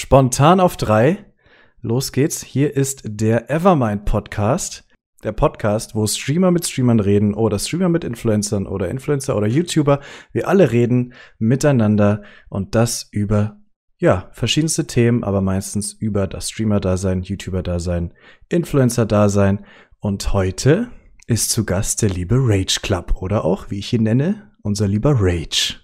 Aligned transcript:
Spontan 0.00 0.60
auf 0.60 0.78
drei. 0.78 1.26
Los 1.82 2.12
geht's. 2.12 2.42
Hier 2.42 2.74
ist 2.74 3.02
der 3.04 3.50
Evermind 3.50 4.06
Podcast. 4.06 4.88
Der 5.22 5.32
Podcast, 5.32 5.94
wo 5.94 6.06
Streamer 6.06 6.50
mit 6.50 6.66
Streamern 6.66 7.00
reden 7.00 7.34
oder 7.34 7.58
Streamer 7.58 7.90
mit 7.90 8.02
Influencern 8.02 8.66
oder 8.66 8.88
Influencer 8.88 9.36
oder 9.36 9.46
YouTuber. 9.46 10.00
Wir 10.32 10.48
alle 10.48 10.72
reden 10.72 11.12
miteinander 11.38 12.22
und 12.48 12.74
das 12.74 13.10
über, 13.12 13.60
ja, 13.98 14.30
verschiedenste 14.32 14.86
Themen, 14.86 15.22
aber 15.22 15.42
meistens 15.42 15.92
über 15.92 16.26
das 16.26 16.48
Streamer-Dasein, 16.48 17.20
YouTuber-Dasein, 17.20 18.14
Influencer-Dasein. 18.48 19.66
Und 19.98 20.32
heute 20.32 20.90
ist 21.26 21.50
zu 21.50 21.66
Gast 21.66 22.00
der 22.00 22.08
liebe 22.08 22.36
Rage 22.38 22.80
Club 22.80 23.20
oder 23.20 23.44
auch, 23.44 23.70
wie 23.70 23.80
ich 23.80 23.92
ihn 23.92 24.04
nenne, 24.04 24.50
unser 24.62 24.88
lieber 24.88 25.12
Rage. 25.18 25.76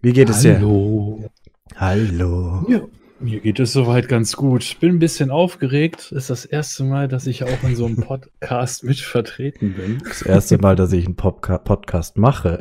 Wie 0.00 0.14
geht 0.14 0.30
es 0.30 0.40
dir? 0.40 0.60
Hallo. 0.60 1.28
Hallo. 1.76 2.64
Ja, 2.68 2.80
mir 3.20 3.40
geht 3.40 3.60
es 3.60 3.72
soweit 3.72 4.08
ganz 4.08 4.36
gut. 4.36 4.62
Ich 4.62 4.78
bin 4.78 4.96
ein 4.96 4.98
bisschen 4.98 5.30
aufgeregt. 5.30 6.12
Ist 6.12 6.30
das 6.30 6.44
erste 6.44 6.84
Mal, 6.84 7.08
dass 7.08 7.26
ich 7.26 7.44
auch 7.44 7.62
in 7.64 7.76
so 7.76 7.86
einem 7.86 7.96
Podcast 7.96 8.84
mit 8.84 9.00
vertreten 9.00 9.74
bin. 9.74 9.98
Das 10.06 10.22
erste 10.22 10.58
Mal, 10.58 10.76
dass 10.76 10.92
ich 10.92 11.04
einen 11.04 11.16
Popca 11.16 11.58
Podcast 11.58 12.16
mache. 12.16 12.58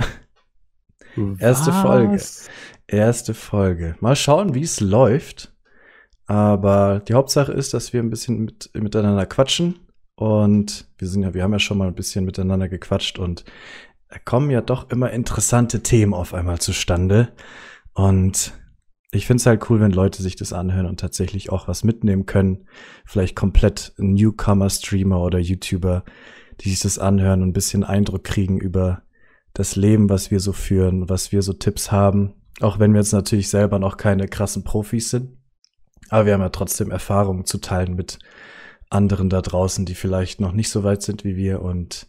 Erste 1.39 1.71
Folge. 1.71 2.21
Erste 2.87 3.33
Folge. 3.33 3.95
Mal 3.99 4.15
schauen, 4.15 4.53
wie 4.53 4.61
es 4.63 4.79
läuft. 4.79 5.53
Aber 6.25 7.01
die 7.07 7.13
Hauptsache 7.13 7.53
ist, 7.53 7.73
dass 7.73 7.93
wir 7.93 8.01
ein 8.01 8.09
bisschen 8.09 8.45
mit, 8.45 8.69
miteinander 8.73 9.25
quatschen. 9.25 9.79
Und 10.15 10.87
wir 10.97 11.07
sind 11.07 11.23
ja, 11.23 11.33
wir 11.33 11.43
haben 11.43 11.53
ja 11.53 11.59
schon 11.59 11.77
mal 11.77 11.87
ein 11.87 11.95
bisschen 11.95 12.25
miteinander 12.25 12.67
gequatscht 12.67 13.19
und 13.19 13.45
da 14.09 14.17
kommen 14.17 14.49
ja 14.49 14.61
doch 14.61 14.89
immer 14.89 15.11
interessante 15.11 15.83
Themen 15.83 16.13
auf 16.13 16.33
einmal 16.33 16.59
zustande. 16.59 17.33
Und 17.93 18.53
ich 19.17 19.27
finde 19.27 19.41
es 19.41 19.45
halt 19.45 19.69
cool, 19.69 19.79
wenn 19.79 19.91
Leute 19.91 20.21
sich 20.21 20.35
das 20.35 20.53
anhören 20.53 20.85
und 20.85 20.99
tatsächlich 20.99 21.51
auch 21.51 21.67
was 21.67 21.83
mitnehmen 21.83 22.25
können. 22.25 22.65
Vielleicht 23.05 23.35
komplett 23.35 23.93
Newcomer-Streamer 23.97 25.21
oder 25.21 25.39
YouTuber, 25.39 26.03
die 26.61 26.69
sich 26.69 26.79
das 26.79 26.99
anhören 26.99 27.41
und 27.41 27.49
ein 27.49 27.53
bisschen 27.53 27.83
Eindruck 27.83 28.23
kriegen 28.23 28.59
über 28.59 29.03
das 29.53 29.75
Leben, 29.75 30.09
was 30.09 30.31
wir 30.31 30.39
so 30.39 30.53
führen, 30.53 31.09
was 31.09 31.31
wir 31.31 31.41
so 31.41 31.53
Tipps 31.53 31.91
haben. 31.91 32.35
Auch 32.59 32.79
wenn 32.79 32.93
wir 32.93 33.01
jetzt 33.01 33.11
natürlich 33.11 33.49
selber 33.49 33.79
noch 33.79 33.97
keine 33.97 34.27
krassen 34.27 34.63
Profis 34.63 35.09
sind. 35.09 35.37
Aber 36.09 36.25
wir 36.25 36.33
haben 36.33 36.41
ja 36.41 36.49
trotzdem 36.49 36.91
Erfahrungen 36.91 37.45
zu 37.45 37.57
teilen 37.57 37.95
mit 37.95 38.19
anderen 38.89 39.29
da 39.29 39.41
draußen, 39.41 39.85
die 39.85 39.95
vielleicht 39.95 40.39
noch 40.39 40.53
nicht 40.53 40.69
so 40.69 40.83
weit 40.83 41.01
sind 41.01 41.23
wie 41.23 41.35
wir 41.35 41.61
und 41.61 42.07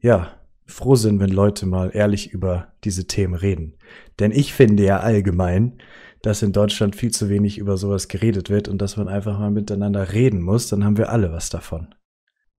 ja, 0.00 0.32
froh 0.66 0.96
sind, 0.96 1.20
wenn 1.20 1.30
Leute 1.30 1.64
mal 1.64 1.90
ehrlich 1.94 2.32
über 2.32 2.72
diese 2.84 3.06
Themen 3.06 3.34
reden. 3.34 3.76
Denn 4.18 4.32
ich 4.32 4.52
finde 4.52 4.84
ja 4.84 4.98
allgemein, 4.98 5.78
dass 6.26 6.42
in 6.42 6.50
Deutschland 6.50 6.96
viel 6.96 7.12
zu 7.12 7.28
wenig 7.28 7.56
über 7.56 7.76
sowas 7.76 8.08
geredet 8.08 8.50
wird 8.50 8.66
und 8.66 8.82
dass 8.82 8.96
man 8.96 9.06
einfach 9.06 9.38
mal 9.38 9.52
miteinander 9.52 10.12
reden 10.12 10.42
muss, 10.42 10.66
dann 10.66 10.84
haben 10.84 10.96
wir 10.96 11.10
alle 11.10 11.30
was 11.30 11.50
davon. 11.50 11.94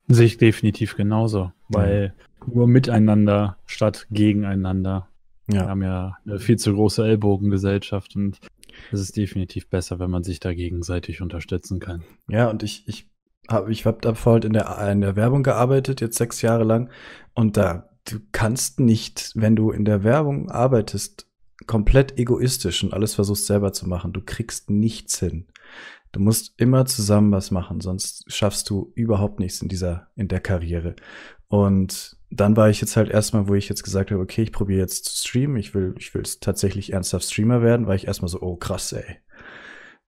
Sehe 0.08 0.26
ich 0.26 0.38
definitiv 0.38 0.96
genauso, 0.96 1.52
weil 1.68 2.14
ja. 2.18 2.46
nur 2.54 2.66
miteinander 2.66 3.58
statt 3.66 4.08
gegeneinander. 4.10 5.10
Ja. 5.52 5.64
Wir 5.64 5.68
haben 5.68 5.84
ja 5.84 6.18
eine 6.26 6.40
viel 6.40 6.58
zu 6.58 6.74
große 6.74 7.06
Ellbogengesellschaft 7.06 8.16
und 8.16 8.40
es 8.94 9.02
ist 9.02 9.18
definitiv 9.18 9.70
besser, 9.70 10.00
wenn 10.00 10.12
man 10.12 10.24
sich 10.24 10.40
da 10.40 10.54
gegenseitig 10.54 11.22
unterstützen 11.22 11.82
kann. 11.82 12.04
Ja, 12.30 12.50
und 12.50 12.64
ich, 12.64 12.88
ich 12.88 13.10
habe 13.50 13.70
ich 13.70 13.86
hab 13.86 14.02
da 14.02 14.14
vorhin 14.14 14.44
in 14.44 14.54
der, 14.54 14.90
in 14.90 15.02
der 15.02 15.18
Werbung 15.18 15.44
gearbeitet, 15.44 16.00
jetzt 16.00 16.18
sechs 16.18 16.42
Jahre 16.42 16.64
lang. 16.64 16.90
Und 17.34 17.58
da, 17.58 17.90
du 18.06 18.20
kannst 18.32 18.80
nicht, 18.80 19.34
wenn 19.36 19.58
du 19.58 19.72
in 19.72 19.84
der 19.84 20.06
Werbung 20.06 20.50
arbeitest, 20.50 21.27
komplett 21.66 22.20
egoistisch 22.20 22.84
und 22.84 22.94
alles 22.94 23.16
versuchst 23.16 23.48
selber 23.48 23.74
zu 23.74 23.88
machen. 23.88 24.14
Du 24.14 24.22
kriegst 24.22 24.70
nichts 24.70 25.20
hin. 25.20 25.48
Du 26.12 26.20
musst 26.20 26.54
immer 26.58 26.86
zusammen 26.86 27.32
was 27.32 27.52
machen, 27.52 27.82
sonst 27.82 28.32
schaffst 28.32 28.70
du 28.70 28.92
überhaupt 28.96 29.40
nichts 29.40 29.62
in 29.62 29.68
dieser, 29.68 30.08
in 30.16 30.28
der 30.28 30.40
Karriere. 30.40 30.96
Und 31.48 32.18
dann 32.30 32.58
war 32.58 32.70
ich 32.70 32.82
jetzt 32.82 32.98
halt 32.98 33.10
erstmal, 33.10 33.48
wo 33.48 33.56
ich 33.56 33.70
jetzt 33.70 33.84
gesagt 33.84 34.12
habe, 34.12 34.22
okay, 34.22 34.44
ich 34.44 34.52
probiere 34.52 34.82
jetzt 34.82 35.06
zu 35.06 35.28
streamen. 35.28 35.58
Ich 35.58 35.74
will, 35.74 35.96
ich 35.98 36.14
will 36.14 36.24
tatsächlich 36.24 36.94
ernsthaft 36.94 37.26
Streamer 37.26 37.62
werden, 37.62 37.88
war 37.88 37.96
ich 37.96 38.08
erstmal 38.08 38.30
so, 38.30 38.42
oh 38.42 38.56
krass, 38.56 38.92
ey. 38.94 39.18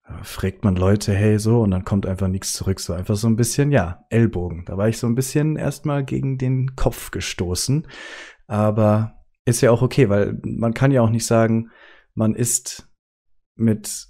Da 0.06 0.22
fragt 0.22 0.64
man 0.64 0.76
Leute, 0.76 1.14
hey, 1.14 1.38
so, 1.38 1.60
und 1.62 1.70
dann 1.70 1.84
kommt 1.84 2.04
einfach 2.04 2.28
nichts 2.28 2.52
zurück. 2.52 2.80
So 2.80 2.92
einfach 2.92 3.16
so 3.16 3.28
ein 3.28 3.36
bisschen, 3.36 3.70
ja, 3.70 4.04
Ellbogen. 4.10 4.64
Da 4.66 4.76
war 4.76 4.88
ich 4.88 4.98
so 4.98 5.06
ein 5.06 5.14
bisschen 5.14 5.56
erstmal 5.56 6.04
gegen 6.04 6.36
den 6.36 6.74
Kopf 6.76 7.10
gestoßen. 7.10 7.86
Aber 8.46 9.19
ist 9.50 9.60
ja 9.60 9.70
auch 9.70 9.82
okay, 9.82 10.08
weil 10.08 10.38
man 10.44 10.74
kann 10.74 10.92
ja 10.92 11.02
auch 11.02 11.10
nicht 11.10 11.26
sagen, 11.26 11.70
man 12.14 12.34
ist 12.34 12.88
mit, 13.56 14.08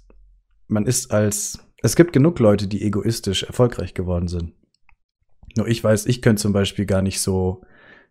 man 0.67 0.85
ist 0.85 1.11
als, 1.11 1.67
es 1.81 1.95
gibt 1.95 2.13
genug 2.13 2.39
Leute, 2.39 2.67
die 2.67 2.81
egoistisch 2.81 3.43
erfolgreich 3.43 3.93
geworden 3.93 4.27
sind. 4.27 4.53
Nur 5.57 5.67
ich 5.67 5.83
weiß, 5.83 6.05
ich 6.05 6.21
könnte 6.21 6.41
zum 6.41 6.53
Beispiel 6.53 6.85
gar 6.85 7.01
nicht 7.01 7.19
so 7.19 7.63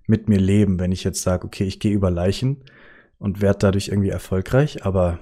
mit 0.06 0.28
mir 0.28 0.38
leben, 0.38 0.78
wenn 0.78 0.92
ich 0.92 1.04
jetzt 1.04 1.22
sage, 1.22 1.46
okay, 1.46 1.64
ich 1.64 1.80
gehe 1.80 1.92
über 1.92 2.10
Leichen 2.10 2.64
und 3.18 3.40
werde 3.40 3.60
dadurch 3.60 3.88
irgendwie 3.88 4.10
erfolgreich, 4.10 4.84
aber 4.84 5.18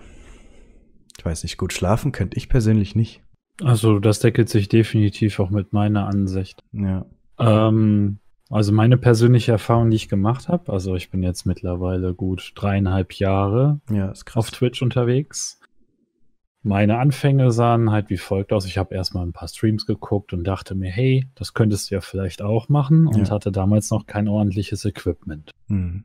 ich 1.18 1.24
weiß 1.24 1.42
nicht, 1.42 1.58
gut 1.58 1.72
schlafen 1.72 2.12
könnte 2.12 2.36
ich 2.36 2.48
persönlich 2.48 2.94
nicht. 2.94 3.22
Also 3.62 3.98
das 3.98 4.20
deckelt 4.20 4.48
sich 4.48 4.68
definitiv 4.68 5.40
auch 5.40 5.50
mit 5.50 5.72
meiner 5.72 6.06
Ansicht. 6.06 6.62
Ja. 6.72 7.06
Ähm, 7.38 8.18
also 8.50 8.72
meine 8.72 8.96
persönliche 8.96 9.52
Erfahrung, 9.52 9.90
die 9.90 9.96
ich 9.96 10.08
gemacht 10.08 10.48
habe, 10.48 10.72
also 10.72 10.94
ich 10.94 11.10
bin 11.10 11.22
jetzt 11.22 11.44
mittlerweile 11.44 12.14
gut 12.14 12.52
dreieinhalb 12.54 13.12
Jahre 13.14 13.80
ja, 13.90 14.12
auf 14.34 14.50
Twitch 14.50 14.82
unterwegs. 14.82 15.60
Meine 16.62 16.98
Anfänge 16.98 17.52
sahen 17.52 17.90
halt 17.92 18.10
wie 18.10 18.16
folgt 18.16 18.52
aus. 18.52 18.66
Ich 18.66 18.78
habe 18.78 18.94
erstmal 18.94 19.24
ein 19.24 19.32
paar 19.32 19.48
Streams 19.48 19.86
geguckt 19.86 20.32
und 20.32 20.44
dachte 20.44 20.74
mir, 20.74 20.90
hey, 20.90 21.26
das 21.34 21.54
könntest 21.54 21.90
du 21.90 21.96
ja 21.96 22.00
vielleicht 22.00 22.42
auch 22.42 22.68
machen 22.68 23.06
und 23.06 23.28
ja. 23.28 23.30
hatte 23.30 23.52
damals 23.52 23.90
noch 23.90 24.06
kein 24.06 24.28
ordentliches 24.28 24.84
Equipment. 24.84 25.52
Mhm. 25.68 26.04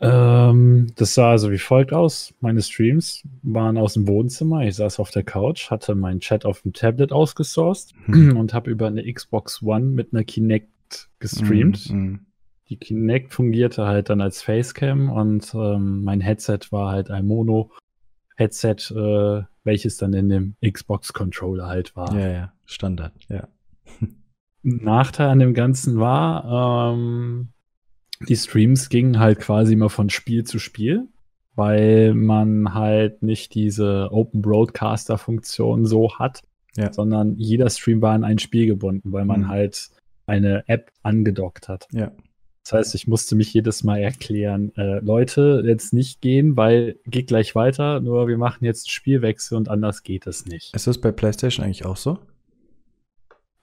Ähm, 0.00 0.86
das 0.96 1.14
sah 1.14 1.30
also 1.30 1.50
wie 1.50 1.58
folgt 1.58 1.92
aus. 1.92 2.34
Meine 2.40 2.62
Streams 2.62 3.22
waren 3.42 3.76
aus 3.76 3.94
dem 3.94 4.08
Wohnzimmer. 4.08 4.64
Ich 4.64 4.76
saß 4.76 4.98
auf 4.98 5.10
der 5.10 5.24
Couch, 5.24 5.70
hatte 5.70 5.94
meinen 5.94 6.20
Chat 6.20 6.46
auf 6.46 6.62
dem 6.62 6.72
Tablet 6.72 7.12
ausgesourced 7.12 7.92
mhm. 8.06 8.36
und 8.36 8.54
habe 8.54 8.70
über 8.70 8.86
eine 8.86 9.10
Xbox 9.12 9.62
One 9.62 9.86
mit 9.86 10.12
einer 10.12 10.24
Kinect 10.24 10.70
gestreamt. 11.18 11.90
Mm, 11.90 12.16
Die 12.68 12.76
Kinect 12.76 13.32
fungierte 13.32 13.86
halt 13.86 14.10
dann 14.10 14.20
als 14.20 14.42
Facecam 14.42 15.10
und 15.10 15.52
ähm, 15.54 16.04
mein 16.04 16.20
Headset 16.20 16.60
war 16.70 16.90
halt 16.90 17.10
ein 17.10 17.26
Mono-Headset, 17.26 18.94
äh, 18.94 19.42
welches 19.64 19.96
dann 19.96 20.12
in 20.12 20.28
dem 20.28 20.54
Xbox-Controller 20.64 21.66
halt 21.66 21.96
war. 21.96 22.16
Ja, 22.18 22.28
ja, 22.28 22.52
Standard, 22.64 23.12
ja. 23.28 23.48
Nachteil 24.62 25.28
an 25.28 25.38
dem 25.38 25.54
Ganzen 25.54 25.98
war, 25.98 26.92
ähm, 26.94 27.48
die 28.28 28.36
Streams 28.36 28.88
gingen 28.88 29.18
halt 29.18 29.38
quasi 29.38 29.72
immer 29.72 29.88
von 29.88 30.10
Spiel 30.10 30.44
zu 30.44 30.58
Spiel, 30.58 31.08
weil 31.54 32.14
man 32.14 32.74
halt 32.74 33.22
nicht 33.22 33.54
diese 33.54 34.08
Open 34.12 34.42
Broadcaster-Funktion 34.42 35.86
so 35.86 36.18
hat, 36.18 36.42
ja. 36.76 36.92
sondern 36.92 37.36
jeder 37.36 37.70
Stream 37.70 38.02
war 38.02 38.12
an 38.12 38.24
ein 38.24 38.38
Spiel 38.38 38.66
gebunden, 38.66 39.12
weil 39.12 39.24
man 39.24 39.42
mhm. 39.42 39.48
halt 39.48 39.90
eine 40.30 40.64
App 40.68 40.90
angedockt 41.02 41.68
hat. 41.68 41.86
Ja. 41.92 42.12
Das 42.62 42.72
heißt, 42.72 42.94
ich 42.94 43.08
musste 43.08 43.34
mich 43.34 43.52
jedes 43.52 43.84
Mal 43.84 43.98
erklären, 43.98 44.72
äh, 44.76 45.00
Leute, 45.00 45.62
jetzt 45.66 45.92
nicht 45.92 46.20
gehen, 46.20 46.56
weil 46.56 46.98
geht 47.06 47.26
gleich 47.26 47.54
weiter, 47.54 48.00
nur 48.00 48.28
wir 48.28 48.38
machen 48.38 48.64
jetzt 48.64 48.90
Spielwechsel 48.90 49.56
und 49.56 49.68
anders 49.68 50.02
geht 50.02 50.26
es 50.26 50.46
nicht. 50.46 50.74
Ist 50.74 50.86
das 50.86 50.98
bei 50.98 51.10
PlayStation 51.10 51.64
eigentlich 51.64 51.84
auch 51.84 51.96
so? 51.96 52.18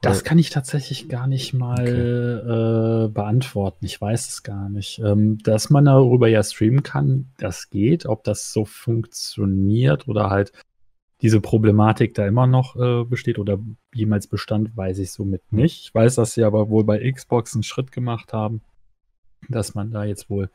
Das 0.02 0.24
kann 0.24 0.38
ich 0.38 0.52
tatsächlich 0.52 1.10
gar 1.10 1.26
nicht 1.26 1.54
mal 1.54 1.82
okay. 1.82 3.06
äh, 3.06 3.08
beantworten. 3.10 3.84
Ich 3.84 4.00
weiß 4.00 4.30
es 4.30 4.44
gar 4.44 4.70
nicht. 4.70 5.00
Ähm, 5.00 5.40
dass 5.40 5.72
man 5.72 5.86
darüber 5.86 6.28
ja 6.28 6.44
streamen 6.44 6.84
kann, 6.84 7.30
das 7.40 7.70
geht. 7.72 8.06
Ob 8.06 8.24
das 8.24 8.54
so 8.54 8.64
funktioniert 8.64 10.08
oder 10.08 10.30
halt 10.30 10.52
diese 11.22 11.42
Problematik 11.42 12.14
da 12.14 12.28
immer 12.28 12.48
noch 12.48 12.76
äh, 12.76 13.04
besteht 13.04 13.40
oder 13.40 13.58
jemals 13.94 14.28
bestand, 14.28 14.76
weiß 14.78 15.00
ich 15.00 15.12
somit 15.12 15.52
nicht. 15.52 15.86
Ich 15.86 15.96
weiß, 15.96 16.16
dass 16.16 16.34
sie 16.34 16.44
aber 16.44 16.70
wohl 16.70 16.84
bei 16.84 17.12
Xbox 17.12 17.56
einen 17.56 17.64
Schritt 17.64 17.92
gemacht 17.92 18.34
haben, 18.34 18.62
dass 19.50 19.74
man 19.74 19.92
da 19.92 20.04
jetzt 20.04 20.30
wohl 20.30 20.50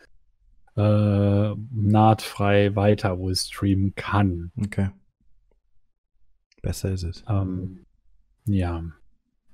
äh, 0.76 1.54
nahtfrei 1.70 2.76
weiter 2.76 3.18
wohl 3.18 3.34
streamen 3.34 3.94
kann. 3.94 4.52
Okay. 4.56 4.90
Besser 6.62 6.92
ist 6.92 7.02
es. 7.02 7.24
Ähm, 7.28 7.84
ja. 8.46 8.84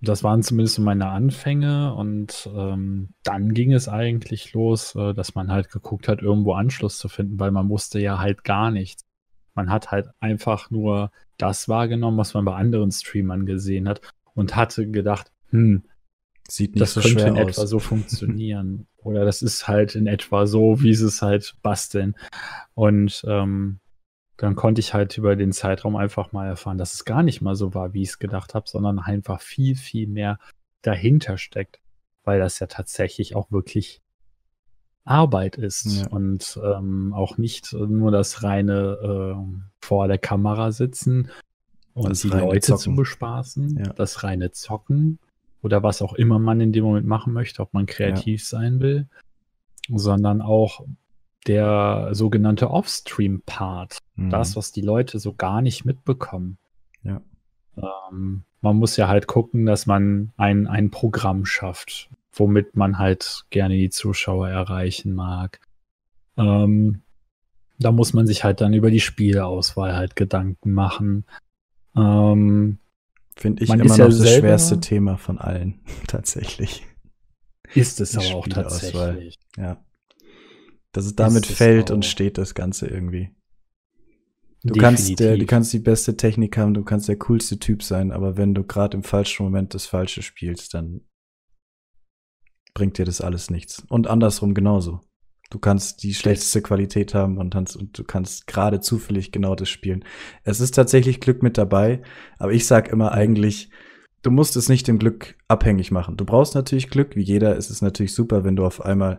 Das 0.01 0.23
waren 0.23 0.45
zumindest 0.45 0.79
meine 0.79 1.09
Anfänge 1.09 1.93
und 1.95 2.49
ähm, 2.55 3.15
dann 3.25 3.53
ging 3.53 3.73
es 3.73 3.89
eigentlich 3.89 4.53
los, 4.53 4.95
äh, 4.95 5.13
dass 5.13 5.35
man 5.35 5.51
halt 5.51 5.71
geguckt 5.71 6.07
hat, 6.07 6.23
irgendwo 6.23 6.53
Anschluss 6.53 6.99
zu 6.99 7.09
finden, 7.09 7.41
weil 7.41 7.51
man 7.51 7.69
wusste 7.69 7.99
ja 7.99 8.19
halt 8.21 8.45
gar 8.45 8.71
nichts. 8.71 9.08
Man 9.59 9.71
hat 9.71 9.91
halt 9.91 10.09
einfach 10.21 10.71
nur 10.71 11.11
das 11.37 11.69
wahrgenommen, 11.69 12.17
was 12.17 12.33
man 12.33 12.45
bei 12.45 12.55
anderen 12.55 12.93
Streamern 12.93 13.45
gesehen 13.45 13.89
hat 13.89 14.01
und 14.35 14.55
hatte 14.55 14.89
gedacht, 14.89 15.33
hm, 15.51 15.83
Sieht 16.49 16.77
nicht 16.77 16.81
das 16.81 16.95
so 16.95 17.01
könnte 17.01 17.19
schwer 17.19 17.27
in 17.27 17.39
aus. 17.39 17.59
etwa 17.59 17.67
so 17.67 17.79
funktionieren. 17.81 18.87
Oder 18.99 19.25
das 19.25 19.43
ist 19.43 19.67
halt 19.67 19.97
in 19.97 20.07
etwa 20.07 20.47
so, 20.47 20.81
wie 20.81 20.95
sie 20.95 21.07
es 21.07 21.23
halt 21.23 21.57
basteln. 21.61 22.15
Und 22.75 23.25
ähm, 23.27 23.81
dann 24.37 24.55
konnte 24.55 24.79
ich 24.79 24.95
halt 24.95 25.19
über 25.19 25.35
den 25.35 25.51
Zeitraum 25.51 25.97
einfach 25.97 26.31
mal 26.31 26.47
erfahren, 26.47 26.79
dass 26.79 26.95
es 26.95 27.05
gar 27.05 27.25
nicht 27.25 27.41
mal 27.41 27.57
so 27.57 27.75
war, 27.75 27.95
wie 27.95 28.03
ich 28.03 28.11
es 28.11 28.19
gedacht 28.21 28.55
habe, 28.55 28.69
sondern 28.69 29.01
einfach 29.01 29.41
viel, 29.41 29.75
viel 29.75 30.07
mehr 30.07 30.39
dahinter 30.83 31.37
steckt, 31.37 31.81
weil 32.23 32.39
das 32.39 32.61
ja 32.61 32.69
tatsächlich 32.69 33.35
auch 33.35 33.51
wirklich 33.51 34.03
Arbeit 35.09 35.57
ist 35.57 36.03
ja. 36.03 36.09
und 36.09 36.61
ähm, 36.63 37.13
auch 37.15 37.39
nicht 37.39 37.73
nur 37.73 38.11
das 38.11 38.43
reine 38.43 39.37
äh, 39.37 39.61
vor 39.81 40.09
der 40.09 40.19
Kamera 40.19 40.73
sitzen 40.73 41.31
und 41.95 42.11
das 42.11 42.21
die 42.23 42.29
Leute 42.29 42.61
Zocken. 42.61 42.81
zu 42.81 42.95
bespaßen, 42.95 43.79
ja. 43.79 43.93
das 43.95 44.23
reine 44.23 44.51
Zocken 44.51 45.19
oder 45.63 45.83
was 45.83 46.03
auch 46.03 46.15
immer 46.15 46.39
man 46.39 46.61
in 46.61 46.73
dem 46.73 46.85
Moment 46.85 47.07
machen 47.07 47.33
möchte, 47.33 47.63
ob 47.63 47.75
man 47.75 47.87
kreativ 47.87 48.43
ja. 48.43 48.59
sein 48.59 48.81
will, 48.81 49.09
sondern 49.89 50.41
auch 50.43 50.85
der 51.47 52.11
sogenannte 52.13 52.71
Off-Stream-Part, 52.71 53.99
mhm. 54.17 54.31
das, 54.31 54.57
was 54.57 54.73
die 54.73 54.83
Leute 54.83 55.19
so 55.19 55.33
gar 55.33 55.63
nicht 55.63 55.85
mitbekommen. 55.85 56.59
Ja. 57.03 57.21
Ähm, 57.77 58.45
man 58.61 58.77
muss 58.77 58.97
ja 58.97 59.09
halt 59.09 59.27
gucken, 59.27 59.67
dass 59.67 59.87
man 59.87 60.33
ein, 60.37 60.67
ein 60.67 60.91
Programm 60.91 61.47
schafft, 61.47 62.11
womit 62.33 62.77
man 62.77 62.99
halt 62.99 63.45
gerne 63.51 63.77
die 63.77 63.91
Zuschauer 63.91 64.49
erreichen 64.49 65.15
mag. 65.15 65.61
Ähm, 66.37 67.03
da 67.79 67.93
muss 67.93 68.13
man 68.13 68.27
sich 68.27 68.45
halt 68.45 68.61
dann 68.61 68.75
über 68.75 68.91
die 68.91 69.01
Spielauswahl 69.01 69.95
halt 69.97 70.17
Gedanken 70.17 70.73
machen. 70.73 71.25
Ähm, 71.97 72.79
Finde 73.37 73.63
ich 73.63 73.71
immer 73.71 73.85
noch 73.85 73.97
ja 73.97 74.07
das 74.07 74.37
schwerste 74.37 74.81
Thema 74.81 75.17
von 75.17 75.39
allen, 75.39 75.81
tatsächlich. 76.07 76.85
Ist 77.75 78.01
es 78.01 78.17
aber 78.17 78.35
auch 78.37 78.49
tatsächlich. 78.49 79.39
Ja. 79.57 79.85
Dass 80.93 81.05
es 81.05 81.15
damit 81.15 81.49
ist 81.49 81.57
fällt 81.57 81.91
und 81.91 82.05
steht 82.05 82.39
das 82.39 82.55
Ganze 82.55 82.89
irgendwie. 82.89 83.31
Du 84.65 84.75
kannst, 84.75 85.21
der, 85.21 85.37
du 85.37 85.47
kannst 85.47 85.73
die 85.73 85.79
beste 85.79 86.17
Technik 86.17 86.57
haben, 86.57 86.75
du 86.75 86.83
kannst 86.83 87.09
der 87.09 87.17
coolste 87.17 87.59
Typ 87.61 87.83
sein, 87.83 88.11
aber 88.11 88.37
wenn 88.37 88.55
du 88.55 88.65
gerade 88.65 88.97
im 88.97 89.05
falschen 89.05 89.45
Moment 89.45 89.73
das 89.73 89.87
Falsche 89.87 90.23
spielst, 90.23 90.75
dann 90.75 91.03
bringt 92.79 92.97
dir 92.97 93.05
das 93.05 93.21
alles 93.21 93.51
nichts. 93.51 93.83
Und 93.89 94.07
andersrum 94.07 94.55
genauso. 94.55 95.01
Du 95.51 95.59
kannst 95.59 96.05
die 96.05 96.15
schlechteste 96.15 96.63
Qualität 96.63 97.13
haben 97.13 97.39
und, 97.39 97.53
kannst, 97.53 97.77
und 97.77 97.99
du 97.99 98.05
kannst 98.05 98.47
gerade 98.47 98.81
zufällig 98.81 99.33
genau 99.33 99.57
das 99.57 99.69
spielen. 99.69 100.05
Es 100.45 100.61
ist 100.61 100.77
tatsächlich 100.77 101.21
Glück 101.21 101.43
mit 101.43 101.59
dabei, 101.59 102.03
aber 102.39 102.53
ich 102.53 102.69
sag 102.69 102.89
immer 102.89 103.11
eigentlich, 103.11 103.71
du 104.23 104.31
musst 104.31 104.57
es 104.57 104.69
nicht 104.69 104.87
dem 104.87 105.01
Glück 105.01 105.37
abhängig 105.49 105.91
machen. 105.91 106.17
Du 106.17 106.25
brauchst 106.25 106.55
natürlich 106.55 106.89
Glück, 106.89 107.17
wie 107.17 107.23
jeder. 107.23 107.57
Es 107.57 107.69
ist 107.69 107.83
natürlich 107.83 108.15
super, 108.15 108.45
wenn 108.45 108.55
du 108.55 108.65
auf 108.65 108.85
einmal 108.85 109.19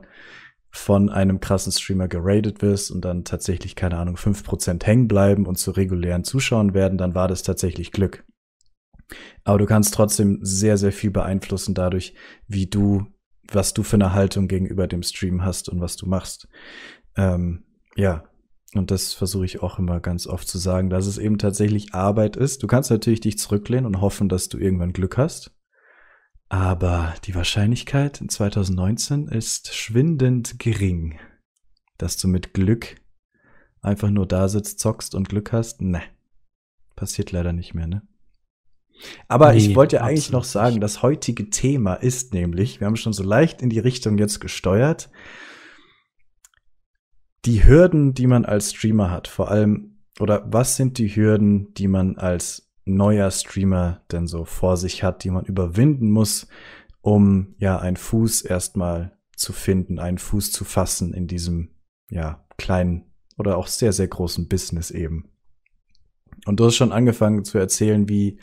von 0.72 1.10
einem 1.10 1.42
krassen 1.42 1.74
Streamer 1.74 2.08
geradet 2.08 2.62
wirst 2.62 2.92
und 2.92 3.04
dann 3.04 3.26
tatsächlich, 3.26 3.76
keine 3.76 3.98
Ahnung, 3.98 4.16
fünf 4.16 4.46
Prozent 4.46 4.88
hängen 4.88 5.10
bleiben 5.10 5.48
und 5.48 5.58
zu 5.58 5.72
regulären 5.72 6.24
Zuschauern 6.24 6.74
werden, 6.74 6.98
dann 6.98 7.14
war 7.14 7.28
das 7.28 7.44
tatsächlich 7.44 7.92
Glück. 7.92 8.24
Aber 9.44 9.58
du 9.58 9.66
kannst 9.66 9.94
trotzdem 9.94 10.40
sehr, 10.42 10.78
sehr 10.78 10.92
viel 10.92 11.12
beeinflussen 11.12 11.74
dadurch, 11.74 12.14
wie 12.48 12.68
du, 12.68 13.08
was 13.56 13.74
du 13.74 13.84
für 13.84 13.96
eine 13.96 14.14
Haltung 14.14 14.48
gegenüber 14.48 14.88
dem 14.88 15.04
Stream 15.04 15.44
hast 15.44 15.70
und 15.70 15.82
was 15.82 15.96
du 15.96 16.08
machst. 16.08 16.48
Ähm, 17.16 17.64
ja, 17.96 18.24
und 18.74 18.92
das 18.92 19.14
versuche 19.14 19.46
ich 19.46 19.64
auch 19.64 19.80
immer 19.80 20.00
ganz 20.00 20.28
oft 20.28 20.48
zu 20.48 20.58
sagen, 20.58 20.90
dass 20.90 21.08
es 21.08 21.18
eben 21.18 21.38
tatsächlich 21.38 21.94
Arbeit 21.94 22.36
ist. 22.36 22.62
Du 22.62 22.68
kannst 22.68 22.92
natürlich 22.92 23.20
dich 23.20 23.40
zurücklehnen 23.40 23.86
und 23.86 24.02
hoffen, 24.02 24.30
dass 24.30 24.50
du 24.50 24.58
irgendwann 24.58 24.94
Glück 24.94 25.18
hast. 25.18 25.52
Aber 26.50 27.14
die 27.26 27.36
Wahrscheinlichkeit 27.36 28.22
in 28.22 28.30
2019 28.30 29.28
ist 29.28 29.74
schwindend 29.76 30.60
gering, 30.60 31.20
dass 31.98 32.18
du 32.18 32.28
mit 32.28 32.54
Glück 32.54 32.96
einfach 33.82 34.10
nur 34.10 34.28
da 34.28 34.48
sitzt, 34.50 34.80
zockst 34.80 35.16
und 35.16 35.30
Glück 35.30 35.52
hast. 35.52 35.82
Ne, 35.82 36.02
passiert 36.96 37.32
leider 37.32 37.54
nicht 37.54 37.74
mehr, 37.74 37.88
ne? 37.88 38.02
Aber 39.28 39.52
nee, 39.52 39.60
ich 39.60 39.76
wollte 39.76 39.98
ja 39.98 40.02
eigentlich 40.04 40.32
noch 40.32 40.44
sagen, 40.44 40.82
das 40.82 41.02
heutige 41.02 41.50
Thema 41.50 41.94
ist 41.96 42.34
nämlich, 42.34 42.80
wir 42.80 42.88
haben 42.88 42.96
schon 42.96 43.14
so 43.14 43.24
leicht 43.24 43.62
in 43.62 43.70
die 43.70 43.80
Richtung 43.80 44.18
jetzt 44.18 44.40
gesteuert, 44.40 45.10
die 47.46 47.66
Hürden, 47.66 48.14
die 48.14 48.28
man 48.28 48.46
als 48.46 48.72
Streamer 48.74 49.12
hat, 49.12 49.28
vor 49.28 49.50
allem, 49.50 50.00
oder 50.20 50.44
was 50.52 50.76
sind 50.76 50.98
die 50.98 51.16
Hürden, 51.16 51.74
die 51.74 51.88
man 51.88 52.18
als 52.18 52.70
neuer 52.86 53.32
Streamer 53.32 54.02
denn 54.12 54.28
so 54.28 54.46
vor 54.46 54.76
sich 54.76 55.04
hat, 55.04 55.24
die 55.24 55.30
man 55.30 55.46
überwinden 55.46 56.12
muss, 56.12 56.48
um 57.02 57.56
ja 57.58 57.80
einen 57.80 57.98
Fuß 57.98 58.42
erstmal 58.42 59.18
zu 59.36 59.54
finden, 59.54 60.00
einen 60.00 60.18
Fuß 60.18 60.52
zu 60.52 60.66
fassen 60.66 61.14
in 61.14 61.28
diesem 61.28 61.70
ja 62.10 62.46
kleinen 62.58 63.06
oder 63.38 63.58
auch 63.58 63.68
sehr 63.68 63.94
sehr 63.94 64.08
großen 64.08 64.50
Business 64.50 64.92
eben. 64.92 65.30
Und 66.46 66.60
du 66.60 66.66
hast 66.66 66.76
schon 66.76 66.92
angefangen 66.92 67.46
zu 67.46 67.58
erzählen, 67.58 68.10
wie 68.10 68.40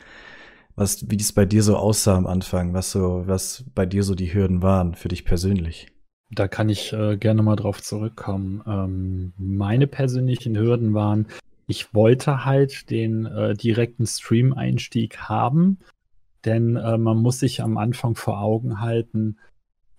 was 0.77 1.09
wie 1.09 1.17
dies 1.17 1.33
bei 1.33 1.45
dir 1.45 1.63
so 1.63 1.75
aussah 1.75 2.15
am 2.15 2.27
Anfang, 2.27 2.73
was 2.73 2.91
so 2.91 3.23
was 3.25 3.65
bei 3.75 3.85
dir 3.85 4.03
so 4.03 4.15
die 4.15 4.33
Hürden 4.33 4.61
waren 4.61 4.95
für 4.95 5.09
dich 5.09 5.25
persönlich. 5.25 5.87
Da 6.29 6.47
kann 6.47 6.69
ich 6.69 6.93
äh, 6.93 7.17
gerne 7.17 7.41
mal 7.41 7.55
drauf 7.55 7.81
zurückkommen. 7.81 8.61
Ähm, 8.67 9.33
meine 9.37 9.87
persönlichen 9.87 10.57
Hürden 10.57 10.93
waren, 10.93 11.27
ich 11.67 11.93
wollte 11.93 12.45
halt 12.45 12.89
den 12.89 13.25
äh, 13.25 13.53
direkten 13.55 14.05
Stream-Einstieg 14.05 15.17
haben, 15.17 15.79
denn 16.45 16.75
äh, 16.75 16.97
man 16.97 17.17
muss 17.17 17.39
sich 17.39 17.61
am 17.61 17.77
Anfang 17.77 18.15
vor 18.15 18.41
Augen 18.41 18.81
halten, 18.81 19.37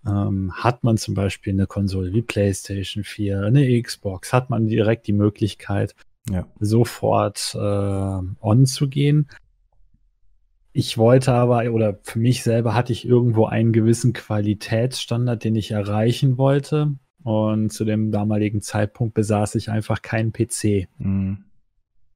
ähm, 0.06 0.52
hat 0.54 0.84
man 0.84 0.96
zum 0.96 1.14
Beispiel 1.14 1.54
eine 1.54 1.66
Konsole 1.66 2.12
wie 2.12 2.22
PlayStation 2.22 3.04
4, 3.04 3.42
eine 3.42 3.82
Xbox, 3.82 4.32
hat 4.32 4.48
man 4.48 4.66
direkt 4.66 5.06
die 5.06 5.12
Möglichkeit, 5.12 5.94
ja. 6.30 6.46
sofort 6.60 7.54
äh, 7.54 7.58
on 7.58 8.66
zu 8.66 8.88
gehen. 8.88 9.28
Ich 10.78 10.96
wollte 10.96 11.32
aber, 11.32 11.72
oder 11.72 11.98
für 12.04 12.20
mich 12.20 12.44
selber 12.44 12.72
hatte 12.72 12.92
ich 12.92 13.04
irgendwo 13.04 13.46
einen 13.46 13.72
gewissen 13.72 14.12
Qualitätsstandard, 14.12 15.42
den 15.42 15.56
ich 15.56 15.72
erreichen 15.72 16.38
wollte. 16.38 16.94
Und 17.24 17.72
zu 17.72 17.84
dem 17.84 18.12
damaligen 18.12 18.62
Zeitpunkt 18.62 19.12
besaß 19.12 19.56
ich 19.56 19.70
einfach 19.70 20.02
keinen 20.02 20.32
PC. 20.32 20.86
Mhm. 20.98 21.38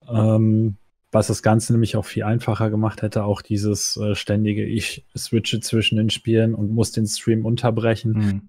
Ähm, 0.08 0.76
was 1.10 1.26
das 1.26 1.42
Ganze 1.42 1.72
nämlich 1.72 1.96
auch 1.96 2.04
viel 2.04 2.22
einfacher 2.22 2.70
gemacht 2.70 3.02
hätte, 3.02 3.24
auch 3.24 3.42
dieses 3.42 3.96
äh, 3.96 4.14
ständige, 4.14 4.64
ich 4.64 5.06
switche 5.18 5.58
zwischen 5.58 5.96
den 5.96 6.10
Spielen 6.10 6.54
und 6.54 6.70
muss 6.70 6.92
den 6.92 7.08
Stream 7.08 7.44
unterbrechen. 7.44 8.12
Mhm. 8.12 8.42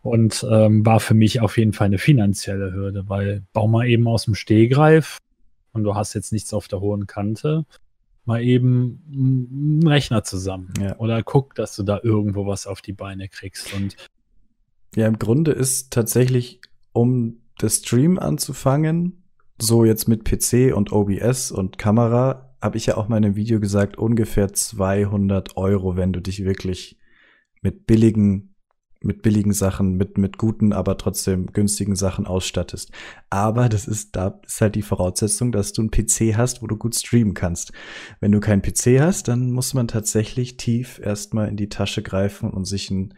Und 0.00 0.46
ähm, 0.50 0.86
war 0.86 0.98
für 0.98 1.12
mich 1.12 1.42
auf 1.42 1.58
jeden 1.58 1.74
Fall 1.74 1.88
eine 1.88 1.98
finanzielle 1.98 2.72
Hürde, 2.72 3.10
weil 3.10 3.42
bau 3.52 3.68
mal 3.68 3.86
eben 3.86 4.08
aus 4.08 4.24
dem 4.24 4.34
Stehgreif 4.34 5.18
und 5.72 5.84
du 5.84 5.94
hast 5.94 6.14
jetzt 6.14 6.32
nichts 6.32 6.54
auf 6.54 6.68
der 6.68 6.80
hohen 6.80 7.06
Kante, 7.06 7.66
mal 8.28 8.42
eben 8.42 9.02
einen 9.10 9.88
Rechner 9.88 10.22
zusammen. 10.22 10.74
Ja. 10.78 10.96
Oder 10.98 11.22
guck, 11.22 11.54
dass 11.54 11.74
du 11.74 11.82
da 11.82 11.98
irgendwo 12.02 12.46
was 12.46 12.66
auf 12.66 12.82
die 12.82 12.92
Beine 12.92 13.26
kriegst. 13.28 13.72
Und 13.72 13.96
ja, 14.94 15.06
im 15.06 15.18
Grunde 15.18 15.52
ist 15.52 15.90
tatsächlich, 15.90 16.60
um 16.92 17.40
das 17.56 17.76
Stream 17.76 18.18
anzufangen, 18.18 19.22
so 19.58 19.86
jetzt 19.86 20.08
mit 20.08 20.26
PC 20.26 20.76
und 20.76 20.92
OBS 20.92 21.50
und 21.50 21.78
Kamera, 21.78 22.54
habe 22.60 22.76
ich 22.76 22.84
ja 22.86 22.98
auch 22.98 23.08
mal 23.08 23.16
in 23.16 23.24
einem 23.24 23.36
Video 23.36 23.60
gesagt, 23.60 23.96
ungefähr 23.96 24.52
200 24.52 25.56
Euro, 25.56 25.96
wenn 25.96 26.12
du 26.12 26.20
dich 26.20 26.44
wirklich 26.44 26.98
mit 27.62 27.86
billigen 27.86 28.54
mit 29.00 29.22
billigen 29.22 29.52
Sachen, 29.52 29.96
mit, 29.96 30.18
mit 30.18 30.38
guten, 30.38 30.72
aber 30.72 30.98
trotzdem 30.98 31.46
günstigen 31.52 31.94
Sachen 31.94 32.26
ausstattest. 32.26 32.90
Aber 33.30 33.68
das 33.68 33.86
ist, 33.86 34.16
da 34.16 34.40
ist 34.44 34.60
halt 34.60 34.74
die 34.74 34.82
Voraussetzung, 34.82 35.52
dass 35.52 35.72
du 35.72 35.82
einen 35.82 35.90
PC 35.90 36.36
hast, 36.36 36.62
wo 36.62 36.66
du 36.66 36.76
gut 36.76 36.96
streamen 36.96 37.34
kannst. 37.34 37.72
Wenn 38.20 38.32
du 38.32 38.40
keinen 38.40 38.62
PC 38.62 39.00
hast, 39.00 39.28
dann 39.28 39.52
muss 39.52 39.72
man 39.74 39.88
tatsächlich 39.88 40.56
tief 40.56 40.98
erstmal 40.98 41.48
in 41.48 41.56
die 41.56 41.68
Tasche 41.68 42.02
greifen 42.02 42.50
und 42.50 42.64
sich 42.64 42.90
einen 42.90 43.14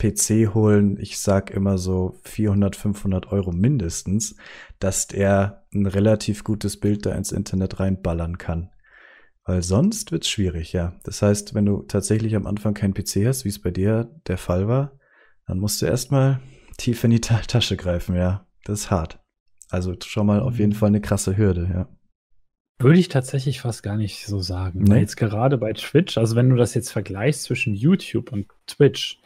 PC 0.00 0.54
holen, 0.54 0.96
ich 0.98 1.18
sag 1.18 1.50
immer 1.50 1.76
so 1.78 2.18
400, 2.24 2.74
500 2.74 3.30
Euro 3.32 3.52
mindestens, 3.52 4.34
dass 4.78 5.06
der 5.06 5.66
ein 5.74 5.86
relativ 5.86 6.42
gutes 6.42 6.80
Bild 6.80 7.04
da 7.04 7.12
ins 7.12 7.32
Internet 7.32 7.78
reinballern 7.80 8.38
kann. 8.38 8.70
Weil 9.44 9.62
sonst 9.62 10.10
wird's 10.10 10.28
schwierig, 10.28 10.72
ja. 10.72 10.98
Das 11.04 11.22
heißt, 11.22 11.54
wenn 11.54 11.66
du 11.66 11.82
tatsächlich 11.82 12.34
am 12.34 12.46
Anfang 12.46 12.74
keinen 12.74 12.94
PC 12.94 13.26
hast, 13.26 13.44
wie 13.44 13.50
es 13.50 13.60
bei 13.60 13.70
dir 13.70 14.10
der 14.26 14.38
Fall 14.38 14.68
war, 14.68 14.98
dann 15.50 15.58
musst 15.58 15.82
du 15.82 15.86
erstmal 15.86 16.38
tief 16.76 17.02
in 17.02 17.10
die 17.10 17.20
Ta 17.20 17.38
Tasche 17.38 17.76
greifen, 17.76 18.14
ja. 18.14 18.46
Das 18.64 18.82
ist 18.82 18.90
hart. 18.92 19.18
Also 19.68 19.96
schon 20.00 20.26
mal 20.26 20.40
auf 20.40 20.60
jeden 20.60 20.70
mhm. 20.70 20.76
Fall 20.76 20.88
eine 20.88 21.00
krasse 21.00 21.36
Hürde, 21.36 21.68
ja. 21.72 21.88
Würde 22.78 23.00
ich 23.00 23.08
tatsächlich 23.08 23.60
fast 23.60 23.82
gar 23.82 23.96
nicht 23.96 24.26
so 24.26 24.38
sagen. 24.38 24.84
Nee. 24.84 24.90
Weil 24.92 25.00
jetzt 25.00 25.16
gerade 25.16 25.58
bei 25.58 25.72
Twitch, 25.72 26.18
also 26.18 26.36
wenn 26.36 26.50
du 26.50 26.56
das 26.56 26.74
jetzt 26.74 26.90
vergleichst 26.90 27.42
zwischen 27.42 27.74
YouTube 27.74 28.30
und 28.30 28.46
Twitch, 28.68 29.20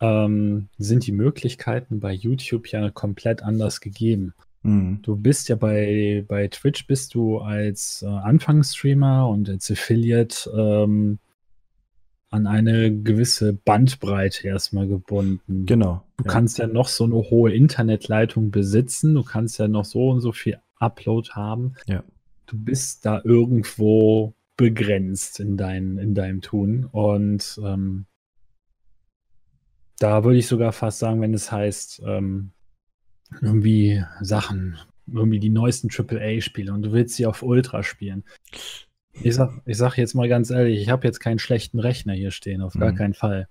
ähm, 0.00 0.68
sind 0.78 1.06
die 1.06 1.12
Möglichkeiten 1.12 2.00
bei 2.00 2.14
YouTube 2.14 2.68
ja 2.68 2.88
komplett 2.88 3.42
anders 3.42 3.82
gegeben. 3.82 4.32
Mhm. 4.62 5.00
Du 5.02 5.16
bist 5.16 5.50
ja 5.50 5.56
bei, 5.56 6.24
bei 6.26 6.48
Twitch 6.48 6.86
bist 6.86 7.14
du 7.14 7.38
als 7.38 8.00
äh, 8.00 8.06
Anfangsstreamer 8.06 9.28
und 9.28 9.50
als 9.50 9.70
Affiliate 9.70 10.50
ähm, 10.56 11.18
an 12.34 12.46
eine 12.46 12.94
gewisse 12.94 13.52
Bandbreite 13.52 14.48
erstmal 14.48 14.88
gebunden. 14.88 15.66
Genau. 15.66 16.02
Du 16.16 16.24
ja. 16.24 16.30
kannst 16.30 16.58
ja 16.58 16.66
noch 16.66 16.88
so 16.88 17.04
eine 17.04 17.14
hohe 17.14 17.52
Internetleitung 17.54 18.50
besitzen, 18.50 19.14
du 19.14 19.22
kannst 19.22 19.58
ja 19.58 19.68
noch 19.68 19.84
so 19.84 20.10
und 20.10 20.20
so 20.20 20.32
viel 20.32 20.58
Upload 20.78 21.30
haben. 21.32 21.74
Ja. 21.86 22.02
Du 22.46 22.58
bist 22.58 23.06
da 23.06 23.20
irgendwo 23.24 24.34
begrenzt 24.56 25.40
in, 25.40 25.56
dein, 25.56 25.98
in 25.98 26.14
deinem 26.14 26.40
Tun. 26.40 26.88
Und 26.90 27.60
ähm, 27.64 28.06
da 29.98 30.24
würde 30.24 30.38
ich 30.38 30.46
sogar 30.46 30.72
fast 30.72 30.98
sagen, 30.98 31.20
wenn 31.20 31.34
es 31.34 31.52
heißt, 31.52 32.02
ähm, 32.04 32.50
irgendwie 33.40 34.04
Sachen, 34.20 34.76
irgendwie 35.06 35.38
die 35.38 35.50
neuesten 35.50 35.88
AAA-Spiele 35.90 36.72
und 36.72 36.82
du 36.82 36.92
willst 36.92 37.14
sie 37.14 37.26
auf 37.26 37.42
Ultra 37.42 37.82
spielen. 37.82 38.24
Ich 39.22 39.34
sag, 39.34 39.60
ich 39.64 39.76
sag 39.76 39.96
jetzt 39.96 40.14
mal 40.14 40.28
ganz 40.28 40.50
ehrlich, 40.50 40.80
ich 40.80 40.88
habe 40.88 41.06
jetzt 41.06 41.20
keinen 41.20 41.38
schlechten 41.38 41.78
Rechner 41.78 42.14
hier 42.14 42.30
stehen, 42.30 42.60
auf 42.62 42.74
gar 42.74 42.92
mhm. 42.92 42.96
keinen 42.96 43.14
Fall. 43.14 43.48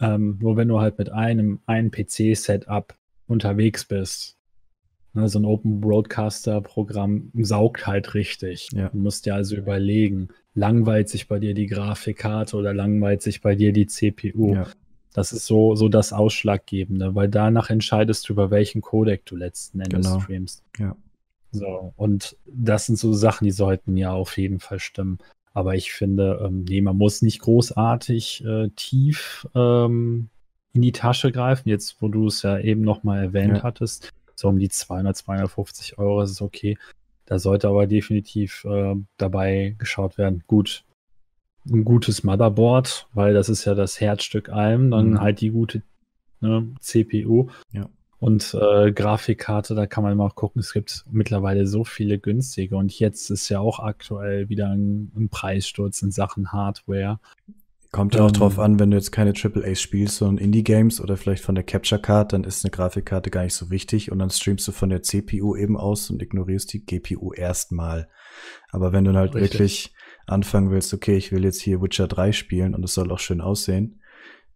Ähm, 0.00 0.38
nur 0.40 0.56
wenn 0.56 0.68
du 0.68 0.80
halt 0.80 0.98
mit 0.98 1.10
einem, 1.10 1.60
einem 1.66 1.90
PC-Setup 1.90 2.94
unterwegs 3.26 3.84
bist, 3.84 4.36
ne, 5.14 5.28
so 5.28 5.38
ein 5.38 5.44
Open 5.44 5.80
Broadcaster-Programm 5.80 7.30
saugt 7.34 7.86
halt 7.86 8.14
richtig. 8.14 8.68
Ja. 8.72 8.88
Du 8.88 8.98
musst 8.98 9.26
dir 9.26 9.34
also 9.34 9.56
überlegen, 9.56 10.28
langweilt 10.54 11.08
sich 11.08 11.28
bei 11.28 11.38
dir 11.38 11.54
die 11.54 11.66
Grafikkarte 11.66 12.56
oder 12.56 12.74
langweilt 12.74 13.22
sich 13.22 13.40
bei 13.40 13.54
dir 13.54 13.72
die 13.72 13.86
CPU? 13.86 14.54
Ja. 14.54 14.66
Das 15.14 15.32
ist 15.32 15.46
so, 15.46 15.74
so 15.76 15.88
das 15.88 16.12
Ausschlaggebende, 16.12 17.14
weil 17.14 17.28
danach 17.28 17.70
entscheidest 17.70 18.28
du, 18.28 18.34
über 18.34 18.50
welchen 18.50 18.82
Codec 18.82 19.24
du 19.24 19.36
letzten 19.36 19.80
Endes 19.80 20.06
genau. 20.06 20.20
streamst. 20.20 20.62
Ja. 20.78 20.94
So, 21.58 21.92
und 21.96 22.36
das 22.46 22.86
sind 22.86 22.98
so 22.98 23.12
Sachen, 23.12 23.44
die 23.44 23.50
sollten 23.50 23.96
ja 23.96 24.12
auf 24.12 24.36
jeden 24.38 24.60
Fall 24.60 24.78
stimmen. 24.78 25.18
Aber 25.52 25.74
ich 25.74 25.92
finde, 25.92 26.40
ähm, 26.44 26.64
nee, 26.68 26.82
man 26.82 26.98
muss 26.98 27.22
nicht 27.22 27.40
großartig 27.40 28.44
äh, 28.44 28.68
tief 28.76 29.48
ähm, 29.54 30.28
in 30.74 30.82
die 30.82 30.92
Tasche 30.92 31.32
greifen. 31.32 31.68
Jetzt, 31.68 31.96
wo 32.00 32.08
du 32.08 32.26
es 32.26 32.42
ja 32.42 32.58
eben 32.58 32.82
nochmal 32.82 33.24
erwähnt 33.24 33.58
ja. 33.58 33.62
hattest, 33.62 34.12
so 34.34 34.48
um 34.48 34.58
die 34.58 34.68
200, 34.68 35.16
250 35.16 35.98
Euro 35.98 36.20
ist 36.22 36.30
es 36.30 36.42
okay. 36.42 36.76
Da 37.24 37.38
sollte 37.38 37.68
aber 37.68 37.86
definitiv 37.86 38.64
äh, 38.64 38.94
dabei 39.16 39.74
geschaut 39.78 40.18
werden. 40.18 40.44
Gut, 40.46 40.84
ein 41.70 41.84
gutes 41.84 42.22
Motherboard, 42.22 43.08
weil 43.14 43.34
das 43.34 43.48
ist 43.48 43.64
ja 43.64 43.74
das 43.74 44.00
Herzstück 44.00 44.50
allem. 44.50 44.90
Dann 44.90 45.10
mhm. 45.12 45.20
halt 45.20 45.40
die 45.40 45.50
gute 45.50 45.82
ne, 46.40 46.74
CPU. 46.80 47.48
Ja. 47.72 47.88
Und 48.26 48.58
äh, 48.60 48.90
Grafikkarte, 48.90 49.76
da 49.76 49.86
kann 49.86 50.02
man 50.02 50.16
mal 50.16 50.30
gucken, 50.30 50.58
es 50.58 50.72
gibt 50.72 51.04
mittlerweile 51.08 51.64
so 51.68 51.84
viele 51.84 52.18
günstige. 52.18 52.76
Und 52.76 52.98
jetzt 52.98 53.30
ist 53.30 53.48
ja 53.50 53.60
auch 53.60 53.78
aktuell 53.78 54.48
wieder 54.48 54.68
ein, 54.68 55.12
ein 55.14 55.28
Preissturz 55.28 56.02
in 56.02 56.10
Sachen 56.10 56.50
Hardware. 56.50 57.20
Kommt 57.92 58.16
ja 58.16 58.22
auch 58.22 58.26
ähm, 58.26 58.32
drauf 58.32 58.58
an, 58.58 58.80
wenn 58.80 58.90
du 58.90 58.96
jetzt 58.96 59.12
keine 59.12 59.32
AAA 59.32 59.76
spielst, 59.76 60.16
sondern 60.16 60.44
Indie-Games 60.44 61.00
oder 61.00 61.16
vielleicht 61.16 61.44
von 61.44 61.54
der 61.54 61.62
Capture 61.62 62.02
Card, 62.02 62.32
dann 62.32 62.42
ist 62.42 62.64
eine 62.64 62.72
Grafikkarte 62.72 63.30
gar 63.30 63.44
nicht 63.44 63.54
so 63.54 63.70
wichtig 63.70 64.10
und 64.10 64.18
dann 64.18 64.30
streamst 64.30 64.66
du 64.66 64.72
von 64.72 64.88
der 64.88 65.04
CPU 65.04 65.54
eben 65.54 65.76
aus 65.76 66.10
und 66.10 66.20
ignorierst 66.20 66.72
die 66.72 66.84
GPU 66.84 67.32
erstmal. 67.32 68.08
Aber 68.70 68.92
wenn 68.92 69.04
du 69.04 69.14
halt 69.14 69.36
richtig. 69.36 69.52
wirklich 69.52 69.94
anfangen 70.26 70.72
willst, 70.72 70.92
okay, 70.92 71.16
ich 71.16 71.30
will 71.30 71.44
jetzt 71.44 71.60
hier 71.60 71.80
Witcher 71.80 72.08
3 72.08 72.32
spielen 72.32 72.74
und 72.74 72.82
es 72.82 72.92
soll 72.92 73.12
auch 73.12 73.20
schön 73.20 73.40
aussehen, 73.40 74.00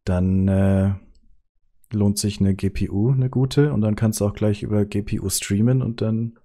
dann 0.04 0.48
äh, 0.48 0.94
lohnt 1.92 2.18
sich 2.18 2.40
eine 2.40 2.54
GPU, 2.54 3.12
eine 3.12 3.30
gute, 3.30 3.72
und 3.72 3.80
dann 3.80 3.96
kannst 3.96 4.20
du 4.20 4.26
auch 4.26 4.34
gleich 4.34 4.62
über 4.62 4.84
GPU 4.84 5.28
streamen 5.28 5.82
und 5.82 6.00
dann 6.00 6.38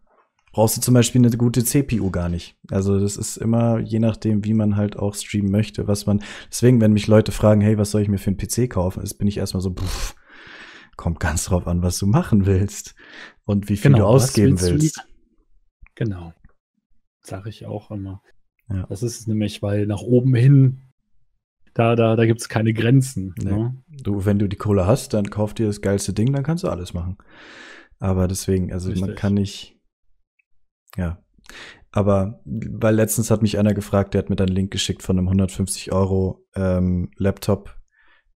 brauchst 0.52 0.78
du 0.78 0.82
zum 0.82 0.94
Beispiel 0.94 1.20
eine 1.20 1.36
gute 1.36 1.64
CPU 1.66 2.12
gar 2.12 2.30
nicht. 2.30 2.56
Also 2.72 3.00
das 3.00 3.18
ist 3.18 3.36
immer 3.38 3.80
je 3.80 4.00
nachdem, 4.00 4.46
wie 4.46 4.54
man 4.54 4.78
halt 4.78 4.98
auch 4.98 5.14
streamen 5.14 5.52
möchte, 5.52 5.88
was 5.88 6.06
man. 6.06 6.24
Deswegen, 6.50 6.80
wenn 6.80 6.94
mich 6.94 7.08
Leute 7.08 7.32
fragen, 7.32 7.62
hey, 7.62 7.78
was 7.78 7.92
soll 7.92 8.02
ich 8.02 8.08
mir 8.08 8.18
für 8.18 8.32
einen 8.32 8.38
PC 8.38 8.70
kaufen, 8.70 9.04
ist, 9.04 9.16
bin 9.16 9.28
ich 9.28 9.38
erstmal 9.38 9.62
so, 9.62 9.74
pff, 9.74 10.16
kommt 10.96 11.20
ganz 11.20 11.46
drauf 11.46 11.68
an, 11.68 11.82
was 11.82 12.00
du 12.00 12.08
machen 12.08 12.46
willst 12.46 12.96
und 13.44 13.70
wie 13.70 13.78
viel 13.78 13.92
genau, 13.92 14.06
du 14.06 14.14
ausgeben 14.14 14.62
willst. 14.62 14.82
willst. 14.82 15.08
Genau. 15.96 16.34
Sag 17.22 17.48
ich 17.48 17.66
auch 17.66 17.92
immer. 17.92 18.22
Ja. 18.70 18.86
Das 18.88 19.04
ist 19.04 19.28
nämlich, 19.28 19.62
weil 19.62 19.86
nach 19.88 20.02
oben 20.02 20.36
hin, 20.36 20.82
da, 21.75 21.96
da, 21.96 22.15
da 22.15 22.25
gibt 22.25 22.41
es 22.41 22.50
keine 22.50 22.74
Grenzen. 22.74 23.36
Nee. 23.38 23.51
Ne? 23.51 23.84
Du, 23.88 24.25
wenn 24.25 24.39
du 24.39 24.48
die 24.48 24.55
Kohle 24.55 24.88
hast, 24.88 25.13
dann 25.13 25.29
kauf 25.29 25.53
dir 25.53 25.67
das 25.67 25.82
geilste 25.82 26.13
Ding, 26.13 26.34
dann 26.34 26.44
kannst 26.44 26.63
du 26.63 26.70
alles 26.70 26.94
machen. 26.94 27.17
Aber 28.00 28.27
deswegen, 28.27 28.72
also 28.72 28.89
Richtig. 28.89 29.05
man 29.05 29.15
kann 29.15 29.34
nicht, 29.34 29.77
ja. 30.98 31.22
Aber, 31.91 32.41
weil 32.46 32.96
letztens 32.96 33.29
hat 33.29 33.41
mich 33.41 33.60
einer 33.60 33.74
gefragt, 33.74 34.13
der 34.13 34.20
hat 34.20 34.29
mir 34.29 34.38
dann 34.38 34.48
einen 34.48 34.55
Link 34.55 34.72
geschickt 34.72 35.03
von 35.03 35.17
einem 35.17 35.27
150 35.27 35.91
Euro 35.91 36.46
ähm, 36.55 37.12
Laptop, 37.17 37.75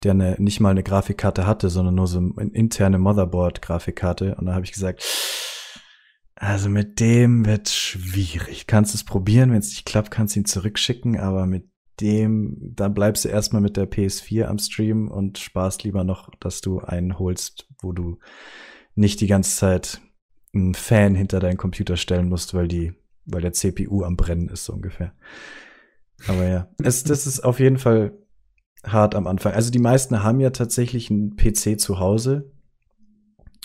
der 0.03 0.13
eine, 0.13 0.37
nicht 0.39 0.61
mal 0.61 0.71
eine 0.71 0.83
Grafikkarte 0.83 1.47
hatte, 1.47 1.71
sondern 1.71 1.95
nur 1.95 2.09
so 2.09 2.19
eine 2.19 2.51
interne 2.53 2.99
Motherboard-Grafikkarte. 2.99 4.35
Und 4.35 4.47
da 4.47 4.55
habe 4.55 4.65
ich 4.65 4.73
gesagt, 4.73 5.05
also 6.35 6.69
mit 6.69 6.99
dem 6.99 7.47
wird 7.47 7.69
schwierig. 7.69 8.67
Kannst 8.67 8.95
es 8.97 9.05
probieren, 9.05 9.51
wenn 9.51 9.59
es 9.59 9.71
nicht 9.71 9.87
klappt, 9.87 10.11
kannst 10.11 10.35
du 10.35 10.41
ihn 10.41 10.45
zurückschicken, 10.45 11.19
aber 11.19 11.47
mit 11.47 11.69
dem, 12.01 12.57
dann 12.75 12.95
bleibst 12.95 13.25
du 13.25 13.29
erstmal 13.29 13.63
mit 13.63 13.77
der 13.77 13.91
PS4 13.91 14.45
am 14.45 14.59
Stream 14.59 15.09
und 15.09 15.39
sparst 15.39 15.85
lieber 15.85 16.05
noch, 16.05 16.31
dass 16.41 16.61
du 16.61 16.81
einen 16.81 17.19
holst, 17.19 17.69
wo 17.81 17.93
du 17.93 18.19
nicht 18.95 19.21
die 19.21 19.27
ganze 19.27 19.57
Zeit 19.57 20.01
einen 20.55 20.75
Fan 20.75 21.15
hinter 21.15 21.41
deinen 21.41 21.57
Computer 21.57 21.97
stellen 21.97 22.29
musst, 22.29 22.55
weil 22.55 22.69
die, 22.69 22.93
weil 23.25 23.43
der 23.43 23.53
CPU 23.53 24.03
am 24.03 24.17
Brennen 24.17 24.49
ist, 24.49 24.65
so 24.65 24.73
ungefähr. 24.73 25.13
Aber 26.27 26.47
ja, 26.47 26.69
es, 26.83 27.05
das 27.05 27.27
ist 27.27 27.41
auf 27.41 27.61
jeden 27.61 27.79
Fall 27.79 28.19
hart 28.85 29.15
am 29.15 29.27
Anfang. 29.27 29.53
Also 29.53 29.71
die 29.71 29.79
meisten 29.79 30.23
haben 30.23 30.41
ja 30.41 30.51
tatsächlich 30.51 31.11
einen 31.11 31.37
PC 31.37 31.79
zu 31.79 31.99
Hause, 31.99 32.53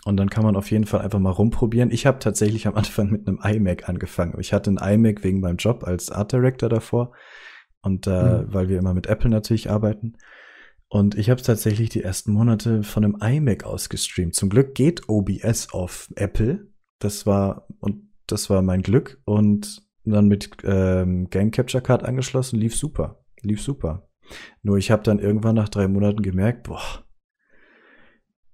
und 0.05 0.17
dann 0.17 0.29
kann 0.29 0.43
man 0.43 0.55
auf 0.55 0.69
jeden 0.69 0.85
Fall 0.85 1.01
einfach 1.01 1.19
mal 1.19 1.29
rumprobieren. 1.29 1.91
Ich 1.91 2.05
habe 2.05 2.19
tatsächlich 2.19 2.67
am 2.67 2.75
Anfang 2.75 3.09
mit 3.09 3.27
einem 3.27 3.39
iMac 3.41 3.87
angefangen. 3.87 4.35
Ich 4.39 4.51
hatte 4.51 4.69
einen 4.69 4.77
iMac 4.77 5.23
wegen 5.23 5.39
meinem 5.39 5.57
Job 5.57 5.83
als 5.85 6.11
Art 6.11 6.33
Director 6.33 6.69
davor. 6.69 7.13
Und 7.83 8.07
äh, 8.07 8.41
mhm. 8.41 8.53
weil 8.53 8.69
wir 8.69 8.79
immer 8.79 8.95
mit 8.95 9.07
Apple 9.07 9.29
natürlich 9.29 9.69
arbeiten. 9.69 10.17
Und 10.87 11.15
ich 11.15 11.29
habe 11.29 11.41
tatsächlich 11.41 11.89
die 11.89 12.03
ersten 12.03 12.31
Monate 12.31 12.83
von 12.83 13.03
einem 13.03 13.17
iMac 13.19 13.65
aus 13.65 13.89
gestreamt. 13.89 14.35
Zum 14.35 14.49
Glück 14.49 14.73
geht 14.73 15.09
OBS 15.09 15.73
auf 15.73 16.09
Apple. 16.15 16.67
Das 16.99 17.25
war 17.25 17.67
und 17.79 18.09
das 18.27 18.49
war 18.49 18.61
mein 18.61 18.81
Glück. 18.81 19.21
Und 19.25 19.83
dann 20.05 20.27
mit 20.27 20.57
ähm, 20.63 21.29
Game 21.29 21.51
Capture 21.51 21.83
Card 21.83 22.03
angeschlossen, 22.03 22.59
lief 22.59 22.75
super. 22.75 23.23
Lief 23.41 23.61
super. 23.61 24.09
Nur 24.61 24.77
ich 24.77 24.91
habe 24.91 25.03
dann 25.03 25.19
irgendwann 25.19 25.55
nach 25.55 25.69
drei 25.69 25.87
Monaten 25.87 26.21
gemerkt, 26.21 26.63
boah, 26.63 27.03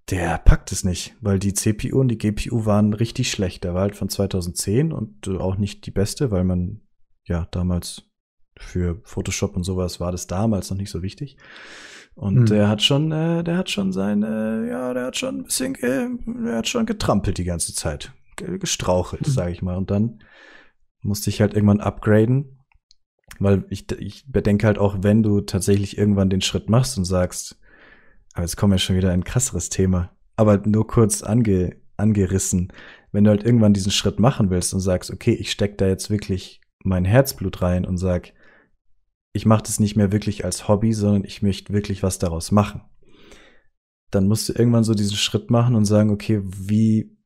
der 0.10 0.40
packt 0.40 0.72
es 0.72 0.84
nicht, 0.84 1.16
weil 1.22 1.38
die 1.38 1.54
CPU 1.54 2.00
und 2.00 2.08
die 2.08 2.18
GPU 2.18 2.66
waren 2.66 2.94
richtig 2.94 3.30
schlecht. 3.30 3.64
Der 3.64 3.74
war 3.74 3.82
halt 3.82 3.96
von 3.96 4.10
2010 4.10 4.92
und 4.92 5.28
auch 5.28 5.58
nicht 5.58 5.86
die 5.86 5.92
beste, 5.92 6.32
weil 6.32 6.44
man 6.44 6.82
ja 7.26 7.48
damals 7.52 8.09
für 8.60 9.02
Photoshop 9.04 9.56
und 9.56 9.64
sowas 9.64 10.00
war 10.00 10.12
das 10.12 10.28
damals 10.28 10.70
noch 10.70 10.78
nicht 10.78 10.92
so 10.92 11.02
wichtig. 11.02 11.38
Und 12.16 12.38
hm. 12.38 12.46
der 12.48 12.68
hat 12.68 12.82
schon, 12.82 13.12
äh, 13.12 13.44
der 13.44 13.58
hat 13.58 13.70
schon 13.70 13.94
seine, 13.94 14.66
äh, 14.66 14.70
ja, 14.70 14.94
der 14.94 15.06
hat 15.06 15.18
schon 15.18 15.40
ein 15.40 15.44
bisschen, 15.46 15.76
äh, 15.76 16.10
der 16.44 16.58
hat 16.58 16.68
schon 16.68 16.86
getrampelt 16.86 17.38
die 17.38 17.46
ganze 17.46 17.74
Zeit, 17.74 18.12
gestrauchelt, 18.36 19.26
hm. 19.26 19.34
sage 19.34 19.52
ich 19.52 19.62
mal. 19.62 19.78
Und 19.78 19.90
dann 19.90 20.22
musste 21.02 21.30
ich 21.30 21.40
halt 21.40 21.54
irgendwann 21.54 21.80
upgraden, 21.80 22.60
weil 23.40 23.64
ich, 23.70 23.90
ich 23.94 24.26
bedenke 24.30 24.68
halt 24.68 24.78
auch, 24.78 24.98
wenn 25.02 25.24
du 25.24 25.42
tatsächlich 25.42 25.98
irgendwann 25.98 26.30
den 26.30 26.42
Schritt 26.42 26.70
machst 26.70 26.98
und 26.98 27.06
sagst, 27.06 27.58
aber 28.34 28.44
jetzt 28.44 28.58
kommen 28.58 28.74
wir 28.74 28.80
schon 28.80 28.98
wieder 28.98 29.12
ein 29.12 29.24
krasseres 29.24 29.70
Thema. 29.70 30.12
Aber 30.36 30.58
nur 30.66 30.88
kurz 30.88 31.24
ange, 31.24 31.78
angerissen. 31.98 32.72
Wenn 33.12 33.24
du 33.24 33.32
halt 33.32 33.44
irgendwann 33.44 33.74
diesen 33.74 33.92
Schritt 33.92 34.20
machen 34.20 34.50
willst 34.50 34.74
und 34.74 34.80
sagst, 34.80 35.12
okay, 35.12 35.34
ich 35.34 35.52
steck 35.52 35.78
da 35.78 35.88
jetzt 35.88 36.10
wirklich 36.10 36.62
mein 36.84 37.06
Herzblut 37.06 37.62
rein 37.62 37.86
und 37.86 37.98
sag, 37.98 38.34
ich 39.40 39.46
mache 39.46 39.64
das 39.64 39.80
nicht 39.80 39.96
mehr 39.96 40.12
wirklich 40.12 40.44
als 40.44 40.68
Hobby, 40.68 40.92
sondern 40.92 41.24
ich 41.24 41.42
möchte 41.42 41.72
wirklich 41.72 42.04
was 42.04 42.20
daraus 42.20 42.52
machen. 42.52 42.82
Dann 44.12 44.28
musst 44.28 44.50
du 44.50 44.54
irgendwann 44.54 44.84
so 44.84 44.94
diesen 44.94 45.16
Schritt 45.16 45.50
machen 45.50 45.76
und 45.76 45.86
sagen, 45.86 46.10
okay, 46.10 46.42
wie, 46.44 47.18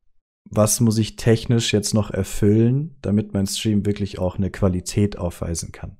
was 0.44 0.78
muss 0.78 0.96
ich 0.98 1.16
technisch 1.16 1.72
jetzt 1.72 1.92
noch 1.92 2.12
erfüllen, 2.12 2.96
damit 3.02 3.34
mein 3.34 3.48
Stream 3.48 3.84
wirklich 3.84 4.20
auch 4.20 4.36
eine 4.36 4.52
Qualität 4.52 5.18
aufweisen 5.18 5.72
kann? 5.72 5.98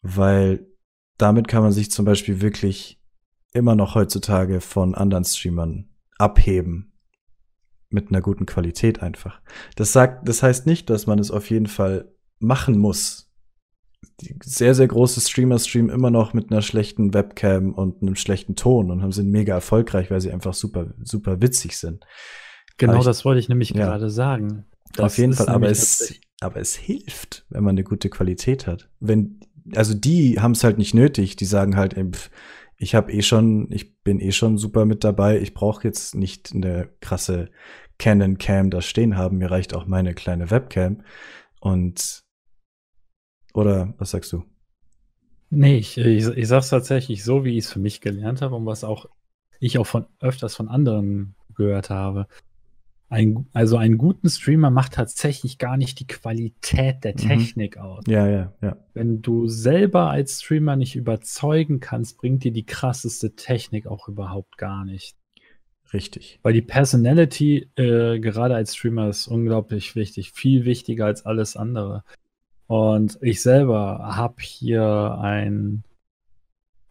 Weil 0.00 0.68
damit 1.16 1.48
kann 1.48 1.64
man 1.64 1.72
sich 1.72 1.90
zum 1.90 2.04
Beispiel 2.04 2.40
wirklich 2.40 3.02
immer 3.52 3.74
noch 3.74 3.96
heutzutage 3.96 4.60
von 4.60 4.94
anderen 4.94 5.24
Streamern 5.24 5.88
abheben. 6.18 6.96
Mit 7.90 8.10
einer 8.10 8.20
guten 8.20 8.46
Qualität 8.46 9.02
einfach. 9.02 9.42
Das 9.74 9.92
sagt, 9.92 10.28
das 10.28 10.44
heißt 10.44 10.66
nicht, 10.66 10.88
dass 10.88 11.08
man 11.08 11.18
es 11.18 11.32
auf 11.32 11.50
jeden 11.50 11.66
Fall 11.66 12.14
machen 12.38 12.78
muss. 12.78 13.27
Die 14.20 14.36
sehr, 14.44 14.74
sehr 14.74 14.88
große 14.88 15.20
Streamer 15.20 15.58
streamen 15.58 15.90
immer 15.90 16.10
noch 16.10 16.34
mit 16.34 16.50
einer 16.50 16.62
schlechten 16.62 17.14
Webcam 17.14 17.72
und 17.72 18.02
einem 18.02 18.16
schlechten 18.16 18.56
Ton 18.56 18.90
und 18.90 19.12
sind 19.12 19.30
mega 19.30 19.54
erfolgreich, 19.54 20.10
weil 20.10 20.20
sie 20.20 20.32
einfach 20.32 20.54
super, 20.54 20.92
super 21.02 21.40
witzig 21.40 21.76
sind. 21.76 22.04
Genau, 22.78 22.98
ich, 22.98 23.04
das 23.04 23.24
wollte 23.24 23.40
ich 23.40 23.48
nämlich 23.48 23.70
ja, 23.70 23.86
gerade 23.86 24.10
sagen. 24.10 24.64
Das 24.94 25.04
auf 25.06 25.18
jeden 25.18 25.34
Fall, 25.34 25.48
aber 25.48 25.68
es, 25.68 26.14
aber 26.40 26.60
es 26.60 26.74
hilft, 26.74 27.44
wenn 27.50 27.64
man 27.64 27.74
eine 27.74 27.84
gute 27.84 28.08
Qualität 28.08 28.66
hat. 28.66 28.88
Wenn, 29.00 29.40
also 29.74 29.94
die 29.94 30.40
haben 30.40 30.52
es 30.52 30.64
halt 30.64 30.78
nicht 30.78 30.94
nötig, 30.94 31.36
die 31.36 31.44
sagen 31.44 31.76
halt, 31.76 31.96
ey, 31.96 32.10
ich 32.76 32.94
habe 32.94 33.12
eh 33.12 33.22
schon, 33.22 33.70
ich 33.70 33.96
bin 34.02 34.20
eh 34.20 34.32
schon 34.32 34.56
super 34.56 34.84
mit 34.84 35.02
dabei. 35.02 35.40
Ich 35.40 35.52
brauche 35.52 35.82
jetzt 35.82 36.14
nicht 36.14 36.52
eine 36.54 36.88
krasse 37.00 37.50
Canon 37.98 38.38
Cam 38.38 38.70
da 38.70 38.80
stehen 38.80 39.16
haben. 39.16 39.38
Mir 39.38 39.50
reicht 39.50 39.74
auch 39.74 39.86
meine 39.86 40.14
kleine 40.14 40.50
Webcam. 40.50 41.02
Und 41.60 42.22
oder 43.54 43.94
was 43.98 44.10
sagst 44.10 44.32
du? 44.32 44.44
Nee, 45.50 45.78
ich, 45.78 45.96
ich, 45.96 46.26
ich 46.26 46.48
sag's 46.48 46.68
tatsächlich 46.68 47.24
so, 47.24 47.44
wie 47.44 47.56
ich 47.56 47.64
es 47.64 47.72
für 47.72 47.78
mich 47.78 48.00
gelernt 48.00 48.42
habe 48.42 48.54
und 48.54 48.66
was 48.66 48.84
auch 48.84 49.06
ich 49.60 49.78
auch 49.78 49.86
von 49.86 50.06
öfters 50.20 50.54
von 50.54 50.68
anderen 50.68 51.34
gehört 51.54 51.90
habe. 51.90 52.26
Ein, 53.10 53.46
also 53.54 53.78
einen 53.78 53.96
guten 53.96 54.28
Streamer 54.28 54.70
macht 54.70 54.92
tatsächlich 54.92 55.56
gar 55.56 55.78
nicht 55.78 55.98
die 55.98 56.06
Qualität 56.06 57.04
der 57.04 57.12
mhm. 57.12 57.28
Technik 57.28 57.76
mhm. 57.76 57.82
aus. 57.82 58.04
Ja, 58.06 58.28
ja, 58.28 58.52
ja. 58.60 58.76
Wenn 58.92 59.22
du 59.22 59.48
selber 59.48 60.10
als 60.10 60.42
Streamer 60.42 60.76
nicht 60.76 60.94
überzeugen 60.94 61.80
kannst, 61.80 62.18
bringt 62.18 62.44
dir 62.44 62.52
die 62.52 62.66
krasseste 62.66 63.34
Technik 63.34 63.86
auch 63.86 64.08
überhaupt 64.08 64.58
gar 64.58 64.84
nicht. 64.84 65.16
Richtig. 65.94 66.38
Weil 66.42 66.52
die 66.52 66.62
Personality 66.62 67.70
äh, 67.76 68.20
gerade 68.20 68.54
als 68.54 68.76
Streamer 68.76 69.08
ist 69.08 69.26
unglaublich 69.26 69.96
wichtig, 69.96 70.32
viel 70.32 70.66
wichtiger 70.66 71.06
als 71.06 71.24
alles 71.24 71.56
andere. 71.56 72.04
Und 72.68 73.18
ich 73.20 73.42
selber 73.42 73.98
habe 74.16 74.36
hier 74.38 75.18
ein 75.20 75.82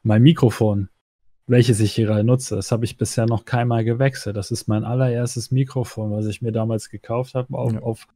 mein 0.04 0.22
Mikrofon 0.22 0.90
welches 1.48 1.80
ich 1.80 1.94
hier 1.94 2.06
gerade 2.06 2.24
nutze. 2.24 2.56
Das 2.56 2.72
habe 2.72 2.86
ich 2.86 2.98
bisher 2.98 3.26
noch 3.26 3.46
keinmal 3.46 3.84
gewechselt. 3.84 4.36
Das 4.36 4.52
ist 4.52 4.68
mein 4.68 4.84
allererstes 4.84 5.50
Mikrofon, 5.50 6.12
was 6.12 6.28
ich 6.28 6.42
mir 6.42 6.52
damals 6.52 6.90
gekauft 6.90 7.34
habe, 7.36 7.58
auf, 7.58 7.74
ja. 7.74 7.80
auf 7.80 8.08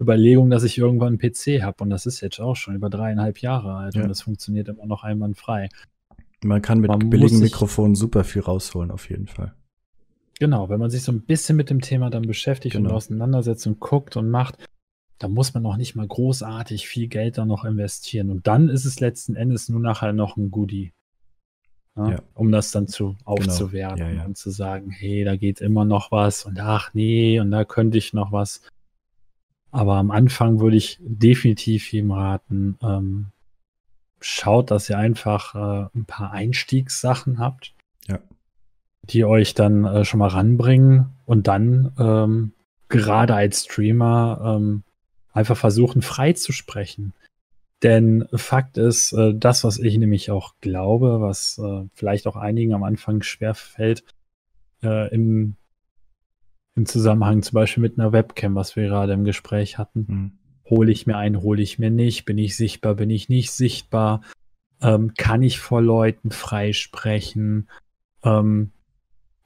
Überlegung, 0.00 0.50
dass 0.50 0.64
ich 0.64 0.78
irgendwann 0.78 1.18
einen 1.18 1.18
PC 1.18 1.62
habe. 1.62 1.84
Und 1.84 1.90
das 1.90 2.06
ist 2.06 2.20
jetzt 2.20 2.40
auch 2.40 2.56
schon 2.56 2.74
über 2.74 2.90
dreieinhalb 2.90 3.38
Jahre 3.38 3.74
alt 3.74 3.94
ja. 3.94 4.02
und 4.02 4.08
das 4.08 4.22
funktioniert 4.22 4.68
immer 4.68 4.86
noch 4.86 5.04
einwandfrei. 5.04 5.68
Man 6.44 6.60
kann 6.60 6.80
mit 6.80 6.90
man 6.90 7.08
billigen 7.08 7.38
Mikrofonen 7.38 7.94
super 7.94 8.24
viel 8.24 8.42
rausholen, 8.42 8.90
auf 8.90 9.08
jeden 9.08 9.28
Fall. 9.28 9.54
Genau, 10.40 10.68
wenn 10.68 10.80
man 10.80 10.90
sich 10.90 11.04
so 11.04 11.12
ein 11.12 11.22
bisschen 11.22 11.56
mit 11.56 11.70
dem 11.70 11.80
Thema 11.80 12.10
dann 12.10 12.22
beschäftigt 12.22 12.74
genau. 12.74 12.90
und 12.90 12.96
auseinandersetzt 12.96 13.64
und 13.68 13.78
guckt 13.78 14.16
und 14.16 14.28
macht, 14.28 14.56
da 15.22 15.28
muss 15.28 15.54
man 15.54 15.62
noch 15.62 15.76
nicht 15.76 15.94
mal 15.94 16.06
großartig 16.06 16.88
viel 16.88 17.08
Geld 17.08 17.38
da 17.38 17.44
noch 17.44 17.64
investieren. 17.64 18.30
Und 18.30 18.46
dann 18.46 18.68
ist 18.68 18.84
es 18.84 19.00
letzten 19.00 19.36
Endes 19.36 19.68
nur 19.68 19.80
nachher 19.80 20.12
noch 20.12 20.36
ein 20.36 20.50
Goodie 20.50 20.92
ne? 21.96 22.12
ja. 22.12 22.22
um 22.34 22.52
das 22.52 22.70
dann 22.70 22.88
zu 22.88 23.10
genau. 23.10 23.20
aufzuwerten 23.24 23.98
genau. 23.98 24.10
ja, 24.10 24.16
ja. 24.18 24.24
und 24.24 24.36
zu 24.36 24.50
sagen, 24.50 24.90
hey, 24.90 25.24
da 25.24 25.36
geht 25.36 25.60
immer 25.60 25.84
noch 25.84 26.10
was 26.10 26.44
und 26.44 26.58
ach 26.60 26.92
nee, 26.94 27.40
und 27.40 27.50
da 27.50 27.64
könnte 27.64 27.98
ich 27.98 28.12
noch 28.12 28.32
was. 28.32 28.62
Aber 29.70 29.96
am 29.96 30.10
Anfang 30.10 30.60
würde 30.60 30.76
ich 30.76 30.98
definitiv 31.00 31.92
ihm 31.92 32.10
raten, 32.10 32.76
ähm, 32.82 33.26
schaut, 34.20 34.70
dass 34.70 34.90
ihr 34.90 34.98
einfach 34.98 35.54
äh, 35.54 35.88
ein 35.96 36.04
paar 36.04 36.32
Einstiegssachen 36.32 37.38
habt, 37.38 37.74
ja. 38.06 38.18
die 39.04 39.24
euch 39.24 39.54
dann 39.54 39.84
äh, 39.84 40.04
schon 40.04 40.18
mal 40.18 40.28
ranbringen 40.28 41.10
und 41.24 41.46
dann 41.46 41.92
ähm, 41.98 42.52
gerade 42.88 43.34
als 43.34 43.64
Streamer 43.64 44.58
ähm, 44.58 44.82
einfach 45.32 45.56
versuchen, 45.56 46.02
frei 46.02 46.32
zu 46.32 46.52
sprechen. 46.52 47.12
Denn 47.82 48.28
Fakt 48.32 48.78
ist, 48.78 49.12
äh, 49.12 49.34
das, 49.34 49.64
was 49.64 49.78
ich 49.78 49.98
nämlich 49.98 50.30
auch 50.30 50.54
glaube, 50.60 51.20
was 51.20 51.58
äh, 51.58 51.84
vielleicht 51.94 52.26
auch 52.26 52.36
einigen 52.36 52.74
am 52.74 52.84
Anfang 52.84 53.22
schwer 53.22 53.54
fällt, 53.54 54.04
äh, 54.82 55.12
im, 55.12 55.56
im 56.76 56.86
Zusammenhang 56.86 57.42
zum 57.42 57.56
Beispiel 57.56 57.82
mit 57.82 57.98
einer 57.98 58.12
Webcam, 58.12 58.54
was 58.54 58.76
wir 58.76 58.84
gerade 58.84 59.12
im 59.12 59.24
Gespräch 59.24 59.78
hatten. 59.78 60.06
Mhm. 60.08 60.32
Hole 60.70 60.92
ich 60.92 61.06
mir 61.06 61.16
ein, 61.16 61.42
hole 61.42 61.60
ich 61.60 61.80
mir 61.80 61.90
nicht, 61.90 62.24
bin 62.24 62.38
ich 62.38 62.56
sichtbar, 62.56 62.94
bin 62.94 63.10
ich 63.10 63.28
nicht 63.28 63.50
sichtbar, 63.50 64.22
ähm, 64.80 65.14
kann 65.14 65.42
ich 65.42 65.58
vor 65.58 65.82
Leuten 65.82 66.30
freisprechen, 66.30 67.68
ähm, 68.22 68.70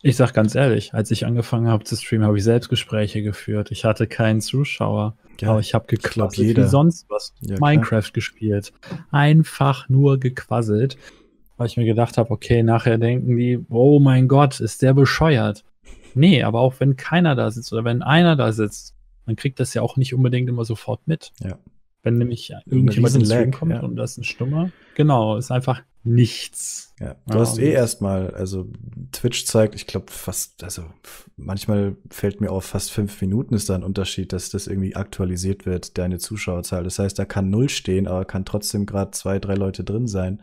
ich 0.07 0.17
sag 0.17 0.33
ganz 0.35 0.55
ehrlich, 0.55 0.95
als 0.95 1.11
ich 1.11 1.27
angefangen 1.27 1.67
habe 1.67 1.83
zu 1.83 1.97
streamen, 1.97 2.27
habe 2.27 2.39
ich 2.39 2.45
Selbstgespräche 2.45 3.23
geführt. 3.23 3.73
Ich 3.73 3.85
hatte 3.85 4.07
keinen 4.07 4.41
Zuschauer. 4.41 5.17
Ja, 5.41 5.51
aber 5.51 5.61
ich 5.61 5.75
habe 5.75 5.87
gequasselt 5.89 6.51
ich 6.51 6.57
wie 6.57 6.63
sonst 6.63 7.07
was. 7.11 7.35
Ja, 7.41 7.57
Minecraft 7.59 8.01
klar. 8.03 8.13
gespielt. 8.13 8.73
Einfach 9.11 9.89
nur 9.89 10.19
gequasselt. 10.21 10.97
Weil 11.57 11.67
ich 11.67 11.77
mir 11.77 11.87
gedacht 11.87 12.19
habe, 12.19 12.31
okay, 12.31 12.63
nachher 12.63 12.99
denken 12.99 13.37
die, 13.37 13.59
oh 13.69 13.99
mein 13.99 14.29
Gott, 14.29 14.61
ist 14.61 14.83
der 14.83 14.95
bescheuert. 14.95 15.65
Nee, 16.15 16.43
aber 16.45 16.61
auch 16.61 16.75
wenn 16.79 16.97
keiner 16.97 17.35
da 17.35 17.51
sitzt 17.51 17.73
oder 17.73 17.85
wenn 17.85 18.03
einer 18.03 18.37
da 18.37 18.53
sitzt, 18.53 18.95
man 19.25 19.35
kriegt 19.35 19.59
das 19.59 19.75
ja 19.75 19.83
auch 19.83 19.97
nicht 19.97 20.15
unbedingt 20.15 20.49
immer 20.49 20.65
sofort 20.65 21.01
mit. 21.07 21.33
Ja. 21.43 21.59
Wenn 22.03 22.19
nämlich 22.19 22.53
irgendjemand 22.67 23.17
ins 23.17 23.29
Stream 23.29 23.51
kommt 23.51 23.73
ja. 23.73 23.81
und 23.81 23.97
das 23.97 24.13
ist 24.13 24.19
ein 24.19 24.25
Stummer. 24.25 24.71
Genau, 24.95 25.37
ist 25.37 25.51
einfach 25.51 25.83
nichts. 26.07 26.95
Ja, 26.99 27.17
du 27.27 27.35
ja, 27.35 27.41
hast 27.41 27.59
eh 27.59 27.73
erstmal, 27.73 28.31
also 28.31 28.69
Twitch 29.13 29.45
zeigt, 29.45 29.75
ich 29.75 29.87
glaube 29.87 30.11
fast, 30.11 30.65
also 30.65 30.85
manchmal 31.37 31.97
fällt 32.11 32.41
mir 32.41 32.51
auf, 32.51 32.65
fast 32.65 32.91
fünf 32.91 33.21
Minuten 33.21 33.55
ist 33.55 33.69
da 33.69 33.75
ein 33.75 33.85
Unterschied, 33.85 34.33
dass 34.33 34.51
das 34.51 34.67
irgendwie 34.67 34.97
aktualisiert 34.97 35.67
wird, 35.67 35.99
deine 35.99 36.19
Zuschauerzahl. 36.19 36.85
Das 36.85 36.99
heißt, 36.99 37.19
da 37.19 37.25
kann 37.25 37.51
null 37.51 37.69
stehen, 37.69 38.07
aber 38.07 38.25
kann 38.25 38.45
trotzdem 38.45 38.87
gerade 38.87 39.11
zwei, 39.11 39.39
drei 39.39 39.55
Leute 39.55 39.85
drin 39.85 40.07
sein. 40.07 40.43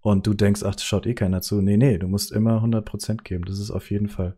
Und 0.00 0.26
du 0.26 0.34
denkst, 0.34 0.62
ach, 0.62 0.74
das 0.74 0.84
schaut 0.84 1.06
eh 1.06 1.14
keiner 1.14 1.40
zu. 1.40 1.60
Nee, 1.60 1.76
nee, 1.76 1.98
du 1.98 2.06
musst 2.06 2.30
immer 2.30 2.56
100 2.56 2.84
Prozent 2.84 3.24
geben. 3.24 3.44
Das 3.44 3.58
ist 3.58 3.70
auf 3.70 3.90
jeden 3.90 4.08
Fall, 4.08 4.36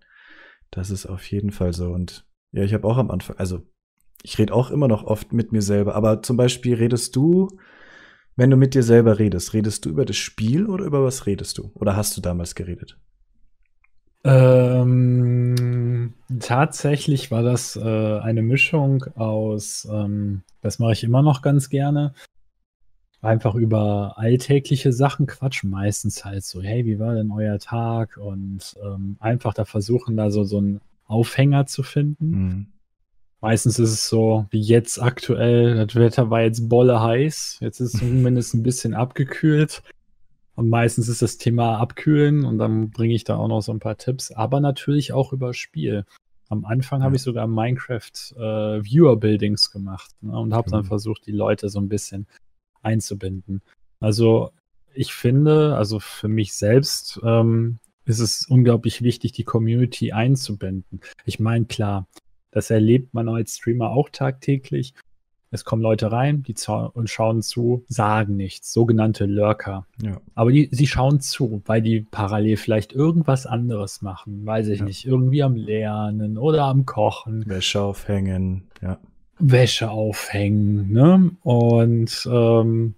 das 0.70 0.90
ist 0.90 1.07
auf 1.07 1.31
jeden 1.31 1.50
Fall 1.50 1.72
so. 1.72 1.90
Und 1.90 2.26
ja, 2.52 2.62
ich 2.62 2.72
habe 2.72 2.87
auch 2.87 2.96
am 2.96 3.11
Anfang, 3.11 3.37
also 3.37 3.62
ich 4.22 4.38
rede 4.38 4.54
auch 4.54 4.70
immer 4.70 4.88
noch 4.88 5.04
oft 5.04 5.33
mit 5.33 5.52
mir 5.52 5.62
selber, 5.62 5.94
aber 5.94 6.22
zum 6.22 6.37
Beispiel 6.37 6.74
redest 6.74 7.14
du, 7.16 7.48
wenn 8.38 8.51
du 8.51 8.57
mit 8.57 8.74
dir 8.74 8.85
selber 8.85 9.18
redest, 9.18 9.53
redest 9.53 9.85
du 9.85 9.90
über 9.90 10.05
das 10.05 10.16
Spiel 10.16 10.66
oder 10.66 10.85
über 10.85 11.03
was 11.03 11.27
redest 11.27 11.59
du? 11.59 11.72
Oder 11.74 11.96
hast 11.96 12.16
du 12.16 12.20
damals 12.20 12.55
geredet? 12.55 12.96
Ähm, 14.22 16.14
tatsächlich 16.38 17.33
war 17.33 17.42
das 17.42 17.74
äh, 17.74 17.81
eine 18.20 18.42
Mischung 18.42 19.03
aus, 19.16 19.88
ähm, 19.90 20.42
das 20.61 20.79
mache 20.79 20.92
ich 20.92 21.03
immer 21.03 21.22
noch 21.22 21.42
ganz 21.42 21.68
gerne, 21.68 22.14
einfach 23.22 23.57
über 23.57 24.14
alltägliche 24.18 24.92
Sachen 24.92 25.27
quatschen, 25.27 25.70
meistens 25.70 26.24
halt 26.24 26.44
so, 26.44 26.62
hey, 26.62 26.85
wie 26.85 27.01
war 27.01 27.16
denn 27.16 27.33
euer 27.33 27.59
Tag? 27.59 28.18
Und 28.18 28.77
ähm, 28.85 29.16
einfach 29.18 29.53
da 29.53 29.64
versuchen, 29.64 30.16
da 30.16 30.31
so, 30.31 30.44
so 30.44 30.59
einen 30.59 30.81
Aufhänger 31.07 31.66
zu 31.66 31.83
finden. 31.83 32.31
Mhm. 32.31 32.66
Meistens 33.40 33.79
ist 33.79 33.90
es 33.90 34.09
so, 34.09 34.46
wie 34.51 34.61
jetzt 34.61 35.01
aktuell, 35.01 35.87
das 35.87 35.94
Wetter 35.94 36.31
war 36.31 36.42
jetzt 36.42 36.68
bolle 36.68 37.01
heiß, 37.01 37.59
jetzt 37.61 37.81
ist 37.81 37.94
es 37.94 38.01
zumindest 38.01 38.55
ein 38.55 38.64
bisschen 38.64 38.94
abgekühlt. 38.94 39.83
Und 40.57 40.70
meistens 40.70 41.09
ist 41.09 41.22
das 41.22 41.38
Thema 41.38 41.79
Abkühlen 41.79 42.44
und 42.44 42.59
dann 42.59 42.90
bringe 42.90 43.14
ich 43.14 43.22
da 43.22 43.37
auch 43.37 43.46
noch 43.46 43.61
so 43.61 43.70
ein 43.70 43.79
paar 43.79 43.96
Tipps, 43.96 44.33
aber 44.33 44.59
natürlich 44.59 45.12
auch 45.12 45.33
über 45.33 45.55
Spiel. 45.55 46.05
Am 46.48 46.64
Anfang 46.64 47.01
ja. 47.01 47.05
habe 47.05 47.14
ich 47.14 47.22
sogar 47.22 47.46
Minecraft 47.46 48.35
äh, 48.37 48.83
Viewer 48.83 49.16
Buildings 49.20 49.70
gemacht 49.70 50.11
ne, 50.20 50.37
und 50.37 50.53
habe 50.53 50.68
dann 50.68 50.85
versucht, 50.85 51.27
die 51.27 51.33
Leute 51.33 51.68
so 51.68 51.79
ein 51.79 51.88
bisschen 51.88 52.27
einzubinden. 52.83 53.62
Also 54.01 54.51
ich 54.94 55.12
finde, 55.12 55.77
also 55.77 56.01
für 56.01 56.27
mich 56.27 56.55
selbst 56.55 57.20
ähm, 57.22 57.79
ist 58.05 58.18
es 58.18 58.46
unglaublich 58.48 59.03
wichtig, 59.03 59.31
die 59.31 59.44
Community 59.44 60.11
einzubinden. 60.11 61.03
Ich 61.24 61.38
meine, 61.38 61.66
klar, 61.66 62.09
das 62.50 62.70
erlebt 62.70 63.14
man 63.14 63.28
als 63.28 63.56
Streamer 63.56 63.90
auch 63.90 64.08
tagtäglich. 64.11 64.94
Es 65.50 65.64
kommen 65.64 65.80
Leute 65.80 66.12
rein, 66.12 66.42
die 66.42 66.54
und 66.92 67.08
schauen 67.08 67.40
zu, 67.42 67.84
sagen 67.88 68.37
nichts, 68.37 68.72
sogenannte 68.72 69.24
Lurker. 69.24 69.87
Ja. 70.02 70.20
Aber 70.34 70.52
die, 70.52 70.68
sie 70.72 70.87
schauen 70.87 71.20
zu, 71.20 71.62
weil 71.64 71.80
die 71.80 72.02
parallel 72.02 72.58
vielleicht 72.58 72.92
irgendwas 72.92 73.46
anderes 73.46 74.02
machen, 74.02 74.44
weiß 74.44 74.68
ich 74.68 74.80
ja. 74.80 74.84
nicht, 74.84 75.06
irgendwie 75.06 75.42
am 75.42 75.56
Lernen 75.56 76.37
oder 76.37 76.64
am 76.64 76.84
Kochen. 76.84 77.48
Wäsche 77.48 77.80
aufhängen, 77.80 78.64
ja. 78.82 78.98
Wäsche 79.38 79.90
aufhängen, 79.90 80.92
ne? 80.92 81.30
Und 81.42 82.28
ähm, 82.30 82.94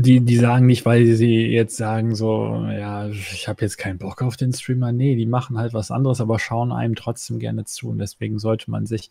die, 0.00 0.20
die 0.20 0.36
sagen 0.36 0.66
nicht, 0.66 0.86
weil 0.86 1.06
sie 1.06 1.46
jetzt 1.46 1.76
sagen 1.76 2.14
so, 2.14 2.64
ja, 2.70 3.08
ich 3.08 3.48
habe 3.48 3.62
jetzt 3.62 3.78
keinen 3.78 3.98
Bock 3.98 4.22
auf 4.22 4.36
den 4.36 4.52
Streamer. 4.52 4.92
Nee, 4.92 5.16
die 5.16 5.26
machen 5.26 5.58
halt 5.58 5.74
was 5.74 5.90
anderes, 5.90 6.20
aber 6.20 6.38
schauen 6.38 6.70
einem 6.72 6.94
trotzdem 6.94 7.38
gerne 7.38 7.64
zu. 7.64 7.88
Und 7.88 7.98
deswegen 7.98 8.38
sollte 8.38 8.70
man 8.70 8.86
sich 8.86 9.10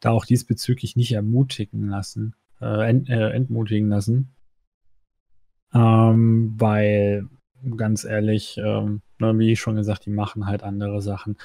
da 0.00 0.10
auch 0.10 0.26
diesbezüglich 0.26 0.94
nicht 0.94 1.12
ermutigen 1.12 1.88
lassen, 1.88 2.34
äh, 2.60 2.88
ent, 2.88 3.08
äh, 3.08 3.30
entmutigen 3.30 3.88
lassen. 3.88 4.34
Ähm, 5.72 6.54
weil, 6.58 7.26
ganz 7.76 8.04
ehrlich, 8.04 8.58
ähm, 8.58 9.00
ne, 9.18 9.38
wie 9.38 9.52
ich 9.52 9.60
schon 9.60 9.76
gesagt, 9.76 10.04
die 10.04 10.10
machen 10.10 10.46
halt 10.46 10.62
andere 10.62 11.00
Sachen. 11.00 11.38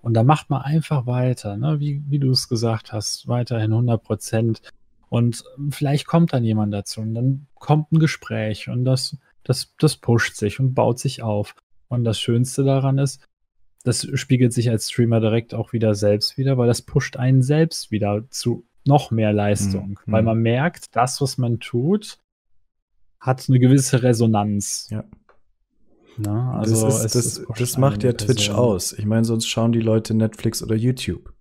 Und 0.00 0.14
da 0.14 0.22
macht 0.22 0.48
man 0.48 0.62
einfach 0.62 1.06
weiter, 1.06 1.58
ne? 1.58 1.80
wie, 1.80 2.02
wie 2.08 2.18
du 2.18 2.30
es 2.30 2.48
gesagt 2.48 2.92
hast, 2.92 3.28
weiterhin 3.28 3.72
100 3.72 4.02
Prozent. 4.02 4.62
Und 5.08 5.44
vielleicht 5.70 6.06
kommt 6.06 6.32
dann 6.32 6.44
jemand 6.44 6.72
dazu 6.72 7.00
und 7.00 7.14
dann 7.14 7.46
kommt 7.54 7.92
ein 7.92 7.98
Gespräch 7.98 8.68
und 8.68 8.84
das, 8.84 9.16
das, 9.42 9.74
das 9.78 9.96
pusht 9.96 10.36
sich 10.36 10.60
und 10.60 10.74
baut 10.74 10.98
sich 10.98 11.22
auf. 11.22 11.54
Und 11.88 12.04
das 12.04 12.20
Schönste 12.20 12.64
daran 12.64 12.98
ist, 12.98 13.24
das 13.84 14.06
spiegelt 14.14 14.52
sich 14.52 14.68
als 14.68 14.90
Streamer 14.90 15.20
direkt 15.20 15.54
auch 15.54 15.72
wieder 15.72 15.94
selbst 15.94 16.36
wieder, 16.36 16.58
weil 16.58 16.66
das 16.66 16.82
pusht 16.82 17.16
einen 17.16 17.42
selbst 17.42 17.90
wieder 17.90 18.24
zu 18.30 18.66
noch 18.84 19.10
mehr 19.10 19.32
Leistung. 19.32 19.98
Mhm. 20.04 20.12
Weil 20.12 20.22
man 20.22 20.38
merkt, 20.38 20.96
das, 20.96 21.20
was 21.20 21.38
man 21.38 21.60
tut, 21.60 22.18
hat 23.20 23.48
eine 23.48 23.58
gewisse 23.58 24.02
Resonanz. 24.02 24.88
Ja. 24.90 25.04
Na, 26.16 26.58
also 26.58 26.86
das, 26.86 27.04
ist, 27.04 27.14
das, 27.14 27.46
das 27.56 27.78
macht 27.78 28.02
ja 28.02 28.12
Twitch 28.12 28.50
aus. 28.50 28.92
Ich 28.92 29.06
meine, 29.06 29.24
sonst 29.24 29.46
schauen 29.46 29.72
die 29.72 29.80
Leute 29.80 30.14
Netflix 30.14 30.62
oder 30.62 30.74
YouTube. 30.74 31.32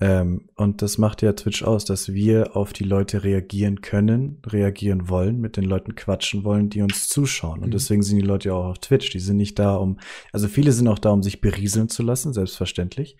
Ähm, 0.00 0.48
und 0.56 0.82
das 0.82 0.98
macht 0.98 1.22
ja 1.22 1.32
Twitch 1.34 1.62
aus, 1.62 1.84
dass 1.84 2.12
wir 2.12 2.56
auf 2.56 2.72
die 2.72 2.84
Leute 2.84 3.22
reagieren 3.22 3.80
können, 3.80 4.42
reagieren 4.44 5.08
wollen, 5.08 5.40
mit 5.40 5.56
den 5.56 5.64
Leuten 5.64 5.94
quatschen 5.94 6.44
wollen, 6.44 6.68
die 6.68 6.82
uns 6.82 7.08
zuschauen. 7.08 7.60
Und 7.60 7.68
mhm. 7.68 7.72
deswegen 7.72 8.02
sind 8.02 8.16
die 8.16 8.26
Leute 8.26 8.48
ja 8.48 8.54
auch 8.54 8.70
auf 8.70 8.78
Twitch. 8.78 9.10
Die 9.10 9.20
sind 9.20 9.36
nicht 9.36 9.58
da, 9.58 9.76
um, 9.76 9.98
also 10.32 10.48
viele 10.48 10.72
sind 10.72 10.88
auch 10.88 10.98
da, 10.98 11.10
um 11.10 11.22
sich 11.22 11.40
berieseln 11.40 11.88
zu 11.88 12.02
lassen, 12.02 12.32
selbstverständlich. 12.32 13.16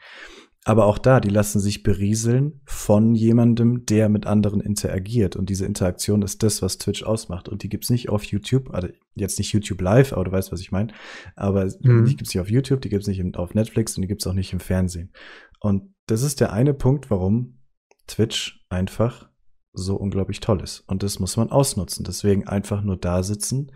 Aber 0.66 0.87
auch 0.87 0.96
da, 0.96 1.20
die 1.20 1.28
lassen 1.28 1.60
sich 1.60 1.82
berieseln 1.82 2.62
von 2.64 3.14
jemandem, 3.14 3.84
der 3.84 4.08
mit 4.08 4.26
anderen 4.26 4.60
interagiert. 4.60 5.37
Und 5.37 5.50
diese 5.50 5.66
Interaktion 5.66 6.22
ist 6.22 6.42
das, 6.42 6.62
was 6.62 6.78
Twitch 6.78 7.02
ausmacht. 7.02 7.50
Und 7.50 7.62
die 7.62 7.68
gibt's 7.68 7.90
nicht 7.90 8.08
auf 8.08 8.24
YouTube, 8.24 8.72
also 8.72 8.88
jetzt 9.14 9.38
nicht 9.38 9.52
YouTube 9.52 9.82
Live, 9.82 10.14
aber 10.14 10.24
du 10.24 10.32
weißt, 10.32 10.52
was 10.52 10.60
ich 10.60 10.72
meine. 10.72 10.92
Aber 11.37 11.66
mhm. 11.82 12.06
die 12.06 12.16
gibt's 12.16 12.34
nicht 12.34 12.40
auf 12.40 12.50
YouTube, 12.50 12.80
die 12.80 12.88
gibt's 12.88 13.06
nicht 13.06 13.37
auf 13.37 13.54
Netflix 13.54 13.96
und 13.96 14.02
die 14.02 14.08
gibt's 14.08 14.26
auch 14.26 14.32
nicht 14.32 14.54
im 14.54 14.60
Fernsehen. 14.60 15.12
Und 15.60 15.93
das 16.06 16.22
ist 16.22 16.40
der 16.40 16.52
eine 16.52 16.74
Punkt, 16.74 17.10
warum 17.10 17.58
Twitch 18.06 18.64
einfach 18.68 19.30
so 19.72 19.96
unglaublich 19.96 20.40
toll 20.40 20.60
ist. 20.62 20.80
Und 20.80 21.02
das 21.02 21.18
muss 21.18 21.36
man 21.36 21.50
ausnutzen. 21.50 22.04
Deswegen 22.04 22.46
einfach 22.46 22.82
nur 22.82 22.96
da 22.96 23.22
sitzen 23.22 23.72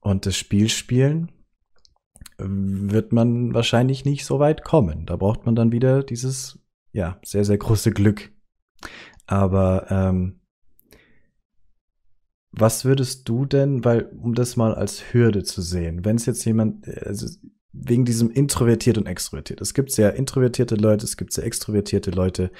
und 0.00 0.26
das 0.26 0.36
Spiel 0.36 0.68
spielen 0.68 1.30
wird 2.38 3.12
man 3.12 3.52
wahrscheinlich 3.52 4.04
nicht 4.04 4.24
so 4.24 4.38
weit 4.38 4.62
kommen. 4.62 5.06
Da 5.06 5.16
braucht 5.16 5.44
man 5.44 5.56
dann 5.56 5.72
wieder 5.72 6.04
dieses, 6.04 6.60
ja, 6.92 7.18
sehr, 7.24 7.44
sehr 7.44 7.58
große 7.58 7.90
Glück. 7.90 8.32
Aber 9.26 9.90
ähm, 9.90 10.40
was 12.52 12.84
würdest 12.84 13.28
du 13.28 13.44
denn, 13.44 13.84
weil, 13.84 14.04
um 14.04 14.34
das 14.34 14.56
mal 14.56 14.74
als 14.74 15.12
Hürde 15.12 15.42
zu 15.42 15.62
sehen, 15.62 16.04
wenn 16.04 16.16
es 16.16 16.26
jetzt 16.26 16.44
jemand, 16.44 16.86
also 16.86 17.26
wegen 17.84 18.04
diesem 18.04 18.30
introvertiert 18.30 18.98
und 18.98 19.06
extrovertiert. 19.06 19.60
Es 19.60 19.74
gibt 19.74 19.90
sehr 19.90 20.14
introvertierte 20.14 20.74
Leute, 20.74 21.04
es 21.04 21.16
gibt 21.16 21.32
sehr 21.32 21.44
extrovertierte 21.44 22.10
Leute. 22.10 22.50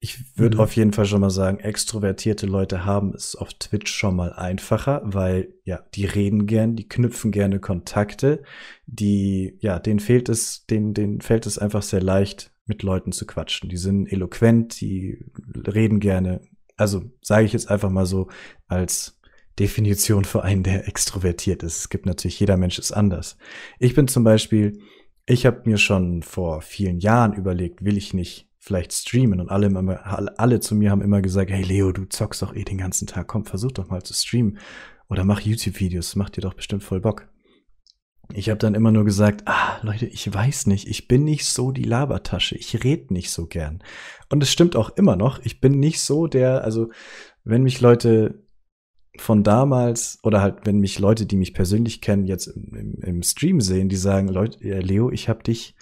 Ich 0.00 0.36
würde 0.36 0.56
mhm. 0.56 0.62
auf 0.62 0.74
jeden 0.74 0.92
Fall 0.92 1.06
schon 1.06 1.20
mal 1.20 1.30
sagen, 1.30 1.60
extrovertierte 1.60 2.46
Leute 2.46 2.84
haben 2.84 3.14
es 3.14 3.36
auf 3.36 3.54
Twitch 3.54 3.92
schon 3.92 4.16
mal 4.16 4.32
einfacher, 4.32 5.00
weil 5.04 5.54
ja, 5.64 5.80
die 5.94 6.06
reden 6.06 6.46
gern, 6.46 6.74
die 6.74 6.88
knüpfen 6.88 7.30
gerne 7.30 7.60
Kontakte, 7.60 8.42
die 8.86 9.56
ja, 9.60 9.78
denen 9.78 10.00
fehlt 10.00 10.28
es, 10.28 10.66
denen, 10.66 10.94
denen 10.94 11.20
fällt 11.20 11.46
es 11.46 11.58
einfach 11.58 11.82
sehr 11.82 12.02
leicht, 12.02 12.52
mit 12.66 12.82
Leuten 12.82 13.12
zu 13.12 13.26
quatschen. 13.26 13.68
Die 13.68 13.76
sind 13.76 14.06
eloquent, 14.10 14.80
die 14.80 15.24
reden 15.66 16.00
gerne. 16.00 16.40
Also 16.76 17.02
sage 17.20 17.44
ich 17.44 17.52
jetzt 17.52 17.70
einfach 17.70 17.90
mal 17.90 18.06
so 18.06 18.28
als 18.66 19.20
Definition 19.58 20.24
für 20.24 20.42
einen, 20.42 20.62
der 20.62 20.88
extrovertiert 20.88 21.62
ist. 21.62 21.78
Es 21.78 21.88
gibt 21.88 22.06
natürlich, 22.06 22.40
jeder 22.40 22.56
Mensch 22.56 22.78
ist 22.78 22.92
anders. 22.92 23.36
Ich 23.78 23.94
bin 23.94 24.08
zum 24.08 24.24
Beispiel, 24.24 24.78
ich 25.26 25.46
habe 25.46 25.62
mir 25.64 25.78
schon 25.78 26.22
vor 26.22 26.62
vielen 26.62 26.98
Jahren 26.98 27.34
überlegt, 27.34 27.84
will 27.84 27.96
ich 27.96 28.14
nicht 28.14 28.48
vielleicht 28.58 28.92
streamen 28.92 29.40
und 29.40 29.50
alle, 29.50 30.38
alle 30.38 30.60
zu 30.60 30.74
mir 30.76 30.90
haben 30.90 31.02
immer 31.02 31.20
gesagt, 31.20 31.50
hey 31.50 31.64
Leo, 31.64 31.90
du 31.90 32.04
zockst 32.04 32.42
doch 32.42 32.54
eh 32.54 32.62
den 32.62 32.78
ganzen 32.78 33.08
Tag, 33.08 33.26
komm, 33.26 33.44
versuch 33.44 33.72
doch 33.72 33.88
mal 33.88 34.02
zu 34.02 34.14
streamen 34.14 34.58
oder 35.08 35.24
mach 35.24 35.40
YouTube-Videos, 35.40 36.16
macht 36.16 36.36
dir 36.36 36.42
doch 36.42 36.54
bestimmt 36.54 36.84
voll 36.84 37.00
Bock. 37.00 37.28
Ich 38.32 38.48
habe 38.48 38.58
dann 38.58 38.74
immer 38.74 38.92
nur 38.92 39.04
gesagt, 39.04 39.42
ah, 39.46 39.78
Leute, 39.82 40.06
ich 40.06 40.32
weiß 40.32 40.66
nicht, 40.68 40.88
ich 40.88 41.08
bin 41.08 41.24
nicht 41.24 41.44
so 41.44 41.72
die 41.72 41.82
Labertasche, 41.82 42.56
ich 42.56 42.82
red 42.84 43.10
nicht 43.10 43.30
so 43.30 43.46
gern. 43.46 43.82
Und 44.30 44.42
es 44.42 44.50
stimmt 44.50 44.76
auch 44.76 44.90
immer 44.96 45.16
noch, 45.16 45.40
ich 45.44 45.60
bin 45.60 45.80
nicht 45.80 46.00
so 46.00 46.28
der, 46.28 46.64
also 46.64 46.90
wenn 47.44 47.64
mich 47.64 47.80
Leute 47.80 48.41
von 49.18 49.42
damals 49.42 50.18
oder 50.22 50.40
halt, 50.40 50.64
wenn 50.64 50.78
mich 50.78 50.98
Leute, 50.98 51.26
die 51.26 51.36
mich 51.36 51.54
persönlich 51.54 52.00
kennen, 52.00 52.24
jetzt 52.24 52.46
im, 52.46 52.98
im, 53.02 53.22
Stream 53.22 53.60
sehen, 53.60 53.88
die 53.88 53.96
sagen, 53.96 54.28
Leute, 54.28 54.58
Leo, 54.80 55.10
ich 55.10 55.28
habe 55.28 55.42
dich 55.42 55.76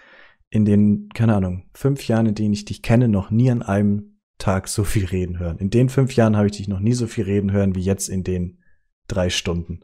in 0.50 0.64
den, 0.64 1.08
keine 1.14 1.36
Ahnung, 1.36 1.70
fünf 1.72 2.08
Jahren, 2.08 2.26
in 2.26 2.34
denen 2.34 2.52
ich 2.52 2.64
dich 2.64 2.82
kenne, 2.82 3.08
noch 3.08 3.30
nie 3.30 3.50
an 3.50 3.62
einem 3.62 4.18
Tag 4.38 4.66
so 4.66 4.84
viel 4.84 5.04
reden 5.04 5.38
hören. 5.38 5.58
In 5.58 5.70
den 5.70 5.88
fünf 5.88 6.16
Jahren 6.16 6.36
habe 6.36 6.46
ich 6.46 6.56
dich 6.56 6.66
noch 6.66 6.80
nie 6.80 6.94
so 6.94 7.06
viel 7.06 7.24
reden 7.24 7.52
hören 7.52 7.74
wie 7.74 7.82
jetzt 7.82 8.08
in 8.08 8.24
den 8.24 8.58
drei 9.06 9.30
Stunden. 9.30 9.80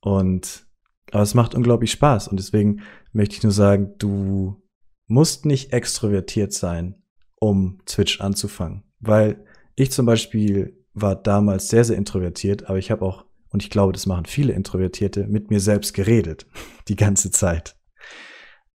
Und 0.00 0.66
aber 1.12 1.22
es 1.22 1.34
macht 1.34 1.54
unglaublich 1.54 1.90
Spaß 1.92 2.28
und 2.28 2.38
deswegen 2.38 2.82
möchte 3.12 3.36
ich 3.36 3.42
nur 3.42 3.52
sagen, 3.52 3.94
du 3.98 4.62
musst 5.06 5.44
nicht 5.44 5.72
extrovertiert 5.72 6.52
sein, 6.52 7.02
um 7.36 7.80
Twitch 7.84 8.20
anzufangen, 8.20 8.84
weil 9.00 9.44
ich 9.74 9.90
zum 9.90 10.06
Beispiel 10.06 10.79
war 11.02 11.16
damals 11.16 11.68
sehr 11.68 11.84
sehr 11.84 11.96
introvertiert, 11.96 12.68
aber 12.68 12.78
ich 12.78 12.90
habe 12.90 13.04
auch 13.04 13.24
und 13.52 13.64
ich 13.64 13.70
glaube, 13.70 13.92
das 13.92 14.06
machen 14.06 14.26
viele 14.26 14.52
Introvertierte 14.52 15.26
mit 15.26 15.50
mir 15.50 15.60
selbst 15.60 15.92
geredet 15.92 16.46
die 16.88 16.96
ganze 16.96 17.30
Zeit 17.30 17.76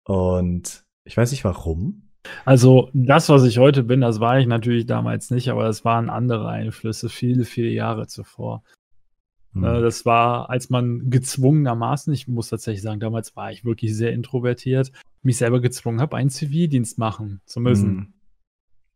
und 0.03 0.83
ich 1.03 1.15
weiß 1.15 1.31
nicht 1.31 1.43
warum. 1.43 2.05
Also 2.43 2.89
das, 2.93 3.29
was 3.29 3.43
ich 3.43 3.57
heute 3.59 3.83
bin, 3.83 4.01
das 4.01 4.19
war 4.19 4.39
ich 4.39 4.47
natürlich 4.47 4.85
damals 4.85 5.29
nicht, 5.29 5.49
aber 5.49 5.65
das 5.65 5.85
waren 5.85 6.09
andere 6.09 6.47
Einflüsse, 6.49 7.09
viele, 7.09 7.45
viele 7.45 7.69
Jahre 7.69 8.07
zuvor. 8.07 8.63
Hm. 9.53 9.63
Äh, 9.63 9.81
das 9.81 10.05
war, 10.05 10.49
als 10.49 10.69
man 10.69 11.09
gezwungenermaßen, 11.09 12.13
ich 12.13 12.27
muss 12.27 12.49
tatsächlich 12.49 12.81
sagen, 12.81 12.99
damals 12.99 13.35
war 13.35 13.51
ich 13.51 13.65
wirklich 13.65 13.95
sehr 13.95 14.13
introvertiert, 14.13 14.91
mich 15.21 15.37
selber 15.37 15.61
gezwungen 15.61 16.01
habe, 16.01 16.17
einen 16.17 16.29
Zivildienst 16.29 16.97
machen 16.97 17.41
zu 17.45 17.59
müssen. 17.59 17.89
Hm. 17.89 18.13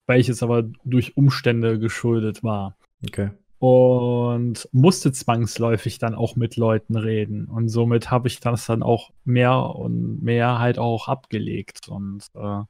Weil 0.06 0.20
ich 0.20 0.30
es 0.30 0.44
aber 0.44 0.64
durch 0.84 1.18
Umstände 1.18 1.80
geschuldet 1.80 2.44
war. 2.44 2.76
Okay 3.08 3.32
und 3.60 4.70
musste 4.72 5.12
zwangsläufig 5.12 6.00
dann 6.00 6.16
auch 6.16 6.38
mit 6.38 6.56
Leuten 6.56 6.96
reden. 6.96 7.46
Und 7.46 7.68
somit 7.68 8.10
habe 8.10 8.30
ich 8.30 8.40
das 8.40 8.66
dann 8.66 8.82
auch 8.82 9.12
mehr 9.26 9.54
und 9.76 10.24
mehr 10.24 10.60
halt 10.60 10.80
auch 10.80 11.10
abgelegt. 11.10 11.90
Und 11.90 12.24
äh, 12.36 12.62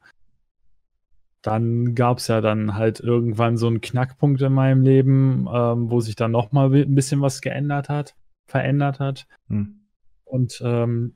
dann 1.44 1.94
gab 1.94 2.18
es 2.18 2.28
ja 2.28 2.42
dann 2.42 2.74
halt 2.74 3.00
irgendwann 3.00 3.56
so 3.56 3.68
einen 3.68 3.82
Knackpunkt 3.82 4.42
in 4.42 4.52
meinem 4.52 4.82
Leben, 4.82 5.48
ähm, 5.54 5.92
wo 5.92 6.00
sich 6.00 6.15
dann 6.15 6.32
nochmal 6.32 6.74
ein 6.74 6.96
bisschen 6.96 7.22
was 7.22 7.42
geändert 7.42 7.88
hat, 7.88 8.15
verändert 8.48 9.00
hat. 9.00 9.28
Hm. 9.48 9.82
Und 10.26 10.60
ähm, 10.65 11.15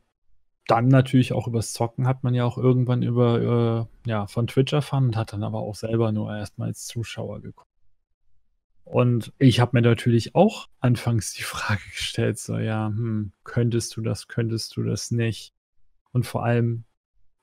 dann 0.68 0.88
natürlich 0.88 1.34
auch 1.34 1.48
übers 1.48 1.74
Zocken 1.74 2.08
hat 2.08 2.24
man 2.24 2.36
ja 2.36 2.46
auch 2.46 2.60
irgendwann 2.60 3.02
über, 3.02 3.88
äh, 4.06 4.10
ja, 4.10 4.28
von 4.28 4.46
Twitch 4.46 4.72
erfahren 4.72 5.06
und 5.06 5.18
hat 5.18 5.34
dann 5.34 5.44
aber 5.44 5.60
auch 5.60 5.76
selber 5.76 6.12
nur 6.12 6.32
erstmal 6.34 6.68
als 6.70 6.86
Zuschauer 6.86 7.42
geguckt. 7.42 7.73
Und 8.84 9.34
ich 9.40 9.60
habe 9.60 9.72
mir 9.74 9.82
natürlich 9.82 10.36
auch 10.36 10.68
anfangs 10.80 11.34
die 11.34 11.44
Frage 11.44 11.82
gestellt, 11.96 12.38
so 12.38 12.58
ja, 12.58 12.88
hm, 12.88 13.32
könntest 13.44 13.96
du 13.96 14.02
das, 14.02 14.28
könntest 14.28 14.76
du 14.76 14.84
das 14.84 15.12
nicht? 15.12 15.54
Und 16.12 16.26
vor 16.26 16.44
allem 16.46 16.84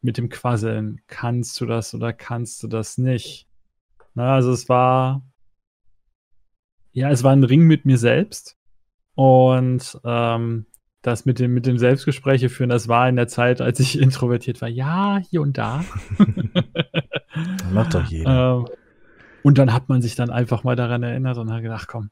mit 0.03 0.19
dem 0.19 0.29
Quasseln, 0.29 1.01
kannst 1.07 1.61
du 1.61 1.67
das 1.67 1.95
oder 1.95 2.13
kannst 2.13 2.63
du 2.63 2.69
das 2.69 2.99
nicht? 2.99 3.47
Na, 4.15 4.35
also 4.35 4.53
es 4.53 4.69
war, 4.69 5.23
ja, 6.93 7.11
es 7.11 7.23
war 7.23 7.33
ein 7.33 7.45
Ring 7.45 7.63
mit 7.63 7.85
mir 7.85 7.99
selbst. 7.99 8.57
Und 9.15 10.01
ähm, 10.05 10.67
das 11.03 11.25
mit 11.25 11.39
dem, 11.39 11.53
mit 11.53 11.67
dem 11.67 11.79
Selbstgespräche 11.79 12.49
führen, 12.49 12.71
das 12.71 12.89
war 12.89 13.09
in 13.09 13.17
der 13.17 13.29
Zeit, 13.29 13.61
als 13.61 13.81
ich 13.81 13.99
introvertiert 14.01 14.61
war. 14.61 14.69
Ja, 14.69 15.19
hier 15.19 15.43
und 15.43 15.59
da. 15.59 15.85
Macht 17.73 17.95
doch 17.95 18.05
jeder. 18.05 18.65
ähm, 18.67 18.80
und 19.43 19.59
dann 19.59 19.73
hat 19.73 19.89
man 19.89 20.03
sich 20.03 20.15
dann 20.15 20.31
einfach 20.31 20.65
mal 20.65 20.77
daran 20.77 21.03
erinnert 21.03 21.39
und 21.39 21.53
hat 21.53 21.63
gedacht, 21.63 21.89
komm, 21.89 22.11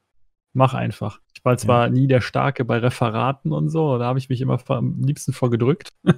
mach 0.53 0.73
einfach. 0.73 1.19
Ich 1.33 1.43
war 1.45 1.57
zwar 1.57 1.87
ja. 1.87 1.89
nie 1.91 2.07
der 2.07 2.21
Starke 2.21 2.65
bei 2.65 2.77
Referaten 2.77 3.51
und 3.51 3.69
so, 3.69 3.97
da 3.97 4.05
habe 4.05 4.19
ich 4.19 4.29
mich 4.29 4.41
immer 4.41 4.59
am 4.69 5.01
liebsten 5.01 5.33
vorgedrückt. 5.33 5.89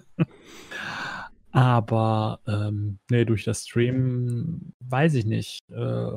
Aber 1.52 2.40
ähm, 2.48 3.00
nee, 3.10 3.26
durch 3.26 3.44
das 3.44 3.64
Stream 3.64 4.74
weiß 4.80 5.16
ich 5.16 5.26
nicht. 5.26 5.60
Äh, 5.70 6.12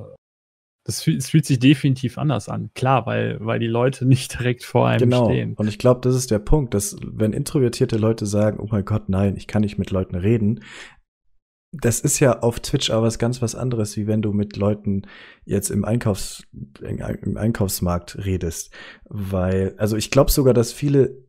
das, 0.87 1.07
es 1.09 1.30
fühlt 1.30 1.46
sich 1.46 1.59
definitiv 1.59 2.18
anders 2.18 2.48
an. 2.48 2.70
Klar, 2.74 3.07
weil, 3.07 3.38
weil 3.40 3.59
die 3.59 3.66
Leute 3.66 4.04
nicht 4.07 4.38
direkt 4.38 4.64
vor 4.64 4.87
einem 4.88 5.11
genau. 5.11 5.26
stehen. 5.26 5.54
Und 5.54 5.66
ich 5.66 5.78
glaube, 5.78 6.00
das 6.02 6.14
ist 6.14 6.30
der 6.30 6.38
Punkt, 6.38 6.74
dass 6.74 6.96
wenn 7.02 7.33
introvertierte 7.33 7.96
Leute 7.96 8.26
sagen, 8.26 8.61
oh 8.61 8.68
mein 8.70 8.85
Gott, 8.85 9.09
nein, 9.09 9.37
ich 9.37 9.46
kann 9.46 9.62
nicht 9.62 9.78
mit 9.78 9.90
Leuten 9.90 10.14
reden, 10.14 10.61
das 11.81 12.01
ist 12.01 12.21
ja 12.21 12.41
auf 12.41 12.61
Twitch 12.61 12.91
aber 12.91 13.03
was 13.03 13.19
ganz 13.19 13.43
was 13.43 13.55
anderes, 13.55 13.97
wie 13.97 14.07
wenn 14.07 14.23
du 14.23 14.33
mit 14.33 14.57
Leuten 14.57 15.03
jetzt 15.45 15.71
im 15.71 15.85
Einkaufs 15.85 16.45
im 16.81 17.37
Einkaufsmarkt 17.37 18.25
redest, 18.25 18.71
weil 19.05 19.75
also 19.79 19.97
ich 19.97 20.11
glaube 20.11 20.31
sogar, 20.31 20.55
dass 20.55 20.73
viele 20.73 21.25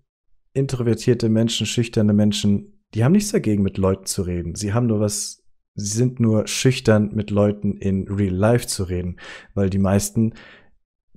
introvertierte 0.53 1.29
Menschen, 1.29 1.65
schüchterne 1.65 2.13
Menschen, 2.13 2.81
die 2.93 3.03
haben 3.03 3.11
nichts 3.11 3.31
dagegen 3.31 3.63
mit 3.63 3.77
Leuten 3.77 4.05
zu 4.05 4.21
reden. 4.21 4.55
Sie 4.55 4.73
haben 4.73 4.87
nur 4.87 4.99
was 4.99 5.43
sie 5.75 5.97
sind 5.97 6.19
nur 6.19 6.47
schüchtern 6.47 7.11
mit 7.13 7.31
Leuten 7.31 7.77
in 7.77 8.07
real 8.07 8.33
life 8.33 8.67
zu 8.67 8.83
reden, 8.83 9.17
weil 9.53 9.69
die 9.69 9.79
meisten 9.79 10.33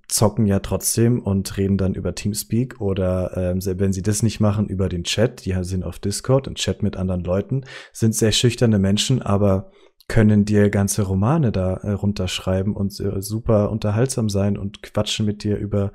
zocken 0.09 0.47
ja 0.47 0.61
trotzdem 0.61 1.21
und 1.21 1.57
reden 1.59 1.77
dann 1.77 1.95
über 1.95 2.15
Teamspeak 2.15 2.81
oder 2.81 3.37
ähm, 3.37 3.61
wenn 3.65 3.93
sie 3.93 4.03
das 4.03 4.23
nicht 4.23 4.41
machen, 4.41 4.67
über 4.67 4.89
den 4.89 5.05
Chat. 5.05 5.45
Die 5.45 5.55
sind 5.63 5.85
auf 5.85 5.99
Discord 5.99 6.49
und 6.49 6.57
Chat 6.57 6.83
mit 6.83 6.97
anderen 6.97 7.23
Leuten, 7.23 7.65
sind 7.93 8.15
sehr 8.15 8.33
schüchterne 8.33 8.79
Menschen, 8.79 9.21
aber 9.21 9.71
können 10.09 10.47
dir 10.47 10.71
ganze 10.71 11.03
Romane 11.03 11.53
da 11.53 11.75
äh, 11.75 11.91
runterschreiben 11.91 12.75
und 12.75 12.99
äh, 12.99 13.21
super 13.21 13.71
unterhaltsam 13.71 14.31
sein 14.31 14.57
und 14.57 14.83
quatschen 14.83 15.27
mit 15.27 15.45
dir 15.45 15.59
über, 15.59 15.93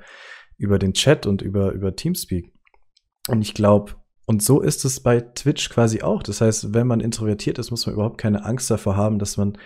über 0.56 0.78
den 0.78 0.92
Chat 0.92 1.26
und 1.26 1.42
über, 1.42 1.72
über 1.72 1.96
Teamspeak. 1.96 2.52
Und 3.26 3.42
ich 3.42 3.54
glaube, 3.54 3.96
Und 4.26 4.42
so 4.42 4.60
ist 4.60 4.84
es 4.84 5.00
bei 5.00 5.20
Twitch 5.20 5.68
quasi 5.68 6.02
auch. 6.02 6.22
Das 6.22 6.40
heißt, 6.40 6.72
wenn 6.72 6.86
man 6.86 7.00
introvertiert 7.00 7.58
ist, 7.58 7.70
muss 7.70 7.86
man 7.86 7.94
überhaupt 7.94 8.18
keine 8.18 8.44
Angst 8.44 8.70
davor 8.70 8.96
haben, 8.96 9.18
dass 9.18 9.36
man, 9.36 9.58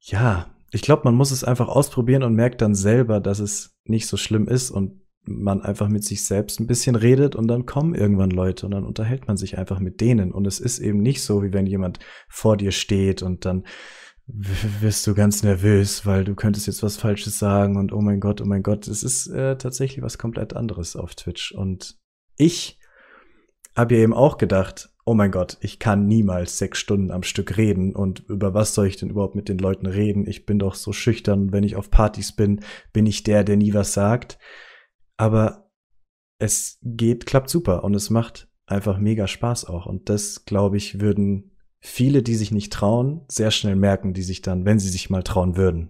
ja, 0.00 0.46
ich 0.70 0.82
glaube, 0.82 1.02
man 1.04 1.14
muss 1.14 1.30
es 1.30 1.44
einfach 1.44 1.68
ausprobieren 1.68 2.22
und 2.22 2.34
merkt 2.34 2.60
dann 2.60 2.74
selber, 2.74 3.20
dass 3.20 3.38
es 3.38 3.76
nicht 3.84 4.06
so 4.06 4.16
schlimm 4.16 4.48
ist 4.48 4.70
und 4.70 5.00
man 5.24 5.60
einfach 5.60 5.88
mit 5.88 6.04
sich 6.04 6.24
selbst 6.24 6.58
ein 6.58 6.66
bisschen 6.66 6.96
redet 6.96 7.36
und 7.36 7.48
dann 7.48 7.66
kommen 7.66 7.94
irgendwann 7.94 8.30
Leute 8.30 8.66
und 8.66 8.72
dann 8.72 8.84
unterhält 8.84 9.28
man 9.28 9.36
sich 9.36 9.58
einfach 9.58 9.78
mit 9.78 10.00
denen. 10.00 10.32
Und 10.32 10.46
es 10.46 10.58
ist 10.60 10.78
eben 10.78 11.00
nicht 11.00 11.22
so, 11.22 11.42
wie 11.42 11.52
wenn 11.52 11.66
jemand 11.66 11.98
vor 12.28 12.56
dir 12.56 12.72
steht 12.72 13.22
und 13.22 13.44
dann 13.44 13.64
wirst 14.26 15.06
du 15.06 15.14
ganz 15.14 15.42
nervös, 15.42 16.04
weil 16.04 16.24
du 16.24 16.34
könntest 16.34 16.66
jetzt 16.66 16.82
was 16.82 16.96
Falsches 16.96 17.38
sagen 17.38 17.76
und 17.76 17.92
oh 17.92 18.00
mein 18.00 18.20
Gott, 18.20 18.40
oh 18.40 18.44
mein 18.44 18.62
Gott. 18.62 18.86
Es 18.86 19.02
ist 19.02 19.26
äh, 19.28 19.56
tatsächlich 19.56 20.02
was 20.02 20.18
komplett 20.18 20.54
anderes 20.54 20.96
auf 20.96 21.14
Twitch. 21.14 21.52
Und 21.52 21.98
ich 22.36 22.78
habe 23.74 23.96
ja 23.96 24.02
eben 24.02 24.14
auch 24.14 24.36
gedacht, 24.36 24.90
oh 25.08 25.14
mein 25.14 25.30
Gott, 25.30 25.56
ich 25.62 25.78
kann 25.78 26.06
niemals 26.06 26.58
sechs 26.58 26.78
Stunden 26.78 27.10
am 27.10 27.22
Stück 27.22 27.56
reden 27.56 27.96
und 27.96 28.20
über 28.28 28.52
was 28.52 28.74
soll 28.74 28.88
ich 28.88 28.98
denn 28.98 29.08
überhaupt 29.08 29.36
mit 29.36 29.48
den 29.48 29.56
Leuten 29.56 29.86
reden? 29.86 30.28
Ich 30.28 30.44
bin 30.44 30.58
doch 30.58 30.74
so 30.74 30.92
schüchtern, 30.92 31.50
wenn 31.50 31.64
ich 31.64 31.76
auf 31.76 31.90
Partys 31.90 32.32
bin, 32.32 32.60
bin 32.92 33.06
ich 33.06 33.22
der, 33.22 33.42
der 33.42 33.56
nie 33.56 33.72
was 33.72 33.94
sagt. 33.94 34.38
Aber 35.16 35.70
es 36.38 36.78
geht, 36.82 37.24
klappt 37.24 37.48
super 37.48 37.84
und 37.84 37.94
es 37.94 38.10
macht 38.10 38.48
einfach 38.66 38.98
mega 38.98 39.26
Spaß 39.26 39.64
auch. 39.64 39.86
Und 39.86 40.10
das, 40.10 40.44
glaube 40.44 40.76
ich, 40.76 41.00
würden 41.00 41.52
viele, 41.80 42.22
die 42.22 42.34
sich 42.34 42.52
nicht 42.52 42.70
trauen, 42.70 43.22
sehr 43.28 43.50
schnell 43.50 43.76
merken, 43.76 44.12
die 44.12 44.22
sich 44.22 44.42
dann, 44.42 44.66
wenn 44.66 44.78
sie 44.78 44.90
sich 44.90 45.08
mal 45.08 45.22
trauen 45.22 45.56
würden. 45.56 45.88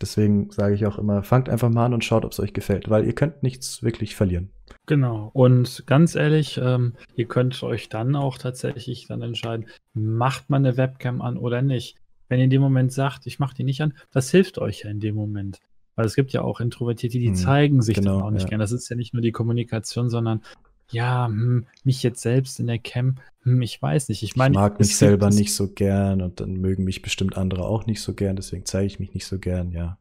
Deswegen 0.00 0.48
sage 0.52 0.76
ich 0.76 0.86
auch 0.86 0.96
immer, 0.96 1.24
fangt 1.24 1.48
einfach 1.48 1.70
mal 1.70 1.86
an 1.86 1.94
und 1.94 2.04
schaut, 2.04 2.24
ob 2.24 2.30
es 2.30 2.38
euch 2.38 2.52
gefällt, 2.52 2.88
weil 2.88 3.04
ihr 3.04 3.16
könnt 3.16 3.42
nichts 3.42 3.82
wirklich 3.82 4.14
verlieren. 4.14 4.52
Genau. 4.86 5.30
Und 5.32 5.84
ganz 5.86 6.14
ehrlich, 6.14 6.60
ähm, 6.62 6.94
ihr 7.14 7.26
könnt 7.26 7.62
euch 7.62 7.88
dann 7.88 8.16
auch 8.16 8.38
tatsächlich 8.38 9.06
dann 9.06 9.22
entscheiden, 9.22 9.66
macht 9.94 10.50
man 10.50 10.64
eine 10.64 10.76
Webcam 10.76 11.22
an 11.22 11.36
oder 11.36 11.62
nicht. 11.62 11.96
Wenn 12.28 12.38
ihr 12.38 12.44
in 12.44 12.50
dem 12.50 12.62
Moment 12.62 12.92
sagt, 12.92 13.26
ich 13.26 13.38
mache 13.38 13.54
die 13.54 13.64
nicht 13.64 13.80
an, 13.82 13.94
das 14.12 14.30
hilft 14.30 14.58
euch 14.58 14.84
ja 14.84 14.90
in 14.90 15.00
dem 15.00 15.14
Moment. 15.14 15.58
Weil 15.96 16.06
es 16.06 16.14
gibt 16.14 16.32
ja 16.32 16.42
auch 16.42 16.60
Introvertierte, 16.60 17.18
die 17.18 17.28
hm, 17.28 17.34
zeigen 17.34 17.82
sich 17.82 17.96
genau, 17.96 18.18
dann 18.18 18.22
auch 18.22 18.30
nicht 18.30 18.44
ja. 18.44 18.48
gern. 18.48 18.60
Das 18.60 18.72
ist 18.72 18.88
ja 18.88 18.96
nicht 18.96 19.12
nur 19.12 19.22
die 19.22 19.32
Kommunikation, 19.32 20.08
sondern 20.08 20.42
ja, 20.90 21.26
hm, 21.26 21.66
mich 21.84 22.02
jetzt 22.02 22.22
selbst 22.22 22.60
in 22.60 22.66
der 22.66 22.78
Cam, 22.78 23.16
hm, 23.42 23.62
ich 23.62 23.80
weiß 23.80 24.08
nicht. 24.08 24.22
Ich 24.22 24.36
meine, 24.36 24.54
ich 24.54 24.58
mag 24.58 24.78
mich 24.78 24.96
selber 24.96 25.30
nicht 25.30 25.54
so 25.54 25.68
gern 25.68 26.22
und 26.22 26.40
dann 26.40 26.54
mögen 26.54 26.84
mich 26.84 27.02
bestimmt 27.02 27.36
andere 27.36 27.64
auch 27.64 27.86
nicht 27.86 28.00
so 28.00 28.14
gern, 28.14 28.36
deswegen 28.36 28.64
zeige 28.64 28.86
ich 28.86 28.98
mich 28.98 29.14
nicht 29.14 29.26
so 29.26 29.38
gern, 29.38 29.72
ja. 29.72 29.98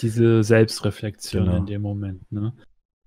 Diese 0.00 0.42
Selbstreflexion 0.42 1.44
genau. 1.44 1.56
in 1.58 1.66
dem 1.66 1.82
Moment, 1.82 2.30
ne? 2.32 2.54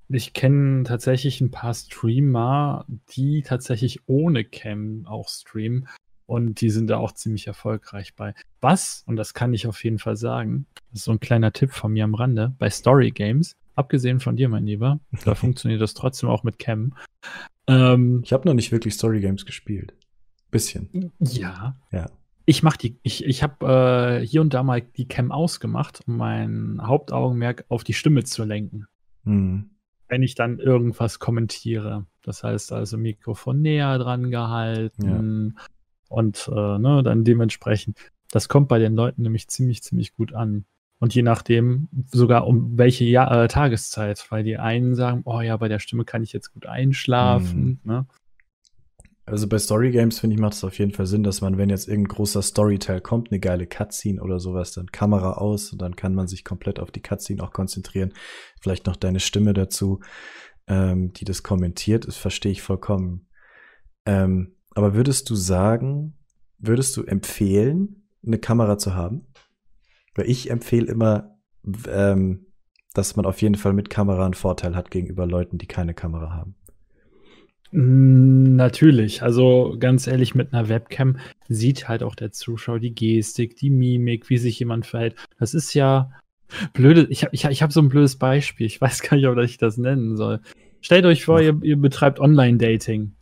Ich 0.10 0.34
kenne 0.34 0.84
tatsächlich 0.84 1.42
ein 1.42 1.52
paar 1.52 1.74
Streamer, 1.74 2.86
die 3.16 3.42
tatsächlich 3.42 4.02
ohne 4.08 4.44
Cam 4.44 5.06
auch 5.08 5.30
streamen 5.30 5.88
und 6.26 6.62
die 6.62 6.70
sind 6.70 6.88
da 6.88 6.98
auch 6.98 7.13
ziemlich 7.13 7.48
erfolgreich 7.48 8.16
bei. 8.16 8.34
Was, 8.62 9.04
und 9.08 9.16
das 9.16 9.34
kann 9.34 9.54
ich 9.54 9.68
auf 9.68 9.84
jeden 9.84 10.00
Fall 10.00 10.16
sagen, 10.16 10.66
das 10.92 11.00
ist 11.00 11.06
so 11.06 11.12
ein 11.12 11.20
kleiner 11.20 11.52
Tipp 11.52 11.72
von 11.72 11.94
mir 11.94 12.04
am 12.04 12.16
Rande, 12.16 12.54
bei 12.58 12.70
Story 12.70 13.12
Games, 13.12 13.56
abgesehen 13.76 14.20
von 14.20 14.36
dir, 14.36 14.50
mein 14.50 14.66
Lieber, 14.66 15.00
da 15.26 15.36
funktioniert 15.36 15.82
das 15.82 15.94
trotzdem 15.94 16.30
auch 16.30 16.44
mit 16.44 16.60
Cam. 16.60 16.94
Ähm, 17.68 18.22
ich 18.24 18.34
habe 18.34 18.48
noch 18.48 18.56
nicht 18.56 18.72
wirklich 18.72 18.94
Story 18.94 19.22
Games 19.22 19.46
gespielt. 19.46 19.94
Bisschen. 20.52 21.12
Ja. 21.20 21.76
Ja. 21.92 22.10
Ich 22.46 22.62
mach 22.62 22.78
die, 22.78 23.00
ich, 23.04 23.24
ich 23.24 23.42
habe 23.42 24.20
äh, 24.22 24.26
hier 24.26 24.42
und 24.42 24.54
da 24.54 24.63
mal 24.63 24.82
die 24.82 25.08
Cam 25.08 25.32
ausgemacht, 25.32 26.02
um 26.08 26.18
mein 26.18 26.80
Hauptaugenmerk 26.82 27.66
auf 27.70 27.84
die 27.84 27.94
Stimme 27.94 28.24
zu 28.24 28.44
lenken. 28.44 28.86
Mhm. 29.24 29.73
Wenn 30.13 30.23
ich 30.23 30.36
dann 30.36 30.60
irgendwas 30.60 31.19
kommentiere. 31.19 32.06
Das 32.21 32.43
heißt 32.43 32.71
also 32.71 32.97
Mikrofon 32.97 33.62
näher 33.62 33.97
dran 33.97 34.32
gehalten, 34.32 35.54
ja 35.56 35.63
und 36.13 36.47
äh, 36.47 36.78
ne, 36.78 37.02
dann 37.04 37.23
dementsprechend, 37.23 37.97
das 38.30 38.47
kommt 38.47 38.67
bei 38.67 38.78
den 38.78 38.93
Leuten 38.93 39.23
nämlich 39.23 39.47
ziemlich, 39.47 39.82
ziemlich 39.82 40.13
gut 40.13 40.32
an. 40.34 40.65
Und 40.99 41.15
je 41.15 41.23
nachdem 41.23 41.89
sogar 42.12 42.45
um 42.45 42.78
welche 42.78 43.04
ja 43.04 43.43
äh, 43.43 43.47
Tageszeit, 43.47 44.26
weil 44.30 44.43
die 44.43 44.58
einen 44.58 44.93
sagen, 44.93 45.23
oh 45.26 45.41
ja, 45.41 45.58
bei 45.58 45.67
der 45.67 45.80
Stimme 45.80 46.06
kann 46.06 46.21
ich 46.21 46.32
jetzt 46.32 46.54
gut 46.54 46.67
einschlafen. 46.67 47.80
Mhm. 47.84 47.91
Ne? 47.91 48.06
Also 49.26 49.48
bei 49.48 49.58
Story 49.58 49.92
Games 49.92 50.20
finde 50.20 50.36
ich 50.36 50.42
macht 50.42 50.54
es 50.54 50.64
auf 50.66 50.78
jeden 50.78 50.92
Fall 50.92 51.06
Sinn, 51.06 51.24
dass 51.24 51.40
man, 51.40 51.58
wenn 51.58 51.70
jetzt 51.70 51.88
irgendein 51.88 52.16
großer 52.16 52.42
Storyteil 52.42 53.00
kommt, 53.00 53.32
eine 53.32 53.40
geile 53.40 53.68
Cutscene 53.68 54.22
oder 54.22 54.40
sowas, 54.40 54.74
dann 54.74 54.92
Kamera 54.92 55.34
aus 55.34 55.72
und 55.72 55.82
dann 55.82 55.96
kann 55.96 56.14
man 56.14 56.28
sich 56.28 56.44
komplett 56.44 56.80
auf 56.80 56.92
die 56.92 57.02
Cutscene 57.02 57.42
auch 57.42 57.54
konzentrieren. 57.54 58.14
Vielleicht 58.60 58.86
noch 58.86 58.98
deine 58.98 59.22
Stimme 59.22 59.54
dazu, 59.54 60.02
ähm, 60.68 61.14
die 61.14 61.24
das 61.24 61.42
kommentiert, 61.42 62.06
das 62.06 62.18
verstehe 62.18 62.52
ich 62.52 62.62
vollkommen. 62.62 63.28
Ähm, 64.06 64.56
aber 64.72 64.94
würdest 64.94 65.30
du 65.30 65.36
sagen, 65.36 66.18
würdest 66.58 66.98
du 66.98 67.04
empfehlen, 67.04 68.08
eine 68.26 68.40
Kamera 68.40 68.78
zu 68.78 68.94
haben? 68.94 69.28
Weil 70.16 70.30
ich 70.30 70.50
empfehle 70.50 70.92
immer, 70.92 71.38
ähm, 71.88 72.48
dass 72.94 73.16
man 73.16 73.26
auf 73.26 73.42
jeden 73.42 73.56
Fall 73.56 73.74
mit 73.74 73.90
Kamera 73.90 74.26
einen 74.26 74.34
Vorteil 74.34 74.76
hat 74.76 74.92
gegenüber 74.92 75.26
Leuten, 75.26 75.58
die 75.58 75.68
keine 75.68 75.94
Kamera 75.94 76.32
haben. 76.34 76.56
Mm, 77.76 78.56
natürlich, 78.56 79.24
also 79.24 79.76
ganz 79.80 80.06
ehrlich, 80.06 80.36
mit 80.36 80.54
einer 80.54 80.70
Webcam 80.70 81.18
sieht 81.50 81.90
halt 81.90 82.04
auch 82.04 82.14
der 82.14 82.32
Zuschauer 82.32 82.80
die 82.80 82.94
Gestik, 82.94 83.56
die 83.56 83.72
Mimik, 83.72 84.30
wie 84.30 84.38
sich 84.38 84.60
jemand 84.60 84.86
verhält. 84.86 85.16
Das 85.40 85.56
ist 85.56 85.74
ja 85.74 86.12
blöde. 86.74 87.08
Ich 87.10 87.24
habe 87.24 87.34
ich, 87.34 87.46
ich 87.46 87.64
hab 87.64 87.74
so 87.74 87.82
ein 87.82 87.90
blödes 87.90 88.18
Beispiel. 88.18 88.68
Ich 88.68 88.80
weiß 88.80 89.02
gar 89.02 89.18
nicht, 89.18 89.28
ob 89.28 89.38
ich 89.40 89.58
das 89.58 89.78
nennen 89.78 90.18
soll. 90.18 90.40
Stellt 90.82 91.06
euch 91.06 91.26
vor, 91.26 91.42
ihr, 91.42 91.58
ihr 91.64 91.78
betreibt 91.78 92.20
Online-Dating. 92.20 93.14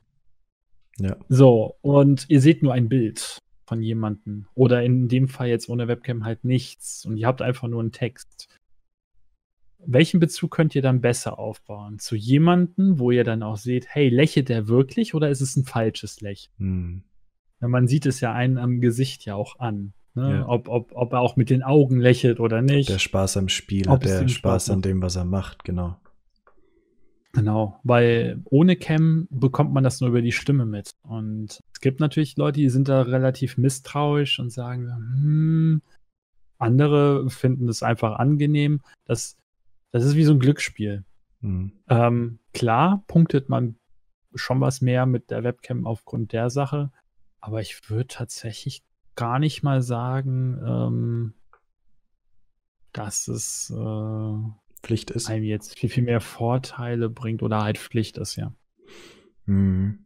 Ja. 1.00 1.16
So, 1.30 1.78
und 1.82 2.26
ihr 2.28 2.42
seht 2.42 2.62
nur 2.62 2.74
ein 2.74 2.90
Bild 2.90 3.40
von 3.66 3.82
jemandem. 3.82 4.48
Oder 4.54 4.84
in 4.84 5.08
dem 5.08 5.30
Fall 5.30 5.48
jetzt 5.48 5.70
ohne 5.70 5.88
Webcam 5.88 6.26
halt 6.26 6.44
nichts. 6.44 7.06
Und 7.06 7.16
ihr 7.16 7.28
habt 7.28 7.42
einfach 7.42 7.70
nur 7.70 7.80
einen 7.80 7.94
Text. 7.94 8.50
Welchen 9.86 10.20
Bezug 10.20 10.52
könnt 10.52 10.76
ihr 10.76 10.82
dann 10.82 11.02
besser 11.02 11.40
aufbauen? 11.40 12.00
Zu 12.00 12.16
jemandem, 12.16 13.00
wo 13.00 13.12
ihr 13.12 13.24
dann 13.24 13.44
auch 13.44 13.58
seht, 13.58 13.88
hey, 13.90 14.10
lächelt 14.10 14.50
der 14.50 14.68
wirklich 14.68 15.14
oder 15.14 15.30
ist 15.30 15.42
es 15.42 15.56
ein 15.56 15.66
falsches 15.66 16.22
Lächeln? 16.22 16.54
Hm. 16.58 17.04
man 17.60 17.88
sieht 17.88 18.06
es 18.06 18.22
ja 18.22 18.34
einen 18.34 18.58
am 18.58 18.82
Gesicht 18.82 19.26
ja 19.26 19.36
auch 19.36 19.60
an. 19.60 19.94
Ne? 20.14 20.32
Ja. 20.32 20.50
Ob, 20.50 20.68
ob, 20.68 20.92
ob 20.94 21.14
er 21.14 21.20
auch 21.22 21.36
mit 21.36 21.50
den 21.50 21.64
Augen 21.64 22.00
lächelt 22.00 22.40
oder 22.40 22.62
nicht. 22.62 22.90
Der 22.90 23.00
Spaß 23.00 23.38
am 23.38 23.50
Spiel, 23.50 23.88
ob 23.88 24.02
der 24.02 24.20
Spaß, 24.20 24.32
Spaß 24.32 24.70
an 24.72 24.82
dem, 24.82 25.02
was 25.02 25.16
er 25.16 25.26
macht, 25.26 25.64
genau. 25.64 25.98
Genau, 27.34 27.80
weil 27.84 28.42
ohne 28.46 28.76
Cam 28.76 29.28
bekommt 29.30 29.72
man 29.72 29.86
das 29.86 30.02
nur 30.02 30.10
über 30.10 30.22
die 30.22 30.34
Stimme 30.34 30.66
mit. 30.66 30.92
Und 31.04 31.62
es 31.74 31.80
gibt 31.80 32.02
natürlich 32.02 32.36
Leute, 32.36 32.60
die 32.60 32.70
sind 32.70 32.90
da 32.90 33.04
relativ 33.04 33.58
misstrauisch 33.58 34.40
und 34.40 34.52
sagen, 34.52 34.92
hm, 34.92 35.82
andere 36.58 37.30
finden 37.30 37.68
das 37.68 37.84
einfach 37.84 38.20
angenehm. 38.20 38.82
Das, 39.06 39.38
das 39.92 40.06
ist 40.06 40.16
wie 40.16 40.24
so 40.24 40.34
ein 40.34 40.40
Glücksspiel. 40.40 41.04
Mhm. 41.42 41.74
Ähm, 41.90 42.40
klar 42.54 43.04
punktet 43.08 43.50
man 43.50 43.76
schon 44.34 44.62
was 44.62 44.82
mehr 44.82 45.06
mit 45.06 45.30
der 45.30 45.44
Webcam 45.44 45.86
aufgrund 45.86 46.32
der 46.32 46.50
Sache, 46.50 46.92
aber 47.40 47.62
ich 47.62 47.90
würde 47.90 48.08
tatsächlich 48.08 48.84
gar 49.16 49.40
nicht 49.40 49.64
mal 49.64 49.82
sagen, 49.82 50.60
ähm, 50.66 51.34
dass 52.94 53.28
es 53.28 53.72
äh, 53.76 54.34
Pflicht 54.84 55.12
ist. 55.12 55.30
Einem 55.30 55.44
jetzt 55.44 55.78
viel, 55.78 55.90
viel 55.90 56.04
mehr 56.04 56.22
Vorteile 56.22 57.10
bringt 57.10 57.44
oder 57.44 57.62
halt 57.64 57.78
Pflicht 57.78 58.18
ist, 58.18 58.36
ja. 58.36 58.54
Hm. 59.46 60.06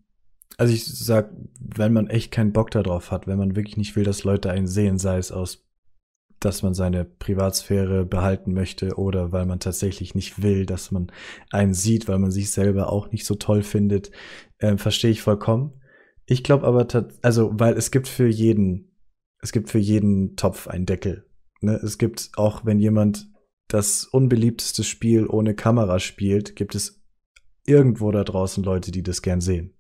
Also 0.58 0.74
ich 0.74 0.86
sag, 0.86 1.32
wenn 1.60 1.94
man 1.94 2.08
echt 2.08 2.32
keinen 2.32 2.54
Bock 2.54 2.72
darauf 2.72 3.12
hat, 3.12 3.28
wenn 3.28 3.38
man 3.38 3.56
wirklich 3.56 3.78
nicht 3.78 3.96
will, 3.96 4.04
dass 4.06 4.24
Leute 4.24 4.52
einen 4.52 4.68
sehen, 4.68 4.98
sei 4.98 5.18
es 5.18 5.32
aus, 5.32 5.65
dass 6.40 6.64
man 6.64 6.74
seine 6.74 7.06
Privatsphäre 7.06 8.06
behalten 8.06 8.54
möchte 8.54 8.96
oder 8.98 9.32
weil 9.32 9.46
man 9.46 9.60
tatsächlich 9.60 10.16
nicht 10.16 10.42
will, 10.42 10.66
dass 10.66 10.92
man 10.92 11.12
einen 11.52 11.74
sieht, 11.74 12.08
weil 12.08 12.20
man 12.20 12.32
sich 12.32 12.52
selber 12.52 12.92
auch 12.92 13.12
nicht 13.12 13.26
so 13.26 13.36
toll 13.36 13.64
findet, 13.64 14.12
äh, 14.60 14.78
verstehe 14.78 15.12
ich 15.12 15.22
vollkommen. 15.22 15.82
Ich 16.26 16.44
glaube 16.44 16.66
aber, 16.66 16.88
also, 17.22 17.52
weil 17.54 17.76
es 17.76 17.92
gibt 17.92 18.08
für 18.08 18.28
jeden, 18.28 18.96
es 19.42 19.52
gibt 19.52 19.70
für 19.70 19.80
jeden 19.80 20.36
Topf 20.36 20.68
einen 20.68 20.86
Deckel. 20.86 21.26
Ne? 21.62 21.80
Es 21.84 21.98
gibt 21.98 22.32
auch, 22.36 22.66
wenn 22.66 22.80
jemand 22.80 23.28
das 23.68 24.06
unbeliebteste 24.06 24.84
Spiel 24.84 25.28
ohne 25.28 25.56
Kamera 25.56 26.00
spielt, 26.00 26.56
gibt 26.56 26.76
es 26.76 27.04
irgendwo 27.66 28.12
da 28.12 28.24
draußen 28.24 28.64
Leute, 28.64 28.92
die 28.92 29.04
das 29.04 29.22
gern 29.22 29.42
sehen. 29.42 29.74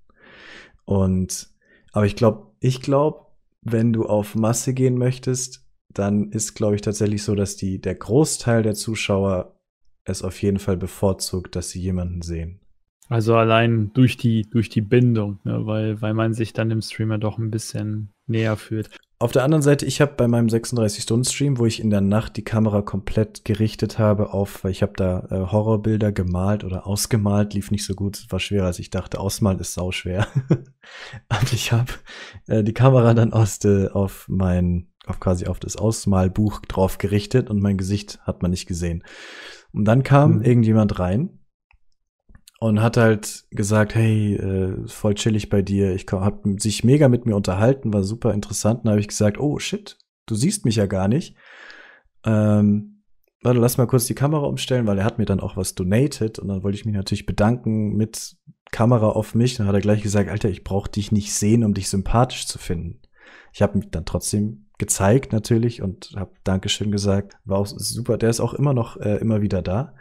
Und, 0.85 1.49
aber 1.91 2.05
ich 2.05 2.15
glaube, 2.15 2.51
ich 2.59 2.81
glaube, 2.81 3.25
wenn 3.61 3.93
du 3.93 4.05
auf 4.05 4.35
Masse 4.35 4.73
gehen 4.73 4.97
möchtest, 4.97 5.64
dann 5.97 6.31
ist, 6.31 6.53
glaube 6.53 6.75
ich, 6.75 6.81
tatsächlich 6.81 7.23
so, 7.23 7.35
dass 7.35 7.55
die, 7.55 7.81
der 7.81 7.95
Großteil 7.95 8.63
der 8.63 8.75
Zuschauer 8.75 9.55
es 10.03 10.21
auf 10.21 10.41
jeden 10.41 10.59
Fall 10.59 10.77
bevorzugt, 10.77 11.55
dass 11.55 11.69
sie 11.69 11.81
jemanden 11.81 12.21
sehen. 12.21 12.59
Also 13.07 13.35
allein 13.35 13.91
durch 13.93 14.17
die, 14.17 14.43
durch 14.49 14.69
die 14.69 14.81
Bindung, 14.81 15.39
ne? 15.43 15.65
weil, 15.65 16.01
weil 16.01 16.13
man 16.13 16.33
sich 16.33 16.53
dann 16.53 16.71
im 16.71 16.81
Streamer 16.81 17.17
doch 17.17 17.37
ein 17.37 17.51
bisschen 17.51 18.13
näher 18.25 18.57
fühlt. 18.57 18.89
Auf 19.17 19.31
der 19.31 19.43
anderen 19.43 19.61
Seite, 19.61 19.85
ich 19.85 20.01
habe 20.01 20.13
bei 20.17 20.27
meinem 20.27 20.47
36-Stunden-Stream, 20.47 21.57
wo 21.57 21.65
ich 21.65 21.79
in 21.79 21.89
der 21.89 22.01
Nacht 22.01 22.35
die 22.35 22.43
Kamera 22.43 22.81
komplett 22.81 23.45
gerichtet 23.45 23.97
habe 23.97 24.33
auf, 24.33 24.63
weil 24.63 24.71
ich 24.71 24.81
habe 24.81 24.93
da 24.97 25.19
äh, 25.29 25.51
Horrorbilder 25.51 26.11
gemalt 26.11 26.65
oder 26.65 26.85
ausgemalt, 26.85 27.53
lief 27.53 27.71
nicht 27.71 27.85
so 27.85 27.93
gut, 27.93 28.25
war 28.29 28.39
schwerer 28.39 28.65
als 28.65 28.79
ich 28.79 28.89
dachte. 28.89 29.19
Ausmalen 29.19 29.59
ist 29.59 29.73
sau 29.73 29.91
schwer. 29.91 30.27
Und 30.49 31.53
ich 31.53 31.71
habe 31.71 31.93
äh, 32.47 32.61
die 32.61 32.73
Kamera 32.73 33.13
dann 33.13 33.31
aus 33.31 33.59
de, 33.59 33.87
auf 33.89 34.25
mein, 34.27 34.87
auf 35.07 35.19
quasi 35.19 35.47
auf 35.47 35.59
das 35.59 35.75
Ausmalbuch 35.75 36.61
drauf 36.61 36.97
gerichtet 36.97 37.49
und 37.49 37.61
mein 37.61 37.77
Gesicht 37.77 38.19
hat 38.23 38.41
man 38.41 38.51
nicht 38.51 38.65
gesehen. 38.65 39.03
Und 39.71 39.85
dann 39.85 40.03
kam 40.03 40.37
mhm. 40.37 40.41
irgendjemand 40.43 40.99
rein 40.99 41.39
und 42.59 42.81
hat 42.81 42.97
halt 42.97 43.45
gesagt, 43.51 43.95
hey, 43.95 44.35
äh, 44.35 44.87
voll 44.87 45.15
chillig 45.15 45.49
bei 45.49 45.61
dir. 45.61 45.93
Ich 45.93 46.05
hab 46.11 46.43
sich 46.57 46.83
mega 46.83 47.09
mit 47.09 47.25
mir 47.25 47.35
unterhalten, 47.35 47.93
war 47.93 48.03
super 48.03 48.33
interessant. 48.33 48.83
Und 48.83 48.89
habe 48.89 48.99
ich 48.99 49.07
gesagt, 49.07 49.39
oh 49.39 49.59
shit, 49.59 49.97
du 50.25 50.35
siehst 50.35 50.65
mich 50.65 50.77
ja 50.77 50.85
gar 50.85 51.07
nicht. 51.07 51.35
Ähm, 52.25 53.03
warte, 53.43 53.59
lass 53.59 53.77
mal 53.77 53.87
kurz 53.87 54.05
die 54.05 54.15
Kamera 54.15 54.45
umstellen, 54.45 54.87
weil 54.87 54.97
er 54.97 55.05
hat 55.05 55.17
mir 55.19 55.25
dann 55.25 55.41
auch 55.41 55.57
was 55.57 55.75
donated 55.75 56.39
und 56.39 56.47
dann 56.47 56.63
wollte 56.63 56.77
ich 56.77 56.85
mich 56.85 56.95
natürlich 56.95 57.25
bedanken 57.25 57.95
mit 57.95 58.37
Kamera 58.71 59.09
auf 59.09 59.35
mich. 59.35 59.55
Dann 59.55 59.67
hat 59.67 59.75
er 59.75 59.81
gleich 59.81 60.01
gesagt, 60.01 60.29
Alter, 60.29 60.49
ich 60.49 60.63
brauche 60.63 60.89
dich 60.89 61.11
nicht 61.11 61.33
sehen, 61.33 61.63
um 61.63 61.73
dich 61.73 61.89
sympathisch 61.89 62.47
zu 62.47 62.57
finden. 62.57 63.01
Ich 63.53 63.61
habe 63.61 63.77
mich 63.77 63.89
dann 63.91 64.05
trotzdem 64.05 64.64
gezeigt 64.77 65.31
natürlich 65.31 65.81
und 65.81 66.13
habe 66.15 66.31
Dankeschön 66.43 66.91
gesagt. 66.91 67.37
War 67.45 67.59
auch 67.59 67.67
super. 67.67 68.17
Der 68.17 68.29
ist 68.29 68.39
auch 68.39 68.53
immer 68.53 68.73
noch 68.73 68.97
äh, 68.97 69.17
immer 69.17 69.41
wieder 69.41 69.61
da. 69.61 69.93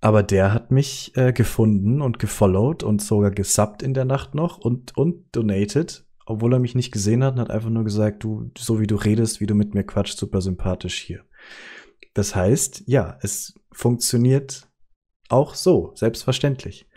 Aber 0.00 0.24
der 0.24 0.52
hat 0.52 0.72
mich 0.72 1.12
äh, 1.16 1.32
gefunden 1.32 2.02
und 2.02 2.18
gefollowed 2.18 2.82
und 2.82 3.00
sogar 3.00 3.30
gesubbt 3.30 3.82
in 3.82 3.94
der 3.94 4.04
Nacht 4.04 4.34
noch 4.34 4.58
und, 4.58 4.96
und 4.96 5.24
donated, 5.30 6.04
obwohl 6.26 6.54
er 6.54 6.58
mich 6.58 6.74
nicht 6.74 6.90
gesehen 6.90 7.22
hat 7.22 7.34
und 7.34 7.40
hat 7.40 7.50
einfach 7.52 7.70
nur 7.70 7.84
gesagt, 7.84 8.24
du, 8.24 8.50
so 8.58 8.80
wie 8.80 8.88
du 8.88 8.96
redest, 8.96 9.40
wie 9.40 9.46
du 9.46 9.54
mit 9.54 9.74
mir 9.74 9.84
quatscht, 9.84 10.18
super 10.18 10.40
sympathisch 10.40 10.98
hier. 10.98 11.24
Das 12.14 12.34
heißt, 12.34 12.82
ja, 12.86 13.16
es 13.22 13.54
funktioniert 13.70 14.68
auch 15.28 15.54
so, 15.54 15.92
selbstverständlich. 15.94 16.88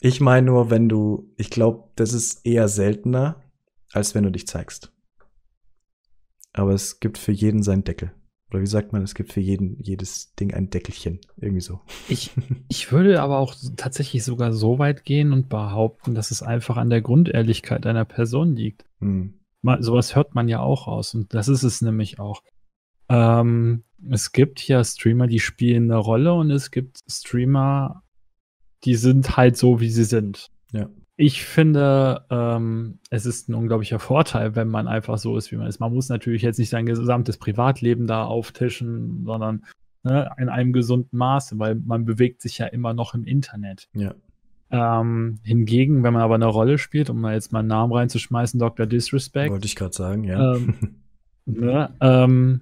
Ich 0.00 0.20
meine 0.20 0.46
nur, 0.46 0.70
wenn 0.70 0.90
du, 0.90 1.32
ich 1.36 1.48
glaube, 1.48 1.90
das 1.96 2.12
ist 2.12 2.44
eher 2.44 2.68
seltener, 2.68 3.42
als 3.92 4.14
wenn 4.14 4.24
du 4.24 4.30
dich 4.30 4.46
zeigst. 4.46 4.92
Aber 6.56 6.72
es 6.72 7.00
gibt 7.00 7.18
für 7.18 7.32
jeden 7.32 7.62
seinen 7.62 7.84
Deckel. 7.84 8.12
Oder 8.50 8.60
wie 8.60 8.66
sagt 8.66 8.92
man, 8.92 9.02
es 9.02 9.14
gibt 9.14 9.32
für 9.32 9.40
jeden, 9.40 9.80
jedes 9.82 10.34
Ding 10.34 10.54
ein 10.54 10.70
Deckelchen. 10.70 11.20
Irgendwie 11.36 11.60
so. 11.60 11.80
Ich, 12.08 12.30
ich 12.68 12.92
würde 12.92 13.20
aber 13.20 13.38
auch 13.38 13.54
tatsächlich 13.76 14.24
sogar 14.24 14.52
so 14.52 14.78
weit 14.78 15.04
gehen 15.04 15.32
und 15.32 15.48
behaupten, 15.48 16.14
dass 16.14 16.30
es 16.30 16.42
einfach 16.42 16.76
an 16.76 16.90
der 16.90 17.02
Grundehrlichkeit 17.02 17.86
einer 17.86 18.04
Person 18.04 18.54
liegt. 18.54 18.84
Hm. 19.00 19.40
Mal, 19.62 19.82
sowas 19.82 20.14
hört 20.14 20.34
man 20.34 20.48
ja 20.48 20.60
auch 20.60 20.86
aus. 20.86 21.14
Und 21.14 21.34
das 21.34 21.48
ist 21.48 21.64
es 21.64 21.82
nämlich 21.82 22.18
auch. 22.20 22.42
Ähm, 23.08 23.84
es 24.10 24.32
gibt 24.32 24.66
ja 24.66 24.84
Streamer, 24.84 25.26
die 25.26 25.40
spielen 25.40 25.90
eine 25.90 25.98
Rolle 25.98 26.32
und 26.34 26.50
es 26.50 26.70
gibt 26.70 27.00
Streamer, 27.08 28.02
die 28.84 28.94
sind 28.94 29.36
halt 29.36 29.56
so, 29.56 29.80
wie 29.80 29.90
sie 29.90 30.04
sind. 30.04 30.50
Ja. 30.72 30.88
Ich 31.18 31.44
finde, 31.44 32.26
ähm, 32.28 32.98
es 33.08 33.24
ist 33.24 33.48
ein 33.48 33.54
unglaublicher 33.54 33.98
Vorteil, 33.98 34.54
wenn 34.54 34.68
man 34.68 34.86
einfach 34.86 35.16
so 35.16 35.36
ist, 35.38 35.50
wie 35.50 35.56
man 35.56 35.66
ist. 35.66 35.80
Man 35.80 35.94
muss 35.94 36.10
natürlich 36.10 36.42
jetzt 36.42 36.58
nicht 36.58 36.68
sein 36.68 36.84
gesamtes 36.84 37.38
Privatleben 37.38 38.06
da 38.06 38.24
auftischen, 38.24 39.24
sondern 39.24 39.64
ne, 40.02 40.30
in 40.36 40.50
einem 40.50 40.74
gesunden 40.74 41.16
Maße, 41.16 41.58
weil 41.58 41.74
man 41.74 42.04
bewegt 42.04 42.42
sich 42.42 42.58
ja 42.58 42.66
immer 42.66 42.92
noch 42.92 43.14
im 43.14 43.24
Internet. 43.24 43.88
Ja. 43.94 44.14
Ähm, 44.70 45.38
hingegen, 45.42 46.02
wenn 46.02 46.12
man 46.12 46.22
aber 46.22 46.34
eine 46.34 46.46
Rolle 46.46 46.76
spielt, 46.76 47.08
um 47.08 47.20
mal 47.20 47.34
jetzt 47.34 47.52
mal 47.52 47.60
einen 47.60 47.68
Namen 47.68 47.92
reinzuschmeißen, 47.92 48.58
Dr. 48.58 48.84
Disrespect. 48.86 49.50
Wollte 49.50 49.66
ich 49.66 49.76
gerade 49.76 49.94
sagen, 49.94 50.24
ja. 50.24 50.56
Ähm, 50.56 50.74
ne, 51.46 51.94
ähm, 52.00 52.60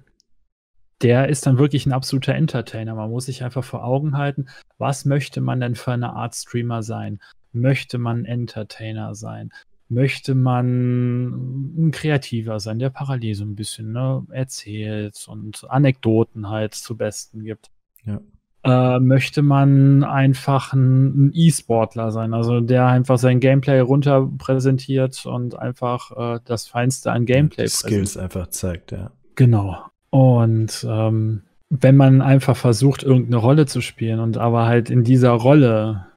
der 1.01 1.27
ist 1.27 1.45
dann 1.45 1.57
wirklich 1.57 1.85
ein 1.85 1.91
absoluter 1.91 2.35
Entertainer. 2.35 2.95
Man 2.95 3.09
muss 3.09 3.25
sich 3.25 3.43
einfach 3.43 3.63
vor 3.63 3.83
Augen 3.83 4.17
halten, 4.17 4.45
was 4.77 5.03
möchte 5.03 5.41
man 5.41 5.59
denn 5.59 5.75
für 5.75 5.91
eine 5.91 6.13
Art 6.13 6.35
Streamer 6.35 6.83
sein? 6.83 7.19
Möchte 7.55 7.97
man 7.97 8.25
Entertainer 8.25 9.15
sein? 9.15 9.51
Möchte 9.87 10.35
man 10.35 11.87
ein 11.87 11.91
Kreativer 11.91 12.59
sein, 12.59 12.79
der 12.79 12.89
parallel 12.89 13.35
so 13.35 13.45
ein 13.45 13.55
bisschen 13.55 13.91
ne, 13.91 14.25
erzählt 14.31 15.25
und 15.27 15.65
Anekdoten 15.69 16.49
halt 16.49 16.73
zu 16.73 16.97
Besten 16.97 17.43
gibt? 17.43 17.69
Ja. 18.03 18.19
Äh, 18.63 18.99
möchte 18.99 19.43
man 19.43 20.03
einfach 20.03 20.73
ein, 20.73 21.27
ein 21.27 21.31
E-Sportler 21.35 22.11
sein, 22.11 22.33
also 22.33 22.61
der 22.61 22.87
einfach 22.87 23.19
sein 23.19 23.39
Gameplay 23.39 23.79
runter 23.79 24.27
präsentiert 24.39 25.23
und 25.27 25.57
einfach 25.57 26.11
äh, 26.35 26.39
das 26.45 26.65
Feinste 26.67 27.11
an 27.11 27.25
Gameplay 27.25 27.67
Skills 27.67 28.17
einfach 28.17 28.47
zeigt, 28.47 28.91
ja. 28.91 29.11
Genau. 29.35 29.77
Und 30.09 30.85
ähm, 30.89 31.43
wenn 31.69 31.95
man 31.95 32.21
einfach 32.21 32.57
versucht, 32.57 33.03
irgendeine 33.03 33.37
Rolle 33.37 33.65
zu 33.67 33.81
spielen 33.81 34.19
und 34.19 34.37
aber 34.37 34.65
halt 34.65 34.89
in 34.89 35.03
dieser 35.03 35.31
Rolle 35.31 36.07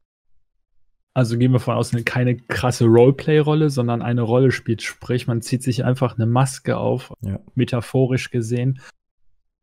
also 1.18 1.36
gehen 1.36 1.50
wir 1.50 1.58
von 1.58 1.74
aus, 1.74 1.90
keine 2.04 2.36
krasse 2.36 2.84
Roleplay-Rolle, 2.84 3.70
sondern 3.70 4.02
eine 4.02 4.22
Rolle 4.22 4.52
spielt. 4.52 4.82
Sprich, 4.82 5.26
man 5.26 5.42
zieht 5.42 5.64
sich 5.64 5.84
einfach 5.84 6.14
eine 6.14 6.26
Maske 6.26 6.76
auf, 6.76 7.12
ja. 7.22 7.40
metaphorisch 7.56 8.30
gesehen. 8.30 8.80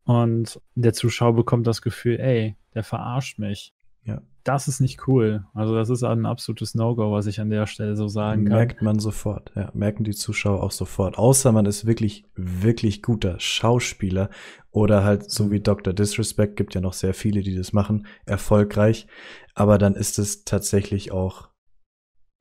Und 0.04 0.60
der 0.74 0.92
Zuschauer 0.92 1.34
bekommt 1.34 1.66
das 1.66 1.80
Gefühl, 1.80 2.20
ey, 2.20 2.56
der 2.74 2.84
verarscht 2.84 3.38
mich. 3.38 3.72
Ja. 4.06 4.22
Das 4.44 4.68
ist 4.68 4.80
nicht 4.80 5.08
cool. 5.08 5.44
Also 5.54 5.74
das 5.74 5.90
ist 5.90 6.04
ein 6.04 6.24
absolutes 6.24 6.76
No-Go, 6.76 7.10
was 7.10 7.26
ich 7.26 7.40
an 7.40 7.50
der 7.50 7.66
Stelle 7.66 7.96
so 7.96 8.06
sagen 8.06 8.44
kann. 8.44 8.56
Merkt 8.56 8.80
man 8.80 9.00
sofort, 9.00 9.50
ja, 9.56 9.70
merken 9.74 10.04
die 10.04 10.14
Zuschauer 10.14 10.62
auch 10.62 10.70
sofort. 10.70 11.18
Außer 11.18 11.50
man 11.50 11.66
ist 11.66 11.84
wirklich, 11.84 12.24
wirklich 12.36 13.02
guter 13.02 13.40
Schauspieler 13.40 14.30
oder 14.70 15.02
halt 15.02 15.28
so 15.28 15.50
wie 15.50 15.60
Dr. 15.60 15.92
Disrespect, 15.92 16.54
gibt 16.54 16.76
ja 16.76 16.80
noch 16.80 16.92
sehr 16.92 17.12
viele, 17.12 17.42
die 17.42 17.56
das 17.56 17.72
machen, 17.72 18.06
erfolgreich. 18.24 19.08
Aber 19.54 19.78
dann 19.78 19.96
ist 19.96 20.20
es 20.20 20.44
tatsächlich 20.44 21.10
auch 21.10 21.48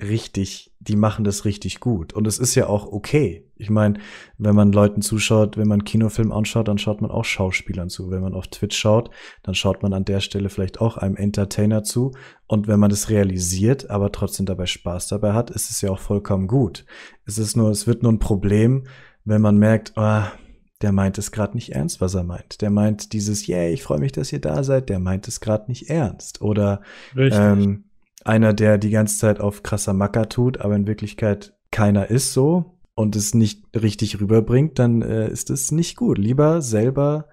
richtig, 0.02 0.74
die 0.80 0.96
machen 0.96 1.24
das 1.24 1.46
richtig 1.46 1.80
gut. 1.80 2.14
Und 2.14 2.28
es 2.28 2.38
ist 2.38 2.56
ja 2.56 2.68
auch 2.68 2.88
okay. 2.92 3.50
Ich 3.56 3.70
meine, 3.70 4.00
wenn 4.38 4.56
man 4.56 4.74
Leuten 4.74 5.02
zuschaut, 5.02 5.56
wenn 5.56 5.70
man 5.70 5.86
Kinofilm 5.86 6.34
anschaut, 6.34 6.68
dann 6.68 6.78
schaut 6.78 7.02
man 7.02 7.12
auch 7.12 7.24
Schauspielern 7.24 7.90
zu. 7.90 8.12
Wenn 8.12 8.22
man 8.22 8.34
auf 8.34 8.48
Twitch 8.48 8.78
schaut, 8.78 9.10
dann 9.44 9.56
schaut 9.56 9.82
man 9.82 9.94
an 9.94 10.04
der 10.04 10.20
Stelle 10.20 10.50
vielleicht 10.50 10.82
auch 10.82 10.98
einem 10.98 11.16
Entertainer 11.16 11.84
zu. 11.84 12.12
Und 12.48 12.68
wenn 12.68 12.80
man 12.80 12.90
das 12.90 13.10
realisiert, 13.10 13.90
aber 13.90 14.12
trotzdem 14.12 14.46
dabei 14.46 14.66
Spaß 14.66 15.08
dabei 15.08 15.32
hat, 15.32 15.50
ist 15.50 15.70
es 15.70 15.82
ja 15.82 15.92
auch 15.92 16.00
vollkommen 16.00 16.48
gut. 16.48 16.86
Es 17.26 17.38
ist 17.38 17.56
nur, 17.56 17.70
es 17.70 17.88
wird 17.88 18.04
nur 18.04 18.12
ein 18.12 18.20
Problem, 18.20 18.84
wenn 19.24 19.42
man 19.42 19.58
merkt, 19.58 19.94
oh, 19.96 20.24
der 20.82 20.92
meint 20.92 21.18
es 21.18 21.32
gerade 21.32 21.56
nicht 21.56 21.72
ernst, 21.72 22.02
was 22.02 22.16
er 22.16 22.24
meint. 22.24 22.62
Der 22.62 22.70
meint 22.70 23.14
dieses, 23.14 23.48
yeah, 23.48 23.70
ich 23.70 23.82
freue 23.82 24.00
mich, 24.00 24.12
dass 24.12 24.34
ihr 24.34 24.42
da 24.42 24.62
seid, 24.64 24.90
der 24.90 25.00
meint 25.00 25.30
es 25.30 25.40
gerade 25.40 25.70
nicht 25.70 25.90
ernst. 25.90 26.42
Oder 26.42 26.82
ähm, 27.16 27.86
einer, 28.26 28.54
der 28.54 28.78
die 28.78 28.90
ganze 28.90 29.18
Zeit 29.18 29.40
auf 29.40 29.64
krasser 29.64 29.94
Macker 29.94 30.28
tut, 30.28 30.60
aber 30.60 30.76
in 30.76 30.88
Wirklichkeit 30.88 31.54
keiner 31.72 32.10
ist 32.10 32.34
so 32.34 32.78
und 32.96 33.16
es 33.16 33.34
nicht 33.34 33.64
richtig 33.76 34.20
rüberbringt, 34.20 34.80
dann 34.80 35.02
äh, 35.02 35.30
ist 35.30 35.50
es 35.50 35.72
nicht 35.72 35.96
gut. 35.96 36.18
Lieber 36.18 36.62
selber, 36.62 37.28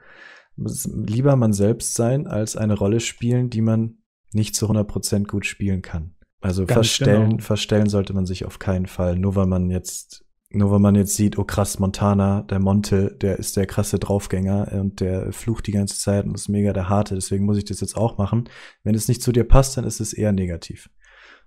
lieber 0.56 1.34
man 1.36 1.52
selbst 1.52 1.94
sein, 1.94 2.26
als 2.26 2.56
eine 2.56 2.74
Rolle 2.74 3.00
spielen, 3.00 3.48
die 3.50 3.62
man 3.62 3.98
nicht 4.32 4.54
zu 4.54 4.70
100% 4.70 5.26
gut 5.26 5.46
spielen 5.46 5.82
kann. 5.82 6.14
Also 6.40 6.66
Ganz 6.66 6.72
verstellen, 6.72 7.30
genau. 7.30 7.42
verstellen 7.42 7.88
sollte 7.88 8.12
man 8.12 8.26
sich 8.26 8.44
auf 8.44 8.58
keinen 8.58 8.86
Fall, 8.86 9.16
nur 9.16 9.34
weil 9.36 9.46
man 9.46 9.70
jetzt 9.70 10.24
nur 10.54 10.72
wenn 10.72 10.82
man 10.82 10.94
jetzt 10.94 11.16
sieht, 11.16 11.38
oh 11.38 11.44
krass, 11.44 11.78
Montana, 11.78 12.42
der 12.42 12.60
Monte, 12.60 13.16
der 13.20 13.38
ist 13.38 13.56
der 13.56 13.66
krasse 13.66 13.98
Draufgänger 13.98 14.72
und 14.72 15.00
der 15.00 15.32
flucht 15.32 15.66
die 15.66 15.72
ganze 15.72 15.98
Zeit 15.98 16.24
und 16.24 16.34
ist 16.34 16.48
mega 16.48 16.72
der 16.72 16.88
Harte, 16.88 17.14
deswegen 17.14 17.44
muss 17.44 17.58
ich 17.58 17.64
das 17.64 17.80
jetzt 17.80 17.96
auch 17.96 18.18
machen. 18.18 18.48
Wenn 18.82 18.94
es 18.94 19.08
nicht 19.08 19.22
zu 19.22 19.32
dir 19.32 19.44
passt, 19.44 19.76
dann 19.76 19.84
ist 19.84 20.00
es 20.00 20.12
eher 20.12 20.32
negativ. 20.32 20.90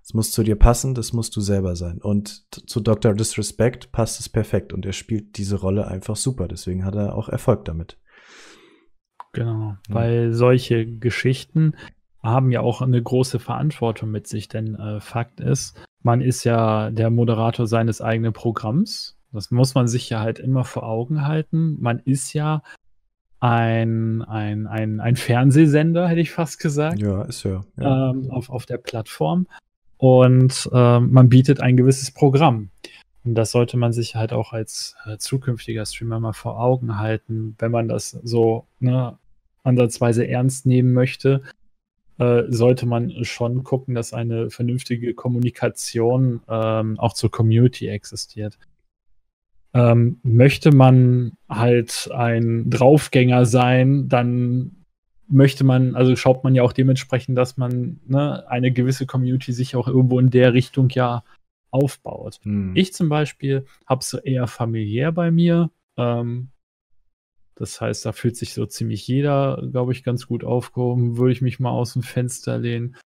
Es 0.02 0.14
muss 0.14 0.30
zu 0.30 0.44
dir 0.44 0.56
passen, 0.56 0.94
das 0.94 1.12
musst 1.12 1.34
du 1.34 1.40
selber 1.40 1.74
sein. 1.74 1.98
Und 2.00 2.46
zu 2.68 2.80
Dr. 2.80 3.12
Disrespect 3.12 3.90
passt 3.90 4.20
es 4.20 4.28
perfekt 4.28 4.72
und 4.72 4.86
er 4.86 4.92
spielt 4.92 5.36
diese 5.36 5.56
Rolle 5.56 5.88
einfach 5.88 6.16
super, 6.16 6.46
deswegen 6.46 6.84
hat 6.84 6.94
er 6.94 7.16
auch 7.16 7.28
Erfolg 7.28 7.64
damit. 7.64 7.98
Genau, 9.32 9.76
ja. 9.88 9.94
weil 9.94 10.32
solche 10.32 10.86
Geschichten 10.86 11.74
haben 12.22 12.50
ja 12.50 12.60
auch 12.60 12.82
eine 12.82 13.02
große 13.02 13.38
Verantwortung 13.38 14.10
mit 14.10 14.26
sich, 14.26 14.48
denn 14.48 14.74
äh, 14.76 15.00
Fakt 15.00 15.40
ist, 15.40 15.76
man 16.06 16.20
ist 16.20 16.44
ja 16.44 16.90
der 16.90 17.10
Moderator 17.10 17.66
seines 17.66 18.00
eigenen 18.00 18.32
Programms. 18.32 19.16
Das 19.32 19.50
muss 19.50 19.74
man 19.74 19.88
sich 19.88 20.08
ja 20.08 20.20
halt 20.20 20.38
immer 20.38 20.64
vor 20.64 20.84
Augen 20.84 21.26
halten. 21.26 21.76
Man 21.80 21.98
ist 21.98 22.32
ja 22.32 22.62
ein, 23.40 24.22
ein, 24.22 24.68
ein, 24.68 25.00
ein 25.00 25.16
Fernsehsender, 25.16 26.06
hätte 26.06 26.20
ich 26.20 26.30
fast 26.30 26.60
gesagt. 26.60 27.00
Ja, 27.00 27.22
ist 27.22 27.42
ja. 27.42 27.64
ja. 27.76 28.10
Ähm, 28.10 28.30
auf, 28.30 28.50
auf 28.50 28.66
der 28.66 28.78
Plattform. 28.78 29.48
Und 29.96 30.70
ähm, 30.72 31.10
man 31.10 31.28
bietet 31.28 31.60
ein 31.60 31.76
gewisses 31.76 32.12
Programm. 32.12 32.70
Und 33.24 33.34
das 33.34 33.50
sollte 33.50 33.76
man 33.76 33.92
sich 33.92 34.14
halt 34.14 34.32
auch 34.32 34.52
als 34.52 34.94
äh, 35.06 35.18
zukünftiger 35.18 35.84
Streamer 35.84 36.20
mal 36.20 36.34
vor 36.34 36.60
Augen 36.60 37.00
halten, 37.00 37.56
wenn 37.58 37.72
man 37.72 37.88
das 37.88 38.10
so 38.10 38.68
ne, 38.78 39.18
ansatzweise 39.64 40.28
ernst 40.28 40.66
nehmen 40.66 40.92
möchte, 40.92 41.42
äh, 42.18 42.44
sollte 42.48 42.86
man 42.86 43.24
schon 43.24 43.62
gucken, 43.64 43.94
dass 43.94 44.12
eine 44.12 44.50
vernünftige 44.50 45.14
Kommunikation 45.14 46.40
ähm, 46.48 46.98
auch 46.98 47.12
zur 47.12 47.30
Community 47.30 47.88
existiert. 47.88 48.58
Ähm, 49.74 50.18
möchte 50.22 50.74
man 50.74 51.32
halt 51.48 52.10
ein 52.14 52.70
Draufgänger 52.70 53.44
sein, 53.44 54.08
dann 54.08 54.76
möchte 55.28 55.64
man, 55.64 55.94
also 55.94 56.16
schaut 56.16 56.44
man 56.44 56.54
ja 56.54 56.62
auch 56.62 56.72
dementsprechend, 56.72 57.36
dass 57.36 57.56
man 57.56 58.00
ne, 58.06 58.48
eine 58.48 58.72
gewisse 58.72 59.06
Community 59.06 59.52
sich 59.52 59.76
auch 59.76 59.88
irgendwo 59.88 60.18
in 60.18 60.30
der 60.30 60.54
Richtung 60.54 60.88
ja 60.90 61.24
aufbaut. 61.70 62.40
Hm. 62.42 62.74
Ich 62.74 62.94
zum 62.94 63.08
Beispiel 63.08 63.66
habe 63.86 64.00
es 64.00 64.14
eher 64.14 64.46
familiär 64.46 65.12
bei 65.12 65.30
mir. 65.30 65.70
Ähm, 65.96 66.48
das 67.56 67.80
heißt, 67.80 68.06
da 68.06 68.12
fühlt 68.12 68.36
sich 68.36 68.54
so 68.54 68.66
ziemlich 68.66 69.06
jeder, 69.08 69.62
glaube 69.72 69.92
ich, 69.92 70.04
ganz 70.04 70.26
gut 70.26 70.44
aufgehoben. 70.44 71.16
Würde 71.16 71.32
ich 71.32 71.42
mich 71.42 71.58
mal 71.58 71.70
aus 71.70 71.94
dem 71.94 72.02
Fenster 72.02 72.58
lehnen 72.58 72.96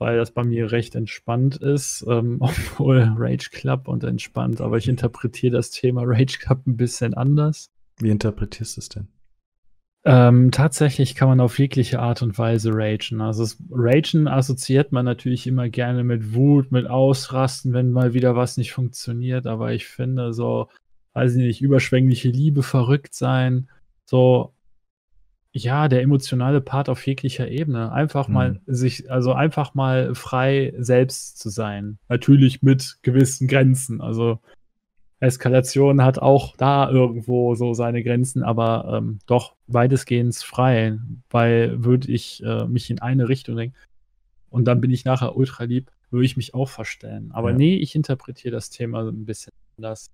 weil 0.00 0.16
das 0.16 0.30
bei 0.32 0.42
mir 0.42 0.72
recht 0.72 0.94
entspannt 0.96 1.56
ist, 1.56 2.04
ähm, 2.08 2.38
obwohl 2.40 3.12
Rage 3.16 3.50
Club 3.52 3.86
und 3.86 4.02
entspannt, 4.02 4.60
aber 4.60 4.78
ich 4.78 4.88
interpretiere 4.88 5.52
das 5.52 5.70
Thema 5.70 6.02
Rage 6.04 6.38
Club 6.40 6.66
ein 6.66 6.76
bisschen 6.76 7.14
anders. 7.14 7.70
Wie 8.00 8.10
interpretierst 8.10 8.76
du 8.76 8.80
es 8.80 8.88
denn? 8.88 9.08
Ähm, 10.02 10.50
tatsächlich 10.50 11.14
kann 11.14 11.28
man 11.28 11.40
auf 11.40 11.58
jegliche 11.58 12.00
Art 12.00 12.22
und 12.22 12.38
Weise 12.38 12.70
ragen. 12.72 13.20
Also 13.20 13.42
das 13.42 13.58
Ragen 13.70 14.26
assoziiert 14.26 14.92
man 14.92 15.04
natürlich 15.04 15.46
immer 15.46 15.68
gerne 15.68 16.02
mit 16.04 16.34
Wut, 16.34 16.72
mit 16.72 16.86
Ausrasten, 16.86 17.74
wenn 17.74 17.92
mal 17.92 18.14
wieder 18.14 18.34
was 18.34 18.56
nicht 18.56 18.72
funktioniert. 18.72 19.46
Aber 19.46 19.74
ich 19.74 19.86
finde 19.86 20.32
so, 20.32 20.68
weiß 21.12 21.34
ich 21.34 21.42
nicht, 21.44 21.60
überschwängliche 21.60 22.30
Liebe, 22.30 22.62
verrückt 22.62 23.12
sein, 23.12 23.68
so 24.10 24.52
ja, 25.52 25.88
der 25.88 26.02
emotionale 26.02 26.60
Part 26.60 26.88
auf 26.88 27.06
jeglicher 27.06 27.48
Ebene. 27.48 27.92
Einfach 27.92 28.26
mhm. 28.26 28.34
mal 28.34 28.60
sich, 28.66 29.10
also 29.10 29.32
einfach 29.32 29.74
mal 29.74 30.14
frei 30.14 30.72
selbst 30.78 31.38
zu 31.38 31.48
sein. 31.48 31.98
Natürlich 32.08 32.62
mit 32.62 32.98
gewissen 33.02 33.46
Grenzen. 33.46 34.00
Also 34.00 34.40
Eskalation 35.20 36.02
hat 36.02 36.18
auch 36.18 36.56
da 36.56 36.90
irgendwo 36.90 37.54
so 37.54 37.72
seine 37.72 38.02
Grenzen, 38.02 38.42
aber 38.42 38.96
ähm, 38.96 39.20
doch 39.26 39.54
weitestgehend 39.66 40.34
frei, 40.36 40.98
weil 41.30 41.84
würde 41.84 42.10
ich 42.10 42.42
äh, 42.42 42.66
mich 42.66 42.90
in 42.90 43.00
eine 43.00 43.28
Richtung 43.28 43.56
denken 43.56 43.76
und 44.48 44.64
dann 44.64 44.80
bin 44.80 44.90
ich 44.90 45.04
nachher 45.04 45.36
ultra 45.36 45.64
lieb, 45.64 45.90
würde 46.10 46.24
ich 46.24 46.36
mich 46.36 46.54
auch 46.54 46.68
verstellen. 46.68 47.30
Aber 47.32 47.50
ja. 47.50 47.56
nee, 47.56 47.76
ich 47.76 47.94
interpretiere 47.94 48.52
das 48.52 48.70
Thema 48.70 49.06
ein 49.06 49.26
bisschen 49.26 49.52
anders. 49.76 50.10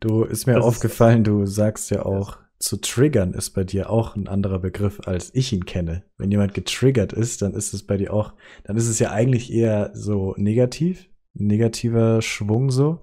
Du, 0.00 0.24
ist 0.24 0.46
mir 0.46 0.54
das 0.54 0.64
aufgefallen, 0.64 1.20
ist, 1.20 1.28
du 1.28 1.46
sagst 1.46 1.90
ja 1.90 2.04
auch, 2.04 2.38
zu 2.60 2.76
triggern 2.76 3.32
ist 3.32 3.50
bei 3.50 3.64
dir 3.64 3.90
auch 3.90 4.14
ein 4.14 4.28
anderer 4.28 4.58
Begriff, 4.58 5.00
als 5.06 5.34
ich 5.34 5.52
ihn 5.52 5.64
kenne. 5.64 6.04
Wenn 6.18 6.30
jemand 6.30 6.52
getriggert 6.52 7.12
ist, 7.12 7.40
dann 7.42 7.54
ist 7.54 7.72
es 7.72 7.82
bei 7.86 7.96
dir 7.96 8.12
auch, 8.12 8.34
dann 8.64 8.76
ist 8.76 8.86
es 8.86 8.98
ja 8.98 9.10
eigentlich 9.10 9.50
eher 9.50 9.90
so 9.94 10.34
negativ, 10.36 11.08
negativer 11.32 12.20
Schwung 12.20 12.70
so. 12.70 13.00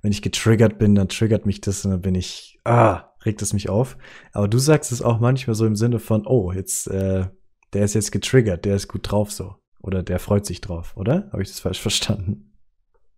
Wenn 0.00 0.10
ich 0.10 0.22
getriggert 0.22 0.78
bin, 0.78 0.94
dann 0.94 1.08
triggert 1.08 1.44
mich 1.44 1.60
das 1.60 1.84
und 1.84 1.90
dann 1.90 2.00
bin 2.00 2.14
ich, 2.14 2.58
ah, 2.64 3.10
regt 3.24 3.42
es 3.42 3.52
mich 3.52 3.68
auf. 3.68 3.98
Aber 4.32 4.48
du 4.48 4.58
sagst 4.58 4.90
es 4.90 5.02
auch 5.02 5.20
manchmal 5.20 5.54
so 5.54 5.66
im 5.66 5.76
Sinne 5.76 5.98
von, 5.98 6.26
oh, 6.26 6.52
jetzt, 6.52 6.86
äh, 6.88 7.26
der 7.74 7.84
ist 7.84 7.94
jetzt 7.94 8.10
getriggert, 8.10 8.64
der 8.64 8.76
ist 8.76 8.88
gut 8.88 9.10
drauf 9.10 9.30
so. 9.30 9.56
Oder 9.80 10.02
der 10.02 10.18
freut 10.18 10.46
sich 10.46 10.62
drauf, 10.62 10.96
oder? 10.96 11.28
Habe 11.30 11.42
ich 11.42 11.48
das 11.48 11.60
falsch 11.60 11.80
verstanden? 11.80 12.53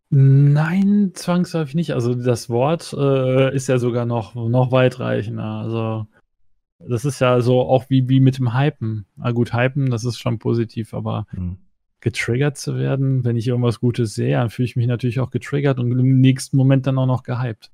Nein, 0.09 1.13
zwangsläufig 1.15 1.75
nicht. 1.75 1.93
Also 1.93 2.15
das 2.15 2.49
Wort 2.49 2.95
äh, 2.97 3.55
ist 3.55 3.69
ja 3.69 3.79
sogar 3.79 4.07
noch, 4.07 4.35
noch 4.35 4.71
weitreichender. 4.71 5.45
Also 5.45 6.07
das 6.79 7.05
ist 7.05 7.21
ja 7.21 7.41
so 7.41 7.61
auch 7.63 7.91
wie, 7.91 8.09
wie 8.09 8.21
mit 8.21 8.39
dem 8.39 8.57
Hypen. 8.57 9.07
Na 9.17 9.33
gut, 9.33 9.53
Hypen, 9.53 9.91
das 9.91 10.05
ist 10.05 10.19
schon 10.19 10.39
positiv, 10.39 10.95
aber 10.95 11.27
hm. 11.31 11.59
getriggert 12.01 12.57
zu 12.57 12.77
werden, 12.77 13.25
wenn 13.25 13.37
ich 13.37 13.49
irgendwas 13.49 13.81
Gutes 13.81 14.15
sehe, 14.15 14.37
dann 14.37 14.51
fühle 14.51 14.67
ich 14.67 14.77
mich 14.77 14.87
natürlich 14.87 15.21
auch 15.21 15.31
getriggert 15.31 15.79
und 15.79 15.91
im 15.91 16.21
nächsten 16.21 16.57
Moment 16.57 16.87
dann 16.87 16.99
auch 16.99 17.07
noch 17.07 17.23
gehypt. 17.23 17.73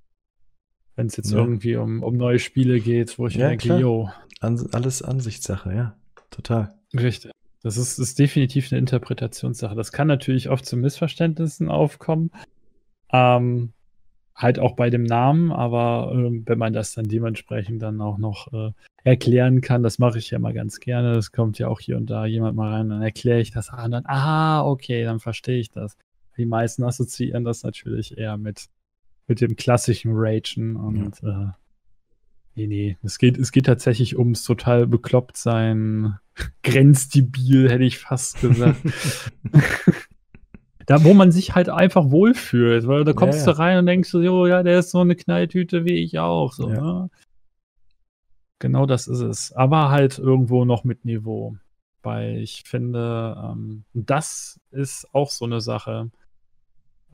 Wenn 0.94 1.06
es 1.06 1.16
jetzt 1.16 1.32
ja. 1.32 1.38
irgendwie 1.38 1.76
um, 1.76 2.02
um 2.02 2.16
neue 2.16 2.38
Spiele 2.38 2.80
geht, 2.80 3.18
wo 3.18 3.26
ich 3.26 3.34
ja, 3.34 3.48
denke, 3.48 3.78
yo. 3.78 4.10
An, 4.40 4.60
alles 4.72 5.02
Ansichtssache, 5.02 5.74
ja. 5.74 5.96
Total. 6.30 6.74
Richtig. 6.94 7.32
Das 7.62 7.76
ist, 7.76 7.98
ist 7.98 8.18
definitiv 8.18 8.72
eine 8.72 8.80
Interpretationssache. 8.80 9.74
Das 9.74 9.92
kann 9.92 10.08
natürlich 10.08 10.48
oft 10.48 10.66
zu 10.66 10.76
Missverständnissen 10.76 11.68
aufkommen. 11.68 12.30
Ähm, 13.12 13.72
halt 14.34 14.58
auch 14.58 14.74
bei 14.74 14.90
dem 14.90 15.04
Namen, 15.04 15.52
aber 15.52 16.12
äh, 16.14 16.42
wenn 16.46 16.58
man 16.58 16.72
das 16.72 16.94
dann 16.94 17.06
dementsprechend 17.06 17.82
dann 17.82 18.00
auch 18.00 18.18
noch 18.18 18.52
äh, 18.52 18.72
erklären 19.04 19.60
kann, 19.60 19.82
das 19.82 19.98
mache 19.98 20.18
ich 20.18 20.30
ja 20.30 20.38
mal 20.38 20.54
ganz 20.54 20.80
gerne. 20.80 21.14
Das 21.14 21.32
kommt 21.32 21.58
ja 21.58 21.68
auch 21.68 21.80
hier 21.80 21.96
und 21.96 22.06
da 22.06 22.26
jemand 22.26 22.56
mal 22.56 22.72
rein, 22.72 22.88
dann 22.88 23.02
erkläre 23.02 23.40
ich 23.40 23.50
das 23.50 23.70
ah, 23.70 23.88
dann, 23.88 24.04
ah, 24.06 24.64
okay, 24.64 25.04
dann 25.04 25.20
verstehe 25.20 25.58
ich 25.60 25.70
das. 25.70 25.96
Die 26.36 26.46
meisten 26.46 26.82
assoziieren 26.82 27.44
das 27.44 27.62
natürlich 27.62 28.16
eher 28.16 28.38
mit, 28.38 28.66
mit 29.26 29.40
dem 29.40 29.54
klassischen 29.54 30.12
Ragen 30.14 30.76
und 30.76 31.20
ja. 31.22 31.50
äh, 31.50 31.61
Nee, 32.54 32.66
nee. 32.66 32.96
Es 33.02 33.18
geht, 33.18 33.38
es 33.38 33.50
geht 33.50 33.66
tatsächlich 33.66 34.18
ums 34.18 34.44
total 34.44 34.86
bekloppt 34.86 35.36
sein, 35.36 36.18
grenzdebil, 36.62 37.70
hätte 37.70 37.84
ich 37.84 37.98
fast 37.98 38.40
gesagt. 38.40 38.80
da, 40.86 41.02
wo 41.04 41.14
man 41.14 41.32
sich 41.32 41.54
halt 41.54 41.68
einfach 41.68 42.10
wohlfühlt, 42.10 42.86
weil 42.86 43.04
da 43.04 43.14
kommst 43.14 43.46
ja, 43.46 43.52
du 43.52 43.58
rein 43.58 43.78
und 43.78 43.86
denkst 43.86 44.10
so, 44.10 44.20
jo, 44.20 44.46
ja, 44.46 44.62
der 44.62 44.80
ist 44.80 44.90
so 44.90 45.00
eine 45.00 45.16
Knalltüte 45.16 45.84
wie 45.84 46.02
ich 46.02 46.18
auch. 46.18 46.52
So, 46.52 46.68
ja. 46.68 46.80
ne? 46.80 47.10
Genau 48.58 48.86
das 48.86 49.08
ist 49.08 49.20
es. 49.20 49.52
Aber 49.52 49.90
halt 49.90 50.18
irgendwo 50.18 50.64
noch 50.64 50.84
mit 50.84 51.04
Niveau. 51.04 51.56
Weil 52.02 52.38
ich 52.38 52.64
finde, 52.66 53.36
ähm, 53.42 53.84
das 53.94 54.60
ist 54.72 55.06
auch 55.14 55.30
so 55.30 55.44
eine 55.44 55.60
Sache, 55.60 56.10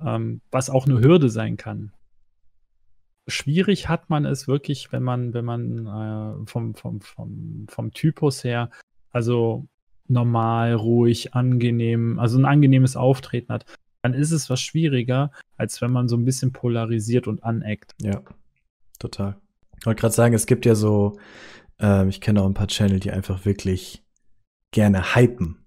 ähm, 0.05 0.41
was 0.51 0.71
auch 0.71 0.87
eine 0.87 1.01
Hürde 1.01 1.29
sein 1.29 1.57
kann 1.57 1.93
schwierig 3.29 3.89
hat 3.89 4.11
man 4.11 4.25
es 4.25 4.49
wirklich, 4.49 4.91
wenn 4.93 5.03
man, 5.03 5.35
wenn 5.35 5.45
man 5.45 5.87
äh, 5.87 6.47
vom, 6.47 6.75
vom, 6.75 7.01
vom, 7.01 7.67
vom 7.69 7.93
Typus 7.93 8.43
her, 8.43 8.71
also 9.13 9.67
normal, 10.09 10.75
ruhig, 10.75 11.35
angenehm, 11.35 12.19
also 12.19 12.39
ein 12.39 12.47
angenehmes 12.47 12.97
Auftreten 12.97 13.53
hat, 13.53 13.67
dann 14.03 14.15
ist 14.15 14.31
es 14.31 14.49
was 14.49 14.61
schwieriger, 14.61 15.31
als 15.57 15.81
wenn 15.83 15.93
man 15.93 16.09
so 16.09 16.17
ein 16.17 16.25
bisschen 16.25 16.53
polarisiert 16.53 17.27
und 17.27 17.45
aneckt. 17.45 17.95
Ja, 18.03 18.23
total. 18.99 19.37
Ich 19.79 19.87
wollte 19.87 20.01
gerade 20.01 20.15
sagen, 20.15 20.35
es 20.35 20.47
gibt 20.47 20.67
ja 20.67 20.75
so, 20.75 21.19
äh, 21.81 22.09
ich 22.09 22.21
kenne 22.21 22.43
auch 22.43 22.47
ein 22.47 22.55
paar 22.55 22.69
Channel, 22.69 23.01
die 23.01 23.11
einfach 23.11 23.45
wirklich 23.45 24.03
gerne 24.71 25.15
hypen. 25.15 25.58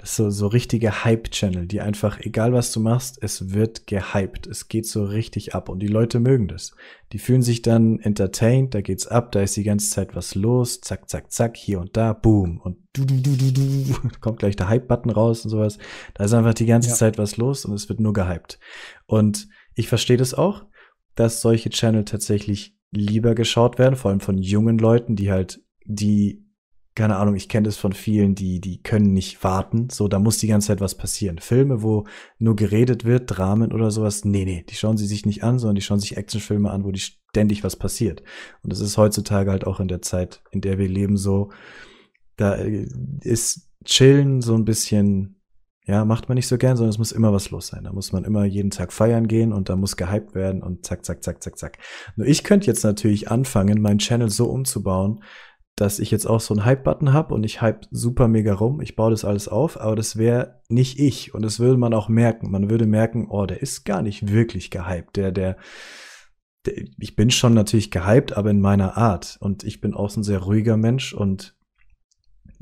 Das 0.00 0.10
ist 0.10 0.16
so, 0.16 0.30
so 0.30 0.46
richtige 0.46 1.04
Hype-Channel, 1.04 1.66
die 1.66 1.82
einfach, 1.82 2.20
egal 2.20 2.54
was 2.54 2.72
du 2.72 2.80
machst, 2.80 3.18
es 3.20 3.52
wird 3.52 3.86
gehypt. 3.86 4.46
Es 4.46 4.68
geht 4.68 4.86
so 4.86 5.04
richtig 5.04 5.54
ab 5.54 5.68
und 5.68 5.80
die 5.80 5.88
Leute 5.88 6.20
mögen 6.20 6.48
das. 6.48 6.74
Die 7.12 7.18
fühlen 7.18 7.42
sich 7.42 7.60
dann 7.60 7.98
entertained, 8.00 8.74
da 8.74 8.80
geht's 8.80 9.06
ab, 9.06 9.30
da 9.32 9.42
ist 9.42 9.58
die 9.58 9.62
ganze 9.62 9.90
Zeit 9.90 10.16
was 10.16 10.34
los, 10.34 10.80
zack, 10.80 11.10
zack, 11.10 11.30
zack, 11.30 11.54
hier 11.54 11.80
und 11.80 11.98
da, 11.98 12.14
boom 12.14 12.62
und 12.62 12.78
du, 12.94 13.04
du, 13.04 13.20
du, 13.20 13.36
du, 13.36 13.52
du, 13.52 14.08
kommt 14.20 14.38
gleich 14.38 14.56
der 14.56 14.70
Hype-Button 14.70 15.10
raus 15.10 15.44
und 15.44 15.50
sowas. 15.50 15.76
Da 16.14 16.24
ist 16.24 16.32
einfach 16.32 16.54
die 16.54 16.66
ganze 16.66 16.88
ja. 16.88 16.94
Zeit 16.94 17.18
was 17.18 17.36
los 17.36 17.66
und 17.66 17.74
es 17.74 17.90
wird 17.90 18.00
nur 18.00 18.14
gehypt. 18.14 18.58
Und 19.04 19.48
ich 19.74 19.88
verstehe 19.88 20.16
das 20.16 20.32
auch, 20.32 20.64
dass 21.14 21.42
solche 21.42 21.68
Channel 21.68 22.06
tatsächlich 22.06 22.74
lieber 22.90 23.34
geschaut 23.34 23.78
werden, 23.78 23.96
vor 23.96 24.10
allem 24.10 24.20
von 24.20 24.38
jungen 24.38 24.78
Leuten, 24.78 25.14
die 25.14 25.30
halt 25.30 25.60
die 25.84 26.46
keine 26.94 27.16
Ahnung, 27.16 27.36
ich 27.36 27.48
kenne 27.48 27.66
das 27.66 27.76
von 27.76 27.92
vielen, 27.92 28.34
die, 28.34 28.60
die 28.60 28.82
können 28.82 29.12
nicht 29.12 29.42
warten. 29.44 29.88
So, 29.90 30.08
da 30.08 30.18
muss 30.18 30.38
die 30.38 30.48
ganze 30.48 30.68
Zeit 30.68 30.80
was 30.80 30.96
passieren. 30.96 31.38
Filme, 31.38 31.82
wo 31.82 32.06
nur 32.38 32.56
geredet 32.56 33.04
wird, 33.04 33.24
Dramen 33.26 33.72
oder 33.72 33.90
sowas, 33.90 34.24
nee, 34.24 34.44
nee, 34.44 34.64
die 34.68 34.74
schauen 34.74 34.96
sie 34.96 35.06
sich 35.06 35.24
nicht 35.24 35.44
an, 35.44 35.58
sondern 35.58 35.76
die 35.76 35.82
schauen 35.82 36.00
sich 36.00 36.16
Actionfilme 36.16 36.70
an, 36.70 36.84
wo 36.84 36.90
die 36.90 37.00
ständig 37.00 37.62
was 37.62 37.76
passiert. 37.76 38.22
Und 38.62 38.72
das 38.72 38.80
ist 38.80 38.98
heutzutage 38.98 39.50
halt 39.50 39.66
auch 39.66 39.78
in 39.78 39.88
der 39.88 40.02
Zeit, 40.02 40.42
in 40.50 40.60
der 40.60 40.78
wir 40.78 40.88
leben, 40.88 41.16
so, 41.16 41.50
da 42.36 42.56
äh, 42.56 42.88
ist 43.20 43.68
Chillen 43.84 44.42
so 44.42 44.54
ein 44.54 44.64
bisschen, 44.64 45.40
ja, 45.86 46.04
macht 46.04 46.28
man 46.28 46.36
nicht 46.36 46.48
so 46.48 46.58
gern, 46.58 46.76
sondern 46.76 46.90
es 46.90 46.98
muss 46.98 47.12
immer 47.12 47.32
was 47.32 47.50
los 47.50 47.68
sein. 47.68 47.84
Da 47.84 47.92
muss 47.92 48.12
man 48.12 48.24
immer 48.24 48.44
jeden 48.44 48.70
Tag 48.70 48.92
feiern 48.92 49.28
gehen 49.28 49.52
und 49.52 49.68
da 49.68 49.76
muss 49.76 49.96
gehypt 49.96 50.34
werden 50.34 50.62
und 50.62 50.84
zack, 50.84 51.04
zack, 51.04 51.22
zack, 51.22 51.42
zack, 51.42 51.56
zack. 51.56 51.78
Nur 52.16 52.26
ich 52.26 52.42
könnte 52.44 52.66
jetzt 52.66 52.84
natürlich 52.84 53.30
anfangen, 53.30 53.80
meinen 53.80 53.98
Channel 53.98 54.28
so 54.28 54.46
umzubauen, 54.46 55.22
dass 55.76 55.98
ich 55.98 56.10
jetzt 56.10 56.26
auch 56.26 56.40
so 56.40 56.54
einen 56.54 56.64
Hype-Button 56.64 57.12
habe 57.12 57.34
und 57.34 57.44
ich 57.44 57.62
hype 57.62 57.86
super 57.90 58.28
mega 58.28 58.54
rum. 58.54 58.80
Ich 58.80 58.96
baue 58.96 59.10
das 59.10 59.24
alles 59.24 59.48
auf, 59.48 59.80
aber 59.80 59.96
das 59.96 60.16
wäre 60.16 60.60
nicht 60.68 60.98
ich. 60.98 61.34
Und 61.34 61.42
das 61.42 61.58
würde 61.58 61.78
man 61.78 61.94
auch 61.94 62.08
merken. 62.08 62.50
Man 62.50 62.68
würde 62.68 62.86
merken, 62.86 63.28
oh, 63.30 63.46
der 63.46 63.62
ist 63.62 63.84
gar 63.84 64.02
nicht 64.02 64.30
wirklich 64.30 64.70
gehypt. 64.70 65.16
Der, 65.16 65.32
der, 65.32 65.56
der, 66.66 66.84
ich 66.98 67.16
bin 67.16 67.30
schon 67.30 67.54
natürlich 67.54 67.90
gehypt, 67.90 68.36
aber 68.36 68.50
in 68.50 68.60
meiner 68.60 68.98
Art. 68.98 69.38
Und 69.40 69.64
ich 69.64 69.80
bin 69.80 69.94
auch 69.94 70.10
so 70.10 70.20
ein 70.20 70.24
sehr 70.24 70.40
ruhiger 70.40 70.76
Mensch 70.76 71.14
und 71.14 71.56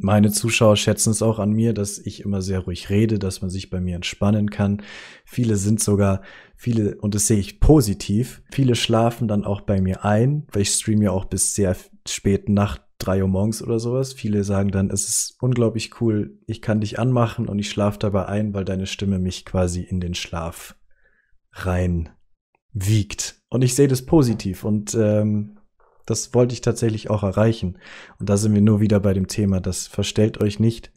meine 0.00 0.30
Zuschauer 0.30 0.76
schätzen 0.76 1.10
es 1.10 1.22
auch 1.22 1.40
an 1.40 1.50
mir, 1.50 1.74
dass 1.74 1.98
ich 1.98 2.20
immer 2.20 2.40
sehr 2.40 2.60
ruhig 2.60 2.88
rede, 2.88 3.18
dass 3.18 3.42
man 3.42 3.50
sich 3.50 3.68
bei 3.68 3.80
mir 3.80 3.96
entspannen 3.96 4.48
kann. 4.48 4.82
Viele 5.24 5.56
sind 5.56 5.80
sogar, 5.80 6.22
viele, 6.56 6.96
und 7.00 7.16
das 7.16 7.26
sehe 7.26 7.38
ich 7.38 7.58
positiv, 7.58 8.42
viele 8.52 8.76
schlafen 8.76 9.26
dann 9.26 9.44
auch 9.44 9.62
bei 9.62 9.80
mir 9.80 10.04
ein, 10.04 10.46
weil 10.52 10.62
ich 10.62 10.70
streame 10.70 11.06
ja 11.06 11.10
auch 11.10 11.24
bis 11.24 11.56
sehr 11.56 11.76
späten 12.06 12.54
Nacht 12.54 12.87
drei 12.98 13.22
Uhr 13.22 13.28
morgens 13.28 13.62
oder 13.62 13.78
sowas. 13.78 14.12
Viele 14.12 14.44
sagen 14.44 14.70
dann, 14.70 14.90
es 14.90 15.08
ist 15.08 15.36
unglaublich 15.40 16.00
cool, 16.00 16.38
ich 16.46 16.60
kann 16.60 16.80
dich 16.80 16.98
anmachen 16.98 17.48
und 17.48 17.58
ich 17.58 17.70
schlafe 17.70 17.98
dabei 17.98 18.26
ein, 18.26 18.54
weil 18.54 18.64
deine 18.64 18.86
Stimme 18.86 19.18
mich 19.18 19.44
quasi 19.44 19.82
in 19.82 20.00
den 20.00 20.14
Schlaf 20.14 20.76
rein 21.52 22.10
wiegt. 22.72 23.42
Und 23.48 23.62
ich 23.62 23.74
sehe 23.74 23.88
das 23.88 24.04
positiv 24.04 24.64
und 24.64 24.94
ähm, 24.94 25.58
das 26.06 26.34
wollte 26.34 26.54
ich 26.54 26.60
tatsächlich 26.60 27.10
auch 27.10 27.22
erreichen. 27.22 27.78
Und 28.18 28.28
da 28.28 28.36
sind 28.36 28.54
wir 28.54 28.62
nur 28.62 28.80
wieder 28.80 29.00
bei 29.00 29.14
dem 29.14 29.28
Thema, 29.28 29.60
das 29.60 29.86
verstellt 29.86 30.42
euch 30.42 30.58
nicht 30.58 30.92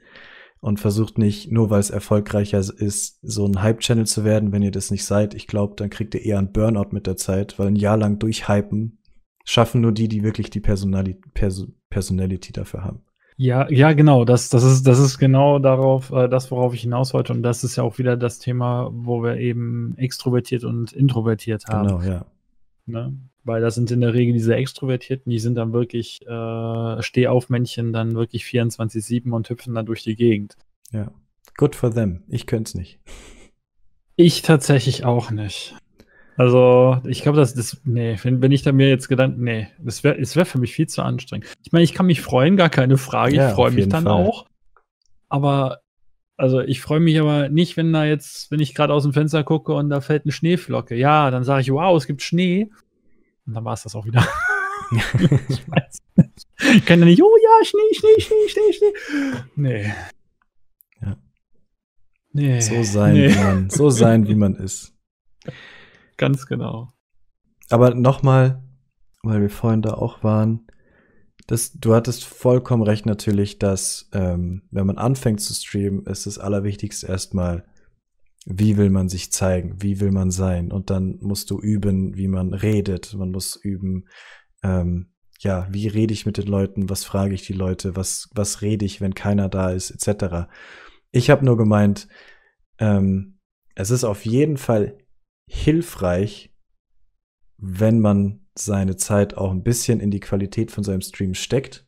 und 0.61 0.79
versucht 0.79 1.17
nicht, 1.17 1.51
nur 1.51 1.69
weil 1.69 1.79
es 1.79 1.89
erfolgreicher 1.89 2.59
ist, 2.59 3.19
so 3.21 3.45
ein 3.45 3.61
Hype-Channel 3.61 4.05
zu 4.05 4.23
werden, 4.23 4.51
wenn 4.51 4.61
ihr 4.61 4.71
das 4.71 4.91
nicht 4.91 5.05
seid. 5.05 5.33
Ich 5.33 5.47
glaube, 5.47 5.73
dann 5.75 5.89
kriegt 5.89 6.13
ihr 6.13 6.23
eher 6.23 6.37
einen 6.37 6.51
Burnout 6.51 6.89
mit 6.91 7.07
der 7.07 7.17
Zeit, 7.17 7.59
weil 7.59 7.67
ein 7.67 7.75
Jahr 7.75 7.97
lang 7.97 8.19
durchhypen 8.19 8.99
schaffen 9.51 9.81
nur 9.81 9.91
die, 9.91 10.07
die 10.07 10.23
wirklich 10.23 10.49
die 10.49 10.61
Personali 10.61 11.17
Pers 11.33 11.67
Personality 11.89 12.53
dafür 12.53 12.85
haben. 12.85 13.01
Ja, 13.35 13.69
ja, 13.69 13.91
genau. 13.91 14.23
Das, 14.23 14.47
das 14.47 14.63
ist, 14.63 14.87
das 14.87 14.97
ist 14.97 15.17
genau 15.17 15.59
darauf, 15.59 16.11
äh, 16.11 16.29
das, 16.29 16.51
worauf 16.51 16.73
ich 16.73 16.81
hinaus 16.81 17.13
wollte. 17.13 17.33
Und 17.33 17.43
das 17.43 17.65
ist 17.65 17.75
ja 17.75 17.83
auch 17.83 17.97
wieder 17.97 18.15
das 18.15 18.39
Thema, 18.39 18.89
wo 18.93 19.23
wir 19.23 19.37
eben 19.37 19.93
extrovertiert 19.97 20.63
und 20.63 20.93
introvertiert 20.93 21.65
haben. 21.67 21.87
Genau, 21.87 22.01
ja. 22.01 22.25
Ne? 22.85 23.17
Weil 23.43 23.61
das 23.61 23.75
sind 23.75 23.91
in 23.91 23.99
der 23.99 24.13
Regel 24.13 24.33
diese 24.33 24.55
Extrovertierten, 24.55 25.29
die 25.29 25.39
sind 25.39 25.55
dann 25.55 25.73
wirklich 25.73 26.21
äh, 26.27 27.01
Stehaufmännchen, 27.01 27.91
dann 27.91 28.13
wirklich 28.13 28.43
24-7 28.43 29.31
und 29.31 29.49
hüpfen 29.49 29.73
dann 29.73 29.85
durch 29.85 30.03
die 30.03 30.15
Gegend. 30.15 30.55
Ja. 30.91 31.11
Good 31.57 31.75
for 31.75 31.91
them. 31.91 32.23
Ich 32.29 32.47
könnte 32.47 32.69
es 32.69 32.75
nicht. 32.75 32.99
Ich 34.15 34.43
tatsächlich 34.43 35.03
auch 35.03 35.31
nicht. 35.31 35.75
Also, 36.37 37.01
ich 37.05 37.21
glaube, 37.21 37.37
das, 37.37 37.53
das, 37.53 37.81
nee, 37.83 38.17
wenn, 38.23 38.41
wenn 38.41 38.51
ich 38.51 38.63
da 38.63 38.71
mir 38.71 38.89
jetzt 38.89 39.09
Gedanken, 39.09 39.43
nee, 39.43 39.67
das 39.79 40.03
wäre 40.03 40.17
es 40.17 40.35
wär 40.35 40.45
für 40.45 40.59
mich 40.59 40.73
viel 40.73 40.87
zu 40.87 41.01
anstrengend. 41.01 41.47
Ich 41.63 41.71
meine, 41.71 41.83
ich 41.83 41.93
kann 41.93 42.05
mich 42.05 42.21
freuen, 42.21 42.57
gar 42.57 42.69
keine 42.69 42.97
Frage. 42.97 43.35
Ja, 43.35 43.49
ich 43.49 43.55
freue 43.55 43.71
mich 43.71 43.89
dann 43.89 44.05
Fall. 44.05 44.13
auch. 44.13 44.45
Aber, 45.29 45.81
also, 46.37 46.61
ich 46.61 46.81
freue 46.81 46.99
mich 46.99 47.19
aber 47.19 47.49
nicht, 47.49 47.77
wenn 47.77 47.91
da 47.93 48.05
jetzt, 48.05 48.49
wenn 48.49 48.59
ich 48.59 48.73
gerade 48.73 48.93
aus 48.93 49.03
dem 49.03 49.13
Fenster 49.13 49.43
gucke 49.43 49.73
und 49.73 49.89
da 49.89 50.01
fällt 50.01 50.25
eine 50.25 50.31
Schneeflocke. 50.31 50.95
Ja, 50.95 51.31
dann 51.31 51.43
sage 51.43 51.61
ich, 51.61 51.71
wow, 51.71 51.95
es 51.97 52.07
gibt 52.07 52.21
Schnee. 52.21 52.69
Und 53.45 53.53
dann 53.53 53.65
war 53.65 53.73
es 53.73 53.83
das 53.83 53.95
auch 53.95 54.05
wieder. 54.05 54.25
ich 54.91 55.69
weiß 55.69 56.01
nicht. 56.15 56.47
Ich 56.75 56.85
kann 56.85 56.99
ja 56.99 57.05
nicht, 57.05 57.21
oh 57.21 57.37
ja, 57.41 57.65
Schnee, 57.65 57.93
Schnee, 57.93 58.21
Schnee, 58.21 58.47
Schnee, 58.47 58.73
Schnee. 58.73 59.41
Nee. 59.55 59.93
Ja. 61.01 61.17
Nee. 62.33 62.59
So 62.61 62.83
sein, 62.83 63.13
nee. 63.13 63.29
wie 63.29 63.37
man, 63.37 63.69
so 63.69 63.89
sein, 63.89 64.27
wie 64.27 64.35
man 64.35 64.55
ist. 64.55 64.93
Ganz 66.21 66.45
genau. 66.45 66.93
Aber 67.71 67.95
nochmal, 67.95 68.63
weil 69.23 69.41
wir 69.41 69.49
vorhin 69.49 69.81
da 69.81 69.95
auch 69.95 70.23
waren, 70.23 70.67
das, 71.47 71.73
du 71.73 71.95
hattest 71.95 72.23
vollkommen 72.25 72.83
recht 72.83 73.07
natürlich, 73.07 73.57
dass 73.57 74.07
ähm, 74.13 74.61
wenn 74.69 74.85
man 74.85 74.99
anfängt 74.99 75.41
zu 75.41 75.55
streamen, 75.55 76.05
ist 76.05 76.27
das 76.27 76.37
Allerwichtigste 76.37 77.07
erstmal, 77.07 77.65
wie 78.45 78.77
will 78.77 78.91
man 78.91 79.09
sich 79.09 79.31
zeigen, 79.31 79.81
wie 79.81 79.99
will 79.99 80.11
man 80.11 80.29
sein. 80.29 80.71
Und 80.71 80.91
dann 80.91 81.17
musst 81.21 81.49
du 81.49 81.59
üben, 81.59 82.15
wie 82.15 82.27
man 82.27 82.53
redet. 82.53 83.15
Man 83.15 83.31
muss 83.31 83.55
üben, 83.55 84.05
ähm, 84.61 85.07
ja, 85.39 85.67
wie 85.71 85.87
rede 85.87 86.13
ich 86.13 86.27
mit 86.27 86.37
den 86.37 86.45
Leuten, 86.45 86.87
was 86.87 87.03
frage 87.03 87.33
ich 87.33 87.47
die 87.47 87.53
Leute, 87.53 87.95
was, 87.95 88.29
was 88.35 88.61
rede 88.61 88.85
ich, 88.85 89.01
wenn 89.01 89.15
keiner 89.15 89.49
da 89.49 89.71
ist, 89.71 89.89
etc. 89.89 90.51
Ich 91.09 91.31
habe 91.31 91.43
nur 91.43 91.57
gemeint, 91.57 92.07
ähm, 92.77 93.39
es 93.73 93.89
ist 93.89 94.03
auf 94.03 94.23
jeden 94.23 94.57
Fall 94.57 94.99
hilfreich, 95.51 96.53
wenn 97.57 97.99
man 97.99 98.47
seine 98.55 98.95
Zeit 98.95 99.35
auch 99.35 99.51
ein 99.51 99.63
bisschen 99.63 99.99
in 99.99 100.09
die 100.09 100.19
Qualität 100.21 100.71
von 100.71 100.83
seinem 100.83 101.01
Stream 101.01 101.33
steckt. 101.33 101.85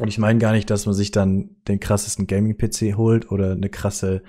Und 0.00 0.08
ich 0.08 0.18
meine 0.18 0.38
gar 0.38 0.52
nicht, 0.52 0.70
dass 0.70 0.86
man 0.86 0.94
sich 0.94 1.10
dann 1.10 1.56
den 1.66 1.80
krassesten 1.80 2.28
Gaming-PC 2.28 2.96
holt 2.96 3.32
oder 3.32 3.52
eine 3.52 3.68
krasse 3.68 4.22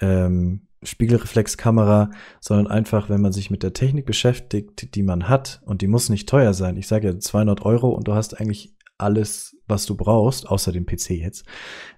ähm, 0.00 0.68
Spiegelreflexkamera, 0.82 2.10
sondern 2.40 2.66
einfach, 2.66 3.08
wenn 3.08 3.22
man 3.22 3.32
sich 3.32 3.50
mit 3.50 3.62
der 3.62 3.72
Technik 3.72 4.04
beschäftigt, 4.04 4.94
die 4.94 5.02
man 5.02 5.28
hat, 5.28 5.62
und 5.64 5.80
die 5.80 5.86
muss 5.86 6.10
nicht 6.10 6.28
teuer 6.28 6.52
sein. 6.52 6.76
Ich 6.76 6.86
sage 6.86 7.08
ja 7.08 7.18
200 7.18 7.62
Euro 7.62 7.88
und 7.88 8.06
du 8.08 8.14
hast 8.14 8.38
eigentlich 8.38 8.76
alles, 8.98 9.56
was 9.66 9.86
du 9.86 9.96
brauchst, 9.96 10.46
außer 10.46 10.70
dem 10.70 10.84
PC 10.84 11.10
jetzt. 11.10 11.46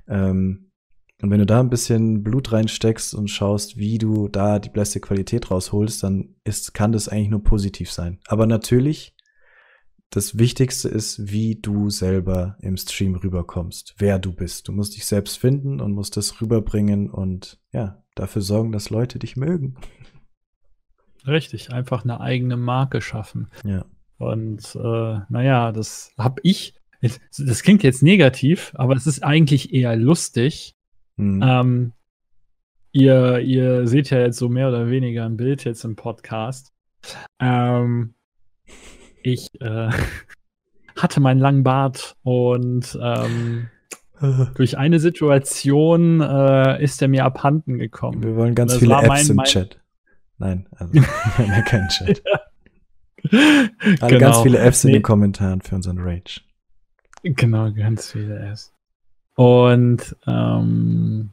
Ähm, 0.07 0.68
und 1.21 1.31
wenn 1.31 1.41
du 1.41 1.47
da 1.47 1.59
ein 1.59 1.71
bisschen 1.71 2.23
Blut 2.23 2.53
reinsteckst 2.53 3.13
und 3.15 3.29
schaust, 3.29 3.77
wie 3.77 3.99
du 3.99 4.29
da 4.29 4.61
die 4.61 4.69
beste 4.69 5.01
Qualität 5.01 5.51
rausholst, 5.51 6.03
dann 6.05 6.37
ist, 6.45 6.75
kann 6.75 6.93
das 6.93 7.09
eigentlich 7.09 7.31
nur 7.31 7.43
positiv 7.43 7.91
sein. 7.91 8.21
Aber 8.29 8.47
natürlich, 8.47 9.17
das 10.11 10.39
Wichtigste 10.39 10.89
ist, 10.89 11.31
wie 11.31 11.57
du 11.57 11.91
selber 11.91 12.57
im 12.61 12.77
Stream 12.77 13.17
rüberkommst, 13.17 13.97
wer 13.99 14.21
du 14.21 14.33
bist. 14.33 14.69
Du 14.69 14.73
musst 14.73 14.95
dich 14.95 15.07
selbst 15.07 15.39
finden 15.39 15.81
und 15.81 15.93
musst 15.93 16.17
das 16.17 16.41
rüberbringen 16.41 17.11
und 17.11 17.59
ja, 17.73 18.03
dafür 18.15 18.43
sorgen, 18.43 18.71
dass 18.71 18.91
Leute 18.91 19.19
dich 19.19 19.37
mögen. 19.37 19.77
Richtig, 21.27 21.73
einfach 21.73 22.05
eine 22.05 22.21
eigene 22.21 22.57
Marke 22.57 23.01
schaffen. 23.01 23.49
Ja. 23.65 23.85
Und 24.19 24.75
äh, 24.77 25.19
naja, 25.29 25.73
das 25.73 26.13
habe 26.17 26.41
ich. 26.45 26.75
Das 27.01 27.63
klingt 27.63 27.85
jetzt 27.85 28.03
negativ, 28.03 28.73
aber 28.75 28.97
es 28.97 29.07
ist 29.07 29.23
eigentlich 29.23 29.73
eher 29.73 29.95
lustig, 29.95 30.75
Mhm. 31.19 31.43
Ähm, 31.45 31.93
ihr, 32.93 33.41
ihr 33.41 33.87
seht 33.87 34.11
ja 34.11 34.21
jetzt 34.21 34.39
so 34.39 34.49
mehr 34.49 34.69
oder 34.69 34.89
weniger 34.89 35.27
ein 35.27 35.37
Bild 35.37 35.65
jetzt 35.65 35.85
im 35.85 35.97
Podcast. 35.97 36.73
Ähm, 37.39 38.15
ich 39.23 39.49
äh, 39.61 39.91
hatte 40.97 41.21
meinen 41.21 41.41
langen 41.41 41.65
Bart 41.65 42.17
und 42.23 42.99
ähm, 43.03 43.69
durch 44.55 44.79
eine 44.79 45.01
Situation 45.01 46.21
äh, 46.21 46.83
ist 46.83 47.03
er 47.03 47.09
mir 47.09 47.25
abhanden 47.25 47.79
gekommen. 47.79 48.23
Wir 48.23 48.37
wollen 48.37 48.55
ganz 48.55 48.77
viele 48.77 48.95
Apps 48.95 49.09
mein, 49.09 49.27
im 49.27 49.37
mein 49.37 49.47
Chat. 49.47 49.81
Nein, 50.39 50.67
also 50.77 50.93
wir 50.95 51.03
ja 51.47 51.63
keinen 51.63 51.89
Chat. 51.89 52.23
Also 53.31 54.07
genau. 54.07 54.19
ganz 54.19 54.39
viele 54.43 54.59
in 54.59 54.73
nee. 54.85 54.93
den 54.93 55.03
Kommentaren 55.03 55.61
für 55.61 55.75
unseren 55.75 55.99
Rage. 55.99 56.41
Genau, 57.25 57.73
ganz 57.73 58.13
viele 58.13 58.55
Fs. 58.55 58.73
Und 59.39 60.17
ähm, 60.27 61.31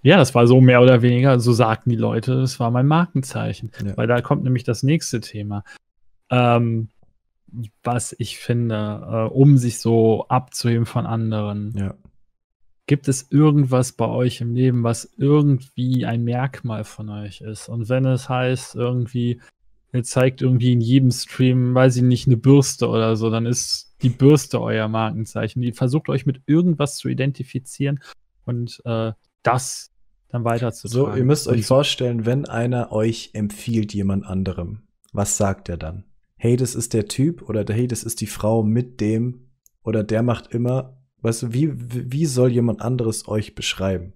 ja, 0.00 0.16
das 0.16 0.34
war 0.34 0.46
so 0.46 0.62
mehr 0.62 0.80
oder 0.80 1.02
weniger, 1.02 1.38
so 1.40 1.52
sagten 1.52 1.90
die 1.90 1.96
Leute, 1.96 2.40
das 2.40 2.58
war 2.58 2.70
mein 2.70 2.86
Markenzeichen. 2.86 3.70
Ja. 3.84 3.94
Weil 3.98 4.06
da 4.06 4.22
kommt 4.22 4.44
nämlich 4.44 4.64
das 4.64 4.82
nächste 4.82 5.20
Thema. 5.20 5.62
Ähm, 6.30 6.88
was 7.82 8.16
ich 8.18 8.38
finde, 8.38 9.02
äh, 9.06 9.30
um 9.30 9.58
sich 9.58 9.78
so 9.78 10.26
abzuheben 10.28 10.86
von 10.86 11.04
anderen. 11.04 11.74
Ja. 11.76 11.94
Gibt 12.86 13.08
es 13.08 13.30
irgendwas 13.30 13.92
bei 13.92 14.06
euch 14.06 14.40
im 14.40 14.54
Leben, 14.54 14.82
was 14.82 15.12
irgendwie 15.18 16.06
ein 16.06 16.24
Merkmal 16.24 16.84
von 16.84 17.10
euch 17.10 17.42
ist? 17.42 17.68
Und 17.68 17.90
wenn 17.90 18.06
es 18.06 18.30
heißt, 18.30 18.74
irgendwie, 18.74 19.42
ihr 19.92 20.02
zeigt 20.02 20.40
irgendwie 20.40 20.72
in 20.72 20.80
jedem 20.80 21.10
Stream, 21.10 21.74
weiß 21.74 21.96
ich 21.96 22.04
nicht, 22.04 22.26
eine 22.26 22.38
Bürste 22.38 22.88
oder 22.88 23.16
so, 23.16 23.28
dann 23.28 23.44
ist 23.44 23.93
die 24.04 24.10
Bürste 24.10 24.60
euer 24.60 24.86
Markenzeichen. 24.88 25.62
Die 25.62 25.72
versucht 25.72 26.08
euch 26.08 26.26
mit 26.26 26.42
irgendwas 26.46 26.96
zu 26.96 27.08
identifizieren 27.08 28.00
und 28.44 28.80
äh, 28.84 29.12
das 29.42 29.90
dann 30.28 30.44
weiterzutragen. 30.44 31.12
So, 31.12 31.16
ihr 31.16 31.24
müsst 31.24 31.48
euch 31.48 31.66
vorstellen, 31.66 32.26
wenn 32.26 32.46
einer 32.46 32.92
euch 32.92 33.30
empfiehlt 33.32 33.94
jemand 33.94 34.24
anderem, 34.26 34.82
was 35.12 35.36
sagt 35.36 35.68
er 35.68 35.76
dann? 35.76 36.04
Hey, 36.36 36.56
das 36.56 36.74
ist 36.74 36.92
der 36.92 37.08
Typ 37.08 37.48
oder 37.48 37.64
hey, 37.72 37.86
das 37.86 38.02
ist 38.02 38.20
die 38.20 38.26
Frau 38.26 38.62
mit 38.62 39.00
dem 39.00 39.48
oder 39.82 40.04
der 40.04 40.22
macht 40.22 40.52
immer, 40.52 41.00
weißt 41.22 41.42
du, 41.42 41.52
wie, 41.52 41.72
wie 41.74 42.26
soll 42.26 42.50
jemand 42.50 42.82
anderes 42.82 43.28
euch 43.28 43.54
beschreiben? 43.54 44.12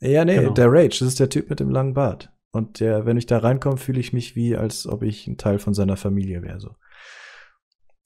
Ja, 0.00 0.24
nee, 0.24 0.36
genau. 0.36 0.52
der 0.52 0.70
Rage, 0.70 1.00
das 1.00 1.08
ist 1.08 1.20
der 1.20 1.28
Typ 1.28 1.50
mit 1.50 1.60
dem 1.60 1.70
langen 1.70 1.94
Bart. 1.94 2.30
Und 2.50 2.80
der, 2.80 3.04
wenn 3.04 3.16
ich 3.16 3.26
da 3.26 3.38
reinkomme, 3.38 3.76
fühle 3.76 4.00
ich 4.00 4.12
mich 4.12 4.36
wie, 4.36 4.56
als 4.56 4.86
ob 4.86 5.02
ich 5.02 5.26
ein 5.26 5.36
Teil 5.36 5.58
von 5.58 5.74
seiner 5.74 5.96
Familie 5.96 6.42
wäre. 6.42 6.60
So. 6.60 6.76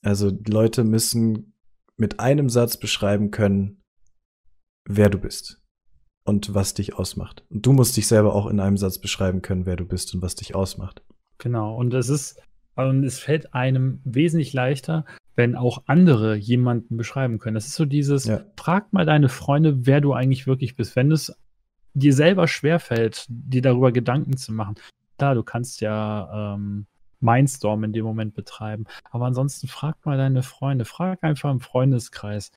Also 0.02 0.30
Leute 0.46 0.84
müssen 0.84 1.54
mit 1.96 2.20
einem 2.20 2.48
Satz 2.48 2.76
beschreiben 2.76 3.30
können, 3.30 3.82
wer 4.84 5.08
du 5.08 5.18
bist 5.18 5.60
und 6.24 6.54
was 6.54 6.74
dich 6.74 6.94
ausmacht. 6.94 7.44
Und 7.48 7.64
du 7.66 7.72
musst 7.72 7.96
dich 7.96 8.06
selber 8.06 8.34
auch 8.34 8.46
in 8.46 8.60
einem 8.60 8.76
Satz 8.76 8.98
beschreiben 8.98 9.42
können, 9.42 9.66
wer 9.66 9.76
du 9.76 9.84
bist 9.84 10.14
und 10.14 10.22
was 10.22 10.34
dich 10.34 10.54
ausmacht. 10.54 11.02
Genau. 11.38 11.76
Und 11.76 11.94
es 11.94 12.08
ist, 12.08 12.40
und 12.74 13.04
es 13.04 13.18
fällt 13.18 13.54
einem 13.54 14.00
wesentlich 14.04 14.52
leichter, 14.52 15.04
wenn 15.34 15.56
auch 15.56 15.84
andere 15.86 16.36
jemanden 16.36 16.96
beschreiben 16.96 17.38
können. 17.38 17.54
Das 17.54 17.66
ist 17.66 17.74
so 17.74 17.84
dieses, 17.84 18.24
ja. 18.24 18.44
frag 18.56 18.92
mal 18.92 19.06
deine 19.06 19.28
Freunde, 19.28 19.86
wer 19.86 20.00
du 20.00 20.12
eigentlich 20.12 20.46
wirklich 20.46 20.76
bist. 20.76 20.96
Wenn 20.96 21.10
es 21.10 21.32
dir 21.94 22.12
selber 22.12 22.48
schwerfällt, 22.48 23.26
dir 23.28 23.62
darüber 23.62 23.92
Gedanken 23.92 24.36
zu 24.36 24.52
machen. 24.52 24.76
Klar, 25.18 25.34
du 25.34 25.42
kannst 25.42 25.80
ja 25.80 26.54
ähm, 26.54 26.86
Mindstorm 27.22 27.84
in 27.84 27.92
dem 27.92 28.04
Moment 28.04 28.34
betreiben. 28.34 28.84
Aber 29.10 29.26
ansonsten 29.26 29.68
frag 29.68 30.04
mal 30.04 30.16
deine 30.18 30.42
Freunde, 30.42 30.84
frag 30.84 31.22
einfach 31.22 31.50
im 31.50 31.60
Freundeskreis. 31.60 32.50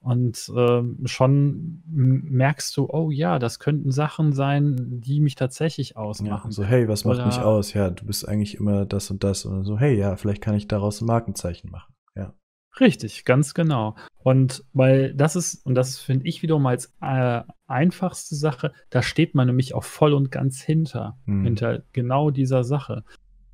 Und 0.00 0.50
ähm, 0.56 1.00
schon 1.06 1.82
merkst 1.86 2.76
du, 2.76 2.88
oh 2.88 3.10
ja, 3.10 3.38
das 3.38 3.58
könnten 3.58 3.90
Sachen 3.90 4.32
sein, 4.32 5.00
die 5.00 5.20
mich 5.20 5.34
tatsächlich 5.34 5.96
ausmachen. 5.96 6.50
Ja, 6.50 6.52
so, 6.52 6.64
hey, 6.64 6.88
was 6.88 7.04
macht 7.04 7.26
mich 7.26 7.40
aus? 7.40 7.72
Ja, 7.74 7.90
du 7.90 8.06
bist 8.06 8.28
eigentlich 8.28 8.54
immer 8.54 8.86
das 8.86 9.10
und 9.10 9.24
das. 9.24 9.44
Und 9.44 9.64
so, 9.64 9.76
hey, 9.76 9.96
ja, 9.98 10.16
vielleicht 10.16 10.40
kann 10.40 10.54
ich 10.54 10.68
daraus 10.68 11.00
ein 11.00 11.06
Markenzeichen 11.06 11.70
machen. 11.70 11.94
Ja. 12.14 12.32
Richtig, 12.78 13.24
ganz 13.24 13.54
genau. 13.54 13.96
Und 14.22 14.64
weil 14.72 15.14
das 15.14 15.34
ist, 15.34 15.66
und 15.66 15.74
das 15.74 15.98
finde 15.98 16.28
ich 16.28 16.42
wiederum 16.42 16.66
als 16.66 16.94
äh, 17.00 17.42
einfachste 17.66 18.36
Sache, 18.36 18.72
da 18.90 19.02
steht 19.02 19.34
man 19.34 19.48
nämlich 19.48 19.74
auch 19.74 19.84
voll 19.84 20.14
und 20.14 20.30
ganz 20.30 20.62
hinter, 20.62 21.18
hm. 21.24 21.42
hinter 21.42 21.82
genau 21.92 22.30
dieser 22.30 22.62
Sache. 22.62 23.04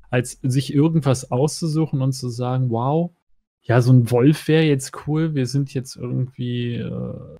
Als 0.09 0.39
sich 0.43 0.73
irgendwas 0.73 1.31
auszusuchen 1.31 2.01
und 2.01 2.13
zu 2.13 2.29
sagen, 2.29 2.69
wow, 2.69 3.11
ja, 3.61 3.81
so 3.81 3.91
ein 3.91 4.11
Wolf 4.11 4.47
wäre 4.47 4.63
jetzt 4.63 5.07
cool, 5.07 5.33
wir 5.33 5.47
sind 5.47 5.73
jetzt 5.73 5.95
irgendwie, 5.95 6.75
äh, 6.75 7.35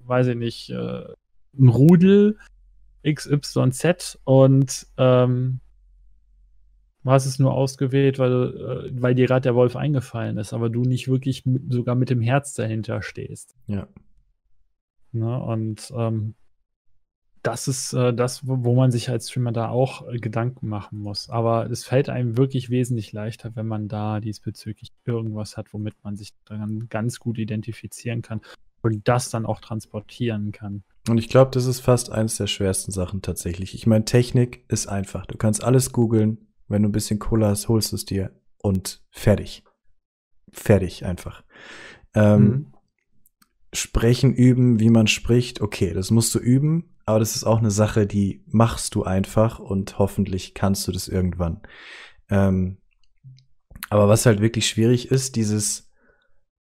weiß 0.00 0.28
ich 0.28 0.36
nicht, 0.36 0.70
äh, 0.70 1.04
ein 1.58 1.68
Rudel 1.68 2.38
XYZ 3.04 4.18
und 4.24 4.86
ähm, 4.96 5.60
du 7.04 7.10
hast 7.10 7.26
es 7.26 7.38
nur 7.38 7.52
ausgewählt, 7.52 8.18
weil, 8.18 8.32
äh, 8.32 9.02
weil 9.02 9.14
dir 9.14 9.26
gerade 9.26 9.42
der 9.42 9.54
Wolf 9.54 9.76
eingefallen 9.76 10.36
ist, 10.36 10.52
aber 10.52 10.68
du 10.68 10.82
nicht 10.82 11.08
wirklich 11.08 11.46
mit, 11.46 11.72
sogar 11.72 11.94
mit 11.94 12.10
dem 12.10 12.20
Herz 12.20 12.54
dahinter 12.54 13.02
stehst. 13.02 13.54
Ja. 13.66 13.86
Ne? 15.12 15.42
Und 15.42 15.92
ähm, 15.96 16.34
das 17.42 17.66
ist 17.66 17.92
äh, 17.92 18.14
das, 18.14 18.46
wo, 18.46 18.74
man 18.74 18.92
sich 18.92 19.08
als 19.10 19.28
Streamer 19.28 19.52
da 19.52 19.68
auch 19.68 20.08
äh, 20.08 20.18
Gedanken 20.18 20.68
machen 20.68 20.98
muss. 20.98 21.28
Aber 21.28 21.68
es 21.70 21.84
fällt 21.84 22.08
einem 22.08 22.36
wirklich 22.36 22.70
wesentlich 22.70 23.12
leichter, 23.12 23.56
wenn 23.56 23.66
man 23.66 23.88
da 23.88 24.20
diesbezüglich 24.20 24.92
irgendwas 25.04 25.56
hat, 25.56 25.72
womit 25.72 25.94
man 26.04 26.16
sich 26.16 26.30
dann 26.44 26.86
ganz 26.88 27.18
gut 27.18 27.38
identifizieren 27.38 28.22
kann 28.22 28.40
und 28.82 29.08
das 29.08 29.30
dann 29.30 29.44
auch 29.44 29.60
transportieren 29.60 30.52
kann. 30.52 30.84
Und 31.08 31.18
ich 31.18 31.28
glaube, 31.28 31.50
das 31.50 31.66
ist 31.66 31.80
fast 31.80 32.12
eines 32.12 32.36
der 32.36 32.46
schwersten 32.46 32.92
Sachen 32.92 33.22
tatsächlich. 33.22 33.74
Ich 33.74 33.86
meine, 33.86 34.04
Technik 34.04 34.64
ist 34.68 34.86
einfach. 34.86 35.26
Du 35.26 35.36
kannst 35.36 35.64
alles 35.64 35.92
googeln. 35.92 36.46
Wenn 36.68 36.82
du 36.82 36.88
ein 36.88 36.92
bisschen 36.92 37.18
Cola 37.18 37.48
hast, 37.48 37.68
holst 37.68 37.90
du 37.90 37.96
es 37.96 38.04
dir 38.04 38.30
und 38.58 39.02
fertig. 39.10 39.64
Fertig 40.52 41.04
einfach. 41.04 41.42
Ähm, 42.14 42.42
mhm. 42.42 42.72
Sprechen 43.74 44.32
üben, 44.32 44.78
wie 44.78 44.90
man 44.90 45.06
spricht, 45.06 45.60
okay, 45.60 45.92
das 45.92 46.10
musst 46.10 46.34
du 46.34 46.38
üben, 46.38 46.91
aber 47.04 47.18
das 47.18 47.36
ist 47.36 47.44
auch 47.44 47.58
eine 47.58 47.70
Sache, 47.70 48.06
die 48.06 48.44
machst 48.46 48.94
du 48.94 49.02
einfach 49.02 49.58
und 49.58 49.98
hoffentlich 49.98 50.54
kannst 50.54 50.86
du 50.86 50.92
das 50.92 51.08
irgendwann. 51.08 51.60
Ähm, 52.30 52.78
aber 53.90 54.08
was 54.08 54.26
halt 54.26 54.40
wirklich 54.40 54.68
schwierig 54.68 55.10
ist, 55.10 55.36
dieses 55.36 55.90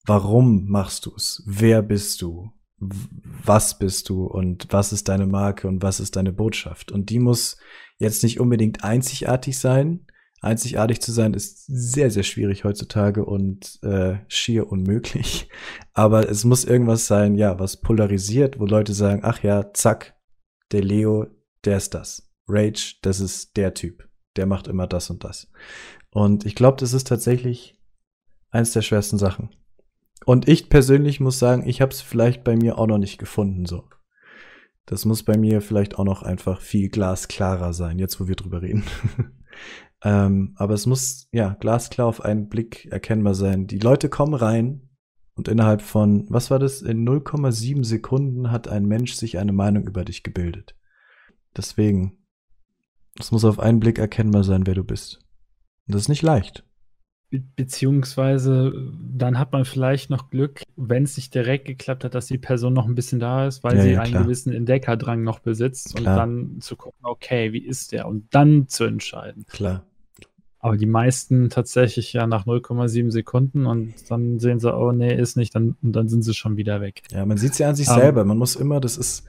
Warum 0.08 0.68
machst 0.68 1.06
du 1.06 1.14
es? 1.16 1.42
Wer 1.46 1.82
bist 1.82 2.22
du? 2.22 2.52
was 2.78 3.78
bist 3.78 4.08
du 4.08 4.24
und 4.24 4.66
was 4.70 4.92
ist 4.92 5.08
deine 5.08 5.26
Marke 5.26 5.68
und 5.68 5.82
was 5.82 6.00
ist 6.00 6.16
deine 6.16 6.32
Botschaft. 6.32 6.92
Und 6.92 7.10
die 7.10 7.18
muss 7.18 7.56
jetzt 7.98 8.22
nicht 8.22 8.40
unbedingt 8.40 8.84
einzigartig 8.84 9.58
sein. 9.58 10.06
Einzigartig 10.42 11.00
zu 11.00 11.12
sein 11.12 11.32
ist 11.32 11.64
sehr, 11.66 12.10
sehr 12.10 12.22
schwierig 12.22 12.64
heutzutage 12.64 13.24
und 13.24 13.78
äh, 13.82 14.16
schier 14.28 14.70
unmöglich. 14.70 15.48
Aber 15.94 16.28
es 16.28 16.44
muss 16.44 16.64
irgendwas 16.64 17.06
sein, 17.06 17.34
ja, 17.34 17.58
was 17.58 17.80
polarisiert, 17.80 18.60
wo 18.60 18.66
Leute 18.66 18.92
sagen, 18.92 19.22
ach 19.24 19.42
ja, 19.42 19.72
zack, 19.72 20.14
der 20.72 20.82
Leo, 20.82 21.26
der 21.64 21.76
ist 21.76 21.94
das. 21.94 22.30
Rage, 22.48 22.96
das 23.02 23.20
ist 23.20 23.56
der 23.56 23.74
Typ. 23.74 24.08
Der 24.36 24.46
macht 24.46 24.68
immer 24.68 24.86
das 24.86 25.10
und 25.10 25.24
das. 25.24 25.50
Und 26.10 26.46
ich 26.46 26.54
glaube, 26.54 26.76
das 26.78 26.92
ist 26.92 27.06
tatsächlich 27.06 27.80
eins 28.50 28.72
der 28.72 28.82
schwersten 28.82 29.18
Sachen. 29.18 29.50
Und 30.24 30.48
ich 30.48 30.68
persönlich 30.68 31.20
muss 31.20 31.38
sagen, 31.38 31.68
ich 31.68 31.80
habe 31.80 31.92
es 31.92 32.00
vielleicht 32.00 32.44
bei 32.44 32.56
mir 32.56 32.78
auch 32.78 32.86
noch 32.86 32.98
nicht 32.98 33.18
gefunden 33.18 33.66
so. 33.66 33.88
Das 34.86 35.04
muss 35.04 35.24
bei 35.24 35.36
mir 35.36 35.60
vielleicht 35.60 35.98
auch 35.98 36.04
noch 36.04 36.22
einfach 36.22 36.60
viel 36.60 36.88
glasklarer 36.88 37.72
sein, 37.72 37.98
jetzt 37.98 38.20
wo 38.20 38.28
wir 38.28 38.36
drüber 38.36 38.62
reden. 38.62 38.84
ähm, 40.04 40.54
aber 40.56 40.74
es 40.74 40.86
muss 40.86 41.28
ja 41.32 41.56
glasklar 41.58 42.06
auf 42.06 42.24
einen 42.24 42.48
Blick 42.48 42.86
erkennbar 42.86 43.34
sein. 43.34 43.66
Die 43.66 43.80
Leute 43.80 44.08
kommen 44.08 44.34
rein 44.34 44.85
und 45.36 45.48
innerhalb 45.48 45.82
von, 45.82 46.26
was 46.28 46.50
war 46.50 46.58
das, 46.58 46.82
in 46.82 47.06
0,7 47.06 47.84
Sekunden 47.84 48.50
hat 48.50 48.68
ein 48.68 48.86
Mensch 48.86 49.12
sich 49.12 49.38
eine 49.38 49.52
Meinung 49.52 49.86
über 49.86 50.04
dich 50.04 50.22
gebildet. 50.22 50.74
Deswegen, 51.54 52.18
es 53.18 53.32
muss 53.32 53.44
auf 53.44 53.60
einen 53.60 53.78
Blick 53.78 53.98
erkennbar 53.98 54.44
sein, 54.44 54.66
wer 54.66 54.74
du 54.74 54.82
bist. 54.82 55.20
Und 55.86 55.94
das 55.94 56.02
ist 56.02 56.08
nicht 56.08 56.22
leicht. 56.22 56.64
Be 57.28 57.42
beziehungsweise 57.56 58.72
dann 59.00 59.38
hat 59.38 59.52
man 59.52 59.64
vielleicht 59.64 60.10
noch 60.10 60.30
Glück, 60.30 60.62
wenn 60.76 61.02
es 61.02 61.16
nicht 61.16 61.34
direkt 61.34 61.66
geklappt 61.66 62.04
hat, 62.04 62.14
dass 62.14 62.26
die 62.26 62.38
Person 62.38 62.72
noch 62.72 62.86
ein 62.86 62.94
bisschen 62.94 63.18
da 63.18 63.46
ist, 63.46 63.62
weil 63.62 63.76
ja, 63.76 63.82
sie 63.82 63.90
ja, 63.90 64.00
einen 64.00 64.12
klar. 64.12 64.22
gewissen 64.22 64.52
Entdeckerdrang 64.52 65.22
noch 65.22 65.40
besitzt 65.40 65.96
Klar. 65.96 66.14
und 66.14 66.18
dann 66.18 66.60
zu 66.60 66.76
gucken, 66.76 67.00
okay, 67.02 67.52
wie 67.52 67.64
ist 67.64 67.92
der? 67.92 68.06
Und 68.06 68.32
dann 68.34 68.68
zu 68.68 68.84
entscheiden. 68.84 69.44
Klar. 69.48 69.84
Aber 70.58 70.76
die 70.76 70.86
meisten 70.86 71.48
tatsächlich 71.50 72.12
ja 72.12 72.26
nach 72.26 72.46
0,7 72.46 73.10
Sekunden 73.10 73.66
und 73.66 73.94
dann 74.08 74.38
sehen 74.38 74.58
sie, 74.58 74.74
oh 74.74 74.90
nee, 74.92 75.14
ist 75.14 75.36
nicht, 75.36 75.54
dann, 75.54 75.76
und 75.82 75.92
dann 75.92 76.08
sind 76.08 76.22
sie 76.22 76.34
schon 76.34 76.56
wieder 76.56 76.80
weg. 76.80 77.02
Ja, 77.12 77.24
man 77.26 77.36
sieht 77.38 77.52
es 77.52 77.58
ja 77.58 77.68
an 77.68 77.76
sich 77.76 77.88
Ähm. 77.88 77.94
selber. 77.94 78.24
Man 78.24 78.38
muss 78.38 78.56
immer, 78.56 78.80
das 78.80 78.96
ist 78.96 79.24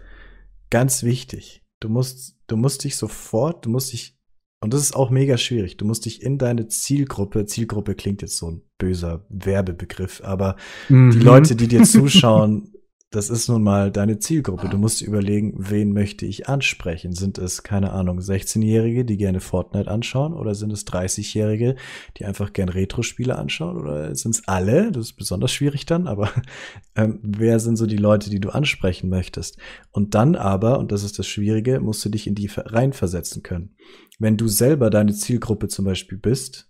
ganz 0.70 1.04
wichtig. 1.04 1.64
Du 1.80 1.90
musst, 1.90 2.36
du 2.48 2.58
musst 2.58 2.84
dich 2.84 2.96
sofort, 2.96 3.66
du 3.66 3.70
musst 3.70 3.94
dich, 3.94 4.16
und 4.64 4.74
das 4.74 4.82
ist 4.82 4.96
auch 4.96 5.12
mega 5.12 5.38
schwierig, 5.38 5.78
du 5.78 5.86
musst 5.86 6.06
dich 6.06 6.24
in 6.24 6.38
deine 6.40 6.68
Zielgruppe, 6.68 7.46
Zielgruppe 7.46 7.94
klingt 7.94 8.22
jetzt 8.24 8.38
so 8.38 8.50
ein 8.50 8.62
böser 8.80 9.26
Werbebegriff, 9.30 10.22
aber 10.24 10.56
Mhm. 10.90 11.12
die 11.12 11.20
Leute, 11.20 11.56
die 11.56 11.68
dir 11.68 11.84
zuschauen, 11.84 12.74
das 13.10 13.30
ist 13.30 13.48
nun 13.48 13.64
mal 13.64 13.90
deine 13.90 14.20
Zielgruppe. 14.20 14.68
Du 14.68 14.78
musst 14.78 15.02
überlegen, 15.02 15.54
wen 15.58 15.94
möchte 15.94 16.26
ich 16.26 16.50
ansprechen? 16.50 17.14
Sind 17.14 17.38
es, 17.38 17.64
keine 17.64 17.94
Ahnung, 17.94 18.20
16-Jährige, 18.20 19.06
die 19.06 19.16
gerne 19.16 19.40
Fortnite 19.40 19.90
anschauen? 19.90 20.34
Oder 20.34 20.56
sind 20.56 20.74
es 20.74 20.86
30-Jährige, 20.88 21.78
die 22.18 22.26
einfach 22.26 22.52
gern 22.52 22.68
Retro-Spiele 22.68 23.38
anschauen? 23.38 23.78
Oder 23.78 24.14
sind 24.14 24.36
es 24.36 24.48
alle? 24.50 24.92
Das 24.92 25.06
ist 25.06 25.14
besonders 25.14 25.54
schwierig 25.54 25.86
dann, 25.86 26.06
aber 26.06 26.30
ähm, 26.96 27.20
wer 27.24 27.62
sind 27.62 27.78
so 27.78 27.86
die 27.86 27.96
Leute, 27.96 28.30
die 28.30 28.42
du 28.42 28.50
ansprechen 28.50 29.10
möchtest? 29.10 29.58
Und 29.92 30.14
dann 30.14 30.36
aber, 30.36 30.78
und 30.78 30.92
das 30.92 31.04
ist 31.04 31.18
das 31.18 31.28
Schwierige, 31.28 31.80
musst 31.80 32.04
du 32.04 32.10
dich 32.10 32.28
in 32.28 32.36
die 32.36 32.50
ver- 32.50 32.74
reinversetzen 32.74 33.42
können. 33.42 33.78
Wenn 34.20 34.36
du 34.36 34.50
selber 34.50 34.90
deine 34.90 35.14
Zielgruppe 35.14 35.70
zum 35.70 35.86
Beispiel 35.86 36.18
bist, 36.18 36.70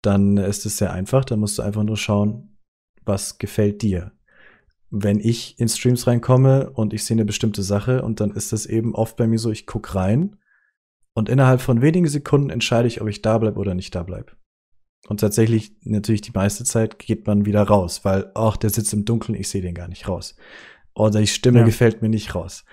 dann 0.00 0.38
ist 0.38 0.64
es 0.64 0.78
sehr 0.78 0.94
einfach. 0.94 1.26
Dann 1.26 1.40
musst 1.40 1.58
du 1.58 1.62
einfach 1.62 1.84
nur 1.84 1.98
schauen, 1.98 2.56
was 3.04 3.36
gefällt 3.36 3.82
dir. 3.82 4.12
Wenn 4.90 5.20
ich 5.20 5.58
in 5.58 5.68
Streams 5.68 6.06
reinkomme 6.06 6.70
und 6.70 6.92
ich 6.92 7.04
sehe 7.04 7.14
eine 7.14 7.24
bestimmte 7.24 7.62
Sache 7.62 8.02
und 8.02 8.20
dann 8.20 8.32
ist 8.32 8.52
das 8.52 8.66
eben 8.66 8.94
oft 8.94 9.16
bei 9.16 9.26
mir 9.26 9.38
so, 9.38 9.50
ich 9.50 9.66
guck 9.66 9.94
rein 9.94 10.36
und 11.14 11.28
innerhalb 11.28 11.60
von 11.60 11.80
wenigen 11.80 12.08
Sekunden 12.08 12.50
entscheide 12.50 12.88
ich, 12.88 13.00
ob 13.00 13.08
ich 13.08 13.22
da 13.22 13.38
bleibe 13.38 13.58
oder 13.60 13.74
nicht 13.74 13.94
da 13.94 14.02
bleibe. 14.02 14.32
Und 15.08 15.20
tatsächlich, 15.20 15.72
natürlich 15.82 16.20
die 16.20 16.32
meiste 16.34 16.64
Zeit 16.64 16.98
geht 16.98 17.26
man 17.26 17.46
wieder 17.46 17.62
raus, 17.62 18.04
weil, 18.04 18.30
ach, 18.34 18.56
der 18.56 18.70
sitzt 18.70 18.92
im 18.92 19.04
Dunkeln, 19.04 19.38
ich 19.38 19.48
sehe 19.48 19.62
den 19.62 19.74
gar 19.74 19.88
nicht 19.88 20.08
raus. 20.08 20.36
Oder 20.94 21.20
die 21.20 21.26
Stimme 21.26 21.60
Ja. 21.60 21.64
gefällt 21.64 22.02
mir 22.02 22.08
nicht 22.08 22.34
raus. 22.34 22.64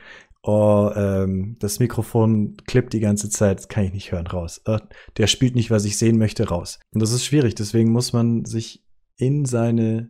Oh, 0.44 0.92
ähm, 0.96 1.58
das 1.60 1.80
Mikrofon 1.80 2.56
klippt 2.68 2.94
die 2.94 3.00
ganze 3.00 3.30
Zeit, 3.30 3.60
das 3.60 3.68
kann 3.68 3.86
ich 3.86 3.94
nicht 3.94 4.12
hören, 4.12 4.28
raus. 4.28 4.62
Äh, 4.66 4.80
der 5.18 5.28
spielt 5.28 5.56
nicht, 5.56 5.72
was 5.72 5.86
ich 5.86 5.98
sehen 5.98 6.18
möchte, 6.18 6.48
raus. 6.48 6.80
Und 6.92 7.02
das 7.02 7.12
ist 7.12 7.26
schwierig, 7.26 7.56
deswegen 7.56 7.92
muss 7.92 8.14
man 8.14 8.46
sich 8.46 8.84
in 9.18 9.46
seine, 9.46 10.10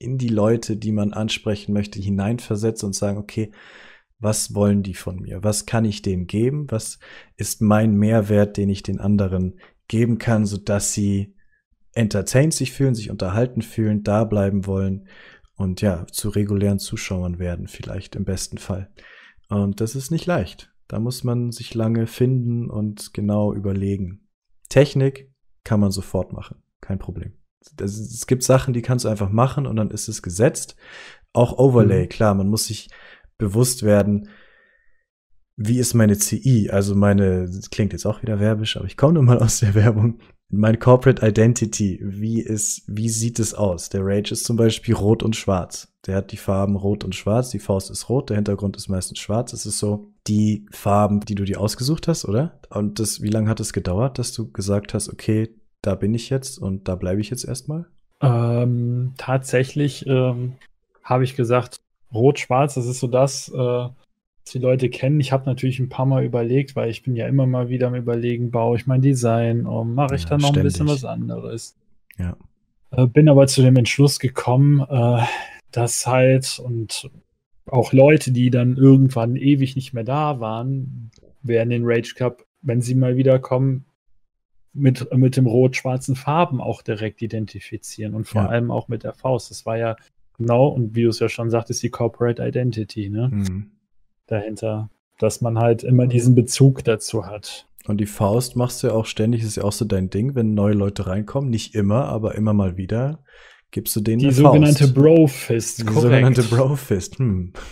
in 0.00 0.16
die 0.18 0.28
Leute, 0.28 0.76
die 0.76 0.92
man 0.92 1.12
ansprechen 1.12 1.72
möchte, 1.72 2.00
hineinversetzen 2.00 2.86
und 2.86 2.94
sagen, 2.94 3.18
okay, 3.18 3.52
was 4.18 4.54
wollen 4.54 4.82
die 4.82 4.94
von 4.94 5.20
mir? 5.20 5.44
Was 5.44 5.66
kann 5.66 5.84
ich 5.84 6.02
denen 6.02 6.26
geben? 6.26 6.66
Was 6.70 6.98
ist 7.36 7.60
mein 7.62 7.94
Mehrwert, 7.94 8.56
den 8.56 8.70
ich 8.70 8.82
den 8.82 8.98
anderen 8.98 9.60
geben 9.88 10.18
kann, 10.18 10.46
sodass 10.46 10.94
sie 10.94 11.36
entertained 11.92 12.54
sich 12.54 12.72
fühlen, 12.72 12.94
sich 12.94 13.10
unterhalten 13.10 13.62
fühlen, 13.62 14.02
da 14.02 14.24
bleiben 14.24 14.66
wollen 14.66 15.06
und 15.56 15.82
ja, 15.82 16.06
zu 16.06 16.30
regulären 16.30 16.78
Zuschauern 16.78 17.38
werden, 17.38 17.68
vielleicht 17.68 18.16
im 18.16 18.24
besten 18.24 18.56
Fall. 18.56 18.90
Und 19.48 19.80
das 19.80 19.94
ist 19.94 20.10
nicht 20.10 20.26
leicht. 20.26 20.72
Da 20.88 20.98
muss 20.98 21.24
man 21.24 21.52
sich 21.52 21.74
lange 21.74 22.06
finden 22.06 22.70
und 22.70 23.12
genau 23.12 23.52
überlegen. 23.52 24.28
Technik 24.70 25.30
kann 25.62 25.80
man 25.80 25.90
sofort 25.90 26.32
machen, 26.32 26.62
kein 26.80 26.98
Problem. 26.98 27.39
Das, 27.76 27.98
es 27.98 28.26
gibt 28.26 28.42
Sachen, 28.42 28.74
die 28.74 28.82
kannst 28.82 29.04
du 29.04 29.08
einfach 29.08 29.30
machen 29.30 29.66
und 29.66 29.76
dann 29.76 29.90
ist 29.90 30.08
es 30.08 30.22
gesetzt. 30.22 30.76
Auch 31.32 31.58
Overlay, 31.58 32.04
Mhm. 32.04 32.08
klar, 32.08 32.34
man 32.34 32.48
muss 32.48 32.66
sich 32.66 32.88
bewusst 33.38 33.82
werden, 33.82 34.28
wie 35.56 35.78
ist 35.78 35.94
meine 35.94 36.16
CI, 36.16 36.70
also 36.70 36.94
meine, 36.94 37.44
das 37.44 37.70
klingt 37.70 37.92
jetzt 37.92 38.06
auch 38.06 38.22
wieder 38.22 38.40
werbisch, 38.40 38.76
aber 38.76 38.86
ich 38.86 38.96
komme 38.96 39.14
nun 39.14 39.26
mal 39.26 39.38
aus 39.38 39.60
der 39.60 39.74
Werbung. 39.74 40.18
Mein 40.52 40.78
Corporate 40.80 41.24
Identity, 41.24 42.00
wie 42.02 42.40
ist, 42.40 42.82
wie 42.88 43.08
sieht 43.08 43.38
es 43.38 43.54
aus? 43.54 43.88
Der 43.88 44.00
Rage 44.04 44.32
ist 44.32 44.44
zum 44.44 44.56
Beispiel 44.56 44.94
rot 44.94 45.22
und 45.22 45.36
schwarz. 45.36 45.92
Der 46.06 46.16
hat 46.16 46.32
die 46.32 46.38
Farben 46.38 46.74
rot 46.76 47.04
und 47.04 47.14
schwarz, 47.14 47.50
die 47.50 47.60
Faust 47.60 47.90
ist 47.90 48.08
rot, 48.08 48.30
der 48.30 48.36
Hintergrund 48.36 48.76
ist 48.76 48.88
meistens 48.88 49.18
schwarz. 49.20 49.52
Es 49.52 49.64
ist 49.66 49.78
so 49.78 50.12
die 50.26 50.66
Farben, 50.72 51.20
die 51.20 51.36
du 51.36 51.44
dir 51.44 51.60
ausgesucht 51.60 52.08
hast, 52.08 52.24
oder? 52.24 52.58
Und 52.70 52.98
das, 52.98 53.20
wie 53.20 53.28
lange 53.28 53.48
hat 53.48 53.60
es 53.60 53.72
gedauert, 53.72 54.18
dass 54.18 54.32
du 54.32 54.50
gesagt 54.50 54.92
hast, 54.94 55.08
okay, 55.10 55.54
da 55.82 55.94
bin 55.94 56.14
ich 56.14 56.30
jetzt 56.30 56.58
und 56.58 56.88
da 56.88 56.94
bleibe 56.94 57.20
ich 57.20 57.30
jetzt 57.30 57.44
erstmal? 57.44 57.86
Ähm, 58.20 59.14
tatsächlich 59.16 60.06
ähm, 60.06 60.54
habe 61.02 61.24
ich 61.24 61.36
gesagt, 61.36 61.76
Rot-Schwarz, 62.12 62.74
das 62.74 62.86
ist 62.86 63.00
so 63.00 63.06
das, 63.06 63.48
äh, 63.48 63.56
was 63.56 64.52
die 64.52 64.58
Leute 64.58 64.90
kennen. 64.90 65.20
Ich 65.20 65.32
habe 65.32 65.46
natürlich 65.46 65.78
ein 65.78 65.88
paar 65.88 66.06
Mal 66.06 66.24
überlegt, 66.24 66.76
weil 66.76 66.90
ich 66.90 67.02
bin 67.02 67.16
ja 67.16 67.26
immer 67.26 67.46
mal 67.46 67.68
wieder 67.68 67.86
am 67.86 67.94
Überlegen, 67.94 68.50
baue 68.50 68.76
ich 68.76 68.86
mein 68.86 69.00
Design, 69.00 69.64
um, 69.66 69.94
mache 69.94 70.16
ich 70.16 70.24
Ja, 70.24 70.30
dann 70.30 70.40
noch 70.40 70.54
ein 70.54 70.62
bisschen 70.62 70.86
ständig. 70.86 71.02
was 71.02 71.04
anderes. 71.04 71.76
Ja. 72.18 72.36
Äh, 72.90 73.06
bin 73.06 73.28
aber 73.28 73.46
zu 73.46 73.62
dem 73.62 73.76
Entschluss 73.76 74.18
gekommen, 74.18 74.80
äh, 74.80 75.22
dass 75.70 76.06
halt 76.06 76.60
und 76.62 77.08
auch 77.66 77.92
Leute, 77.92 78.32
die 78.32 78.50
dann 78.50 78.76
irgendwann 78.76 79.36
ewig 79.36 79.76
nicht 79.76 79.94
mehr 79.94 80.04
da 80.04 80.40
waren, 80.40 81.10
werden 81.42 81.70
den 81.70 81.82
Rage 81.84 82.14
Cup, 82.16 82.44
wenn 82.62 82.80
sie 82.82 82.96
mal 82.96 83.16
wiederkommen, 83.16 83.84
mit, 84.72 85.12
mit 85.14 85.36
dem 85.36 85.46
rot-schwarzen 85.46 86.16
Farben 86.16 86.60
auch 86.60 86.82
direkt 86.82 87.22
identifizieren 87.22 88.14
und 88.14 88.26
vor 88.26 88.42
ja. 88.42 88.48
allem 88.48 88.70
auch 88.70 88.88
mit 88.88 89.04
der 89.04 89.14
Faust. 89.14 89.50
Das 89.50 89.66
war 89.66 89.76
ja 89.76 89.96
genau, 90.38 90.68
und 90.68 90.94
wie 90.94 91.02
du 91.02 91.08
es 91.08 91.18
ja 91.18 91.28
schon 91.28 91.50
sagtest, 91.50 91.82
die 91.82 91.90
Corporate 91.90 92.46
Identity, 92.46 93.10
ne? 93.10 93.28
Mhm. 93.32 93.70
Dahinter. 94.26 94.90
Dass 95.18 95.40
man 95.40 95.58
halt 95.58 95.82
immer 95.82 96.06
diesen 96.06 96.34
Bezug 96.34 96.82
dazu 96.84 97.26
hat. 97.26 97.66
Und 97.86 97.98
die 97.98 98.06
Faust 98.06 98.56
machst 98.56 98.82
du 98.82 98.86
ja 98.86 98.92
auch 98.94 99.06
ständig, 99.06 99.42
ist 99.42 99.56
ja 99.56 99.64
auch 99.64 99.72
so 99.72 99.84
dein 99.84 100.08
Ding, 100.08 100.34
wenn 100.34 100.54
neue 100.54 100.74
Leute 100.74 101.06
reinkommen. 101.06 101.50
Nicht 101.50 101.74
immer, 101.74 102.06
aber 102.06 102.36
immer 102.36 102.54
mal 102.54 102.76
wieder 102.76 103.22
gibst 103.70 103.94
du 103.96 104.00
denen 104.00 104.18
die 104.18 104.30
sogenannte 104.32 104.88
Bro-Fist. 104.88 105.80
Die 105.80 105.92
sogenannte 105.92 106.42
Bro-Fist. 106.50 107.18
Hm. 107.18 107.52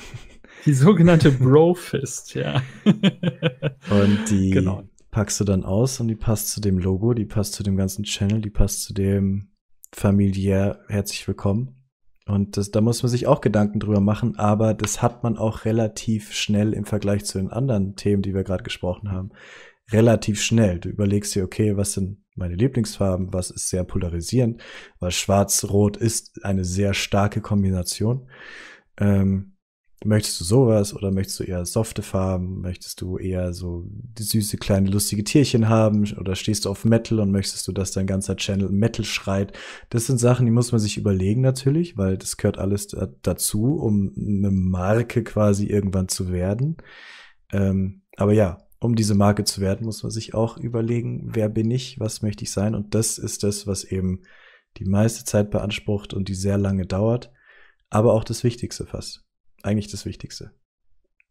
Die 0.66 0.74
sogenannte 0.74 1.30
Bro-Fist, 1.30 2.34
ja. 2.34 2.60
und 2.84 4.18
die 4.28 4.50
genau. 4.50 4.82
Packst 5.18 5.40
du 5.40 5.44
dann 5.44 5.64
aus 5.64 5.98
und 5.98 6.06
die 6.06 6.14
passt 6.14 6.48
zu 6.48 6.60
dem 6.60 6.78
Logo, 6.78 7.12
die 7.12 7.24
passt 7.24 7.54
zu 7.54 7.64
dem 7.64 7.76
ganzen 7.76 8.04
Channel, 8.04 8.40
die 8.40 8.50
passt 8.50 8.84
zu 8.84 8.94
dem 8.94 9.50
familiär 9.92 10.78
herzlich 10.86 11.26
willkommen. 11.26 11.90
Und 12.26 12.56
das, 12.56 12.70
da 12.70 12.80
muss 12.80 13.02
man 13.02 13.10
sich 13.10 13.26
auch 13.26 13.40
Gedanken 13.40 13.80
drüber 13.80 13.98
machen, 13.98 14.38
aber 14.38 14.74
das 14.74 15.02
hat 15.02 15.24
man 15.24 15.36
auch 15.36 15.64
relativ 15.64 16.32
schnell 16.32 16.72
im 16.72 16.84
Vergleich 16.84 17.24
zu 17.24 17.38
den 17.38 17.50
anderen 17.50 17.96
Themen, 17.96 18.22
die 18.22 18.32
wir 18.32 18.44
gerade 18.44 18.62
gesprochen 18.62 19.10
haben. 19.10 19.30
Relativ 19.90 20.40
schnell. 20.40 20.78
Du 20.78 20.88
überlegst 20.88 21.34
dir, 21.34 21.42
okay, 21.42 21.76
was 21.76 21.94
sind 21.94 22.22
meine 22.36 22.54
Lieblingsfarben, 22.54 23.32
was 23.32 23.50
ist 23.50 23.70
sehr 23.70 23.82
polarisierend, 23.82 24.62
weil 25.00 25.10
Schwarz-Rot 25.10 25.96
ist 25.96 26.44
eine 26.44 26.64
sehr 26.64 26.94
starke 26.94 27.40
Kombination. 27.40 28.30
Ähm, 29.00 29.57
Möchtest 30.04 30.40
du 30.40 30.44
sowas 30.44 30.94
oder 30.94 31.10
möchtest 31.10 31.40
du 31.40 31.44
eher 31.44 31.66
softe 31.66 32.02
Farben? 32.02 32.60
Möchtest 32.60 33.00
du 33.00 33.18
eher 33.18 33.52
so 33.52 33.84
süße, 34.16 34.56
kleine, 34.56 34.90
lustige 34.90 35.24
Tierchen 35.24 35.68
haben? 35.68 36.04
Oder 36.18 36.36
stehst 36.36 36.64
du 36.64 36.70
auf 36.70 36.84
Metal 36.84 37.18
und 37.18 37.32
möchtest 37.32 37.66
du, 37.66 37.72
dass 37.72 37.90
dein 37.90 38.06
ganzer 38.06 38.36
Channel 38.36 38.68
Metal 38.68 39.04
schreit? 39.04 39.58
Das 39.90 40.06
sind 40.06 40.18
Sachen, 40.18 40.46
die 40.46 40.52
muss 40.52 40.70
man 40.70 40.80
sich 40.80 40.98
überlegen 40.98 41.40
natürlich, 41.40 41.96
weil 41.96 42.16
das 42.16 42.36
gehört 42.36 42.58
alles 42.58 42.94
dazu, 43.22 43.74
um 43.74 44.12
eine 44.16 44.52
Marke 44.52 45.24
quasi 45.24 45.66
irgendwann 45.66 46.06
zu 46.06 46.30
werden. 46.30 46.76
Ähm, 47.50 48.02
aber 48.16 48.32
ja, 48.32 48.58
um 48.78 48.94
diese 48.94 49.16
Marke 49.16 49.42
zu 49.42 49.60
werden, 49.60 49.84
muss 49.84 50.04
man 50.04 50.12
sich 50.12 50.32
auch 50.32 50.58
überlegen, 50.58 51.30
wer 51.32 51.48
bin 51.48 51.72
ich, 51.72 51.98
was 51.98 52.22
möchte 52.22 52.44
ich 52.44 52.52
sein? 52.52 52.76
Und 52.76 52.94
das 52.94 53.18
ist 53.18 53.42
das, 53.42 53.66
was 53.66 53.82
eben 53.82 54.22
die 54.76 54.84
meiste 54.84 55.24
Zeit 55.24 55.50
beansprucht 55.50 56.14
und 56.14 56.28
die 56.28 56.34
sehr 56.34 56.56
lange 56.56 56.86
dauert, 56.86 57.32
aber 57.90 58.12
auch 58.12 58.22
das 58.22 58.44
Wichtigste 58.44 58.86
fast 58.86 59.27
eigentlich 59.68 59.90
das 59.90 60.06
Wichtigste. 60.06 60.52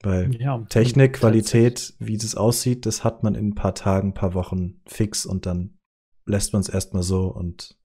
Weil 0.04 0.36
ja, 0.40 0.64
Technik, 0.70 1.14
Qualität, 1.14 1.96
wie 2.00 2.18
das 2.18 2.36
aussieht, 2.36 2.86
das 2.86 3.04
hat 3.04 3.24
man 3.24 3.34
in 3.36 3.50
ein 3.50 3.56
paar 3.56 3.74
Tagen, 3.74 4.10
ein 4.10 4.14
paar 4.14 4.36
Wochen 4.36 4.82
fix 4.86 5.26
und 5.26 5.46
dann 5.46 5.78
lässt 6.26 6.54
man 6.54 6.62
es 6.62 6.70
erstmal 6.70 7.04
so 7.04 7.28
und 7.28 7.78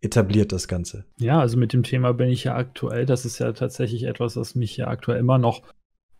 etabliert 0.00 0.50
das 0.50 0.66
Ganze. 0.66 1.04
Ja, 1.18 1.38
also 1.38 1.56
mit 1.56 1.72
dem 1.72 1.84
Thema 1.84 2.12
bin 2.14 2.28
ich 2.28 2.44
ja 2.44 2.56
aktuell, 2.56 3.06
das 3.06 3.24
ist 3.24 3.38
ja 3.38 3.52
tatsächlich 3.52 4.02
etwas, 4.02 4.36
was 4.36 4.56
mich 4.56 4.76
ja 4.76 4.88
aktuell 4.88 5.20
immer 5.20 5.38
noch 5.38 5.62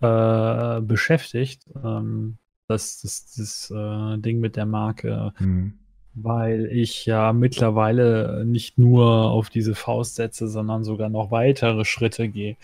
äh, 0.00 0.80
beschäftigt. 0.80 1.64
Ähm, 1.82 2.38
das 2.68 3.00
das, 3.00 3.34
das 3.36 3.72
äh, 3.74 4.18
Ding 4.18 4.38
mit 4.38 4.54
der 4.56 4.66
Marke. 4.66 5.32
Mhm. 5.40 5.78
Weil 6.14 6.66
ich 6.66 7.06
ja 7.06 7.32
mittlerweile 7.32 8.44
nicht 8.44 8.78
nur 8.78 9.30
auf 9.30 9.48
diese 9.48 9.74
Faust 9.74 10.16
setze, 10.16 10.46
sondern 10.46 10.84
sogar 10.84 11.08
noch 11.08 11.30
weitere 11.30 11.84
Schritte 11.84 12.28
gehe 12.28 12.56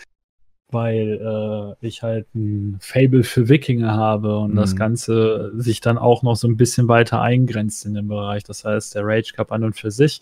weil 0.71 1.75
äh, 1.81 1.85
ich 1.85 2.03
halt 2.03 2.27
ein 2.35 2.77
Fable 2.79 3.23
für 3.23 3.49
Wikinger 3.49 3.95
habe 3.95 4.37
und 4.37 4.51
mhm. 4.51 4.57
das 4.57 4.75
Ganze 4.75 5.51
sich 5.55 5.81
dann 5.81 5.97
auch 5.97 6.23
noch 6.23 6.35
so 6.35 6.47
ein 6.47 6.57
bisschen 6.57 6.87
weiter 6.87 7.21
eingrenzt 7.21 7.85
in 7.85 7.93
dem 7.93 8.07
Bereich. 8.07 8.43
Das 8.43 8.65
heißt, 8.65 8.95
der 8.95 9.03
Rage 9.05 9.33
Cup 9.35 9.51
an 9.51 9.63
und 9.63 9.75
für 9.75 9.91
sich 9.91 10.21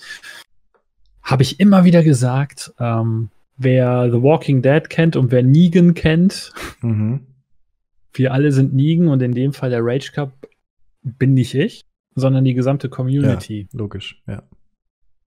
habe 1.22 1.44
ich 1.44 1.60
immer 1.60 1.84
wieder 1.84 2.04
gesagt, 2.04 2.74
ähm, 2.80 3.30
wer 3.58 4.10
The 4.10 4.22
Walking 4.22 4.62
Dead 4.62 4.90
kennt 4.90 5.16
und 5.16 5.32
wer 5.32 5.44
Negan 5.44 5.94
kennt, 5.94 6.54
mhm. 6.82 7.28
wir 8.14 8.32
alle 8.32 8.52
sind 8.52 8.74
Negan 8.74 9.10
und 9.10 9.22
in 9.22 9.34
dem 9.34 9.52
Fall 9.52 9.70
der 9.70 9.84
Rage 9.84 10.12
Cup 10.14 10.32
bin 11.02 11.34
nicht 11.34 11.54
ich, 11.54 11.86
sondern 12.16 12.46
die 12.46 12.54
gesamte 12.54 12.90
Community. 12.90 13.68
Ja, 13.72 13.80
logisch, 13.80 14.22
ja. 14.28 14.44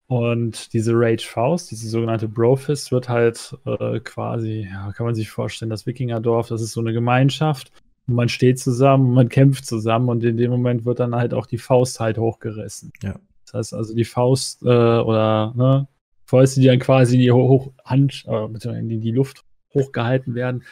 Und 0.09 0.73
diese 0.73 0.93
Rage 0.95 1.23
Faust, 1.23 1.69
diese 1.69 1.87
sogenannte 1.87 2.27
Brofist, 2.27 2.91
wird 2.91 3.09
halt 3.09 3.55
äh, 3.65 3.99
quasi, 3.99 4.67
ja, 4.67 4.91
kann 4.91 5.05
man 5.05 5.13
sich 5.13 5.29
vorstellen, 5.29 5.69
das 5.69 5.85
Wikingerdorf, 5.85 6.47
das 6.47 6.63
ist 6.63 6.73
so 6.73 6.81
eine 6.81 6.93
Gemeinschaft. 6.93 7.71
Und 8.07 8.15
man 8.15 8.27
steht 8.27 8.57
zusammen, 8.57 9.13
man 9.13 9.29
kämpft 9.29 9.67
zusammen 9.67 10.09
und 10.09 10.23
in 10.23 10.35
dem 10.35 10.49
Moment 10.49 10.83
wird 10.83 10.99
dann 10.99 11.13
halt 11.13 11.35
auch 11.35 11.45
die 11.45 11.59
Faust 11.59 11.99
halt 11.99 12.17
hochgerissen. 12.17 12.91
Ja. 13.03 13.19
Das 13.45 13.53
heißt 13.53 13.73
also 13.75 13.93
die 13.93 14.03
Faust 14.03 14.63
äh, 14.63 14.65
oder 14.65 15.53
ne, 15.55 15.87
Fäuste, 16.25 16.59
die 16.59 16.65
dann 16.65 16.79
quasi 16.79 17.13
in 17.13 17.21
die 17.21 17.31
Hoch 17.31 17.71
Hand, 17.85 18.25
äh, 18.27 18.79
in 18.79 19.01
die 19.01 19.11
Luft 19.11 19.43
hochgehalten 19.75 20.33
werden, 20.33 20.63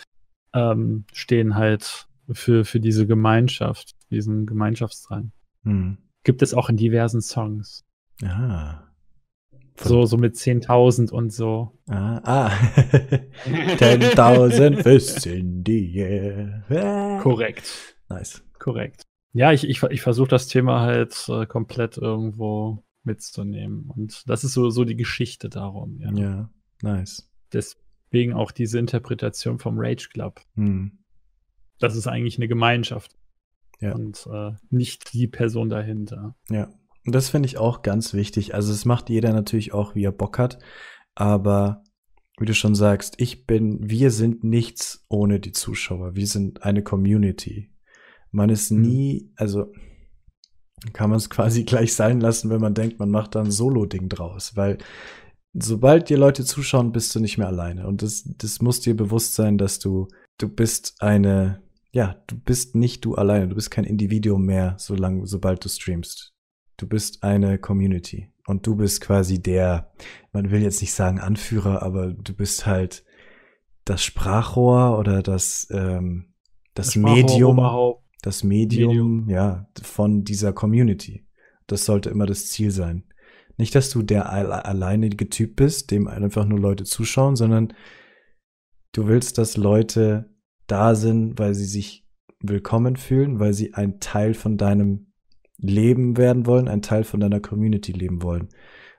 ähm, 0.56 1.06
stehen 1.14 1.54
halt 1.54 2.08
für, 2.32 2.66
für 2.66 2.80
diese 2.80 3.06
Gemeinschaft, 3.06 3.94
diesen 4.10 4.48
Gemeinschaftsdrang. 4.48 5.32
Hm. 5.64 6.00
Gibt 6.24 6.42
es 6.42 6.56
auch 6.56 6.70
in 6.70 6.78
diversen 6.78 7.22
Songs. 7.22 7.86
Ah. 8.24 8.87
So, 9.80 10.06
so 10.06 10.18
mit 10.18 10.36
10.000 10.36 11.12
und 11.12 11.32
so. 11.32 11.78
Ah, 11.88 12.20
ah. 12.24 12.52
10.000 13.46 14.82
Fists 14.82 15.26
in 15.26 15.64
the 15.66 15.96
air. 15.98 17.20
Korrekt. 17.22 17.96
Nice. 18.10 18.44
Korrekt. 18.60 19.04
Ja, 19.34 19.52
ich, 19.52 19.70
ich, 19.70 19.84
ich 19.84 20.02
versuche 20.02 20.30
das 20.30 20.48
Thema 20.48 20.82
halt 20.82 21.28
äh, 21.30 21.46
komplett 21.46 21.98
irgendwo 21.98 22.84
mitzunehmen. 23.04 23.90
Und 23.96 24.24
das 24.28 24.44
ist 24.44 24.54
so, 24.54 24.70
so 24.70 24.84
die 24.84 24.96
Geschichte 24.96 25.50
darum. 25.50 26.00
Ja, 26.00 26.12
ja 26.12 26.50
nice. 26.82 27.30
Deswegen 27.54 28.34
auch 28.34 28.52
diese 28.52 28.80
Interpretation 28.80 29.60
vom 29.60 29.76
Rage 29.78 30.10
Club. 30.12 30.42
Hm. 30.56 31.00
Das 31.80 31.96
ist 31.96 32.08
eigentlich 32.08 32.38
eine 32.38 32.48
Gemeinschaft. 32.48 33.16
Ja. 33.80 33.94
Und 33.94 34.28
äh, 34.32 34.54
nicht 34.70 35.14
die 35.14 35.28
Person 35.28 35.70
dahinter. 35.70 36.36
Ja. 36.50 36.70
Und 37.08 37.16
das 37.16 37.30
finde 37.30 37.48
ich 37.48 37.58
auch 37.58 37.84
ganz 37.84 38.14
wichtig. 38.14 38.54
Also 38.54 38.74
es 38.74 38.84
macht 38.84 39.10
jeder 39.10 39.32
natürlich 39.32 39.74
auch, 39.74 39.96
wie 39.96 40.04
er 40.04 40.12
Bock 40.12 40.38
hat. 40.38 40.60
Aber 41.16 41.86
wie 42.38 42.46
du 42.46 42.54
schon 42.54 42.76
sagst, 42.76 43.16
ich 43.18 43.48
bin, 43.48 43.80
wir 43.90 44.12
sind 44.12 44.44
nichts 44.44 45.06
ohne 45.08 45.40
die 45.40 45.54
Zuschauer. 45.54 46.18
Wir 46.18 46.28
sind 46.28 46.64
eine 46.64 46.84
Community. 46.84 47.72
Man 48.32 48.50
ist 48.50 48.72
mhm. 48.72 48.82
nie, 48.82 49.32
also 49.38 49.72
kann 50.92 51.10
man 51.10 51.16
es 51.16 51.30
quasi 51.30 51.64
gleich 51.64 51.94
sein 51.94 52.20
lassen, 52.20 52.50
wenn 52.50 52.60
man 52.60 52.74
denkt, 52.74 53.00
man 53.00 53.10
macht 53.10 53.36
da 53.36 53.40
ein 53.40 53.52
Solo-Ding 53.52 54.10
draus. 54.10 54.58
Weil 54.58 54.78
sobald 55.54 56.10
dir 56.10 56.18
Leute 56.18 56.44
zuschauen, 56.44 56.92
bist 56.92 57.16
du 57.16 57.22
nicht 57.22 57.38
mehr 57.38 57.48
alleine. 57.48 57.88
Und 57.88 58.02
das, 58.02 58.26
das 58.38 58.62
muss 58.62 58.82
dir 58.82 58.98
bewusst 58.98 59.34
sein, 59.34 59.58
dass 59.58 59.80
du, 59.80 60.10
du 60.38 60.50
bist 60.50 61.02
eine, 61.02 61.64
ja, 61.94 62.22
du 62.28 62.38
bist 62.38 62.76
nicht 62.76 63.06
du 63.06 63.16
alleine. 63.16 63.48
Du 63.48 63.56
bist 63.56 63.72
kein 63.72 63.86
Individuum 63.86 64.46
mehr, 64.46 64.76
solange, 64.78 65.26
sobald 65.26 65.64
du 65.64 65.70
streamst 65.70 66.34
du 66.78 66.88
bist 66.88 67.24
eine 67.24 67.58
Community 67.58 68.32
und 68.46 68.66
du 68.66 68.76
bist 68.76 69.02
quasi 69.02 69.42
der, 69.42 69.92
man 70.32 70.52
will 70.52 70.62
jetzt 70.62 70.82
nicht 70.82 70.94
sagen 70.94 71.20
Anführer, 71.20 71.82
aber 71.82 72.14
du 72.14 72.34
bist 72.34 72.66
halt 72.66 73.04
das 73.84 74.04
Sprachrohr 74.04 74.98
oder 74.98 75.22
das, 75.22 75.68
ähm, 75.72 76.34
das, 76.74 76.88
das 76.88 76.96
Medium, 76.96 77.58
das 78.22 78.44
Medium, 78.44 78.90
Medium, 78.90 79.30
ja, 79.30 79.68
von 79.82 80.24
dieser 80.24 80.54
Community. 80.54 81.26
Das 81.66 81.86
sollte 81.86 82.10
immer 82.10 82.26
das 82.26 82.48
Ziel 82.48 82.72
sein. 82.72 83.04
Nicht, 83.58 83.74
dass 83.74 83.90
du 83.90 84.04
der 84.04 84.32
alleinige 84.32 85.30
Typ 85.30 85.56
bist, 85.56 85.90
dem 85.92 86.08
einfach 86.08 86.46
nur 86.46 86.60
Leute 86.60 86.84
zuschauen, 86.84 87.36
sondern 87.36 87.74
du 88.92 89.08
willst, 89.08 89.38
dass 89.40 89.58
Leute 89.58 90.30
da 90.68 90.96
sind, 90.96 91.40
weil 91.40 91.56
sie 91.56 91.66
sich 91.66 92.08
willkommen 92.40 92.98
fühlen, 92.98 93.40
weil 93.40 93.54
sie 93.54 93.74
ein 93.74 94.00
Teil 94.00 94.36
von 94.36 94.58
deinem 94.58 95.07
leben 95.58 96.18
werden 96.18 96.46
wollen, 96.46 96.68
ein 96.68 96.82
Teil 96.82 97.04
von 97.04 97.20
deiner 97.20 97.40
Community 97.40 97.92
leben 97.92 98.22
wollen. 98.22 98.50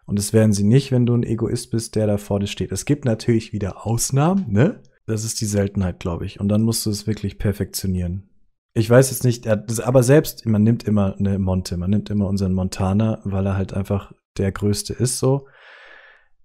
Und 0.06 0.18
das 0.18 0.32
werden 0.32 0.52
sie 0.52 0.64
nicht, 0.64 0.90
wenn 0.90 1.06
du 1.06 1.14
ein 1.14 1.22
Egoist 1.22 1.70
bist, 1.70 1.94
der 1.94 2.06
da 2.06 2.16
vorne 2.16 2.46
steht. 2.46 2.72
Es 2.72 2.84
gibt 2.84 3.04
natürlich 3.04 3.52
wieder 3.52 3.86
Ausnahmen, 3.86 4.46
ne? 4.48 4.82
Das 5.06 5.24
ist 5.24 5.40
die 5.40 5.46
Seltenheit, 5.46 6.00
glaube 6.00 6.26
ich. 6.26 6.40
Und 6.40 6.48
dann 6.48 6.62
musst 6.62 6.84
du 6.84 6.90
es 6.90 7.06
wirklich 7.06 7.38
perfektionieren. 7.38 8.28
Ich 8.74 8.88
weiß 8.88 9.10
jetzt 9.10 9.24
nicht, 9.24 9.46
aber 9.46 10.02
selbst, 10.02 10.46
man 10.46 10.62
nimmt 10.62 10.84
immer 10.84 11.16
eine 11.18 11.38
Monte, 11.38 11.76
man 11.76 11.90
nimmt 11.90 12.10
immer 12.10 12.28
unseren 12.28 12.52
Montana, 12.52 13.20
weil 13.24 13.46
er 13.46 13.56
halt 13.56 13.72
einfach 13.72 14.12
der 14.36 14.52
Größte 14.52 14.92
ist 14.92 15.18
so 15.18 15.46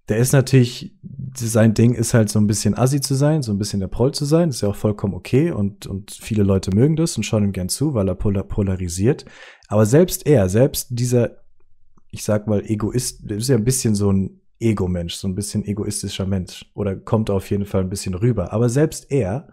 der 0.08 0.18
ist 0.18 0.32
natürlich, 0.32 0.94
sein 1.34 1.72
Ding 1.72 1.94
ist 1.94 2.12
halt 2.12 2.28
so 2.28 2.38
ein 2.38 2.46
bisschen 2.46 2.76
assi 2.76 3.00
zu 3.00 3.14
sein, 3.14 3.42
so 3.42 3.52
ein 3.52 3.58
bisschen 3.58 3.80
der 3.80 3.88
Proll 3.88 4.12
zu 4.12 4.26
sein. 4.26 4.50
Ist 4.50 4.60
ja 4.60 4.68
auch 4.68 4.76
vollkommen 4.76 5.14
okay 5.14 5.50
und, 5.50 5.86
und 5.86 6.10
viele 6.10 6.42
Leute 6.42 6.74
mögen 6.74 6.96
das 6.96 7.16
und 7.16 7.22
schauen 7.22 7.44
ihm 7.44 7.52
gern 7.52 7.70
zu, 7.70 7.94
weil 7.94 8.08
er 8.08 8.14
polar 8.14 8.44
polarisiert. 8.44 9.24
Aber 9.68 9.86
selbst 9.86 10.26
er, 10.26 10.48
selbst 10.48 10.88
dieser, 10.90 11.38
ich 12.10 12.22
sag 12.22 12.46
mal, 12.46 12.62
Egoist, 12.64 13.30
der 13.30 13.38
ist 13.38 13.48
ja 13.48 13.56
ein 13.56 13.64
bisschen 13.64 13.94
so 13.94 14.12
ein 14.12 14.40
Ego-Mensch, 14.60 15.14
so 15.14 15.26
ein 15.26 15.34
bisschen 15.34 15.64
egoistischer 15.64 16.26
Mensch 16.26 16.70
oder 16.74 16.96
kommt 16.96 17.30
auf 17.30 17.50
jeden 17.50 17.64
Fall 17.64 17.80
ein 17.80 17.90
bisschen 17.90 18.14
rüber. 18.14 18.52
Aber 18.52 18.68
selbst 18.68 19.10
er 19.10 19.48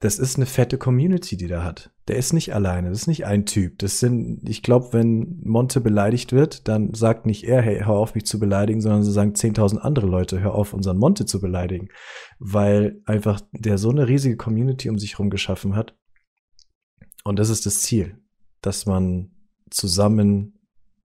das 0.00 0.18
ist 0.18 0.36
eine 0.36 0.46
fette 0.46 0.78
Community, 0.78 1.36
die 1.36 1.46
der 1.46 1.62
hat. 1.62 1.92
Der 2.08 2.16
ist 2.16 2.32
nicht 2.32 2.54
alleine, 2.54 2.88
das 2.88 3.02
ist 3.02 3.06
nicht 3.06 3.26
ein 3.26 3.44
Typ. 3.44 3.78
Das 3.78 4.00
sind, 4.00 4.48
ich 4.48 4.62
glaube, 4.62 4.94
wenn 4.94 5.40
Monte 5.44 5.82
beleidigt 5.82 6.32
wird, 6.32 6.66
dann 6.68 6.94
sagt 6.94 7.26
nicht 7.26 7.44
er, 7.44 7.60
hey, 7.60 7.80
hör 7.84 7.96
auf 7.96 8.14
mich 8.14 8.24
zu 8.24 8.40
beleidigen, 8.40 8.80
sondern 8.80 9.02
so 9.02 9.12
sagen 9.12 9.34
10.000 9.34 9.76
andere 9.76 10.06
Leute, 10.06 10.40
hör 10.40 10.54
auf 10.54 10.72
unseren 10.72 10.96
Monte 10.96 11.26
zu 11.26 11.38
beleidigen. 11.38 11.88
Weil 12.38 13.02
einfach 13.04 13.42
der 13.52 13.76
so 13.76 13.90
eine 13.90 14.08
riesige 14.08 14.38
Community 14.38 14.88
um 14.88 14.98
sich 14.98 15.12
herum 15.12 15.28
geschaffen 15.28 15.76
hat. 15.76 15.94
Und 17.22 17.38
das 17.38 17.50
ist 17.50 17.66
das 17.66 17.82
Ziel, 17.82 18.18
dass 18.62 18.86
man 18.86 19.30
zusammen 19.68 20.58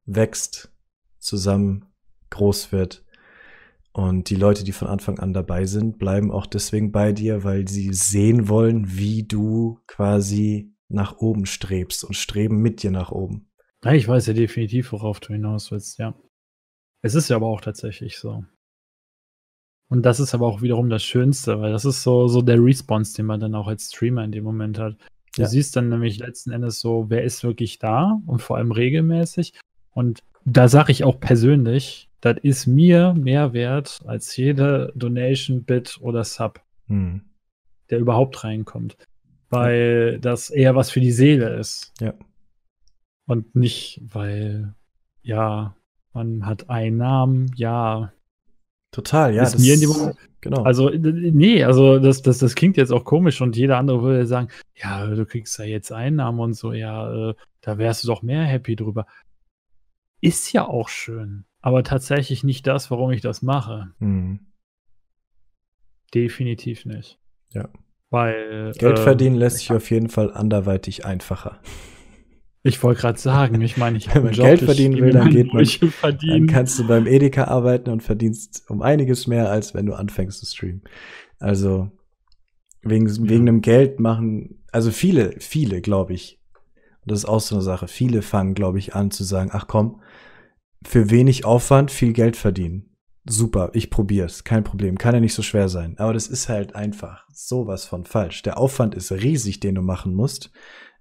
wächst, 0.05 0.71
zusammen 1.19 1.85
groß 2.29 2.71
wird 2.71 3.04
und 3.95 4.29
die 4.29 4.35
Leute, 4.35 4.65
die 4.65 4.73
von 4.73 4.89
Anfang 4.89 5.19
an 5.19 5.31
dabei 5.31 5.65
sind, 5.65 5.99
bleiben 5.99 6.29
auch 6.29 6.47
deswegen 6.47 6.91
bei 6.91 7.13
dir, 7.13 7.45
weil 7.45 7.65
sie 7.65 7.93
sehen 7.93 8.49
wollen, 8.49 8.97
wie 8.97 9.23
du 9.23 9.79
quasi 9.87 10.75
nach 10.89 11.15
oben 11.19 11.45
strebst 11.45 12.03
und 12.03 12.13
streben 12.13 12.57
mit 12.57 12.83
dir 12.83 12.91
nach 12.91 13.13
oben. 13.13 13.47
Ja, 13.85 13.93
ich 13.93 14.05
weiß 14.05 14.27
ja 14.27 14.33
definitiv, 14.33 14.91
worauf 14.91 15.21
du 15.21 15.31
hinaus 15.31 15.71
willst, 15.71 15.97
ja. 15.97 16.13
Es 17.03 17.15
ist 17.15 17.29
ja 17.29 17.37
aber 17.37 17.47
auch 17.47 17.61
tatsächlich 17.61 18.17
so. 18.17 18.43
Und 19.87 20.01
das 20.05 20.19
ist 20.19 20.33
aber 20.33 20.47
auch 20.47 20.61
wiederum 20.61 20.89
das 20.89 21.03
Schönste, 21.03 21.61
weil 21.61 21.71
das 21.71 21.85
ist 21.85 22.03
so, 22.03 22.27
so 22.27 22.41
der 22.41 22.61
Response, 22.61 23.15
den 23.15 23.27
man 23.27 23.39
dann 23.39 23.55
auch 23.55 23.67
als 23.67 23.93
Streamer 23.93 24.25
in 24.25 24.33
dem 24.33 24.43
Moment 24.43 24.77
hat. 24.77 24.97
Du 25.37 25.43
ja. 25.43 25.47
siehst 25.47 25.73
dann 25.77 25.87
nämlich 25.87 26.19
letzten 26.19 26.51
Endes 26.51 26.81
so, 26.81 27.05
wer 27.07 27.23
ist 27.23 27.45
wirklich 27.45 27.79
da 27.79 28.19
und 28.25 28.41
vor 28.41 28.57
allem 28.57 28.73
regelmäßig. 28.73 29.53
Und 29.91 30.21
da 30.43 30.67
sage 30.67 30.91
ich 30.91 31.05
auch 31.05 31.17
persönlich, 31.21 32.04
das 32.21 32.37
ist 32.41 32.67
mir 32.67 33.13
mehr 33.13 33.53
wert 33.53 33.99
als 34.05 34.35
jede 34.35 34.91
Donation, 34.95 35.63
Bit 35.63 35.97
oder 36.01 36.23
Sub, 36.23 36.61
hm. 36.87 37.21
der 37.89 37.99
überhaupt 37.99 38.43
reinkommt. 38.43 38.97
Weil 39.49 40.11
ja. 40.13 40.17
das 40.19 40.49
eher 40.49 40.75
was 40.75 40.89
für 40.89 41.01
die 41.01 41.11
Seele 41.11 41.55
ist. 41.57 41.93
Ja. 42.01 42.13
Und 43.27 43.55
nicht, 43.55 44.01
weil, 44.03 44.73
ja, 45.21 45.75
man 46.13 46.45
hat 46.45 46.69
Einnahmen, 46.69 47.51
ja. 47.55 48.11
Total, 48.91 49.33
ja. 49.35 49.43
Ist 49.43 49.59
mir 49.59 49.73
in 49.73 49.81
dem 49.81 49.89
Moment, 49.89 50.17
genau. 50.41 50.63
Also, 50.63 50.89
nee, 50.89 51.63
also 51.63 51.99
das, 51.99 52.21
das, 52.21 52.37
das 52.39 52.55
klingt 52.55 52.77
jetzt 52.77 52.91
auch 52.91 53.03
komisch 53.03 53.41
und 53.41 53.57
jeder 53.57 53.77
andere 53.77 54.01
würde 54.01 54.25
sagen, 54.25 54.47
ja, 54.75 55.05
du 55.05 55.25
kriegst 55.25 55.59
ja 55.59 55.65
jetzt 55.65 55.91
Einnahmen 55.91 56.39
und 56.39 56.53
so, 56.53 56.71
ja, 56.71 57.29
äh, 57.29 57.33
da 57.61 57.77
wärst 57.77 58.03
du 58.03 58.07
doch 58.07 58.21
mehr 58.21 58.43
happy 58.43 58.75
drüber. 58.75 59.05
Ist 60.21 60.53
ja 60.53 60.65
auch 60.65 60.87
schön 60.87 61.45
aber 61.65 61.81
tatsächlich 61.81 62.43
nicht 62.43 62.67
das, 62.67 62.91
warum 62.91 63.09
ich 63.09 63.21
das 63.21 63.41
mache. 63.41 63.91
Mhm. 63.97 64.39
Definitiv 66.13 66.85
nicht. 66.85 67.19
Ja. 67.53 67.69
Weil. 68.11 68.71
Geld 68.77 68.99
äh, 68.99 69.01
verdienen 69.01 69.35
lässt 69.35 69.57
sich 69.57 69.71
auf 69.71 69.89
jeden 69.89 70.09
Fall 70.09 70.31
anderweitig 70.31 71.05
einfacher. 71.05 71.59
Ich 72.67 72.81
wollte 72.81 73.01
gerade 73.01 73.19
sagen, 73.19 73.61
ich 73.61 73.77
meine, 73.77 73.95
ich 73.95 74.09
habe 74.15 74.31
Geld 74.31 74.61
verdienen 74.61 74.99
will, 74.99 75.11
dann 75.11 75.29
geht 75.29 75.53
man, 75.53 75.67
dann 76.01 76.47
kannst 76.47 76.79
du 76.79 76.87
beim 76.87 77.05
Edeka 77.05 77.43
arbeiten 77.43 77.91
und 77.91 78.01
verdienst 78.01 78.63
um 78.69 78.81
einiges 78.81 79.27
mehr, 79.27 79.51
als 79.51 79.75
wenn 79.75 79.85
du 79.85 79.93
anfängst 79.93 80.39
zu 80.39 80.47
streamen. 80.47 80.81
Also 81.37 81.91
wegen, 82.81 83.07
ja. 83.07 83.29
wegen 83.29 83.47
einem 83.47 83.61
Geld 83.61 83.99
machen, 83.99 84.63
also 84.71 84.89
viele, 84.89 85.35
viele, 85.37 85.79
glaube 85.81 86.13
ich, 86.13 86.41
und 87.01 87.11
das 87.11 87.19
ist 87.19 87.25
auch 87.25 87.39
so 87.39 87.53
eine 87.53 87.61
Sache, 87.61 87.87
viele 87.87 88.23
fangen, 88.23 88.55
glaube 88.55 88.79
ich, 88.79 88.95
an 88.95 89.11
zu 89.11 89.23
sagen, 89.23 89.51
ach 89.53 89.67
komm, 89.67 90.01
für 90.85 91.09
wenig 91.09 91.45
Aufwand 91.45 91.91
viel 91.91 92.13
Geld 92.13 92.37
verdienen. 92.37 92.95
Super, 93.27 93.71
ich 93.73 93.89
probier's, 93.89 94.43
kein 94.43 94.63
Problem, 94.63 94.97
kann 94.97 95.15
ja 95.15 95.19
nicht 95.19 95.33
so 95.33 95.41
schwer 95.41 95.67
sein. 95.67 95.97
Aber 95.97 96.13
das 96.13 96.27
ist 96.27 96.47
halt 96.47 96.75
einfach 96.75 97.25
sowas 97.33 97.85
von 97.85 98.05
falsch. 98.05 98.43
Der 98.43 98.57
Aufwand 98.59 98.93
ist 98.93 99.11
riesig, 99.11 99.59
den 99.59 99.75
du 99.75 99.81
machen 99.81 100.13
musst. 100.13 100.51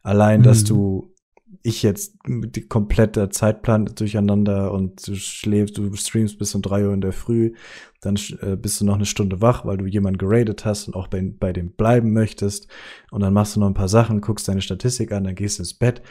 Allein, 0.03 0.41
mhm. 0.41 0.45
dass 0.45 0.65
du 0.65 1.15
ich 1.63 1.83
jetzt 1.83 2.17
die 2.27 2.67
komplette 2.67 3.29
Zeitplan 3.29 3.87
durcheinander 3.87 4.73
und 4.73 5.07
du 5.07 5.15
schläfst, 5.15 5.79
du 5.79 5.95
streamst 5.95 6.39
bis 6.39 6.55
um 6.55 6.63
drei 6.63 6.87
Uhr 6.87 6.93
in 6.93 7.01
der 7.01 7.13
Früh, 7.13 7.55
dann 8.01 8.17
äh, 8.41 8.57
bist 8.57 8.81
du 8.81 8.85
noch 8.85 8.97
eine 8.97 9.07
Stunde 9.07 9.41
wach, 9.41 9.65
weil 9.65 9.77
du 9.77 9.87
jemanden 9.87 10.19
geradet 10.19 10.65
hast 10.65 10.89
und 10.89 10.95
auch 10.95 11.09
bei, 11.09 11.23
bei 11.23 11.53
dem 11.53 11.73
bleiben 11.73 12.13
möchtest. 12.13 12.69
Und 13.11 13.21
dann 13.23 13.33
machst 13.33 13.57
du 13.57 13.61
noch 13.61 13.69
ein 13.69 13.75
paar 13.75 13.89
Sachen, 13.89 14.21
guckst 14.21 14.49
deine 14.49 14.61
Statistik 14.61 15.13
an, 15.13 15.25
dann 15.25 15.35
gehst 15.35 15.59
ins 15.59 15.75
Bett 15.75 16.03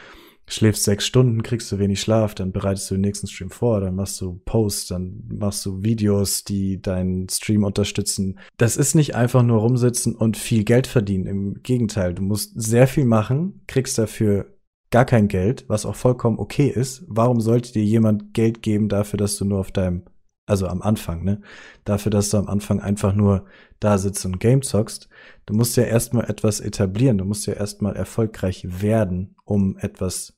schläfst 0.46 0.84
sechs 0.84 1.06
Stunden, 1.06 1.42
kriegst 1.42 1.70
du 1.72 1.78
wenig 1.78 2.00
Schlaf, 2.00 2.34
dann 2.34 2.52
bereitest 2.52 2.90
du 2.90 2.94
den 2.94 3.02
nächsten 3.02 3.26
Stream 3.26 3.50
vor, 3.50 3.80
dann 3.80 3.94
machst 3.94 4.20
du 4.20 4.40
Posts, 4.44 4.88
dann 4.88 5.24
machst 5.28 5.64
du 5.64 5.82
Videos, 5.82 6.44
die 6.44 6.80
deinen 6.80 7.28
Stream 7.28 7.64
unterstützen. 7.64 8.38
Das 8.56 8.76
ist 8.76 8.94
nicht 8.94 9.14
einfach 9.14 9.42
nur 9.42 9.60
rumsitzen 9.60 10.14
und 10.14 10.36
viel 10.36 10.64
Geld 10.64 10.86
verdienen. 10.86 11.26
Im 11.26 11.62
Gegenteil, 11.62 12.14
du 12.14 12.22
musst 12.22 12.52
sehr 12.54 12.86
viel 12.86 13.04
machen, 13.04 13.62
kriegst 13.66 13.98
dafür 13.98 14.54
gar 14.90 15.04
kein 15.04 15.26
Geld, 15.26 15.64
was 15.68 15.86
auch 15.86 15.96
vollkommen 15.96 16.38
okay 16.38 16.68
ist. 16.68 17.04
Warum 17.08 17.40
sollte 17.40 17.72
dir 17.72 17.84
jemand 17.84 18.32
Geld 18.32 18.62
geben 18.62 18.88
dafür, 18.88 19.16
dass 19.16 19.36
du 19.36 19.44
nur 19.44 19.58
auf 19.58 19.72
deinem, 19.72 20.04
also 20.46 20.66
am 20.66 20.82
Anfang, 20.82 21.24
ne? 21.24 21.40
Dafür, 21.84 22.10
dass 22.10 22.30
du 22.30 22.36
am 22.36 22.48
Anfang 22.48 22.80
einfach 22.80 23.14
nur 23.14 23.46
da 23.80 23.98
sitzt 23.98 24.24
und 24.26 24.40
Game 24.40 24.62
zockst. 24.62 25.08
Du 25.46 25.54
musst 25.54 25.76
ja 25.76 25.84
erstmal 25.84 26.28
etwas 26.28 26.60
etablieren, 26.60 27.18
du 27.18 27.24
musst 27.24 27.46
ja 27.46 27.54
erstmal 27.54 27.96
erfolgreich 27.96 28.66
werden, 28.82 29.36
um 29.44 29.76
etwas 29.78 30.34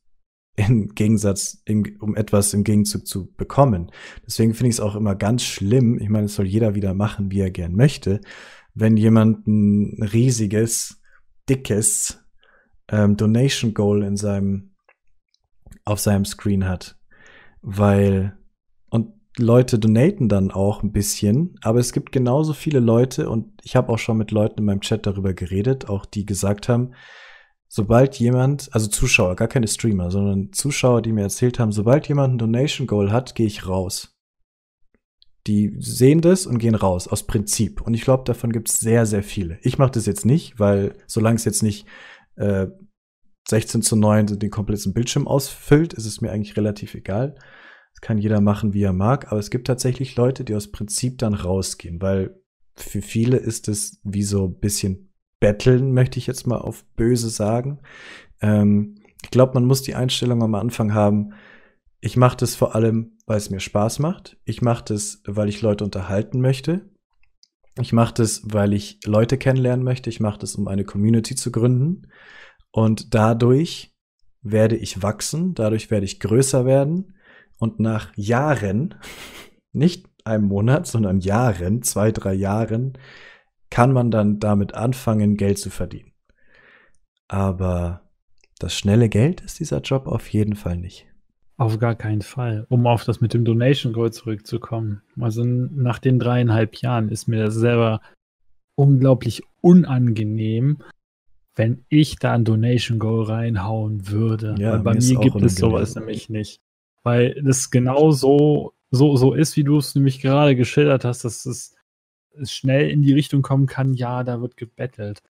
im 0.56 0.88
Gegensatz, 0.94 1.60
im, 1.64 1.96
um 2.00 2.16
etwas 2.16 2.54
im 2.54 2.64
Gegenzug 2.64 3.06
zu 3.06 3.32
bekommen. 3.34 3.90
Deswegen 4.26 4.54
finde 4.54 4.70
ich 4.70 4.76
es 4.76 4.80
auch 4.80 4.96
immer 4.96 5.14
ganz 5.14 5.44
schlimm. 5.44 5.98
Ich 6.00 6.08
meine, 6.08 6.26
es 6.26 6.34
soll 6.34 6.46
jeder 6.46 6.74
wieder 6.74 6.94
machen, 6.94 7.30
wie 7.30 7.40
er 7.40 7.50
gern 7.50 7.74
möchte. 7.74 8.20
Wenn 8.74 8.96
jemand 8.96 9.46
ein 9.46 10.02
riesiges, 10.02 11.00
dickes 11.48 12.24
ähm, 12.88 13.16
Donation 13.16 13.74
Goal 13.74 14.02
in 14.02 14.16
seinem, 14.16 14.74
auf 15.84 16.00
seinem 16.00 16.24
Screen 16.24 16.66
hat. 16.66 16.98
Weil, 17.60 18.38
Leute 19.38 19.78
donaten 19.78 20.28
dann 20.28 20.50
auch 20.50 20.82
ein 20.82 20.92
bisschen, 20.92 21.58
aber 21.62 21.78
es 21.78 21.92
gibt 21.92 22.10
genauso 22.10 22.54
viele 22.54 22.80
Leute 22.80 23.28
und 23.28 23.52
ich 23.62 23.76
habe 23.76 23.92
auch 23.92 23.98
schon 23.98 24.16
mit 24.16 24.30
Leuten 24.30 24.60
in 24.60 24.64
meinem 24.64 24.80
Chat 24.80 25.06
darüber 25.06 25.34
geredet, 25.34 25.88
auch 25.88 26.06
die 26.06 26.24
gesagt 26.24 26.68
haben, 26.68 26.92
sobald 27.68 28.18
jemand, 28.18 28.70
also 28.72 28.86
Zuschauer, 28.86 29.36
gar 29.36 29.48
keine 29.48 29.68
Streamer, 29.68 30.10
sondern 30.10 30.52
Zuschauer, 30.52 31.02
die 31.02 31.12
mir 31.12 31.22
erzählt 31.22 31.58
haben, 31.58 31.72
sobald 31.72 32.08
jemand 32.08 32.34
ein 32.34 32.38
Donation 32.38 32.86
Goal 32.86 33.12
hat, 33.12 33.34
gehe 33.34 33.46
ich 33.46 33.68
raus. 33.68 34.16
Die 35.46 35.76
sehen 35.78 36.22
das 36.22 36.46
und 36.46 36.58
gehen 36.58 36.74
raus, 36.74 37.06
aus 37.06 37.24
Prinzip. 37.26 37.80
Und 37.80 37.94
ich 37.94 38.02
glaube, 38.02 38.24
davon 38.24 38.50
gibt 38.50 38.68
es 38.68 38.80
sehr, 38.80 39.06
sehr 39.06 39.22
viele. 39.22 39.58
Ich 39.62 39.78
mache 39.78 39.92
das 39.92 40.06
jetzt 40.06 40.24
nicht, 40.24 40.58
weil 40.58 40.96
solange 41.06 41.36
es 41.36 41.44
jetzt 41.44 41.62
nicht 41.62 41.86
äh, 42.36 42.66
16 43.48 43.82
zu 43.82 43.94
9 43.94 44.38
den 44.38 44.50
kompletten 44.50 44.92
Bildschirm 44.92 45.28
ausfüllt, 45.28 45.92
ist 45.92 46.06
es 46.06 46.20
mir 46.20 46.32
eigentlich 46.32 46.56
relativ 46.56 46.94
egal. 46.94 47.36
Das 47.96 48.02
kann 48.02 48.18
jeder 48.18 48.42
machen, 48.42 48.74
wie 48.74 48.82
er 48.82 48.92
mag. 48.92 49.32
Aber 49.32 49.40
es 49.40 49.50
gibt 49.50 49.66
tatsächlich 49.66 50.16
Leute, 50.16 50.44
die 50.44 50.54
aus 50.54 50.70
Prinzip 50.70 51.16
dann 51.16 51.32
rausgehen, 51.32 52.02
weil 52.02 52.38
für 52.74 53.00
viele 53.00 53.38
ist 53.38 53.68
es 53.68 54.00
wie 54.04 54.22
so 54.22 54.48
ein 54.48 54.58
bisschen 54.60 55.14
Betteln, 55.40 55.92
möchte 55.92 56.18
ich 56.18 56.26
jetzt 56.26 56.46
mal 56.46 56.58
auf 56.58 56.84
böse 56.96 57.30
sagen. 57.30 57.80
Ähm, 58.42 58.96
ich 59.22 59.30
glaube, 59.30 59.54
man 59.54 59.64
muss 59.64 59.82
die 59.82 59.94
Einstellung 59.94 60.42
am 60.42 60.54
Anfang 60.54 60.92
haben, 60.92 61.32
ich 62.00 62.16
mache 62.16 62.36
das 62.36 62.54
vor 62.54 62.74
allem, 62.74 63.16
weil 63.26 63.38
es 63.38 63.50
mir 63.50 63.60
Spaß 63.60 63.98
macht. 63.98 64.36
Ich 64.44 64.60
mache 64.60 64.84
das, 64.84 65.22
weil 65.26 65.48
ich 65.48 65.62
Leute 65.62 65.84
unterhalten 65.84 66.40
möchte. 66.40 66.90
Ich 67.80 67.92
mache 67.92 68.14
das, 68.14 68.42
weil 68.44 68.74
ich 68.74 69.00
Leute 69.04 69.38
kennenlernen 69.38 69.84
möchte. 69.84 70.10
Ich 70.10 70.20
mache 70.20 70.38
das, 70.38 70.54
um 70.56 70.68
eine 70.68 70.84
Community 70.84 71.34
zu 71.34 71.50
gründen. 71.50 72.08
Und 72.70 73.14
dadurch 73.14 73.96
werde 74.42 74.76
ich 74.76 75.02
wachsen, 75.02 75.54
dadurch 75.54 75.90
werde 75.90 76.04
ich 76.04 76.20
größer 76.20 76.66
werden. 76.66 77.15
Und 77.58 77.80
nach 77.80 78.12
Jahren, 78.16 78.94
nicht 79.72 80.06
einem 80.24 80.44
Monat, 80.44 80.86
sondern 80.86 81.20
Jahren, 81.20 81.82
zwei, 81.82 82.12
drei 82.12 82.34
Jahren, 82.34 82.94
kann 83.70 83.92
man 83.92 84.10
dann 84.10 84.38
damit 84.38 84.74
anfangen, 84.74 85.36
Geld 85.36 85.58
zu 85.58 85.70
verdienen. 85.70 86.12
Aber 87.28 88.02
das 88.58 88.74
schnelle 88.74 89.08
Geld 89.08 89.40
ist 89.40 89.60
dieser 89.60 89.80
Job 89.80 90.06
auf 90.06 90.28
jeden 90.28 90.54
Fall 90.54 90.76
nicht. 90.76 91.06
Auf 91.58 91.78
gar 91.78 91.94
keinen 91.94 92.22
Fall. 92.22 92.66
Um 92.68 92.86
auf 92.86 93.04
das 93.04 93.20
mit 93.20 93.32
dem 93.32 93.44
Donation 93.44 93.92
Goal 93.92 94.12
zurückzukommen. 94.12 95.02
Also 95.18 95.42
nach 95.44 95.98
den 95.98 96.18
dreieinhalb 96.18 96.76
Jahren 96.76 97.08
ist 97.08 97.28
mir 97.28 97.44
das 97.44 97.54
selber 97.54 98.02
unglaublich 98.74 99.42
unangenehm, 99.62 100.78
wenn 101.54 101.84
ich 101.88 102.16
da 102.16 102.34
ein 102.34 102.44
Donation 102.44 102.98
Goal 102.98 103.24
reinhauen 103.24 104.08
würde. 104.08 104.54
Ja, 104.58 104.72
Weil 104.72 104.80
bei 104.80 104.94
mir, 104.94 105.00
mir 105.02 105.20
gibt 105.20 105.42
es 105.42 105.56
sowas 105.56 105.94
nämlich 105.94 106.28
nicht. 106.28 106.60
Weil 107.06 107.40
das 107.40 107.70
genau 107.70 108.10
so, 108.10 108.74
so, 108.90 109.16
so 109.16 109.32
ist, 109.32 109.56
wie 109.56 109.62
du 109.62 109.78
es 109.78 109.94
nämlich 109.94 110.20
gerade 110.20 110.56
geschildert 110.56 111.04
hast, 111.04 111.24
dass 111.24 111.46
es 111.46 111.76
schnell 112.42 112.90
in 112.90 113.00
die 113.00 113.12
Richtung 113.12 113.42
kommen 113.42 113.66
kann, 113.66 113.94
ja, 113.94 114.24
da 114.24 114.40
wird 114.40 114.56
gebettelt. 114.56 115.22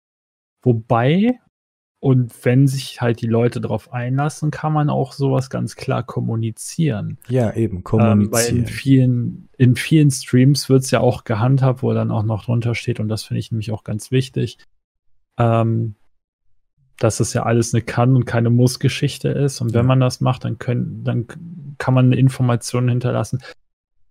Wobei, 0.63 1.39
und 1.99 2.33
wenn 2.43 2.65
sich 2.65 2.99
halt 2.99 3.21
die 3.21 3.27
Leute 3.27 3.61
darauf 3.61 3.93
einlassen, 3.93 4.49
kann 4.49 4.73
man 4.73 4.89
auch 4.89 5.13
sowas 5.13 5.51
ganz 5.51 5.75
klar 5.75 6.01
kommunizieren. 6.01 7.19
Ja, 7.29 7.53
eben, 7.53 7.83
kommunizieren. 7.83 8.55
Ähm, 8.55 8.57
in 8.61 8.65
vielen, 8.65 9.49
in 9.59 9.75
vielen 9.75 10.09
Streams 10.09 10.69
wird 10.69 10.81
es 10.81 10.89
ja 10.89 11.01
auch 11.01 11.25
gehandhabt, 11.25 11.83
wo 11.83 11.93
dann 11.93 12.09
auch 12.09 12.23
noch 12.23 12.45
drunter 12.45 12.73
steht, 12.73 12.99
und 12.99 13.07
das 13.07 13.23
finde 13.23 13.37
ich 13.37 13.51
nämlich 13.51 13.69
auch 13.69 13.83
ganz 13.83 14.09
wichtig. 14.09 14.57
Ähm, 15.37 15.93
dass 16.99 17.19
es 17.19 17.33
ja 17.33 17.43
alles 17.43 17.73
eine 17.73 17.83
Kann- 17.83 18.15
und 18.15 18.25
keine 18.25 18.49
Muss-Geschichte 18.49 19.29
ist. 19.29 19.61
Und 19.61 19.73
wenn 19.73 19.85
man 19.85 19.99
das 19.99 20.21
macht, 20.21 20.45
dann, 20.45 20.57
können, 20.57 21.03
dann 21.03 21.27
kann 21.77 21.93
man 21.93 22.07
eine 22.07 22.17
Information 22.17 22.89
hinterlassen, 22.89 23.39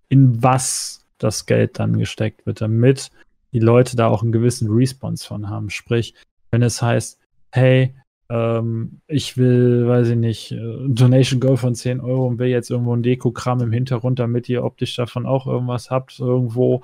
in 0.09 0.43
was 0.43 1.05
das 1.19 1.47
Geld 1.47 1.79
dann 1.79 1.99
gesteckt 1.99 2.47
wird, 2.47 2.61
damit 2.61 3.11
die 3.53 3.59
Leute 3.59 3.97
da 3.97 4.09
auch 4.09 4.23
einen 4.23 4.33
gewissen 4.33 4.71
Response 4.71 5.27
von 5.27 5.49
haben. 5.49 5.71
Sprich, 5.71 6.15
wenn 6.51 6.63
es 6.63 6.83
heißt, 6.83 7.19
hey, 7.53 7.95
ähm, 8.29 9.01
ich 9.07 9.37
will, 9.37 9.87
weiß 9.87 10.09
ich 10.09 10.17
nicht, 10.17 10.53
äh, 10.53 10.89
Donation 10.89 11.41
Goal 11.41 11.57
von 11.57 11.75
10 11.75 12.01
Euro 12.01 12.27
und 12.27 12.39
will 12.39 12.49
jetzt 12.49 12.71
irgendwo 12.71 12.95
ein 12.95 13.03
Dekokram 13.03 13.61
im 13.61 13.73
Hintergrund, 13.73 14.19
damit 14.19 14.49
ihr 14.49 14.65
optisch 14.65 14.97
davon 14.97 15.27
auch 15.27 15.47
irgendwas 15.47 15.91
habt, 15.91 16.19
irgendwo. 16.19 16.83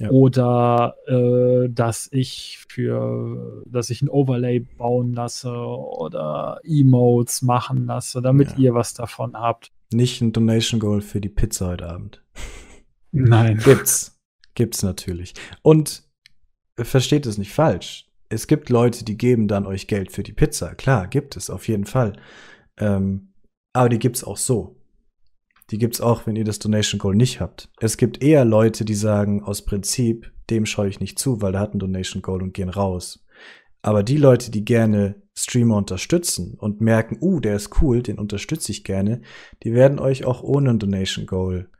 Ja. 0.00 0.10
Oder 0.10 0.96
äh, 1.06 1.68
dass 1.68 2.08
ich 2.10 2.64
für, 2.68 3.62
dass 3.66 3.90
ich 3.90 4.00
ein 4.00 4.08
Overlay 4.08 4.60
bauen 4.60 5.12
lasse 5.12 5.52
oder 5.52 6.58
Emotes 6.64 7.42
machen 7.42 7.86
lasse, 7.86 8.22
damit 8.22 8.52
ja. 8.52 8.58
ihr 8.58 8.74
was 8.74 8.94
davon 8.94 9.38
habt. 9.38 9.72
Nicht 9.92 10.22
ein 10.22 10.32
Donation 10.32 10.80
Goal 10.80 11.02
für 11.02 11.20
die 11.20 11.28
Pizza 11.28 11.68
heute 11.68 11.90
Abend. 11.90 12.24
Nein. 13.12 13.58
Gibt's. 13.64 14.18
Gibt's 14.54 14.82
natürlich. 14.82 15.34
Und 15.62 16.04
versteht 16.78 17.26
es 17.26 17.36
nicht 17.36 17.52
falsch. 17.52 18.08
Es 18.30 18.46
gibt 18.46 18.70
Leute, 18.70 19.04
die 19.04 19.18
geben 19.18 19.48
dann 19.48 19.66
euch 19.66 19.86
Geld 19.86 20.12
für 20.12 20.22
die 20.22 20.32
Pizza. 20.32 20.74
Klar, 20.74 21.08
gibt 21.08 21.36
es 21.36 21.50
auf 21.50 21.68
jeden 21.68 21.84
Fall. 21.84 22.14
Ähm, 22.78 23.34
aber 23.74 23.90
die 23.90 23.98
gibt's 23.98 24.24
auch 24.24 24.38
so. 24.38 24.79
Die 25.70 25.78
gibt's 25.78 26.00
auch, 26.00 26.26
wenn 26.26 26.36
ihr 26.36 26.44
das 26.44 26.58
Donation 26.58 26.98
Goal 26.98 27.14
nicht 27.14 27.40
habt. 27.40 27.70
Es 27.78 27.96
gibt 27.96 28.22
eher 28.22 28.44
Leute, 28.44 28.84
die 28.84 28.94
sagen, 28.94 29.42
aus 29.42 29.64
Prinzip, 29.64 30.32
dem 30.50 30.66
schaue 30.66 30.88
ich 30.88 31.00
nicht 31.00 31.18
zu, 31.18 31.40
weil 31.42 31.52
der 31.52 31.60
hat 31.60 31.74
ein 31.74 31.78
Donation 31.78 32.22
Goal 32.22 32.42
und 32.42 32.54
gehen 32.54 32.68
raus. 32.68 33.24
Aber 33.82 34.02
die 34.02 34.16
Leute, 34.16 34.50
die 34.50 34.64
gerne 34.64 35.22
Streamer 35.34 35.76
unterstützen 35.76 36.54
und 36.58 36.80
merken, 36.80 37.18
uh, 37.20 37.40
der 37.40 37.56
ist 37.56 37.80
cool, 37.80 38.02
den 38.02 38.18
unterstütze 38.18 38.72
ich 38.72 38.84
gerne, 38.84 39.22
die 39.62 39.72
werden 39.72 39.98
euch 39.98 40.24
auch 40.24 40.42
ohne 40.42 40.70
ein 40.70 40.78
Donation 40.78 41.26
Goal 41.26 41.70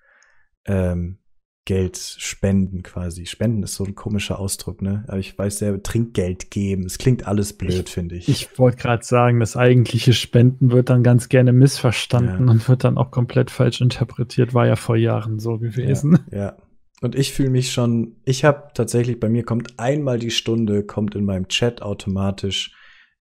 ähm, 0.66 1.18
Geld 1.66 1.96
spenden 1.96 2.82
quasi. 2.82 3.26
Spenden 3.26 3.62
ist 3.62 3.74
so 3.74 3.84
ein 3.84 3.94
komischer 3.94 4.38
Ausdruck, 4.38 4.82
ne? 4.82 5.04
Aber 5.08 5.18
ich 5.18 5.38
weiß 5.38 5.58
selber, 5.58 5.82
Trinkgeld 5.82 6.50
geben. 6.50 6.84
Es 6.86 6.98
klingt 6.98 7.26
alles 7.26 7.52
blöd, 7.52 7.88
finde 7.88 8.16
ich. 8.16 8.28
Ich 8.28 8.58
wollte 8.58 8.78
gerade 8.78 9.04
sagen, 9.04 9.40
das 9.40 9.56
eigentliche 9.56 10.12
Spenden 10.12 10.72
wird 10.72 10.90
dann 10.90 11.02
ganz 11.02 11.28
gerne 11.28 11.52
missverstanden 11.52 12.46
ja. 12.46 12.50
und 12.50 12.68
wird 12.68 12.84
dann 12.84 12.96
auch 12.96 13.10
komplett 13.10 13.50
falsch 13.50 13.80
interpretiert. 13.80 14.54
War 14.54 14.66
ja 14.66 14.76
vor 14.76 14.96
Jahren 14.96 15.38
so 15.38 15.58
gewesen. 15.58 16.18
Ja. 16.32 16.38
ja. 16.38 16.56
Und 17.02 17.14
ich 17.14 17.32
fühle 17.32 17.50
mich 17.50 17.72
schon, 17.72 18.16
ich 18.24 18.44
habe 18.44 18.70
tatsächlich, 18.74 19.20
bei 19.20 19.28
mir 19.28 19.44
kommt 19.44 19.78
einmal 19.78 20.18
die 20.18 20.30
Stunde, 20.30 20.84
kommt 20.84 21.14
in 21.14 21.24
meinem 21.24 21.48
Chat 21.48 21.82
automatisch, 21.82 22.74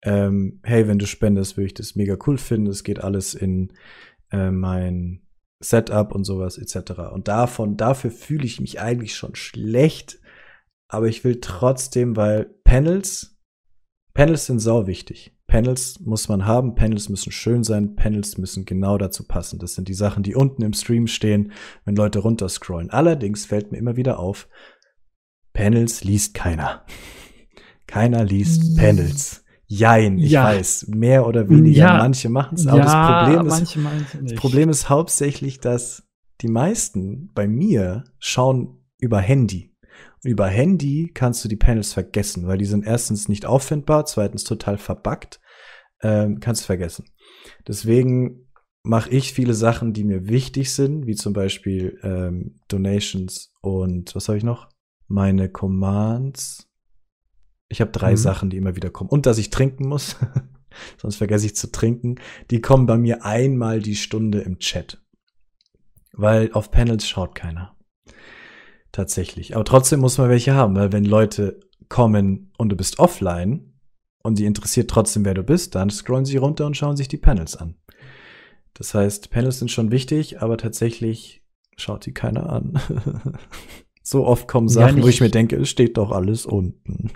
ähm, 0.03 0.59
hey, 0.63 0.88
wenn 0.88 0.99
du 0.99 1.05
spendest, 1.05 1.57
würde 1.57 1.67
ich 1.67 1.73
das 1.73 1.95
mega 1.95 2.17
cool 2.25 2.38
finden. 2.38 2.67
Es 2.67 2.83
geht 2.83 3.03
alles 3.03 3.33
in 3.33 3.73
äh, 4.31 4.51
mein 4.51 5.21
Setup 5.60 6.14
und 6.14 6.24
sowas 6.24 6.58
etc. 6.58 7.12
Und 7.12 7.28
davon, 7.28 7.78
dafür 7.78 8.12
fühle 8.12 8.45
ich 8.45 8.62
mich 8.62 8.80
eigentlich 8.80 9.16
schon 9.16 9.36
schlecht, 9.36 10.20
aber 10.88 11.08
ich 11.08 11.24
will 11.24 11.39
trotzdem, 11.41 12.16
weil 12.16 12.45
Panels, 12.64 13.38
Panels 14.14 14.45
sind 14.45 14.60
sau 14.60 14.88
wichtig. 14.88 15.34
Panels 15.47 16.01
muss 16.01 16.28
man 16.28 16.45
haben, 16.45 16.76
Panels 16.76 17.08
müssen 17.08 17.32
schön 17.32 17.64
sein, 17.64 17.95
Panels 17.95 18.38
müssen 18.38 18.66
genau 18.66 18.97
dazu 18.97 19.26
passen. 19.26 19.60
Das 19.60 19.76
sind 19.76 19.88
die 19.88 19.93
Sachen, 19.93 20.22
die 20.22 20.36
unten 20.36 20.62
im 20.62 20.74
Stream 20.74 21.08
stehen, 21.08 21.53
wenn 21.86 21.95
Leute 21.95 22.20
runterscrollen. 22.20 22.89
Allerdings 22.89 23.45
fällt 23.45 23.72
mir 23.72 23.78
immer 23.78 23.95
wieder 23.95 24.20
auf, 24.20 24.49
Panels 25.53 26.03
liest 26.03 26.34
keiner. 26.34 26.86
Keiner 27.88 28.26
liest 28.26 28.78
Panels. 28.78 29.45
Jein, 29.70 30.18
ich 30.18 30.32
ja. 30.32 30.45
weiß, 30.45 30.88
mehr 30.88 31.28
oder 31.28 31.49
weniger, 31.49 31.80
ja. 31.80 31.97
manche 31.97 32.30
machen 32.30 32.55
es, 32.55 32.68
aber 32.68 32.80
ja, 32.80 33.43
das, 33.43 33.74
Problem 33.74 33.91
ist, 33.91 34.18
das 34.22 34.34
Problem 34.36 34.70
ist 34.70 34.89
hauptsächlich, 34.89 35.59
dass 35.59 36.07
die 36.39 36.47
meisten 36.47 37.32
bei 37.34 37.47
mir 37.47 38.05
schauen 38.18 38.82
über 38.97 39.20
Handy. 39.20 39.76
Und 40.24 40.30
über 40.30 40.47
Handy 40.47 41.11
kannst 41.13 41.43
du 41.43 41.49
die 41.49 41.57
Panels 41.57 41.91
vergessen, 41.91 42.47
weil 42.47 42.57
die 42.57 42.65
sind 42.65 42.86
erstens 42.86 43.28
nicht 43.28 43.45
auffindbar, 43.45 44.05
zweitens 44.05 44.45
total 44.45 44.78
verbuggt, 44.78 45.41
ähm, 46.01 46.39
kannst 46.39 46.61
du 46.61 46.65
vergessen. 46.68 47.05
Deswegen 47.68 48.47
mache 48.84 49.09
ich 49.09 49.34
viele 49.34 49.53
Sachen, 49.53 49.91
die 49.91 50.05
mir 50.05 50.30
wichtig 50.30 50.74
sind, 50.74 51.07
wie 51.07 51.15
zum 51.15 51.34
Beispiel 51.34 51.99
ähm, 52.03 52.61
Donations 52.70 53.51
und 53.61 54.15
was 54.15 54.30
habe 54.30 54.38
ich 54.38 54.45
noch? 54.45 54.70
Meine 55.07 55.49
Commands 55.49 56.66
ich 57.70 57.82
habe 57.82 57.91
drei 57.91 58.11
mhm. 58.11 58.18
Sachen, 58.18 58.49
die 58.49 58.57
immer 58.57 58.76
wieder 58.76 58.89
kommen. 58.89 59.09
Und 59.09 59.26
dass 59.26 59.38
ich 59.38 59.49
trinken 59.49 59.88
muss, 59.88 60.15
sonst 61.01 61.18
vergesse 61.18 61.45
ich 61.45 61.55
zu 61.55 61.72
trinken. 61.72 62.15
Die 62.51 62.61
kommen 62.61 62.86
bei 62.86 62.97
mir 62.97 63.26
einmal 63.26 63.82
die 63.82 63.95
Stunde 63.95 64.39
im 64.39 64.59
Chat. 64.59 65.01
Weil 66.13 66.51
auf 66.53 66.72
Panels 66.72 67.07
schaut 67.07 67.36
keiner. 67.36 67.76
Tatsächlich. 68.91 69.55
Aber 69.55 69.65
trotzdem 69.65 69.99
muss 69.99 70.18
man 70.18 70.30
welche 70.30 70.53
haben, 70.53 70.76
weil 70.76 70.91
wenn 70.91 71.05
Leute 71.05 71.59
kommen 71.89 72.51
und 72.57 72.70
du 72.70 72.76
bist 72.76 72.99
offline 72.99 73.74
und 74.24 74.39
die 74.39 74.45
interessiert 74.45 74.89
trotzdem, 74.89 75.26
wer 75.26 75.34
du 75.34 75.43
bist, 75.43 75.76
dann 75.76 75.89
scrollen 75.89 76.26
sie 76.26 76.38
runter 76.38 76.65
und 76.65 76.76
schauen 76.76 76.97
sich 76.97 77.07
die 77.07 77.18
Panels 77.18 77.55
an. 77.55 77.76
Das 78.74 78.93
heißt, 78.93 79.30
Panels 79.30 79.59
sind 79.59 79.72
schon 79.72 79.91
wichtig, 79.91 80.41
aber 80.41 80.57
tatsächlich 80.57 81.43
schaut 81.76 82.05
die 82.05 82.13
keiner 82.13 82.49
an. 82.49 82.80
so 84.03 84.26
oft 84.26 84.47
kommen 84.47 84.70
Sachen, 84.70 84.97
ja, 84.97 85.03
wo 85.03 85.07
ich 85.07 85.22
mir 85.22 85.30
denke, 85.30 85.57
es 85.57 85.70
steht 85.70 85.97
doch 85.97 86.11
alles 86.11 86.45
unten. 86.45 87.11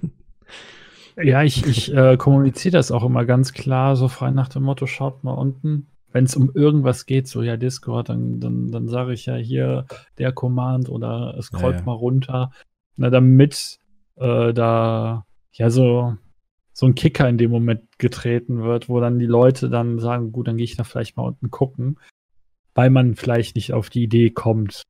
Ja, 1.24 1.44
ich, 1.44 1.66
ich 1.66 1.94
äh, 1.94 2.18
kommuniziere 2.18 2.74
das 2.74 2.92
auch 2.92 3.04
immer 3.04 3.26
ganz 3.26 3.54
klar, 3.54 3.96
so 3.96 4.08
frei 4.08 4.32
nach 4.32 4.50
dem 4.50 4.64
Motto, 4.64 4.88
schaut 4.88 5.24
mal 5.24 5.34
unten. 5.34 5.88
Wenn 6.12 6.26
es 6.26 6.36
um 6.36 6.52
irgendwas 6.54 7.06
geht, 7.06 7.28
so 7.28 7.42
ja, 7.42 7.58
Discord, 7.58 8.10
dann, 8.10 8.40
dann, 8.40 8.72
dann 8.72 8.88
sage 8.88 9.14
ich 9.14 9.26
ja 9.26 9.36
hier 9.36 9.86
der 10.18 10.34
Command 10.34 10.90
oder 10.90 11.36
es 11.38 11.46
scrollt 11.46 11.76
ja, 11.76 11.80
ja. 11.80 11.86
mal 11.86 11.94
runter, 11.94 12.52
na, 12.98 13.10
damit 13.10 13.80
äh, 14.18 14.54
da 14.54 15.26
ja 15.54 15.70
so, 15.70 16.18
so 16.74 16.86
ein 16.86 16.96
Kicker 16.96 17.30
in 17.30 17.38
dem 17.38 17.52
Moment 17.52 17.98
getreten 17.98 18.64
wird, 18.64 18.90
wo 18.90 19.00
dann 19.00 19.20
die 19.20 19.26
Leute 19.26 19.70
dann 19.70 20.00
sagen, 20.00 20.32
gut, 20.32 20.48
dann 20.48 20.58
gehe 20.58 20.66
ich 20.66 20.76
da 20.76 20.84
vielleicht 20.84 21.16
mal 21.18 21.24
unten 21.24 21.50
gucken, 21.50 21.98
weil 22.74 22.90
man 22.90 23.16
vielleicht 23.16 23.56
nicht 23.56 23.74
auf 23.74 23.90
die 23.90 24.04
Idee 24.04 24.32
kommt, 24.32 24.84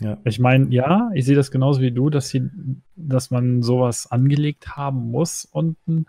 ja. 0.00 0.18
Ich 0.24 0.40
meine, 0.40 0.68
ja, 0.70 1.10
ich 1.14 1.24
sehe 1.24 1.36
das 1.36 1.50
genauso 1.50 1.80
wie 1.80 1.92
du, 1.92 2.10
dass, 2.10 2.28
sie, 2.28 2.50
dass 2.96 3.30
man 3.30 3.62
sowas 3.62 4.10
angelegt 4.10 4.76
haben 4.76 5.10
muss 5.10 5.44
unten 5.44 6.06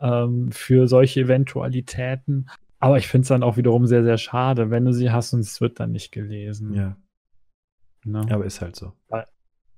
ähm, 0.00 0.52
für 0.52 0.88
solche 0.88 1.20
Eventualitäten. 1.20 2.50
Aber 2.78 2.98
ich 2.98 3.08
finde 3.08 3.22
es 3.22 3.28
dann 3.28 3.42
auch 3.42 3.56
wiederum 3.56 3.86
sehr, 3.86 4.04
sehr 4.04 4.18
schade, 4.18 4.70
wenn 4.70 4.84
du 4.84 4.92
sie 4.92 5.10
hast 5.10 5.32
und 5.32 5.40
es 5.40 5.60
wird 5.60 5.80
dann 5.80 5.92
nicht 5.92 6.12
gelesen. 6.12 6.74
Ja. 6.74 6.96
Ne? 8.04 8.26
Aber 8.30 8.44
ist 8.44 8.60
halt 8.60 8.76
so. 8.76 8.92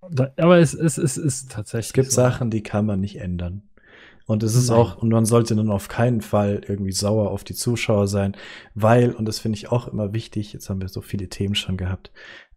Aber 0.02 0.58
es, 0.58 0.74
es, 0.74 0.98
es 0.98 1.16
ist 1.16 1.52
tatsächlich. 1.52 1.86
Es 1.86 1.92
gibt 1.92 2.10
so. 2.10 2.22
Sachen, 2.22 2.50
die 2.50 2.62
kann 2.62 2.84
man 2.84 3.00
nicht 3.00 3.20
ändern. 3.20 3.62
Und 4.26 4.42
es 4.42 4.54
ist 4.54 4.68
Nein. 4.68 4.78
auch, 4.78 4.96
und 4.96 5.08
man 5.08 5.24
sollte 5.24 5.56
dann 5.56 5.70
auf 5.70 5.88
keinen 5.88 6.20
Fall 6.20 6.60
irgendwie 6.66 6.92
sauer 6.92 7.30
auf 7.30 7.42
die 7.42 7.54
Zuschauer 7.54 8.06
sein, 8.06 8.36
weil, 8.74 9.12
und 9.12 9.24
das 9.26 9.40
finde 9.40 9.56
ich 9.56 9.72
auch 9.72 9.88
immer 9.88 10.12
wichtig, 10.12 10.52
jetzt 10.52 10.70
haben 10.70 10.80
wir 10.80 10.88
so 10.88 11.00
viele 11.00 11.28
Themen 11.28 11.56
schon 11.56 11.76
gehabt, 11.76 12.12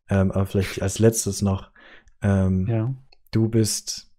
ähm, 0.10 0.32
aber 0.32 0.46
vielleicht 0.46 0.82
als 0.82 1.00
letztes 1.00 1.42
noch. 1.42 1.72
Ähm, 2.22 2.68
ja. 2.68 2.94
Du 3.32 3.50
bist, 3.50 4.12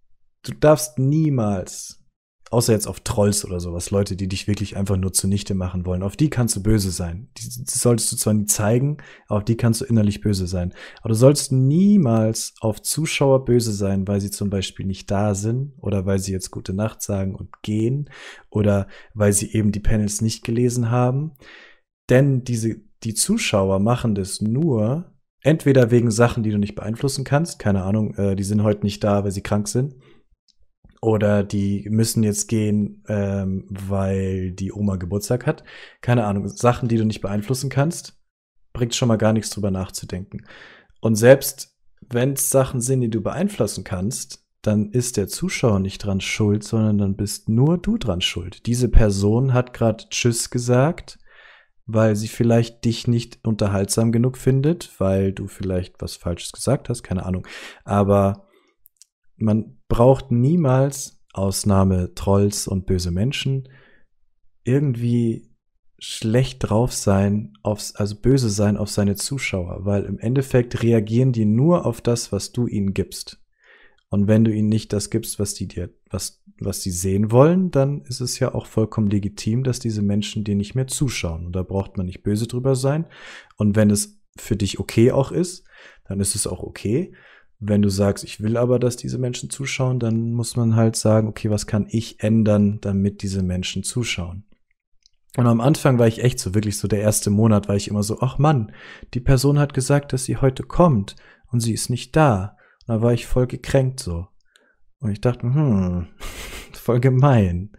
du 0.43 0.53
darfst 0.53 0.99
niemals, 0.99 2.05
außer 2.51 2.73
jetzt 2.73 2.87
auf 2.87 3.01
Trolls 3.01 3.45
oder 3.45 3.61
sowas, 3.61 3.91
Leute, 3.91 4.17
die 4.17 4.29
dich 4.29 4.47
wirklich 4.47 4.77
einfach 4.77 4.97
nur 4.97 5.13
zunichte 5.13 5.55
machen 5.55 5.87
wollen, 5.87 6.03
auf 6.03 6.17
die 6.17 6.31
kannst 6.31 6.57
du 6.57 6.63
böse 6.63 6.91
sein. 6.91 7.29
Die, 7.37 7.49
die 7.49 7.79
solltest 7.79 8.13
du 8.13 8.17
zwar 8.17 8.35
nie 8.35 8.47
zeigen, 8.47 8.99
aber 9.27 9.39
auf 9.39 9.45
die 9.45 9.57
kannst 9.57 9.81
du 9.81 9.85
innerlich 9.85 10.21
böse 10.21 10.47
sein. 10.47 10.73
Aber 11.01 11.11
du 11.11 11.15
sollst 11.15 11.53
niemals 11.53 12.55
auf 12.61 12.83
Zuschauer 12.83 13.45
böse 13.45 13.73
sein, 13.73 14.07
weil 14.07 14.21
sie 14.21 14.31
zum 14.31 14.51
Beispiel 14.51 14.87
nicht 14.87 15.11
da 15.11 15.35
sind 15.35 15.75
oder 15.79 16.07
weil 16.07 16.19
sie 16.19 16.33
jetzt 16.33 16.51
gute 16.51 16.75
Nacht 16.75 17.03
sagen 17.03 17.35
und 17.35 17.63
gehen 17.63 18.11
oder 18.51 18.89
weil 19.15 19.33
sie 19.33 19.53
eben 19.53 19.73
die 19.73 19.81
Panels 19.81 20.21
nicht 20.21 20.45
gelesen 20.45 20.91
haben. 20.91 21.33
Denn 22.11 22.45
diese, 22.45 22.77
die 23.03 23.15
Zuschauer 23.15 23.81
machen 23.81 24.15
das 24.15 24.41
nur, 24.41 25.14
Entweder 25.45 25.91
wegen 25.91 26.11
Sachen, 26.11 26.43
die 26.43 26.51
du 26.51 26.59
nicht 26.59 26.75
beeinflussen 26.75 27.23
kannst, 27.23 27.59
keine 27.59 27.83
Ahnung, 27.83 28.15
äh, 28.15 28.35
die 28.35 28.45
sind 28.45 28.63
heute 28.63 28.83
nicht 28.83 29.05
da, 29.05 29.25
weil 29.25 29.31
sie 29.31 29.43
krank 29.43 29.69
sind. 29.69 29.95
Oder 31.03 31.45
die 31.45 31.87
müssen 31.91 32.23
jetzt 32.23 32.49
gehen, 32.49 33.05
ähm, 33.09 33.67
weil 33.69 34.53
die 34.53 34.73
Oma 34.73 34.97
Geburtstag 34.97 35.47
hat. 35.47 35.63
Keine 36.01 36.25
Ahnung, 36.25 36.49
Sachen, 36.49 36.89
die 36.89 36.97
du 36.97 37.05
nicht 37.05 37.21
beeinflussen 37.21 37.69
kannst, 37.69 38.19
bringt 38.73 38.95
schon 38.95 39.09
mal 39.09 39.17
gar 39.17 39.35
nichts 39.35 39.51
drüber 39.51 39.71
nachzudenken. 39.71 40.47
Und 41.03 41.17
selbst 41.17 41.77
wenn 42.09 42.33
es 42.33 42.49
Sachen 42.49 42.81
sind, 42.81 43.03
die 43.03 43.11
du 43.11 43.21
beeinflussen 43.21 43.85
kannst, 43.85 44.47
dann 44.63 44.93
ist 44.93 45.19
der 45.19 45.29
Zuschauer 45.29 45.79
nicht 45.79 45.99
dran 45.99 46.23
schuld, 46.23 46.65
sondern 46.65 46.97
dann 46.97 47.17
bist 47.17 47.51
nur 47.51 47.77
du 47.77 47.99
dran 47.99 48.23
schuld. 48.23 48.65
Diese 48.65 48.89
Person 48.89 49.53
hat 49.53 49.75
gerade 49.75 50.05
Tschüss 50.09 50.49
gesagt 50.49 51.19
weil 51.87 52.17
sie 52.17 52.29
vielleicht 52.29 52.85
dich 52.85 53.07
nicht 53.07 53.45
unterhaltsam 53.45 54.13
genug 54.13 54.39
findet, 54.39 54.99
weil 54.99 55.33
du 55.33 55.47
vielleicht 55.47 56.01
was 56.01 56.17
Falsches 56.17 56.53
gesagt 56.53 56.89
hast, 56.89 57.03
keine 57.03 57.27
Ahnung. 57.27 57.47
Aber 57.85 58.49
man 59.37 59.79
braucht 59.89 60.31
niemals, 60.31 61.23
Ausnahme 61.33 62.15
Trolls 62.15 62.69
und 62.69 62.87
böse 62.87 63.11
Menschen, 63.11 63.69
irgendwie 64.63 65.51
schlecht 65.99 66.59
drauf 66.61 66.93
sein, 66.93 67.55
aufs, 67.63 67.95
also 67.97 68.15
böse 68.17 68.51
sein 68.51 68.77
auf 68.77 68.91
seine 68.91 69.17
Zuschauer, 69.17 69.85
weil 69.85 70.05
im 70.05 70.19
Endeffekt 70.19 70.83
reagieren 70.83 71.33
die 71.33 71.45
nur 71.45 71.87
auf 71.87 72.01
das, 72.01 72.31
was 72.33 72.53
du 72.53 72.67
ihnen 72.67 72.95
gibst. 72.95 73.44
Und 74.15 74.29
wenn 74.29 74.45
du 74.45 74.53
ihnen 74.53 74.69
nicht 74.69 74.93
das 74.93 75.11
gibst, 75.11 75.41
was 75.41 75.55
die 75.55 75.67
dir, 75.67 75.91
was, 76.09 76.41
was 76.61 76.83
sie 76.83 76.93
sehen 76.93 77.33
wollen, 77.33 77.73
dann 77.73 78.03
ist 78.03 78.21
es 78.21 78.39
ja 78.39 78.55
auch 78.55 78.67
vollkommen 78.67 79.11
legitim, 79.11 79.65
dass 79.65 79.81
diese 79.81 80.03
Menschen 80.03 80.45
dir 80.45 80.55
nicht 80.55 80.77
mehr 80.77 80.87
zuschauen. 80.87 81.47
Und 81.47 81.57
da 81.57 81.65
braucht 81.65 81.97
man 81.97 82.07
nicht 82.07 82.23
böse 82.23 82.47
drüber 82.47 82.77
sein. 82.77 83.07
Und 83.57 83.75
wenn 83.75 83.91
es 83.91 84.21
für 84.39 84.55
dich 84.55 84.79
okay 84.79 85.11
auch 85.11 85.33
ist, 85.33 85.67
dann 86.05 86.21
ist 86.21 86.37
es 86.37 86.47
auch 86.47 86.63
okay. 86.63 87.13
Wenn 87.59 87.83
du 87.83 87.89
sagst, 87.89 88.23
ich 88.23 88.41
will 88.41 88.57
aber, 88.57 88.79
dass 88.79 88.95
diese 88.95 89.19
Menschen 89.19 89.51
zuschauen, 89.51 89.99
dann 89.99 90.31
muss 90.31 90.55
man 90.55 90.77
halt 90.77 90.95
sagen, 90.95 91.27
okay, 91.27 91.51
was 91.51 91.67
kann 91.67 91.89
ich 91.91 92.23
ändern, 92.23 92.79
damit 92.83 93.21
diese 93.21 93.43
Menschen 93.43 93.83
zuschauen? 93.83 94.45
Und 95.37 95.49
am 95.49 95.61
Anfang 95.61 95.99
war 95.99 96.07
ich 96.07 96.23
echt 96.23 96.39
so, 96.39 96.55
wirklich 96.55 96.79
so 96.79 96.87
der 96.87 97.01
erste 97.01 97.31
Monat 97.31 97.67
war 97.67 97.75
ich 97.75 97.89
immer 97.89 98.05
so, 98.05 98.21
ach 98.21 98.39
Mann, 98.39 98.71
die 99.13 99.19
Person 99.19 99.59
hat 99.59 99.75
gesagt, 99.75 100.13
dass 100.13 100.25
sie 100.25 100.37
heute 100.37 100.63
kommt 100.63 101.17
und 101.51 101.59
sie 101.59 101.73
ist 101.73 101.91
nicht 101.91 102.15
da. 102.15 102.57
Und 102.87 102.97
da 102.97 103.03
war 103.03 103.13
ich 103.13 103.27
voll 103.27 103.47
gekränkt 103.47 104.01
so. 104.01 104.29
Und 105.01 105.11
ich 105.11 105.21
dachte, 105.21 105.43
hm, 105.43 106.07
voll 106.73 107.01
gemein. 107.01 107.71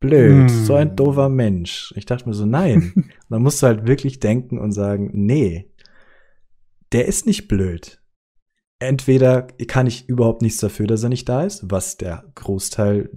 Blöd, 0.00 0.48
hm. 0.50 0.64
so 0.64 0.74
ein 0.74 0.96
doofer 0.96 1.28
Mensch. 1.28 1.92
Ich 1.96 2.06
dachte 2.06 2.28
mir 2.28 2.34
so, 2.34 2.44
nein. 2.44 2.92
und 2.96 3.12
dann 3.30 3.42
musst 3.42 3.62
du 3.62 3.66
halt 3.66 3.86
wirklich 3.86 4.20
denken 4.20 4.58
und 4.58 4.72
sagen, 4.72 5.10
nee, 5.12 5.72
der 6.92 7.06
ist 7.06 7.26
nicht 7.26 7.48
blöd. 7.48 8.02
Entweder 8.78 9.42
kann 9.42 9.86
ich 9.86 10.08
überhaupt 10.08 10.42
nichts 10.42 10.58
dafür, 10.58 10.88
dass 10.88 11.04
er 11.04 11.08
nicht 11.08 11.28
da 11.28 11.44
ist, 11.44 11.70
was 11.70 11.98
der 11.98 12.24
Großteil, 12.34 13.10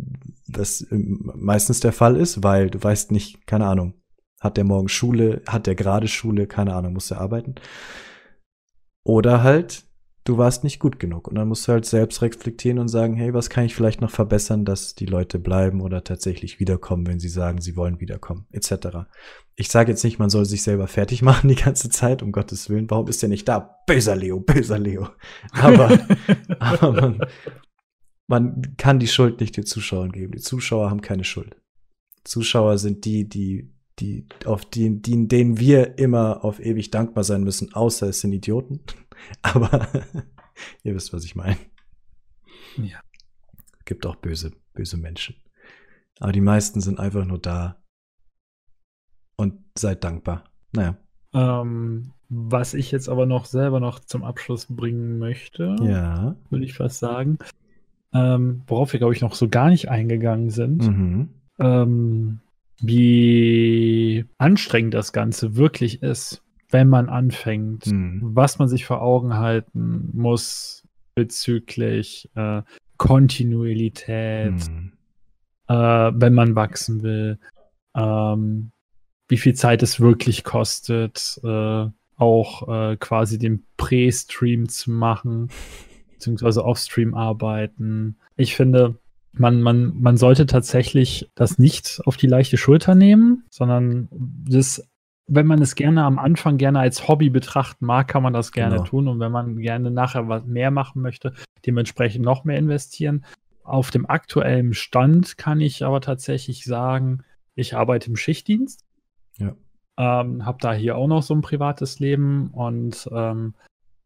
das 0.47 0.85
meistens 0.91 1.79
der 1.79 1.91
Fall 1.91 2.17
ist, 2.17 2.43
weil 2.43 2.69
du 2.69 2.81
weißt 2.81 3.11
nicht, 3.11 3.47
keine 3.47 3.65
Ahnung, 3.65 3.95
hat 4.39 4.57
der 4.57 4.63
morgen 4.63 4.89
Schule, 4.89 5.41
hat 5.47 5.65
der 5.65 5.73
gerade 5.73 6.07
Schule, 6.07 6.45
keine 6.45 6.75
Ahnung, 6.75 6.93
muss 6.93 7.09
er 7.09 7.19
arbeiten. 7.19 7.55
Oder 9.03 9.41
halt, 9.41 9.84
du 10.25 10.37
warst 10.37 10.63
nicht 10.63 10.79
gut 10.79 10.99
genug. 10.99 11.27
Und 11.27 11.35
dann 11.35 11.47
musst 11.47 11.67
du 11.67 11.71
halt 11.71 11.85
selbst 11.85 12.21
reflektieren 12.21 12.79
und 12.79 12.87
sagen, 12.89 13.15
hey, 13.15 13.33
was 13.33 13.49
kann 13.49 13.63
ich 13.63 13.75
vielleicht 13.75 14.01
noch 14.01 14.09
verbessern, 14.09 14.65
dass 14.65 14.95
die 14.95 15.05
Leute 15.05 15.39
bleiben 15.39 15.81
oder 15.81 16.03
tatsächlich 16.03 16.59
wiederkommen, 16.59 17.07
wenn 17.07 17.19
sie 17.19 17.29
sagen, 17.29 17.61
sie 17.61 17.77
wollen 17.77 18.01
wiederkommen, 18.01 18.47
etc. 18.51 19.07
Ich 19.55 19.69
sage 19.69 19.91
jetzt 19.91 20.03
nicht, 20.03 20.19
man 20.19 20.29
soll 20.29 20.45
sich 20.45 20.63
selber 20.63 20.87
fertig 20.87 21.21
machen 21.21 21.47
die 21.47 21.55
ganze 21.55 21.89
Zeit, 21.89 22.21
um 22.21 22.31
Gottes 22.31 22.69
Willen. 22.69 22.89
Warum 22.89 23.07
ist 23.07 23.21
der 23.21 23.29
nicht 23.29 23.47
da? 23.47 23.79
Böser 23.87 24.15
Leo, 24.15 24.39
böser 24.39 24.79
Leo. 24.79 25.07
Aber, 25.51 25.97
aber 26.59 26.91
man, 26.91 27.19
man 28.27 28.75
kann 28.77 28.99
die 28.99 29.07
Schuld 29.07 29.39
nicht 29.39 29.55
den 29.55 29.65
Zuschauern 29.65 30.11
geben. 30.11 30.33
Die 30.33 30.41
Zuschauer 30.41 30.89
haben 30.89 31.01
keine 31.01 31.23
Schuld. 31.23 31.55
Zuschauer 32.23 32.79
sind 32.79 33.05
die, 33.05 33.29
die 33.29 33.71
die, 33.99 34.27
auf 34.43 34.65
die, 34.65 35.01
die, 35.01 35.27
denen 35.27 35.57
wir 35.57 35.97
immer 35.97 36.43
auf 36.43 36.59
ewig 36.59 36.91
dankbar 36.91 37.23
sein 37.23 37.43
müssen, 37.43 37.73
außer 37.73 38.09
es 38.09 38.19
sind 38.21 38.33
Idioten. 38.33 38.81
Aber 39.41 39.87
ihr 40.83 40.95
wisst, 40.95 41.13
was 41.13 41.25
ich 41.25 41.35
meine. 41.35 41.57
Ja. 42.77 42.99
Gibt 43.85 44.05
auch 44.05 44.15
böse, 44.15 44.51
böse 44.73 44.97
Menschen. 44.97 45.35
Aber 46.19 46.31
die 46.31 46.41
meisten 46.41 46.81
sind 46.81 46.99
einfach 46.99 47.25
nur 47.25 47.39
da 47.39 47.83
und 49.35 49.59
seid 49.77 50.03
dankbar. 50.03 50.45
Naja. 50.71 50.97
Ähm, 51.33 52.13
was 52.29 52.73
ich 52.73 52.91
jetzt 52.91 53.09
aber 53.09 53.25
noch 53.25 53.45
selber 53.45 53.79
noch 53.79 53.99
zum 53.99 54.23
Abschluss 54.23 54.67
bringen 54.69 55.19
möchte, 55.19 55.75
ja. 55.81 56.35
würde 56.49 56.65
ich 56.65 56.73
fast 56.73 56.99
sagen, 56.99 57.37
ähm, 58.13 58.63
worauf 58.67 58.93
wir, 58.93 58.99
glaube 58.99 59.13
ich, 59.13 59.21
noch 59.21 59.35
so 59.35 59.49
gar 59.49 59.69
nicht 59.69 59.89
eingegangen 59.89 60.49
sind, 60.49 60.87
mhm. 60.87 61.29
ähm, 61.59 62.39
wie 62.79 64.25
anstrengend 64.37 64.93
das 64.93 65.13
Ganze 65.13 65.55
wirklich 65.55 66.01
ist, 66.01 66.44
wenn 66.69 66.87
man 66.87 67.09
anfängt, 67.09 67.87
mhm. 67.87 68.21
was 68.23 68.59
man 68.59 68.67
sich 68.67 68.85
vor 68.85 69.01
Augen 69.01 69.35
halten 69.35 70.09
muss 70.13 70.87
bezüglich 71.15 72.29
äh, 72.35 72.61
Kontinuität, 72.97 74.69
mhm. 74.69 74.93
äh, 75.67 75.73
wenn 75.73 76.33
man 76.33 76.55
wachsen 76.55 77.03
will, 77.03 77.39
ähm, 77.95 78.71
wie 79.27 79.37
viel 79.37 79.53
Zeit 79.53 79.81
es 79.83 79.99
wirklich 79.99 80.43
kostet, 80.43 81.39
äh, 81.43 81.87
auch 82.17 82.67
äh, 82.67 82.97
quasi 82.97 83.37
den 83.37 83.65
Pre-Stream 83.77 84.69
zu 84.69 84.91
machen, 84.91 85.49
beziehungsweise 86.13 86.63
off-Stream 86.63 87.13
arbeiten. 87.13 88.17
Ich 88.35 88.55
finde, 88.55 88.99
man, 89.33 89.61
man, 89.61 89.99
man 89.99 90.17
sollte 90.17 90.45
tatsächlich 90.45 91.29
das 91.35 91.57
nicht 91.57 92.01
auf 92.05 92.17
die 92.17 92.27
leichte 92.27 92.57
Schulter 92.57 92.95
nehmen, 92.95 93.43
sondern 93.49 94.07
das, 94.11 94.87
wenn 95.27 95.47
man 95.47 95.61
es 95.61 95.75
gerne 95.75 96.03
am 96.03 96.19
Anfang 96.19 96.57
gerne 96.57 96.79
als 96.79 97.07
Hobby 97.07 97.29
betrachten 97.29 97.85
mag, 97.85 98.07
kann 98.07 98.23
man 98.23 98.33
das 98.33 98.51
gerne 98.51 98.75
genau. 98.75 98.87
tun. 98.87 99.07
Und 99.07 99.19
wenn 99.19 99.31
man 99.31 99.57
gerne 99.57 99.91
nachher 99.91 100.27
was 100.27 100.45
mehr 100.45 100.71
machen 100.71 101.01
möchte, 101.01 101.33
dementsprechend 101.65 102.23
noch 102.23 102.43
mehr 102.43 102.57
investieren. 102.57 103.25
Auf 103.63 103.89
dem 103.89 104.07
aktuellen 104.07 104.73
Stand 104.73 105.37
kann 105.37 105.61
ich 105.61 105.83
aber 105.83 106.01
tatsächlich 106.01 106.65
sagen, 106.65 107.23
ich 107.55 107.75
arbeite 107.75 108.09
im 108.09 108.15
Schichtdienst. 108.15 108.85
Ja. 109.37 109.55
Ähm, 109.97 110.45
habe 110.45 110.57
da 110.61 110.73
hier 110.73 110.97
auch 110.97 111.07
noch 111.07 111.23
so 111.23 111.33
ein 111.33 111.41
privates 111.41 111.99
Leben 111.99 112.51
und 112.51 113.09
ähm, 113.11 113.55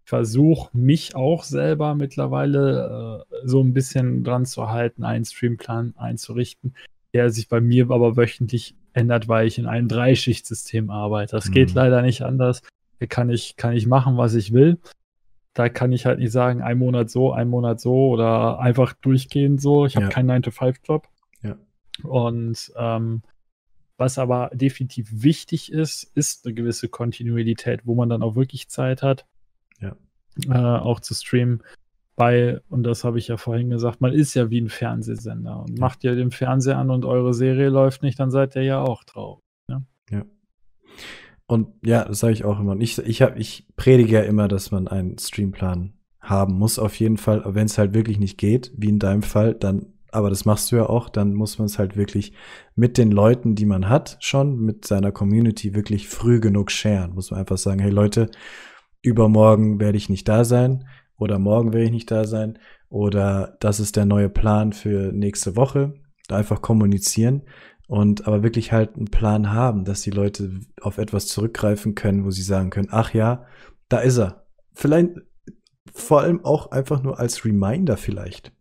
versuche 0.05 0.75
mich 0.77 1.15
auch 1.15 1.43
selber 1.43 1.95
mittlerweile 1.95 3.25
äh, 3.31 3.47
so 3.47 3.61
ein 3.61 3.73
bisschen 3.73 4.23
dran 4.23 4.45
zu 4.45 4.69
halten, 4.69 5.03
einen 5.03 5.25
Streamplan 5.25 5.93
einzurichten, 5.97 6.75
der 7.13 7.29
sich 7.29 7.49
bei 7.49 7.61
mir 7.61 7.89
aber 7.89 8.17
wöchentlich 8.17 8.75
ändert, 8.93 9.27
weil 9.27 9.47
ich 9.47 9.57
in 9.57 9.65
einem 9.65 9.87
Dreischichtsystem 9.87 10.89
arbeite. 10.89 11.35
Das 11.35 11.49
mhm. 11.49 11.53
geht 11.53 11.73
leider 11.73 12.01
nicht 12.01 12.21
anders. 12.21 12.61
Da 12.99 13.05
kann 13.05 13.29
ich, 13.29 13.55
kann 13.55 13.73
ich 13.73 13.87
machen, 13.87 14.17
was 14.17 14.35
ich 14.35 14.53
will. 14.53 14.79
Da 15.53 15.69
kann 15.69 15.91
ich 15.91 16.05
halt 16.05 16.19
nicht 16.19 16.31
sagen, 16.31 16.61
ein 16.61 16.77
Monat 16.77 17.09
so, 17.09 17.31
ein 17.31 17.49
Monat 17.49 17.79
so 17.79 18.09
oder 18.09 18.59
einfach 18.59 18.93
durchgehend 18.93 19.61
so. 19.61 19.85
Ich 19.85 19.95
habe 19.95 20.05
ja. 20.05 20.11
keinen 20.11 20.43
9-to-5-Job. 20.43 21.07
Ja. 21.41 21.57
Und 22.03 22.71
ähm, 22.77 23.23
was 23.97 24.17
aber 24.17 24.49
definitiv 24.53 25.09
wichtig 25.11 25.71
ist, 25.71 26.03
ist 26.15 26.45
eine 26.45 26.53
gewisse 26.53 26.87
Kontinuität, 26.87 27.81
wo 27.85 27.95
man 27.95 28.09
dann 28.09 28.23
auch 28.23 28.35
wirklich 28.35 28.69
Zeit 28.69 29.03
hat, 29.03 29.25
ja. 29.81 29.95
Äh, 30.47 30.79
auch 30.79 31.01
zu 31.01 31.13
streamen. 31.13 31.63
Weil, 32.19 32.63
und 32.67 32.83
das 32.83 33.05
habe 33.05 33.17
ich 33.17 33.29
ja 33.29 33.37
vorhin 33.37 33.69
gesagt, 33.69 34.01
man 34.01 34.11
ist 34.11 34.33
ja 34.33 34.49
wie 34.49 34.59
ein 34.59 34.67
Fernsehsender 34.67 35.61
und 35.61 35.69
ja. 35.69 35.79
macht 35.79 36.03
ihr 36.03 36.15
den 36.15 36.31
Fernseher 36.31 36.77
an 36.77 36.89
und 36.89 37.05
eure 37.05 37.33
Serie 37.33 37.69
läuft 37.69 38.03
nicht, 38.03 38.19
dann 38.19 38.29
seid 38.29 38.57
ihr 38.57 38.63
ja 38.63 38.81
auch 38.81 39.05
traurig. 39.05 39.41
Ja. 39.69 39.83
ja. 40.11 40.25
Und 41.47 41.69
ja, 41.81 42.03
das 42.03 42.19
sage 42.19 42.33
ich 42.33 42.43
auch 42.43 42.59
immer. 42.59 42.73
Und 42.73 42.81
ich, 42.81 42.97
ich, 42.97 43.21
hab, 43.21 43.39
ich 43.39 43.67
predige 43.77 44.15
ja 44.15 44.21
immer, 44.23 44.49
dass 44.49 44.69
man 44.69 44.89
einen 44.89 45.17
Streamplan 45.17 45.93
haben 46.19 46.55
muss, 46.55 46.77
auf 46.77 46.99
jeden 46.99 47.15
Fall. 47.15 47.41
Wenn 47.45 47.67
es 47.67 47.77
halt 47.77 47.93
wirklich 47.93 48.19
nicht 48.19 48.37
geht, 48.37 48.73
wie 48.75 48.89
in 48.89 48.99
deinem 48.99 49.23
Fall, 49.23 49.53
dann, 49.53 49.85
aber 50.11 50.29
das 50.29 50.43
machst 50.43 50.73
du 50.73 50.75
ja 50.75 50.89
auch, 50.89 51.07
dann 51.07 51.33
muss 51.33 51.57
man 51.57 51.67
es 51.67 51.79
halt 51.79 51.95
wirklich 51.95 52.33
mit 52.75 52.97
den 52.97 53.11
Leuten, 53.11 53.55
die 53.55 53.65
man 53.65 53.87
hat, 53.87 54.17
schon 54.19 54.59
mit 54.59 54.85
seiner 54.85 55.13
Community 55.13 55.73
wirklich 55.73 56.09
früh 56.09 56.41
genug 56.41 56.69
sharen. 56.69 57.13
Muss 57.13 57.31
man 57.31 57.39
einfach 57.39 57.57
sagen, 57.57 57.79
hey 57.79 57.91
Leute, 57.91 58.29
übermorgen 59.01 59.79
werde 59.79 59.97
ich 59.97 60.09
nicht 60.09 60.27
da 60.27 60.43
sein 60.43 60.83
oder 61.19 61.39
morgen 61.39 61.73
werde 61.73 61.85
ich 61.85 61.91
nicht 61.91 62.11
da 62.11 62.25
sein 62.25 62.57
oder 62.89 63.57
das 63.59 63.79
ist 63.79 63.95
der 63.95 64.05
neue 64.05 64.29
Plan 64.29 64.73
für 64.73 65.11
nächste 65.11 65.55
Woche. 65.55 65.93
Da 66.27 66.37
einfach 66.37 66.61
kommunizieren 66.61 67.43
und 67.87 68.27
aber 68.27 68.43
wirklich 68.43 68.71
halt 68.71 68.95
einen 68.95 69.05
Plan 69.05 69.51
haben, 69.51 69.83
dass 69.83 70.01
die 70.01 70.11
Leute 70.11 70.59
auf 70.81 70.99
etwas 70.99 71.27
zurückgreifen 71.27 71.95
können, 71.95 72.23
wo 72.23 72.29
sie 72.29 72.43
sagen 72.43 72.69
können, 72.69 72.89
ach 72.91 73.13
ja, 73.13 73.45
da 73.89 73.99
ist 73.99 74.17
er. 74.17 74.45
Vielleicht 74.73 75.09
vor 75.91 76.21
allem 76.21 76.45
auch 76.45 76.71
einfach 76.71 77.01
nur 77.01 77.19
als 77.19 77.45
Reminder 77.45 77.97
vielleicht. 77.97 78.53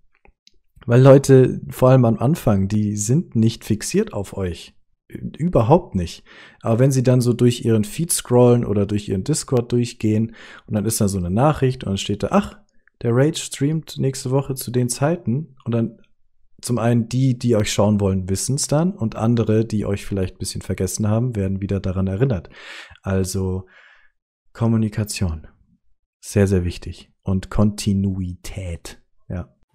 Weil 0.87 1.03
Leute, 1.03 1.61
vor 1.69 1.91
allem 1.91 2.07
am 2.07 2.19
Anfang, 2.19 2.69
die 2.69 2.97
sind 2.97 3.37
nicht 3.37 3.65
fixiert 3.65 4.15
auf 4.15 4.35
euch. 4.35 4.75
Überhaupt 5.09 5.95
nicht. 5.95 6.23
Aber 6.61 6.79
wenn 6.79 6.93
sie 6.93 7.03
dann 7.03 7.23
so 7.23 7.33
durch 7.33 7.65
ihren 7.65 7.85
Feed 7.85 8.13
scrollen 8.13 8.65
oder 8.65 8.85
durch 8.85 9.09
ihren 9.09 9.25
Discord 9.25 9.73
durchgehen 9.73 10.35
und 10.67 10.75
dann 10.75 10.85
ist 10.85 11.01
da 11.01 11.09
so 11.09 11.19
eine 11.19 11.31
Nachricht 11.31 11.85
und 11.85 11.91
dann 11.91 11.99
steht 11.99 12.23
da, 12.23 12.29
ach, 12.31 12.59
der 13.01 13.13
Rage 13.15 13.39
streamt 13.39 13.97
nächste 13.99 14.31
Woche 14.31 14.55
zu 14.55 14.71
den 14.71 14.89
Zeiten 14.89 15.57
und 15.65 15.73
dann 15.73 15.99
zum 16.61 16.79
einen 16.79 17.09
die, 17.09 17.39
die 17.39 17.55
euch 17.57 17.73
schauen 17.73 18.01
wollen, 18.01 18.29
wissen 18.29 18.57
es 18.57 18.67
dann 18.67 18.93
und 18.93 19.17
andere, 19.17 19.65
die 19.65 19.87
euch 19.87 20.05
vielleicht 20.05 20.35
ein 20.35 20.39
bisschen 20.39 20.63
vergessen 20.63 21.09
haben, 21.09 21.37
werden 21.37 21.63
wieder 21.63 21.81
daran 21.81 22.09
erinnert. 22.09 22.51
Also 23.03 23.67
Kommunikation. 24.53 25.47
Sehr, 26.21 26.49
sehr 26.49 26.65
wichtig. 26.65 27.13
Und 27.23 27.49
Kontinuität. 27.49 28.98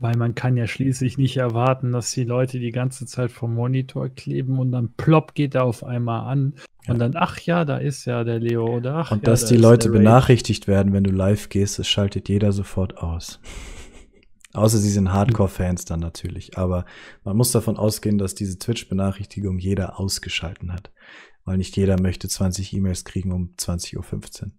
Weil 0.03 0.17
man 0.17 0.35
kann 0.35 0.57
ja 0.57 0.67
schließlich 0.67 1.17
nicht 1.17 1.37
erwarten, 1.37 1.93
dass 1.93 2.11
die 2.11 2.25
Leute 2.25 2.59
die 2.59 2.73
ganze 2.73 3.05
Zeit 3.05 3.31
vom 3.31 3.53
Monitor 3.53 4.09
kleben 4.09 4.59
und 4.59 4.73
dann 4.73 4.91
plopp 4.97 5.33
geht 5.33 5.55
er 5.55 5.63
auf 5.63 5.85
einmal 5.85 6.29
an. 6.29 6.55
Ja. 6.85 6.91
Und 6.91 6.99
dann, 6.99 7.13
ach 7.15 7.39
ja, 7.39 7.63
da 7.63 7.77
ist 7.77 8.03
ja 8.03 8.25
der 8.25 8.39
Leo 8.39 8.65
oder 8.65 8.95
ach. 8.95 9.11
Und 9.11 9.19
ja, 9.19 9.31
dass 9.31 9.45
da 9.45 9.55
die 9.55 9.61
Leute 9.61 9.87
benachrichtigt 9.89 10.67
werden, 10.67 10.91
wenn 10.91 11.05
du 11.05 11.11
live 11.11 11.47
gehst, 11.47 11.79
das 11.79 11.87
schaltet 11.87 12.27
jeder 12.27 12.51
sofort 12.51 12.97
aus. 12.97 13.39
Außer 14.53 14.77
sie 14.77 14.89
sind 14.89 15.13
Hardcore-Fans 15.13 15.85
dann 15.85 16.01
natürlich. 16.01 16.57
Aber 16.57 16.83
man 17.23 17.37
muss 17.37 17.53
davon 17.53 17.77
ausgehen, 17.77 18.17
dass 18.17 18.35
diese 18.35 18.59
Twitch-Benachrichtigung 18.59 19.57
jeder 19.57 20.01
ausgeschalten 20.01 20.73
hat. 20.73 20.91
Weil 21.45 21.55
nicht 21.55 21.77
jeder 21.77 21.97
möchte 21.97 22.27
20 22.27 22.73
E-Mails 22.73 23.05
kriegen 23.05 23.31
um 23.31 23.53
20.15 23.57 24.43
Uhr. 24.43 24.51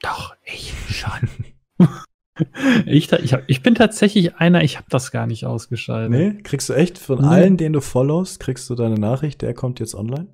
Doch, 0.00 0.34
ich 0.44 0.72
schon. 0.88 1.28
ich, 2.86 3.10
ich, 3.12 3.32
hab, 3.32 3.42
ich 3.46 3.62
bin 3.62 3.74
tatsächlich 3.74 4.36
einer, 4.36 4.62
ich 4.62 4.76
habe 4.76 4.86
das 4.90 5.10
gar 5.10 5.26
nicht 5.26 5.46
ausgeschaltet. 5.46 6.10
Nee, 6.10 6.42
kriegst 6.42 6.68
du 6.68 6.74
echt 6.74 6.98
von 6.98 7.20
nee. 7.20 7.26
allen, 7.26 7.56
den 7.56 7.72
du 7.72 7.80
followst, 7.80 8.40
kriegst 8.40 8.68
du 8.70 8.74
deine 8.74 8.96
Nachricht, 8.96 9.42
der 9.42 9.54
kommt 9.54 9.80
jetzt 9.80 9.94
online? 9.94 10.28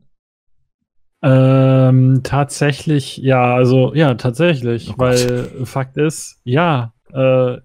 Ähm, 1.23 2.23
tatsächlich, 2.24 3.19
ja, 3.19 3.55
also, 3.55 3.95
ja, 3.95 4.15
tatsächlich, 4.15 4.91
oh 4.91 4.95
weil 4.99 5.45
Fakt 5.65 5.97
ist, 5.97 6.41
ja, 6.43 6.95
äh, 7.12 7.59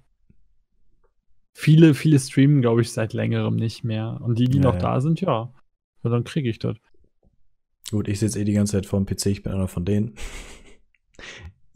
viele, 1.53 1.95
viele 1.95 2.19
streamen, 2.19 2.61
glaube 2.61 2.81
ich, 2.81 2.91
seit 2.91 3.13
längerem 3.13 3.55
nicht 3.55 3.83
mehr. 3.83 4.19
Und 4.21 4.37
die, 4.37 4.45
die 4.45 4.57
ja, 4.57 4.63
noch 4.63 4.75
ja. 4.75 4.79
da 4.79 5.01
sind, 5.01 5.21
ja, 5.21 5.51
ja 6.03 6.09
dann 6.09 6.23
kriege 6.23 6.49
ich 6.49 6.59
das. 6.59 6.77
Gut, 7.89 8.07
ich 8.07 8.19
sitze 8.19 8.39
eh 8.39 8.43
die 8.43 8.53
ganze 8.53 8.73
Zeit 8.73 8.85
vor 8.85 8.99
dem 8.99 9.07
PC, 9.07 9.27
ich 9.27 9.43
bin 9.43 9.53
einer 9.53 9.67
von 9.67 9.85
denen. 9.85 10.13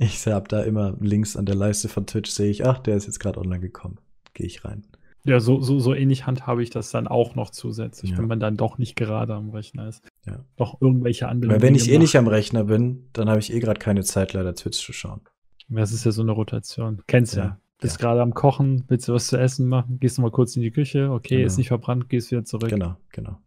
Ich 0.01 0.25
habe 0.25 0.47
da 0.47 0.63
immer 0.63 0.95
links 0.99 1.37
an 1.37 1.45
der 1.45 1.53
Leiste 1.53 1.87
von 1.87 2.07
Twitch 2.07 2.31
sehe 2.31 2.49
ich, 2.49 2.65
ach, 2.65 2.79
der 2.79 2.97
ist 2.97 3.05
jetzt 3.05 3.19
gerade 3.19 3.39
online 3.39 3.59
gekommen. 3.59 3.99
Gehe 4.33 4.47
ich 4.47 4.65
rein. 4.65 4.83
Ja, 5.23 5.39
so, 5.39 5.61
so, 5.61 5.77
so 5.77 5.93
ähnlich 5.93 6.25
handhabe 6.25 6.63
ich 6.63 6.71
das 6.71 6.89
dann 6.89 7.07
auch 7.07 7.35
noch 7.35 7.51
zusätzlich, 7.51 8.11
ja. 8.11 8.17
wenn 8.17 8.25
man 8.25 8.39
dann 8.39 8.57
doch 8.57 8.79
nicht 8.79 8.95
gerade 8.95 9.35
am 9.35 9.51
Rechner 9.51 9.87
ist. 9.87 10.03
Ja. 10.25 10.43
Doch 10.55 10.81
irgendwelche 10.81 11.27
anderen. 11.27 11.53
Weil 11.53 11.61
wenn 11.61 11.75
ich 11.75 11.91
eh 11.91 11.99
nicht 11.99 12.15
am 12.15 12.27
Rechner 12.27 12.63
bin, 12.63 13.09
dann 13.13 13.29
habe 13.29 13.39
ich 13.39 13.53
eh 13.53 13.59
gerade 13.59 13.79
keine 13.79 14.03
Zeit, 14.03 14.33
leider 14.33 14.55
Twitch 14.55 14.83
zu 14.83 14.91
schauen. 14.91 15.21
Das 15.69 15.91
ist 15.91 16.03
ja 16.03 16.11
so 16.11 16.23
eine 16.23 16.31
Rotation. 16.31 17.03
Kennst 17.05 17.35
ja. 17.35 17.43
ja. 17.43 17.57
Bist 17.79 18.01
ja. 18.01 18.07
gerade 18.07 18.23
am 18.23 18.33
Kochen, 18.33 18.85
willst 18.87 19.07
du 19.07 19.13
was 19.13 19.27
zu 19.27 19.37
essen 19.37 19.67
machen, 19.67 19.99
gehst 19.99 20.17
du 20.17 20.23
mal 20.23 20.31
kurz 20.31 20.55
in 20.55 20.63
die 20.63 20.71
Küche, 20.71 21.11
okay, 21.11 21.35
genau. 21.35 21.47
ist 21.47 21.57
nicht 21.59 21.67
verbrannt, 21.67 22.09
gehst 22.09 22.31
wieder 22.31 22.43
zurück. 22.43 22.69
Genau, 22.69 22.95
genau. 23.11 23.37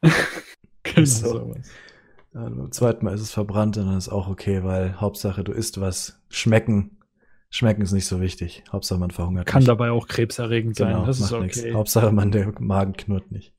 genau 0.82 1.04
so. 1.04 1.28
sowas. 1.28 1.68
Ja, 2.34 2.48
beim 2.48 2.72
zweiten 2.72 3.04
Mal 3.04 3.14
ist 3.14 3.20
es 3.20 3.32
verbrannt 3.32 3.76
und 3.76 3.86
dann 3.86 3.96
ist 3.96 4.08
auch 4.08 4.28
okay, 4.28 4.64
weil 4.64 5.00
Hauptsache 5.00 5.44
du 5.44 5.52
isst 5.52 5.80
was. 5.80 6.20
Schmecken. 6.28 6.98
Schmecken 7.48 7.82
ist 7.82 7.92
nicht 7.92 8.06
so 8.06 8.20
wichtig. 8.20 8.64
Hauptsache 8.72 8.98
man 8.98 9.12
verhungert 9.12 9.46
Kann 9.46 9.60
nicht. 9.60 9.68
dabei 9.68 9.92
auch 9.92 10.08
krebserregend 10.08 10.74
sein. 10.74 10.94
Genau, 10.94 11.06
das 11.06 11.20
ist 11.20 11.32
okay. 11.32 11.44
Nix. 11.44 11.64
Hauptsache 11.72 12.10
man, 12.10 12.32
der 12.32 12.52
Magen 12.58 12.94
knurrt 12.94 13.30
nicht. 13.30 13.54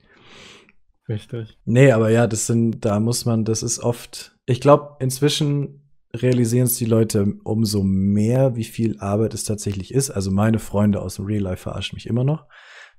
Richtig. 1.08 1.58
Nee, 1.64 1.92
aber 1.92 2.10
ja, 2.10 2.28
das 2.28 2.48
sind, 2.48 2.84
da 2.84 3.00
muss 3.00 3.26
man, 3.26 3.46
das 3.46 3.64
ist 3.64 3.80
oft, 3.80 4.36
ich 4.46 4.60
glaube, 4.60 4.98
inzwischen 5.00 5.88
realisieren 6.14 6.66
es 6.66 6.76
die 6.76 6.86
Leute 6.86 7.36
umso 7.44 7.84
mehr, 7.84 8.56
wie 8.58 8.64
viel 8.64 9.00
Arbeit 9.00 9.34
es 9.34 9.46
tatsächlich 9.46 9.94
ist. 9.94 10.10
Also 10.10 10.32
meine 10.32 10.60
Freunde 10.60 11.02
aus 11.02 11.16
dem 11.16 11.26
Real 11.26 11.44
Life 11.44 11.64
verarschen 11.64 11.96
mich 11.96 12.08
immer 12.08 12.24
noch. 12.24 12.46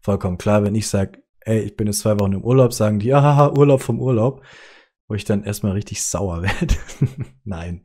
Vollkommen 0.00 0.38
klar, 0.38 0.62
wenn 0.62 0.74
ich 0.74 0.88
sage, 0.88 1.22
ey, 1.40 1.60
ich 1.60 1.76
bin 1.76 1.86
jetzt 1.86 2.00
zwei 2.00 2.18
Wochen 2.18 2.32
im 2.32 2.44
Urlaub, 2.44 2.72
sagen 2.72 2.98
die, 3.00 3.08
ja, 3.08 3.52
Urlaub 3.52 3.82
vom 3.82 4.00
Urlaub 4.00 4.42
wo 5.08 5.14
ich 5.14 5.24
dann 5.24 5.44
erstmal 5.44 5.72
richtig 5.72 6.02
sauer 6.02 6.42
werde. 6.42 6.74
Nein. 7.44 7.82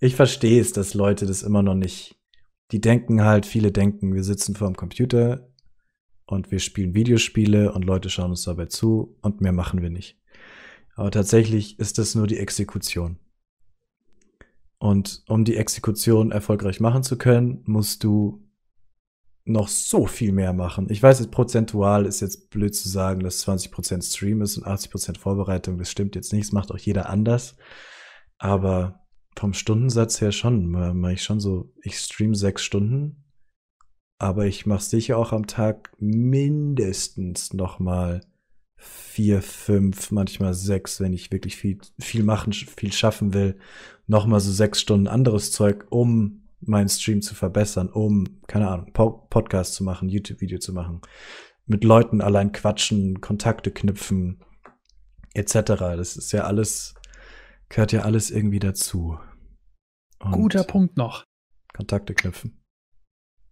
Ich 0.00 0.16
verstehe 0.16 0.60
es, 0.60 0.72
dass 0.72 0.94
Leute 0.94 1.26
das 1.26 1.42
immer 1.42 1.62
noch 1.62 1.74
nicht. 1.74 2.16
Die 2.70 2.80
denken 2.80 3.24
halt, 3.24 3.46
viele 3.46 3.72
denken, 3.72 4.14
wir 4.14 4.24
sitzen 4.24 4.54
vor 4.54 4.68
dem 4.68 4.76
Computer 4.76 5.48
und 6.26 6.50
wir 6.50 6.58
spielen 6.58 6.94
Videospiele 6.94 7.72
und 7.72 7.84
Leute 7.84 8.10
schauen 8.10 8.30
uns 8.30 8.44
dabei 8.44 8.66
zu 8.66 9.16
und 9.22 9.40
mehr 9.40 9.52
machen 9.52 9.80
wir 9.80 9.90
nicht. 9.90 10.18
Aber 10.94 11.10
tatsächlich 11.10 11.78
ist 11.78 11.96
das 11.98 12.14
nur 12.14 12.26
die 12.26 12.38
Exekution. 12.38 13.18
Und 14.78 15.22
um 15.26 15.44
die 15.44 15.56
Exekution 15.56 16.30
erfolgreich 16.30 16.80
machen 16.80 17.02
zu 17.02 17.16
können, 17.16 17.62
musst 17.64 18.04
du 18.04 18.47
noch 19.48 19.68
so 19.68 20.06
viel 20.06 20.32
mehr 20.32 20.52
machen. 20.52 20.86
Ich 20.90 21.02
weiß, 21.02 21.20
jetzt 21.20 21.30
prozentual 21.30 22.06
ist 22.06 22.20
jetzt 22.20 22.50
blöd 22.50 22.74
zu 22.74 22.88
sagen, 22.88 23.20
dass 23.20 23.46
20% 23.46 24.02
Stream 24.02 24.42
ist 24.42 24.58
und 24.58 24.66
80% 24.66 25.18
Vorbereitung. 25.18 25.78
Das 25.78 25.90
stimmt 25.90 26.14
jetzt 26.14 26.32
nicht. 26.32 26.46
Das 26.46 26.52
macht 26.52 26.70
auch 26.70 26.78
jeder 26.78 27.08
anders. 27.08 27.56
Aber 28.38 29.06
vom 29.36 29.54
Stundensatz 29.54 30.20
her 30.20 30.32
schon, 30.32 30.70
mache 30.70 31.12
ich 31.12 31.22
schon 31.22 31.40
so, 31.40 31.72
ich 31.82 31.98
stream 31.98 32.34
sechs 32.34 32.62
Stunden, 32.64 33.24
aber 34.18 34.46
ich 34.46 34.66
mache 34.66 34.82
sicher 34.82 35.16
auch 35.16 35.32
am 35.32 35.46
Tag 35.46 35.92
mindestens 35.98 37.52
noch 37.52 37.78
mal 37.78 38.20
vier, 38.76 39.42
fünf, 39.42 40.10
manchmal 40.10 40.54
sechs, 40.54 41.00
wenn 41.00 41.12
ich 41.12 41.30
wirklich 41.30 41.56
viel, 41.56 41.78
viel 41.98 42.22
machen, 42.24 42.52
viel 42.52 42.92
schaffen 42.92 43.32
will, 43.32 43.58
noch 44.06 44.26
mal 44.26 44.40
so 44.40 44.50
sechs 44.52 44.80
Stunden 44.80 45.06
anderes 45.06 45.52
Zeug, 45.52 45.86
um 45.90 46.47
meinen 46.60 46.88
Stream 46.88 47.22
zu 47.22 47.34
verbessern, 47.34 47.88
um, 47.88 48.40
keine 48.46 48.68
Ahnung, 48.68 48.92
po 48.92 49.26
Podcast 49.30 49.74
zu 49.74 49.84
machen, 49.84 50.08
YouTube-Video 50.08 50.58
zu 50.58 50.72
machen, 50.72 51.00
mit 51.66 51.84
Leuten 51.84 52.20
allein 52.20 52.52
quatschen, 52.52 53.20
Kontakte 53.20 53.70
knüpfen, 53.70 54.42
etc. 55.34 55.52
Das 55.76 56.16
ist 56.16 56.32
ja 56.32 56.44
alles, 56.44 56.94
gehört 57.68 57.92
ja 57.92 58.02
alles 58.02 58.30
irgendwie 58.30 58.58
dazu. 58.58 59.18
Und 60.18 60.32
Guter 60.32 60.64
Punkt 60.64 60.96
noch. 60.96 61.24
Kontakte 61.72 62.14
knüpfen. 62.14 62.60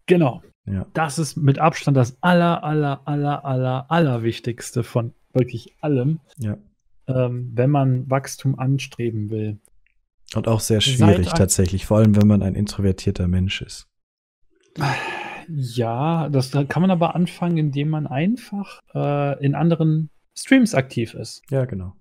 Genau. 0.07 0.43
Ja. 0.67 0.87
Das 0.95 1.19
ist 1.19 1.37
mit 1.37 1.59
Abstand 1.59 1.97
das 1.97 2.17
aller, 2.23 2.65
aller, 2.65 3.07
aller, 3.07 3.45
aller, 3.45 3.91
aller 3.91 4.23
Wichtigste 4.23 4.83
von 4.83 5.15
wirklich 5.33 5.77
allem. 5.81 6.21
Ja. 6.39 6.57
Ähm, 7.07 7.53
wenn 7.55 7.71
man 7.71 8.11
Wachstum 8.11 8.59
anstreben 8.59 9.31
will. 9.31 9.61
Und 10.35 10.49
auch 10.49 10.61
sehr 10.61 10.81
schwierig 10.81 11.29
tatsächlich, 11.29 11.87
vor 11.87 11.99
allem 11.99 12.17
wenn 12.17 12.27
man 12.27 12.43
ein 12.43 12.55
introvertierter 12.55 13.29
Mensch 13.29 13.63
ist. 13.63 13.89
Ja, 15.49 16.29
das 16.29 16.51
kann 16.51 16.83
man 16.83 16.91
aber 16.91 17.15
anfangen, 17.15 17.57
indem 17.57 17.89
man 17.89 18.07
einfach 18.07 18.81
äh, 18.95 19.45
in 19.45 19.55
anderen 19.55 20.11
Streams 20.35 20.75
aktiv 20.75 21.15
ist. 21.15 21.43
Ja, 21.51 21.65
genau. 21.65 21.95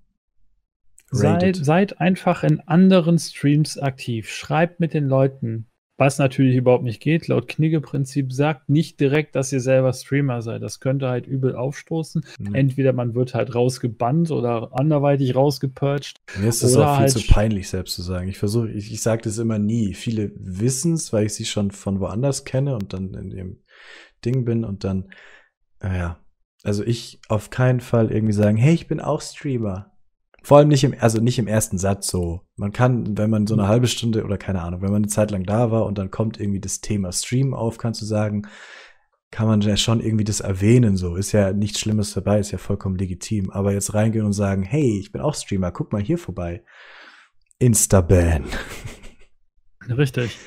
Seid, 1.11 1.55
seid, 1.55 2.01
einfach 2.01 2.43
in 2.43 2.59
anderen 2.61 3.19
Streams 3.19 3.77
aktiv. 3.77 4.29
Schreibt 4.29 4.79
mit 4.79 4.93
den 4.93 5.07
Leuten. 5.07 5.67
Was 5.97 6.17
natürlich 6.17 6.57
überhaupt 6.57 6.83
nicht 6.83 7.01
geht, 7.01 7.29
laut 7.29 7.47
Knigge-Prinzip 7.47 8.33
sagt 8.33 8.67
nicht 8.67 8.99
direkt, 8.99 9.35
dass 9.35 9.53
ihr 9.53 9.61
selber 9.61 9.93
Streamer 9.93 10.41
seid. 10.41 10.61
Das 10.61 10.81
könnte 10.81 11.07
halt 11.07 11.25
übel 11.25 11.55
aufstoßen. 11.55 12.25
Mhm. 12.37 12.53
Entweder 12.53 12.91
man 12.91 13.15
wird 13.15 13.33
halt 13.33 13.55
rausgebannt 13.55 14.29
oder 14.29 14.71
anderweitig 14.73 15.35
rausgepurcht. 15.35 16.17
Mir 16.37 16.49
ist 16.49 16.63
es 16.63 16.75
auch 16.75 16.97
viel 16.97 17.01
halt 17.03 17.11
zu 17.11 17.25
peinlich, 17.25 17.69
selbst 17.69 17.95
zu 17.95 18.01
sagen. 18.01 18.27
Ich 18.27 18.37
versuche, 18.37 18.69
ich, 18.71 18.91
ich 18.91 19.01
sage 19.01 19.21
das 19.21 19.37
immer 19.37 19.57
nie. 19.57 19.93
Viele 19.93 20.33
wissen 20.35 20.93
es, 20.93 21.13
weil 21.13 21.27
ich 21.27 21.33
sie 21.33 21.45
schon 21.45 21.71
von 21.71 22.01
woanders 22.01 22.43
kenne 22.43 22.75
und 22.75 22.91
dann 22.91 23.13
in 23.13 23.29
dem 23.29 23.63
Ding 24.25 24.43
bin 24.43 24.65
und 24.65 24.83
dann, 24.83 25.11
naja. 25.81 26.19
Also 26.63 26.83
ich 26.83 27.21
auf 27.29 27.51
keinen 27.51 27.79
Fall 27.79 28.11
irgendwie 28.11 28.33
sagen, 28.33 28.57
hey, 28.57 28.73
ich 28.73 28.87
bin 28.87 28.99
auch 28.99 29.21
Streamer. 29.21 29.94
Vor 30.45 30.59
allem 30.59 30.67
nicht 30.67 30.83
im, 30.83 30.93
also 30.99 31.19
nicht 31.19 31.39
im 31.39 31.47
ersten 31.47 31.79
Satz 31.79 32.07
so. 32.07 32.41
Man 32.55 32.71
kann, 32.71 33.17
wenn 33.17 33.31
man 33.31 33.47
so 33.47 33.55
eine 33.55 33.63
mhm. 33.63 33.67
halbe 33.67 33.87
Stunde 33.87 34.23
oder 34.23 34.37
keine 34.37 34.61
Ahnung, 34.61 34.83
wenn 34.83 34.91
man 34.91 35.01
eine 35.01 35.07
Zeit 35.07 35.31
lang 35.31 35.43
da 35.43 35.71
war 35.71 35.87
und 35.87 35.97
dann 35.97 36.11
kommt 36.11 36.39
irgendwie 36.39 36.59
das 36.59 36.81
Thema 36.81 37.11
Stream 37.11 37.55
auf, 37.55 37.79
kannst 37.79 37.99
du 38.03 38.05
sagen, 38.05 38.43
kann 39.31 39.47
man 39.47 39.61
ja 39.61 39.75
schon 39.75 40.01
irgendwie 40.01 40.23
das 40.23 40.41
erwähnen, 40.41 40.97
so. 40.97 41.15
Ist 41.15 41.31
ja 41.31 41.51
nichts 41.51 41.79
Schlimmes 41.79 42.13
dabei, 42.13 42.37
ist 42.37 42.51
ja 42.51 42.59
vollkommen 42.59 42.95
legitim. 42.95 43.49
Aber 43.49 43.73
jetzt 43.73 43.95
reingehen 43.95 44.23
und 44.23 44.33
sagen, 44.33 44.61
hey, 44.61 44.99
ich 44.99 45.11
bin 45.11 45.19
auch 45.19 45.33
Streamer, 45.33 45.71
guck 45.71 45.91
mal 45.91 46.01
hier 46.03 46.19
vorbei. 46.19 46.63
Instaban. 47.57 48.43
Richtig. 49.97 50.37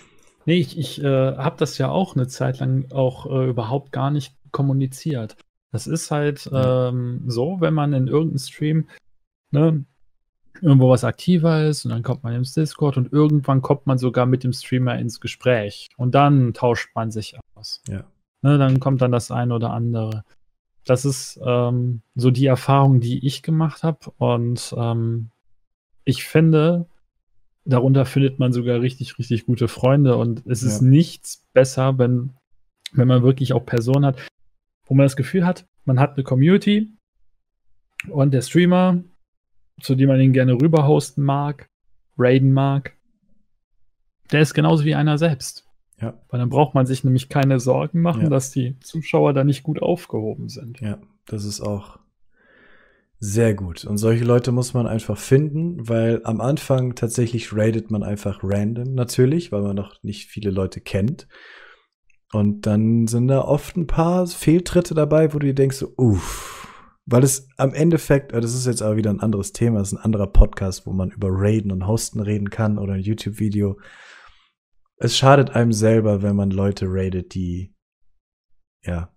Nee, 0.47 0.61
ich, 0.61 0.79
ich 0.79 1.03
äh, 1.03 1.37
habe 1.37 1.57
das 1.59 1.77
ja 1.77 1.89
auch 1.89 2.15
eine 2.15 2.29
Zeit 2.29 2.61
lang 2.61 2.87
auch 2.93 3.27
äh, 3.27 3.49
überhaupt 3.49 3.91
gar 3.91 4.13
nicht 4.13 4.37
kommuniziert. 4.53 5.37
Das 5.73 5.89
ist 5.89 6.13
halt 6.13 6.49
ähm, 6.53 7.25
so, 7.27 7.57
wenn 7.59 7.75
man 7.75 7.93
in 7.95 8.07
irgendeinem 8.07 8.39
Stream 8.39 8.87
ne, 9.51 9.85
irgendwo 10.61 10.91
was 10.91 11.05
aktiver 11.05 11.67
ist 11.67 11.85
und 11.85 11.91
dann 11.91 12.03
kommt 12.03 12.23
man 12.25 12.35
ins 12.35 12.55
Discord 12.55 12.97
und 12.97 13.13
irgendwann 13.13 13.63
kommt 13.63 13.87
man 13.87 13.99
sogar 13.99 14.27
mit 14.27 14.45
dem 14.45 14.53
Streamer 14.53 14.99
ins 14.99 15.21
Gespräch 15.21 15.89
und 15.97 16.15
dann 16.15 16.55
tauscht 16.55 16.91
man 16.95 17.11
sich 17.11 17.39
aus. 17.55 17.83
Ja. 17.89 18.05
Ne, 18.43 18.59
dann 18.59 18.81
kommt 18.81 19.03
dann 19.03 19.13
das 19.13 19.31
eine 19.31 19.55
oder 19.55 19.71
andere. 19.71 20.25
Das 20.85 21.05
ist 21.05 21.41
ähm, 21.45 22.03
so 22.15 22.31
die 22.31 22.47
Erfahrung, 22.47 23.01
die 23.01 23.27
ich 23.27 23.43
gemacht 23.43 23.83
habe 23.83 24.11
und 24.19 24.75
ähm, 24.77 25.31
ich 26.05 26.25
finde, 26.25 26.87
darunter 27.65 28.07
findet 28.07 28.39
man 28.39 28.53
sogar 28.53 28.81
richtig, 28.81 29.19
richtig 29.19 29.47
gute 29.47 29.69
Freunde 29.69 30.17
und 30.17 30.47
es 30.47 30.63
ja. 30.63 30.69
ist 30.69 30.81
nichts 30.81 31.47
besser, 31.53 31.99
wenn, 31.99 32.33
wenn 32.93 33.09
man 33.09 33.23
wirklich 33.23 33.53
auch 33.53 33.67
Personen 33.67 34.07
hat, 34.07 34.19
wo 34.87 34.95
man 34.95 35.05
das 35.05 35.17
Gefühl 35.17 35.45
hat, 35.45 35.67
man 35.85 36.01
hat 36.01 36.15
eine 36.15 36.25
Community 36.25 36.91
und 38.09 38.33
der 38.33 38.43
Streamer 38.43 39.03
zu 39.81 39.95
dem 39.95 40.09
man 40.09 40.21
ihn 40.21 40.33
gerne 40.33 40.55
rüber 40.55 40.87
hosten 40.87 41.23
mag, 41.23 41.69
raiden 42.17 42.53
mag, 42.53 42.95
der 44.33 44.41
ist 44.41 44.55
genauso 44.55 44.85
wie 44.85 44.95
einer 44.95 45.19
selbst. 45.19 45.65
Ja. 46.01 46.21
Weil 46.29 46.41
dann 46.41 46.49
braucht 46.49 46.75
man 46.75 46.87
sich 46.87 47.03
nämlich 47.03 47.29
keine 47.29 47.59
Sorgen 47.59 48.01
machen, 48.01 48.25
ja. 48.25 48.29
dass 48.29 48.51
die 48.51 48.79
Zuschauer 48.81 49.33
da 49.33 49.45
nicht 49.45 49.63
gut 49.63 49.83
aufgehoben 49.83 50.49
sind. 50.49 50.81
Ja, 50.81 50.99
das 51.27 51.45
ist 51.45 51.61
auch 51.61 51.99
sehr 53.21 53.55
gut. 53.55 53.85
Und 53.85 53.99
solche 53.99 54.25
Leute 54.25 54.53
muss 54.53 54.75
man 54.75 54.87
einfach 54.87 55.19
finden, 55.19 55.89
weil 55.89 56.21
am 56.23 56.41
Anfang 56.41 56.95
tatsächlich 56.95 57.53
raidet 57.53 57.91
man 57.91 58.05
einfach 58.05 58.41
random, 58.43 58.95
natürlich, 58.95 59.51
weil 59.51 59.63
man 59.63 59.75
noch 59.75 60.03
nicht 60.03 60.29
viele 60.29 60.51
Leute 60.51 60.81
kennt. 60.81 61.27
Und 62.33 62.67
dann 62.67 63.07
sind 63.09 63.29
da 63.29 63.41
oft 63.41 63.77
ein 63.77 63.87
paar 63.87 64.27
Fehltritte 64.27 64.95
dabei, 64.95 65.33
wo 65.35 65.39
du 65.39 65.47
dir 65.47 65.55
denkst, 65.55 65.85
uff, 65.97 66.58
weil 67.11 67.25
es 67.25 67.49
am 67.57 67.73
Endeffekt, 67.73 68.33
das 68.33 68.55
ist 68.55 68.67
jetzt 68.67 68.83
aber 68.83 68.97
wieder 68.97 69.11
ein 69.11 69.21
anderes 69.21 69.53
Thema, 69.53 69.79
das 69.79 69.93
ist 69.93 69.99
ein 69.99 70.05
anderer 70.05 70.27
Podcast, 70.27 70.87
wo 70.87 70.93
man 70.93 71.11
über 71.11 71.29
Raiden 71.31 71.73
und 71.73 71.87
Hosten 71.87 72.21
reden 72.21 72.51
kann 72.51 72.79
oder 72.79 72.95
ein 72.95 73.01
YouTube-Video. 73.01 73.81
Es 74.99 75.17
schadet 75.17 75.51
einem 75.51 75.73
selber, 75.73 76.23
wenn 76.23 76.37
man 76.37 76.51
Leute 76.51 76.85
raidet, 76.87 77.35
die 77.35 77.75
ja 78.85 79.15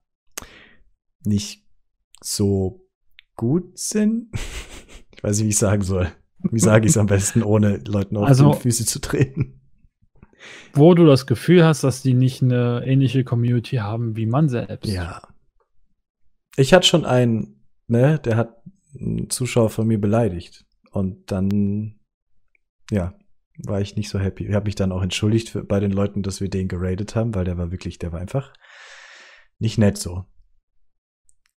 nicht 1.23 1.67
so 2.21 2.87
gut 3.35 3.77
sind. 3.77 4.29
Ich 5.13 5.23
weiß 5.23 5.37
nicht, 5.37 5.45
wie 5.45 5.49
ich 5.49 5.57
sagen 5.59 5.83
soll. 5.83 6.11
Wie 6.39 6.59
sage 6.59 6.85
ich 6.85 6.93
es 6.93 6.97
am 6.97 7.05
besten, 7.05 7.43
ohne 7.43 7.77
Leuten 7.85 8.17
auf 8.17 8.27
also, 8.27 8.53
die 8.53 8.59
Füße 8.61 8.87
zu 8.87 8.99
treten? 8.99 9.61
Wo 10.73 10.95
du 10.95 11.05
das 11.05 11.27
Gefühl 11.27 11.63
hast, 11.63 11.83
dass 11.83 12.01
die 12.01 12.15
nicht 12.15 12.41
eine 12.41 12.81
ähnliche 12.87 13.23
Community 13.23 13.75
haben 13.75 14.15
wie 14.15 14.25
man 14.25 14.49
selbst. 14.49 14.91
Ja. 14.91 15.21
Ich 16.55 16.73
hatte 16.73 16.87
schon 16.87 17.05
einen, 17.05 17.60
ne, 17.91 18.19
der 18.19 18.37
hat 18.37 18.63
einen 18.99 19.29
Zuschauer 19.29 19.69
von 19.69 19.87
mir 19.87 19.99
beleidigt. 19.99 20.65
Und 20.91 21.31
dann, 21.31 21.99
ja, 22.89 23.13
war 23.65 23.81
ich 23.81 23.95
nicht 23.95 24.09
so 24.09 24.19
happy. 24.19 24.47
Ich 24.47 24.53
habe 24.53 24.65
mich 24.65 24.75
dann 24.75 24.91
auch 24.91 25.03
entschuldigt 25.03 25.49
für, 25.49 25.63
bei 25.63 25.79
den 25.79 25.91
Leuten, 25.91 26.23
dass 26.23 26.41
wir 26.41 26.49
den 26.49 26.67
geradet 26.67 27.15
haben, 27.15 27.35
weil 27.35 27.45
der 27.45 27.57
war 27.57 27.71
wirklich, 27.71 27.99
der 27.99 28.11
war 28.11 28.19
einfach 28.19 28.53
nicht 29.59 29.77
nett 29.77 29.97
so. 29.97 30.25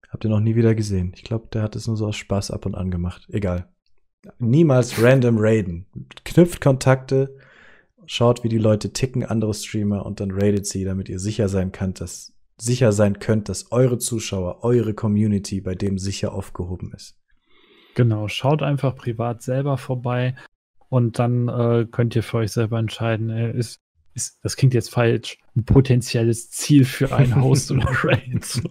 Habt 0.10 0.26
ihr 0.26 0.30
noch 0.30 0.42
nie 0.42 0.56
wieder 0.56 0.76
gesehen. 0.76 1.14
Ich 1.16 1.24
glaube, 1.24 1.48
der 1.52 1.64
hat 1.64 1.76
es 1.76 1.88
nur 1.88 1.98
so 1.98 2.08
aus 2.08 2.18
Spaß 2.18 2.52
ab 2.52 2.66
und 2.66 2.76
an 2.76 2.92
gemacht. 2.92 3.26
Egal. 3.30 3.74
Niemals 4.38 5.02
random 5.02 5.38
raiden. 5.40 5.88
Knüpft 6.24 6.62
Kontakte, 6.62 7.36
schaut, 8.06 8.44
wie 8.44 8.50
die 8.50 8.58
Leute 8.58 8.94
ticken, 8.94 9.26
andere 9.26 9.54
Streamer, 9.54 10.06
und 10.06 10.20
dann 10.20 10.32
raidet 10.32 10.68
sie, 10.68 10.84
damit 10.84 11.10
ihr 11.10 11.20
sicher 11.20 11.50
sein 11.50 11.72
könnt, 11.72 12.00
dass 12.00 12.33
sicher 12.58 12.92
sein 12.92 13.20
könnt, 13.20 13.50
dass 13.50 13.72
eure 13.72 13.98
Zuschauer, 13.98 14.64
eure 14.64 14.94
Community 14.94 15.62
bei 15.62 15.76
dem 15.76 15.98
sicher 15.98 16.34
aufgehoben 16.34 16.92
ist. 16.94 17.18
Genau, 17.96 18.28
schaut 18.28 18.64
einfach 18.64 18.96
privat 18.96 19.42
selber 19.44 19.78
vorbei 19.78 20.36
und 20.90 21.20
dann 21.20 21.48
äh, 21.48 21.86
könnt 21.90 22.16
ihr 22.16 22.24
für 22.24 22.38
euch 22.38 22.52
selber 22.52 22.80
entscheiden, 22.80 23.30
äh, 23.30 23.52
ist, 23.52 23.82
ist, 24.14 24.40
das 24.44 24.56
klingt 24.56 24.74
jetzt 24.74 24.92
falsch, 24.92 25.38
ein 25.56 25.66
potenzielles 25.66 26.50
Ziel 26.50 26.86
für 26.86 27.16
ein 27.16 27.36
Host 27.42 27.72
oder 27.72 27.88
Raid. 27.88 28.62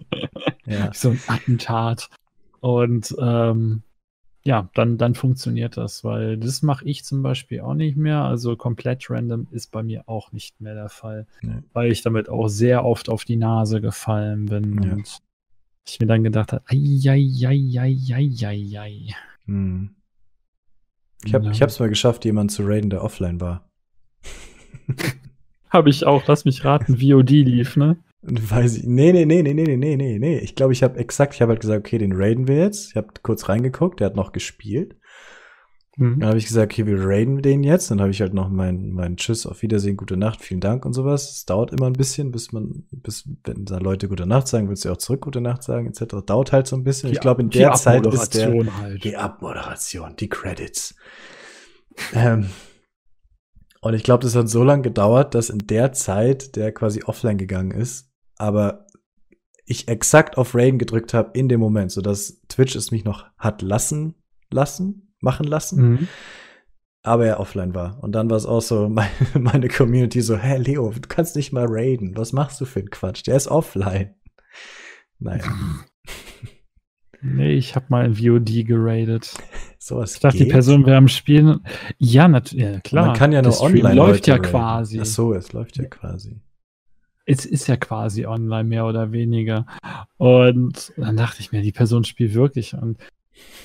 ja. 0.65 0.93
So 0.93 1.11
ein 1.11 1.21
Attentat. 1.27 2.09
Und 2.59 3.13
ähm, 3.19 3.83
ja, 4.45 4.69
dann, 4.73 4.97
dann 4.97 5.15
funktioniert 5.15 5.77
das, 5.77 6.03
weil 6.03 6.37
das 6.37 6.61
mache 6.63 6.83
ich 6.85 7.05
zum 7.05 7.23
Beispiel 7.23 7.61
auch 7.61 7.75
nicht 7.75 7.95
mehr. 7.95 8.23
Also 8.23 8.57
komplett 8.57 9.09
random 9.09 9.47
ist 9.51 9.71
bei 9.71 9.83
mir 9.83 10.03
auch 10.07 10.33
nicht 10.33 10.59
mehr 10.59 10.73
der 10.75 10.89
Fall, 10.89 11.27
nee. 11.41 11.59
weil 11.71 11.91
ich 11.91 12.01
damit 12.01 12.27
auch 12.27 12.49
sehr 12.49 12.83
oft 12.83 13.09
auf 13.09 13.23
die 13.23 13.37
Nase 13.37 13.79
gefallen 13.79 14.47
bin 14.47 14.83
ja. 14.83 14.91
und 14.91 15.19
ich 15.87 15.99
mir 15.99 16.07
dann 16.07 16.23
gedacht 16.23 16.51
habe, 16.51 16.63
ai, 16.67 16.99
hm. 19.45 19.95
Ich 21.25 21.33
habe 21.33 21.47
es 21.47 21.79
mal 21.79 21.89
geschafft, 21.89 22.25
jemanden 22.25 22.49
zu 22.49 22.63
raiden, 22.65 22.89
der 22.89 23.03
offline 23.03 23.39
war. 23.39 23.69
habe 25.69 25.89
ich 25.89 26.05
auch, 26.05 26.27
lass 26.27 26.43
mich 26.43 26.65
raten, 26.65 26.97
VOD 26.97 27.29
lief, 27.29 27.77
ne? 27.77 27.97
Weiß 28.25 28.77
ich. 28.77 28.83
Nee, 28.85 29.11
nee, 29.11 29.25
nee, 29.25 29.43
nee, 29.43 29.53
nee, 29.53 29.75
nee, 29.75 29.95
nee, 29.97 30.17
nee. 30.17 30.37
Ich 30.39 30.55
glaube, 30.55 30.71
ich 30.71 30.81
habe 30.81 30.97
exakt, 30.97 31.33
ich 31.33 31.41
habe 31.41 31.51
halt 31.51 31.61
gesagt, 31.61 31.85
okay, 31.85 31.97
den 31.97 32.13
raiden 32.13 32.47
wir 32.47 32.57
jetzt. 32.57 32.91
Ich 32.91 32.95
habe 32.95 33.07
kurz 33.21 33.49
reingeguckt, 33.49 33.99
der 33.99 34.07
hat 34.07 34.15
noch 34.15 34.31
gespielt. 34.31 34.95
Mhm. 35.97 36.21
Dann 36.21 36.29
habe 36.29 36.37
ich 36.37 36.47
gesagt, 36.47 36.71
okay, 36.71 36.85
wir 36.85 37.05
raiden 37.05 37.41
den 37.41 37.63
jetzt. 37.63 37.91
Dann 37.91 37.99
habe 37.99 38.11
ich 38.11 38.21
halt 38.21 38.33
noch 38.33 38.49
mein, 38.49 38.91
mein 38.91 39.17
Tschüss, 39.17 39.45
auf 39.45 39.61
Wiedersehen, 39.61 39.97
gute 39.97 40.15
Nacht, 40.15 40.41
vielen 40.41 40.61
Dank 40.61 40.85
und 40.85 40.93
sowas. 40.93 41.31
Es 41.31 41.45
dauert 41.45 41.73
immer 41.73 41.87
ein 41.87 41.93
bisschen, 41.93 42.31
bis 42.31 42.53
man, 42.53 42.85
bis, 42.91 43.29
wenn 43.43 43.65
da 43.65 43.77
Leute 43.77 44.07
gute 44.07 44.25
Nacht 44.25 44.47
sagen, 44.47 44.69
willst 44.69 44.85
du 44.85 44.91
auch 44.91 44.97
zurück 44.97 45.21
gute 45.21 45.41
Nacht 45.41 45.61
sagen, 45.61 45.87
etc. 45.87 46.25
Dauert 46.25 46.53
halt 46.53 46.65
so 46.65 46.77
ein 46.77 46.85
bisschen. 46.85 47.09
Die, 47.09 47.15
ich 47.15 47.21
glaube, 47.21 47.41
in 47.41 47.49
der 47.49 47.73
Zeit 47.73 48.05
ist 48.07 48.35
der, 48.35 48.53
halt. 48.53 49.03
die 49.03 49.17
Abmoderation, 49.17 50.15
die 50.15 50.29
Credits. 50.29 50.95
ähm, 52.13 52.49
und 53.81 53.93
ich 53.95 54.03
glaube, 54.03 54.23
das 54.23 54.33
hat 54.33 54.47
so 54.47 54.63
lange 54.63 54.83
gedauert, 54.83 55.35
dass 55.35 55.49
in 55.49 55.59
der 55.59 55.91
Zeit 55.91 56.55
der 56.55 56.71
quasi 56.71 57.03
offline 57.03 57.37
gegangen 57.37 57.71
ist 57.71 58.12
aber 58.37 58.87
ich 59.65 59.87
exakt 59.87 60.37
auf 60.37 60.55
Rain 60.55 60.77
gedrückt 60.77 61.13
habe 61.13 61.31
in 61.37 61.49
dem 61.49 61.59
Moment, 61.59 61.91
sodass 61.91 62.41
Twitch 62.49 62.75
es 62.75 62.91
mich 62.91 63.03
noch 63.03 63.25
hat 63.37 63.61
lassen, 63.61 64.15
lassen, 64.51 65.13
machen 65.19 65.45
lassen. 65.45 65.89
Mhm. 65.89 66.07
Aber 67.01 67.25
er 67.25 67.39
offline 67.39 67.75
war. 67.75 68.01
Und 68.01 68.13
dann 68.13 68.29
war 68.29 68.37
es 68.37 68.45
auch 68.45 68.61
so, 68.61 68.89
meine, 68.89 69.09
meine 69.39 69.67
Community 69.67 70.21
so, 70.21 70.37
hä, 70.37 70.57
Leo, 70.57 70.91
du 70.91 71.07
kannst 71.07 71.35
nicht 71.35 71.51
mal 71.51 71.65
raiden. 71.67 72.15
Was 72.15 72.33
machst 72.33 72.59
du 72.61 72.65
für 72.65 72.79
einen 72.79 72.89
Quatsch? 72.89 73.25
Der 73.25 73.35
ist 73.35 73.47
offline. 73.47 74.15
Naja. 75.19 75.45
Nee, 77.25 77.53
ich 77.53 77.73
habe 77.77 77.85
mal 77.87 78.05
in 78.05 78.15
VOD 78.15 78.67
geradet. 78.67 79.33
Sowas 79.79 80.15
ich 80.15 80.19
dachte, 80.19 80.39
geht? 80.39 80.47
die 80.47 80.51
Person 80.51 80.85
wäre 80.85 80.97
am 80.97 81.07
Spielen. 81.07 81.65
Ja, 81.97 82.27
ja, 82.27 82.81
klar. 82.81 83.05
Man 83.05 83.15
kann 83.15 83.31
ja 83.31 83.41
nur 83.41 83.61
online. 83.61 83.93
läuft 83.93 84.27
ja 84.27 84.33
raiden. 84.35 84.51
quasi. 84.51 84.99
Ach 84.99 85.05
so, 85.05 85.33
es 85.33 85.53
läuft 85.53 85.77
ja 85.77 85.85
quasi 85.85 86.41
es 87.25 87.45
ist 87.45 87.67
ja 87.67 87.77
quasi 87.77 88.25
online 88.25 88.65
mehr 88.65 88.85
oder 88.85 89.11
weniger. 89.11 89.65
Und 90.17 90.93
dann 90.97 91.17
dachte 91.17 91.39
ich 91.39 91.51
mir, 91.51 91.61
die 91.61 91.71
Person 91.71 92.03
spielt 92.03 92.33
wirklich. 92.33 92.73
Und 92.73 92.97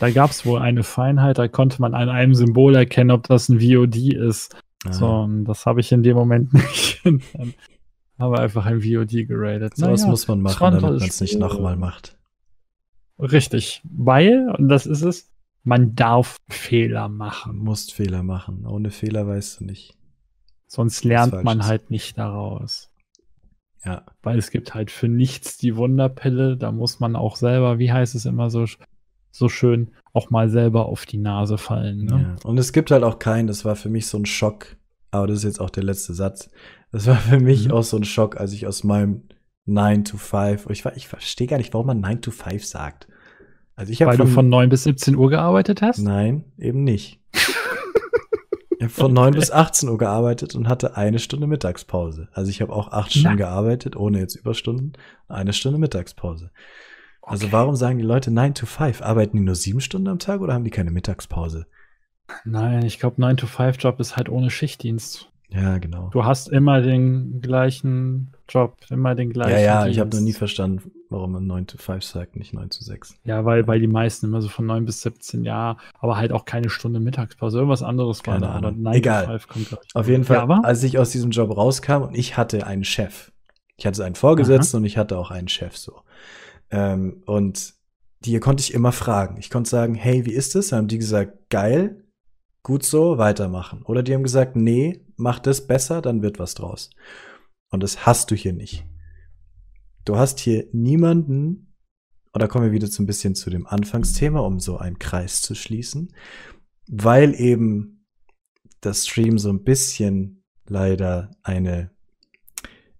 da 0.01 0.11
gab 0.11 0.31
es 0.31 0.47
wohl 0.47 0.61
eine 0.61 0.83
Feinheit, 0.83 1.39
da 1.39 1.49
konnte 1.49 1.81
man 1.81 1.95
an 1.95 2.09
einem 2.09 2.35
Symbol 2.35 2.77
erkennen, 2.77 3.11
ob 3.11 3.27
das 3.27 3.49
ein 3.49 3.61
VOD 3.61 4.15
ist. 4.15 4.57
Ah. 4.85 4.93
So, 4.93 5.07
und 5.07 5.45
das 5.45 5.67
habe 5.67 5.81
ich 5.81 5.91
in 5.93 6.03
dem 6.03 6.17
Moment 6.17 6.53
nicht. 6.53 7.03
Habe 8.19 8.41
einfach 8.41 8.67
ein 8.67 8.81
VOD 8.83 9.29
geradet. 9.29 9.77
So 9.77 9.87
was 9.87 10.01
naja, 10.01 10.11
muss 10.11 10.29
man 10.29 10.41
machen, 10.41 10.63
damit 10.63 10.83
man 10.83 10.95
es 10.95 11.21
nicht 11.21 11.39
nochmal 11.39 11.77
macht. 11.77 12.17
Richtig, 13.19 13.83
weil, 13.85 14.49
und 14.57 14.69
das 14.69 14.87
ist 14.87 15.03
es, 15.03 15.31
man 15.65 15.97
darf 15.97 16.37
Fehler 16.49 17.09
machen. 17.09 17.59
Du 17.59 17.65
musst 17.65 17.93
Fehler 17.93 18.23
machen. 18.23 18.65
Ohne 18.65 18.91
Fehler 18.91 19.27
weißt 19.27 19.61
du 19.61 19.65
nicht. 19.65 19.97
Sonst 20.67 21.05
lernt 21.05 21.45
man 21.45 21.67
halt 21.67 21.91
nicht 21.91 22.17
daraus. 22.17 22.88
Ja. 23.85 24.05
Weil 24.23 24.39
es 24.39 24.51
gibt 24.51 24.75
halt 24.75 24.91
für 24.91 25.09
nichts 25.09 25.57
die 25.57 25.77
Wunderpille. 25.77 26.57
Da 26.57 26.73
muss 26.73 27.01
man 27.01 27.17
auch 27.17 27.37
selber, 27.37 27.79
wie 27.79 27.93
heißt 27.93 28.15
es 28.15 28.27
immer 28.27 28.51
so, 28.51 28.65
so 29.31 29.49
schön, 29.49 29.93
auch 30.13 30.31
mal 30.31 30.49
selber 30.49 30.87
auf 30.87 31.07
die 31.07 31.19
Nase 31.19 31.59
fallen. 31.59 32.05
Ne? 32.05 32.37
Ja. 32.43 32.49
Und 32.49 32.59
es 32.59 32.73
gibt 32.73 32.91
halt 32.91 33.05
auch 33.05 33.19
keinen, 33.19 33.47
das 33.47 33.65
war 33.65 33.77
für 33.77 33.89
mich 33.89 34.07
so 34.07 34.19
ein 34.19 34.27
Schock. 34.27 34.77
Aber 35.11 35.27
das 35.27 35.39
ist 35.39 35.45
jetzt 35.45 35.61
auch 35.61 35.71
der 35.71 35.85
letzte 35.85 36.13
Satz. 36.13 36.51
Das 36.93 37.07
war 37.07 37.17
für 37.17 37.41
mich 37.41 37.67
mhm. 37.67 37.73
auch 37.73 37.83
so 37.83 37.97
ein 37.97 38.05
Schock, 38.05 38.39
als 38.39 38.53
ich 38.53 38.67
aus 38.67 38.85
meinem 38.85 39.23
9 39.67 40.05
to 40.05 40.17
5, 40.17 40.67
ich, 40.71 40.85
ich 40.97 41.09
verstehe 41.09 41.47
gar 41.47 41.59
nicht, 41.59 41.75
warum 41.75 41.87
man 41.87 42.01
9 42.01 42.23
to 42.23 42.31
5 42.31 42.65
sagt. 42.65 43.07
Also 43.77 43.93
ich 43.93 44.01
Weil 44.01 44.17
von, 44.17 44.27
du 44.27 44.33
von 44.33 44.49
9 44.49 44.69
bis 44.71 44.85
17 44.85 45.15
Uhr 45.15 45.31
gearbeitet 45.31 45.83
hast? 45.83 45.99
Nein, 45.99 46.45
eben 46.59 46.85
nicht. 46.85 47.21
Ich 48.79 48.85
habe 48.85 48.93
von 48.93 49.13
9 49.13 49.33
bis 49.35 49.51
18 49.51 49.89
Uhr 49.89 49.99
gearbeitet 49.99 50.55
und 50.55 50.69
hatte 50.69 50.97
eine 50.97 51.19
Stunde 51.19 51.49
Mittagspause. 51.49 52.29
Also 52.33 52.51
ich 52.51 52.63
habe 52.63 52.73
auch 52.73 52.93
acht 52.93 53.11
Stunden 53.11 53.31
Na. 53.31 53.35
gearbeitet, 53.35 53.97
ohne 53.97 54.21
jetzt 54.21 54.37
Überstunden, 54.37 54.93
eine 55.27 55.53
Stunde 55.53 55.79
Mittagspause. 55.79 56.51
Also 57.23 57.47
okay. 57.47 57.53
warum 57.53 57.75
sagen 57.75 57.99
die 57.99 58.05
Leute 58.05 58.31
9 58.31 58.55
to 58.55 58.67
5? 58.67 59.03
Arbeiten 59.03 59.37
die 59.37 59.43
nur 59.43 59.57
sieben 59.57 59.81
Stunden 59.81 60.07
am 60.07 60.21
Tag 60.21 60.41
oder 60.41 60.55
haben 60.55 60.65
die 60.65 60.71
keine 60.71 60.93
Mittagspause? 60.93 61.67
Nein, 62.45 62.85
ich 62.85 63.01
glaube 63.01 63.21
9 63.21 63.37
to 63.37 63.47
5 63.47 63.77
Job 63.79 63.99
ist 63.99 64.17
halt 64.17 64.29
ohne 64.29 64.49
Schichtdienst. 64.49 65.31
Ja, 65.49 65.79
genau. 65.79 66.11
Du 66.11 66.25
hast 66.25 66.49
immer 66.49 66.81
den 66.81 67.41
gleichen 67.41 68.33
Job, 68.49 68.77
immer 68.91 69.15
den 69.15 69.31
gleichen. 69.31 69.53
Ja, 69.53 69.59
ja, 69.59 69.83
Dienst. 69.83 69.97
ich 69.97 70.01
habe 70.01 70.17
noch 70.17 70.23
nie 70.23 70.33
verstanden, 70.33 70.91
warum 71.11 71.33
man 71.33 71.47
9 71.47 71.67
to 71.67 71.79
5 71.79 72.03
sagt, 72.03 72.37
nicht 72.37 72.53
9 72.53 72.71
to 72.71 72.83
6. 72.83 73.17
Ja, 73.25 73.45
weil, 73.45 73.67
weil 73.67 73.81
die 73.81 73.87
meisten 73.87 74.27
immer 74.27 74.41
so 74.41 74.49
von 74.49 74.67
9 74.67 74.85
bis 74.85 75.03
17, 75.03 75.45
ja, 75.45 75.77
aber 75.99 76.17
halt 76.17 76.33
auch 76.33 76.45
keine 76.45 76.71
Stunde 76.71 77.01
Mittagspause, 77.01 77.59
irgendwas 77.59 77.83
anderes 77.83 78.23
keine 78.23 78.43
war 78.43 78.49
da, 78.49 78.55
aber 78.55 78.73
9 78.73 78.95
Egal. 78.95 79.25
to 79.25 79.31
5 79.33 79.49
kommt. 79.49 79.79
Auf 79.95 80.09
jeden 80.09 80.25
Fall, 80.25 80.49
ja, 80.49 80.61
als 80.63 80.83
ich 80.83 80.99
aus 80.99 81.11
diesem 81.11 81.31
Job 81.31 81.57
rauskam 81.57 82.03
und 82.03 82.15
ich 82.15 82.37
hatte 82.37 82.67
einen 82.67 82.85
Chef. 82.85 83.33
Ich 83.77 83.87
hatte 83.87 84.05
einen 84.05 84.17
Vorgesetzten 84.17 84.77
Aha. 84.77 84.81
und 84.81 84.87
ich 84.87 84.99
hatte 84.99 85.19
auch 85.19 85.31
einen 85.31 85.49
Chef 85.49 85.77
so. 85.77 86.03
Ähm, 86.71 87.23
und 87.27 87.75
die 88.21 88.39
konnte 88.41 88.63
ich 88.63 88.75
immer 88.75 88.93
fragen. 88.93 89.37
Ich 89.39 89.51
konnte 89.51 89.71
sagen, 89.71 89.95
hey, 89.95 90.27
wie 90.27 90.33
ist 90.33 90.57
es? 90.57 90.69
Dann 90.69 90.79
haben 90.79 90.89
die 90.89 90.99
gesagt, 90.99 91.51
geil, 91.51 92.05
gut 92.63 92.85
so, 92.85 93.19
weitermachen. 93.19 93.83
Oder 93.85 94.03
die 94.03 94.15
haben 94.15 94.23
gesagt, 94.23 94.57
nee, 94.57 95.05
mach 95.17 95.39
das 95.39 95.67
besser, 95.67 96.03
dann 96.03 96.23
wird 96.23 96.39
was 96.39 96.55
draus. 96.55 96.91
Und 97.71 97.83
das 97.83 98.07
hast 98.07 98.31
du 98.31 98.35
hier 98.35 98.53
nicht. 98.53 98.87
Du 100.05 100.17
hast 100.17 100.41
hier 100.41 100.67
niemanden, 100.73 101.75
und 102.33 102.43
da 102.43 102.47
kommen 102.47 102.65
wir 102.65 102.73
wieder 102.73 102.87
so 102.87 103.03
ein 103.03 103.07
bisschen 103.07 103.35
zu 103.35 103.51
dem 103.51 103.67
Anfangsthema, 103.67 104.41
um 104.41 104.59
so 104.59 104.79
einen 104.79 104.99
Kreis 104.99 105.43
zu 105.43 105.55
schließen, 105.55 106.15
weil 106.87 107.35
eben 107.39 108.07
das 108.81 109.07
Stream 109.07 109.39
so 109.39 109.51
ein 109.51 109.65
bisschen 109.65 110.45
leider 110.67 111.31
eine 111.43 111.91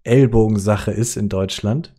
Ellbogensache 0.03 0.91
ist 0.91 1.17
in 1.17 1.29
Deutschland, 1.29 1.95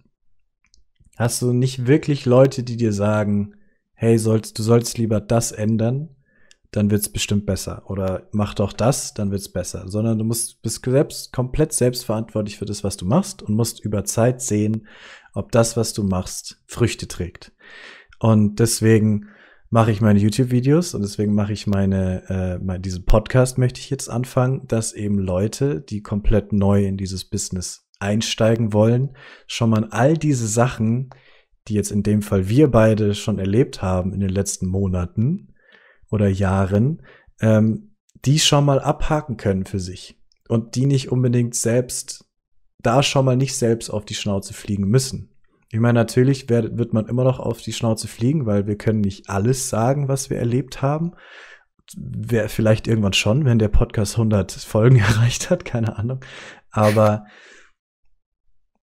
hast 1.16 1.42
du 1.42 1.52
nicht 1.52 1.86
wirklich 1.86 2.24
Leute, 2.24 2.62
die 2.62 2.76
dir 2.76 2.92
sagen, 2.92 3.54
hey, 3.94 4.18
sollst, 4.18 4.58
du 4.58 4.62
sollst 4.62 4.96
lieber 4.98 5.20
das 5.20 5.52
ändern, 5.52 6.08
dann 6.72 6.90
wird's 6.90 7.08
bestimmt 7.08 7.46
besser. 7.46 7.82
Oder 7.86 8.28
mach 8.32 8.54
doch 8.54 8.72
das, 8.72 9.14
dann 9.14 9.30
wird's 9.30 9.48
besser. 9.48 9.88
Sondern 9.88 10.18
du 10.18 10.24
musst, 10.24 10.62
bist 10.62 10.84
selbst, 10.84 11.32
komplett 11.32 11.72
selbstverantwortlich 11.72 12.58
für 12.58 12.64
das, 12.64 12.84
was 12.84 12.96
du 12.96 13.06
machst 13.06 13.42
und 13.42 13.54
musst 13.54 13.84
über 13.84 14.04
Zeit 14.04 14.40
sehen, 14.40 14.86
ob 15.32 15.52
das, 15.52 15.76
was 15.76 15.92
du 15.92 16.04
machst, 16.04 16.62
Früchte 16.66 17.08
trägt. 17.08 17.52
Und 18.18 18.60
deswegen 18.60 19.28
mache 19.70 19.92
ich 19.92 20.00
meine 20.00 20.18
YouTube-Videos 20.18 20.94
und 20.94 21.02
deswegen 21.02 21.34
mache 21.34 21.52
ich 21.52 21.66
meine, 21.66 22.58
äh, 22.60 22.80
diesen 22.80 23.04
Podcast 23.04 23.56
möchte 23.56 23.80
ich 23.80 23.88
jetzt 23.88 24.08
anfangen, 24.08 24.66
dass 24.66 24.92
eben 24.92 25.18
Leute, 25.18 25.80
die 25.80 26.02
komplett 26.02 26.52
neu 26.52 26.84
in 26.84 26.96
dieses 26.96 27.24
Business 27.24 27.88
einsteigen 28.00 28.72
wollen, 28.72 29.16
schon 29.46 29.70
mal 29.70 29.86
all 29.90 30.16
diese 30.16 30.48
Sachen, 30.48 31.10
die 31.68 31.74
jetzt 31.74 31.92
in 31.92 32.02
dem 32.02 32.22
Fall 32.22 32.48
wir 32.48 32.68
beide 32.68 33.14
schon 33.14 33.38
erlebt 33.38 33.80
haben 33.80 34.12
in 34.12 34.20
den 34.20 34.30
letzten 34.30 34.66
Monaten 34.66 35.49
oder 36.10 36.28
Jahren, 36.28 37.02
ähm, 37.40 37.94
die 38.24 38.38
schon 38.38 38.64
mal 38.64 38.80
abhaken 38.80 39.36
können 39.36 39.64
für 39.64 39.80
sich 39.80 40.18
und 40.48 40.74
die 40.74 40.86
nicht 40.86 41.10
unbedingt 41.10 41.54
selbst, 41.54 42.26
da 42.82 43.02
schon 43.02 43.24
mal 43.24 43.36
nicht 43.36 43.56
selbst 43.56 43.90
auf 43.90 44.04
die 44.04 44.14
Schnauze 44.14 44.52
fliegen 44.52 44.88
müssen. 44.88 45.30
Ich 45.72 45.78
meine, 45.78 45.98
natürlich 45.98 46.48
wird, 46.48 46.76
wird 46.76 46.92
man 46.92 47.06
immer 47.06 47.22
noch 47.22 47.38
auf 47.38 47.62
die 47.62 47.72
Schnauze 47.72 48.08
fliegen, 48.08 48.44
weil 48.46 48.66
wir 48.66 48.76
können 48.76 49.00
nicht 49.00 49.30
alles 49.30 49.68
sagen, 49.68 50.08
was 50.08 50.28
wir 50.28 50.38
erlebt 50.38 50.82
haben. 50.82 51.12
Wäre 51.96 52.48
vielleicht 52.48 52.88
irgendwann 52.88 53.12
schon, 53.12 53.44
wenn 53.44 53.60
der 53.60 53.68
Podcast 53.68 54.14
100 54.14 54.50
Folgen 54.52 54.96
erreicht 54.98 55.50
hat, 55.50 55.64
keine 55.64 55.96
Ahnung. 55.96 56.24
Aber 56.72 57.26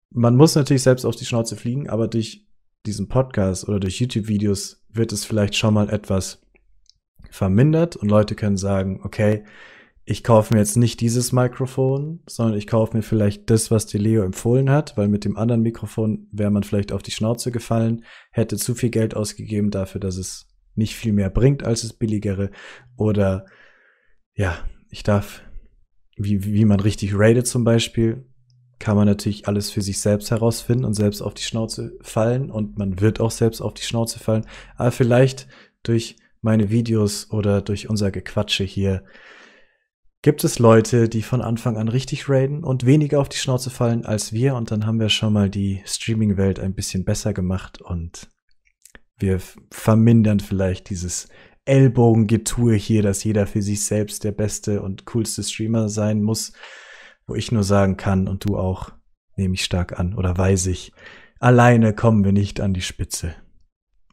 man 0.10 0.38
muss 0.38 0.56
natürlich 0.56 0.84
selbst 0.84 1.06
auf 1.06 1.18
die 1.18 1.26
Schnauze 1.26 1.58
fliegen, 1.58 1.90
aber 1.90 2.08
durch 2.08 2.48
diesen 2.86 3.10
Podcast 3.10 3.68
oder 3.68 3.82
durch 3.82 4.00
YouTube-Videos 4.00 4.86
wird 4.90 5.12
es 5.12 5.26
vielleicht 5.26 5.56
schon 5.56 5.74
mal 5.74 5.90
etwas 5.90 6.42
vermindert 7.32 7.96
und 7.96 8.10
Leute 8.10 8.36
können 8.36 8.58
sagen, 8.58 9.02
okay, 9.04 9.44
ich 10.10 10.24
kaufe 10.24 10.54
mir 10.54 10.62
jetzt 10.62 10.78
nicht 10.78 11.02
dieses 11.02 11.34
Mikrofon, 11.34 12.22
sondern 12.28 12.58
ich 12.58 12.66
kaufe 12.66 12.96
mir 12.96 13.04
vielleicht 13.04 13.50
das, 13.50 13.72
was 13.72 13.88
die 13.88 13.98
Leo 13.98 14.24
empfohlen 14.24 14.70
hat, 14.70 14.96
weil 14.96 15.10
mit 15.10 15.26
dem 15.26 15.36
anderen 15.36 15.62
Mikrofon 15.62 16.28
wäre 16.32 16.50
man 16.50 16.64
vielleicht 16.64 16.94
auf 16.94 17.04
die 17.04 17.12
Schnauze 17.12 17.52
gefallen, 17.52 18.06
hätte 18.32 18.56
zu 18.56 18.74
viel 18.74 18.90
Geld 18.90 19.18
ausgegeben 19.18 19.70
dafür, 19.70 20.00
dass 20.00 20.16
es 20.16 20.48
nicht 20.76 20.96
viel 20.96 21.12
mehr 21.12 21.30
bringt 21.30 21.66
als 21.66 21.82
das 21.82 21.92
billigere. 21.92 22.52
Oder 22.96 23.48
ja, 24.34 24.58
ich 24.90 25.04
darf, 25.04 25.42
wie, 26.16 26.46
wie 26.46 26.64
man 26.64 26.80
richtig 26.80 27.12
rated 27.14 27.46
zum 27.46 27.66
Beispiel, 27.66 28.26
kann 28.80 28.96
man 28.96 29.08
natürlich 29.08 29.48
alles 29.48 29.72
für 29.72 29.82
sich 29.82 30.00
selbst 30.00 30.32
herausfinden 30.32 30.86
und 30.86 30.94
selbst 30.94 31.22
auf 31.22 31.34
die 31.34 31.44
Schnauze 31.44 31.98
fallen 32.02 32.50
und 32.50 32.78
man 32.78 33.02
wird 33.02 33.20
auch 33.20 33.32
selbst 33.32 33.60
auf 33.60 33.74
die 33.74 33.84
Schnauze 33.84 34.20
fallen. 34.20 34.46
Aber 34.78 34.92
vielleicht 34.92 35.48
durch 35.84 36.16
meine 36.42 36.70
Videos 36.70 37.32
oder 37.32 37.62
durch 37.62 37.90
unser 37.90 38.12
Gequatsche 38.12 38.64
hier 38.64 39.04
gibt 40.22 40.44
es 40.44 40.60
Leute, 40.60 41.10
die 41.10 41.22
von 41.22 41.42
Anfang 41.42 41.78
an 41.78 41.88
richtig 41.88 42.28
raiden 42.28 42.64
und 42.64 42.86
weniger 42.86 43.20
auf 43.20 43.30
die 43.30 43.38
Schnauze 43.38 43.70
fallen 43.70 44.06
als 44.06 44.34
wir. 44.34 44.56
Und 44.56 44.72
dann 44.72 44.86
haben 44.86 45.00
wir 45.00 45.10
schon 45.10 45.34
mal 45.34 45.50
die 45.50 45.82
Streaming-Welt 45.86 46.60
ein 46.60 46.74
bisschen 46.74 47.06
besser 47.06 47.34
gemacht 47.34 47.82
und 47.82 48.28
wir 49.20 49.40
vermindern 49.72 50.40
vielleicht 50.40 50.90
dieses 50.90 51.28
Ellbogengetue 51.66 52.76
hier, 52.76 53.04
dass 53.04 53.24
jeder 53.24 53.48
für 53.48 53.62
sich 53.62 53.84
selbst 53.84 54.24
der 54.24 54.32
beste 54.32 54.82
und 54.82 55.06
coolste 55.06 55.44
Streamer 55.44 55.90
sein 55.90 56.22
muss, 56.22 56.54
wo 57.26 57.36
ich 57.36 57.52
nur 57.52 57.64
sagen 57.64 57.98
kann 57.98 58.28
und 58.28 58.48
du 58.48 58.58
auch, 58.58 58.92
nehme 59.36 59.56
ich 59.56 59.64
stark 59.64 60.00
an 60.00 60.14
oder 60.14 60.38
weiß 60.38 60.68
ich, 60.68 60.94
alleine 61.40 61.94
kommen 61.94 62.24
wir 62.24 62.32
nicht 62.32 62.62
an 62.62 62.74
die 62.74 62.82
Spitze. 62.82 63.36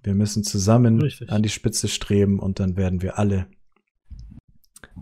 Wir 0.04 0.14
müssen 0.14 0.44
zusammen 0.44 1.00
Richtig. 1.00 1.30
an 1.30 1.42
die 1.42 1.48
Spitze 1.48 1.88
streben 1.88 2.38
und 2.38 2.60
dann 2.60 2.76
werden 2.76 3.02
wir 3.02 3.18
alle. 3.18 3.46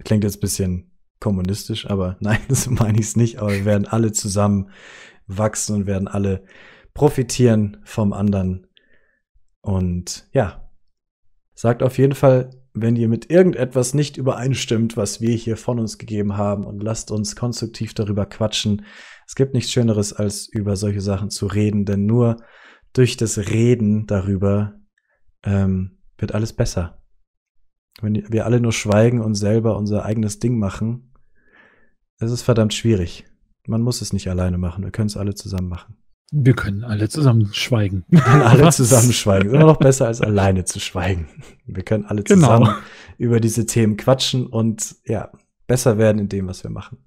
Klingt 0.04 0.24
jetzt 0.24 0.40
bisschen 0.40 0.92
kommunistisch, 1.20 1.90
aber 1.90 2.16
nein, 2.20 2.40
so 2.48 2.70
meine 2.70 2.98
ich 2.98 3.06
es 3.06 3.16
nicht. 3.16 3.38
Aber 3.38 3.50
wir 3.50 3.64
werden 3.64 3.86
alle 3.86 4.12
zusammen 4.12 4.70
wachsen 5.26 5.76
und 5.76 5.86
werden 5.86 6.08
alle 6.08 6.44
profitieren 6.94 7.78
vom 7.84 8.12
anderen. 8.12 8.68
Und 9.60 10.28
ja, 10.32 10.70
sagt 11.54 11.82
auf 11.82 11.98
jeden 11.98 12.14
Fall, 12.14 12.50
wenn 12.74 12.96
ihr 12.96 13.08
mit 13.08 13.30
irgendetwas 13.30 13.94
nicht 13.94 14.16
übereinstimmt, 14.16 14.96
was 14.96 15.20
wir 15.20 15.34
hier 15.34 15.56
von 15.56 15.78
uns 15.78 15.98
gegeben 15.98 16.36
haben 16.36 16.64
und 16.64 16.82
lasst 16.82 17.10
uns 17.10 17.36
konstruktiv 17.36 17.92
darüber 17.92 18.24
quatschen. 18.24 18.84
Es 19.26 19.34
gibt 19.34 19.52
nichts 19.52 19.72
Schöneres, 19.72 20.12
als 20.12 20.48
über 20.48 20.76
solche 20.76 21.00
Sachen 21.00 21.30
zu 21.30 21.46
reden, 21.46 21.84
denn 21.84 22.06
nur 22.06 22.38
durch 22.92 23.16
das 23.16 23.38
Reden 23.38 24.06
darüber 24.06 24.74
ähm, 25.44 25.98
wird 26.18 26.34
alles 26.34 26.52
besser. 26.52 27.02
Wenn 28.00 28.24
wir 28.30 28.46
alle 28.46 28.60
nur 28.60 28.72
schweigen 28.72 29.20
und 29.20 29.34
selber 29.34 29.76
unser 29.76 30.04
eigenes 30.04 30.38
Ding 30.38 30.58
machen, 30.58 31.12
es 32.18 32.30
ist 32.30 32.42
verdammt 32.42 32.74
schwierig. 32.74 33.24
Man 33.66 33.82
muss 33.82 34.00
es 34.00 34.12
nicht 34.12 34.28
alleine 34.28 34.58
machen. 34.58 34.84
Wir 34.84 34.90
können 34.90 35.08
es 35.08 35.16
alle 35.16 35.34
zusammen 35.34 35.68
machen. 35.68 35.96
Wir 36.32 36.54
können 36.54 36.82
alle 36.82 37.08
zusammen 37.08 37.52
schweigen. 37.52 38.04
Wir 38.08 38.20
können 38.20 38.42
alle 38.42 38.70
zusammen 38.70 39.12
schweigen. 39.12 39.48
Ist 39.48 39.54
immer 39.54 39.66
noch 39.66 39.76
besser 39.76 40.06
als 40.06 40.20
alleine 40.20 40.64
zu 40.64 40.80
schweigen. 40.80 41.28
Wir 41.66 41.82
können 41.82 42.06
alle 42.06 42.22
genau. 42.22 42.46
zusammen 42.46 42.64
genau. 42.66 42.78
über 43.18 43.40
diese 43.40 43.66
Themen 43.66 43.96
quatschen 43.96 44.46
und 44.46 44.96
ja, 45.04 45.30
besser 45.66 45.98
werden 45.98 46.18
in 46.18 46.28
dem, 46.28 46.48
was 46.48 46.64
wir 46.64 46.70
machen. 46.70 46.98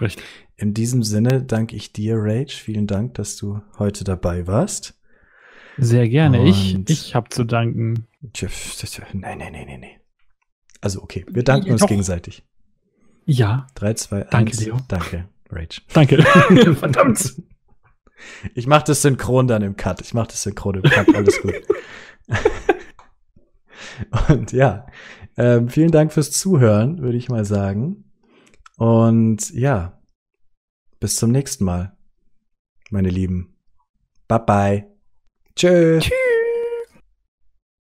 Richtig. 0.00 0.24
In 0.56 0.72
diesem 0.72 1.02
Sinne 1.02 1.42
danke 1.42 1.74
ich 1.74 1.92
dir, 1.92 2.16
Rage. 2.16 2.54
Vielen 2.54 2.86
Dank, 2.86 3.14
dass 3.14 3.36
du 3.36 3.60
heute 3.78 4.04
dabei 4.04 4.46
warst. 4.46 5.00
Sehr 5.78 6.08
gerne. 6.08 6.40
Und 6.40 6.46
ich, 6.46 6.78
ich 6.88 7.14
habe 7.14 7.28
zu 7.30 7.44
danken. 7.44 8.06
Nein, 9.20 9.38
nein, 9.38 9.52
nein, 9.52 9.66
nein, 9.66 9.80
nein. 9.80 10.00
Also 10.80 11.02
okay, 11.02 11.24
wir 11.28 11.44
danken 11.44 11.70
uns 11.70 11.80
doch. 11.80 11.88
gegenseitig. 11.88 12.44
Ja. 13.24 13.66
3, 13.74 13.94
2, 13.94 14.16
1. 14.22 14.30
Danke, 14.30 14.56
Leo. 14.56 14.78
Danke, 14.88 15.28
Rage. 15.48 15.80
Danke. 15.92 16.22
Verdammt. 16.74 17.34
Ich 18.54 18.66
mach 18.66 18.82
das 18.82 19.02
synchron 19.02 19.46
dann 19.46 19.62
im 19.62 19.76
Cut. 19.76 20.00
Ich 20.00 20.14
mach 20.14 20.26
das 20.26 20.42
synchron 20.42 20.76
im 20.76 20.82
Cut. 20.82 21.14
Alles 21.14 21.40
gut. 21.40 21.54
Und 24.28 24.52
ja, 24.52 24.86
ähm, 25.36 25.68
vielen 25.68 25.90
Dank 25.90 26.12
fürs 26.12 26.30
Zuhören, 26.30 27.00
würde 27.00 27.16
ich 27.16 27.28
mal 27.28 27.44
sagen. 27.44 28.04
Und 28.76 29.50
ja, 29.50 30.00
bis 31.00 31.16
zum 31.16 31.30
nächsten 31.30 31.64
Mal, 31.64 31.96
meine 32.90 33.10
Lieben. 33.10 33.56
Bye 34.28 34.40
bye. 34.46 34.91
Tschö. 35.54 35.98
Tschüss. 36.00 36.21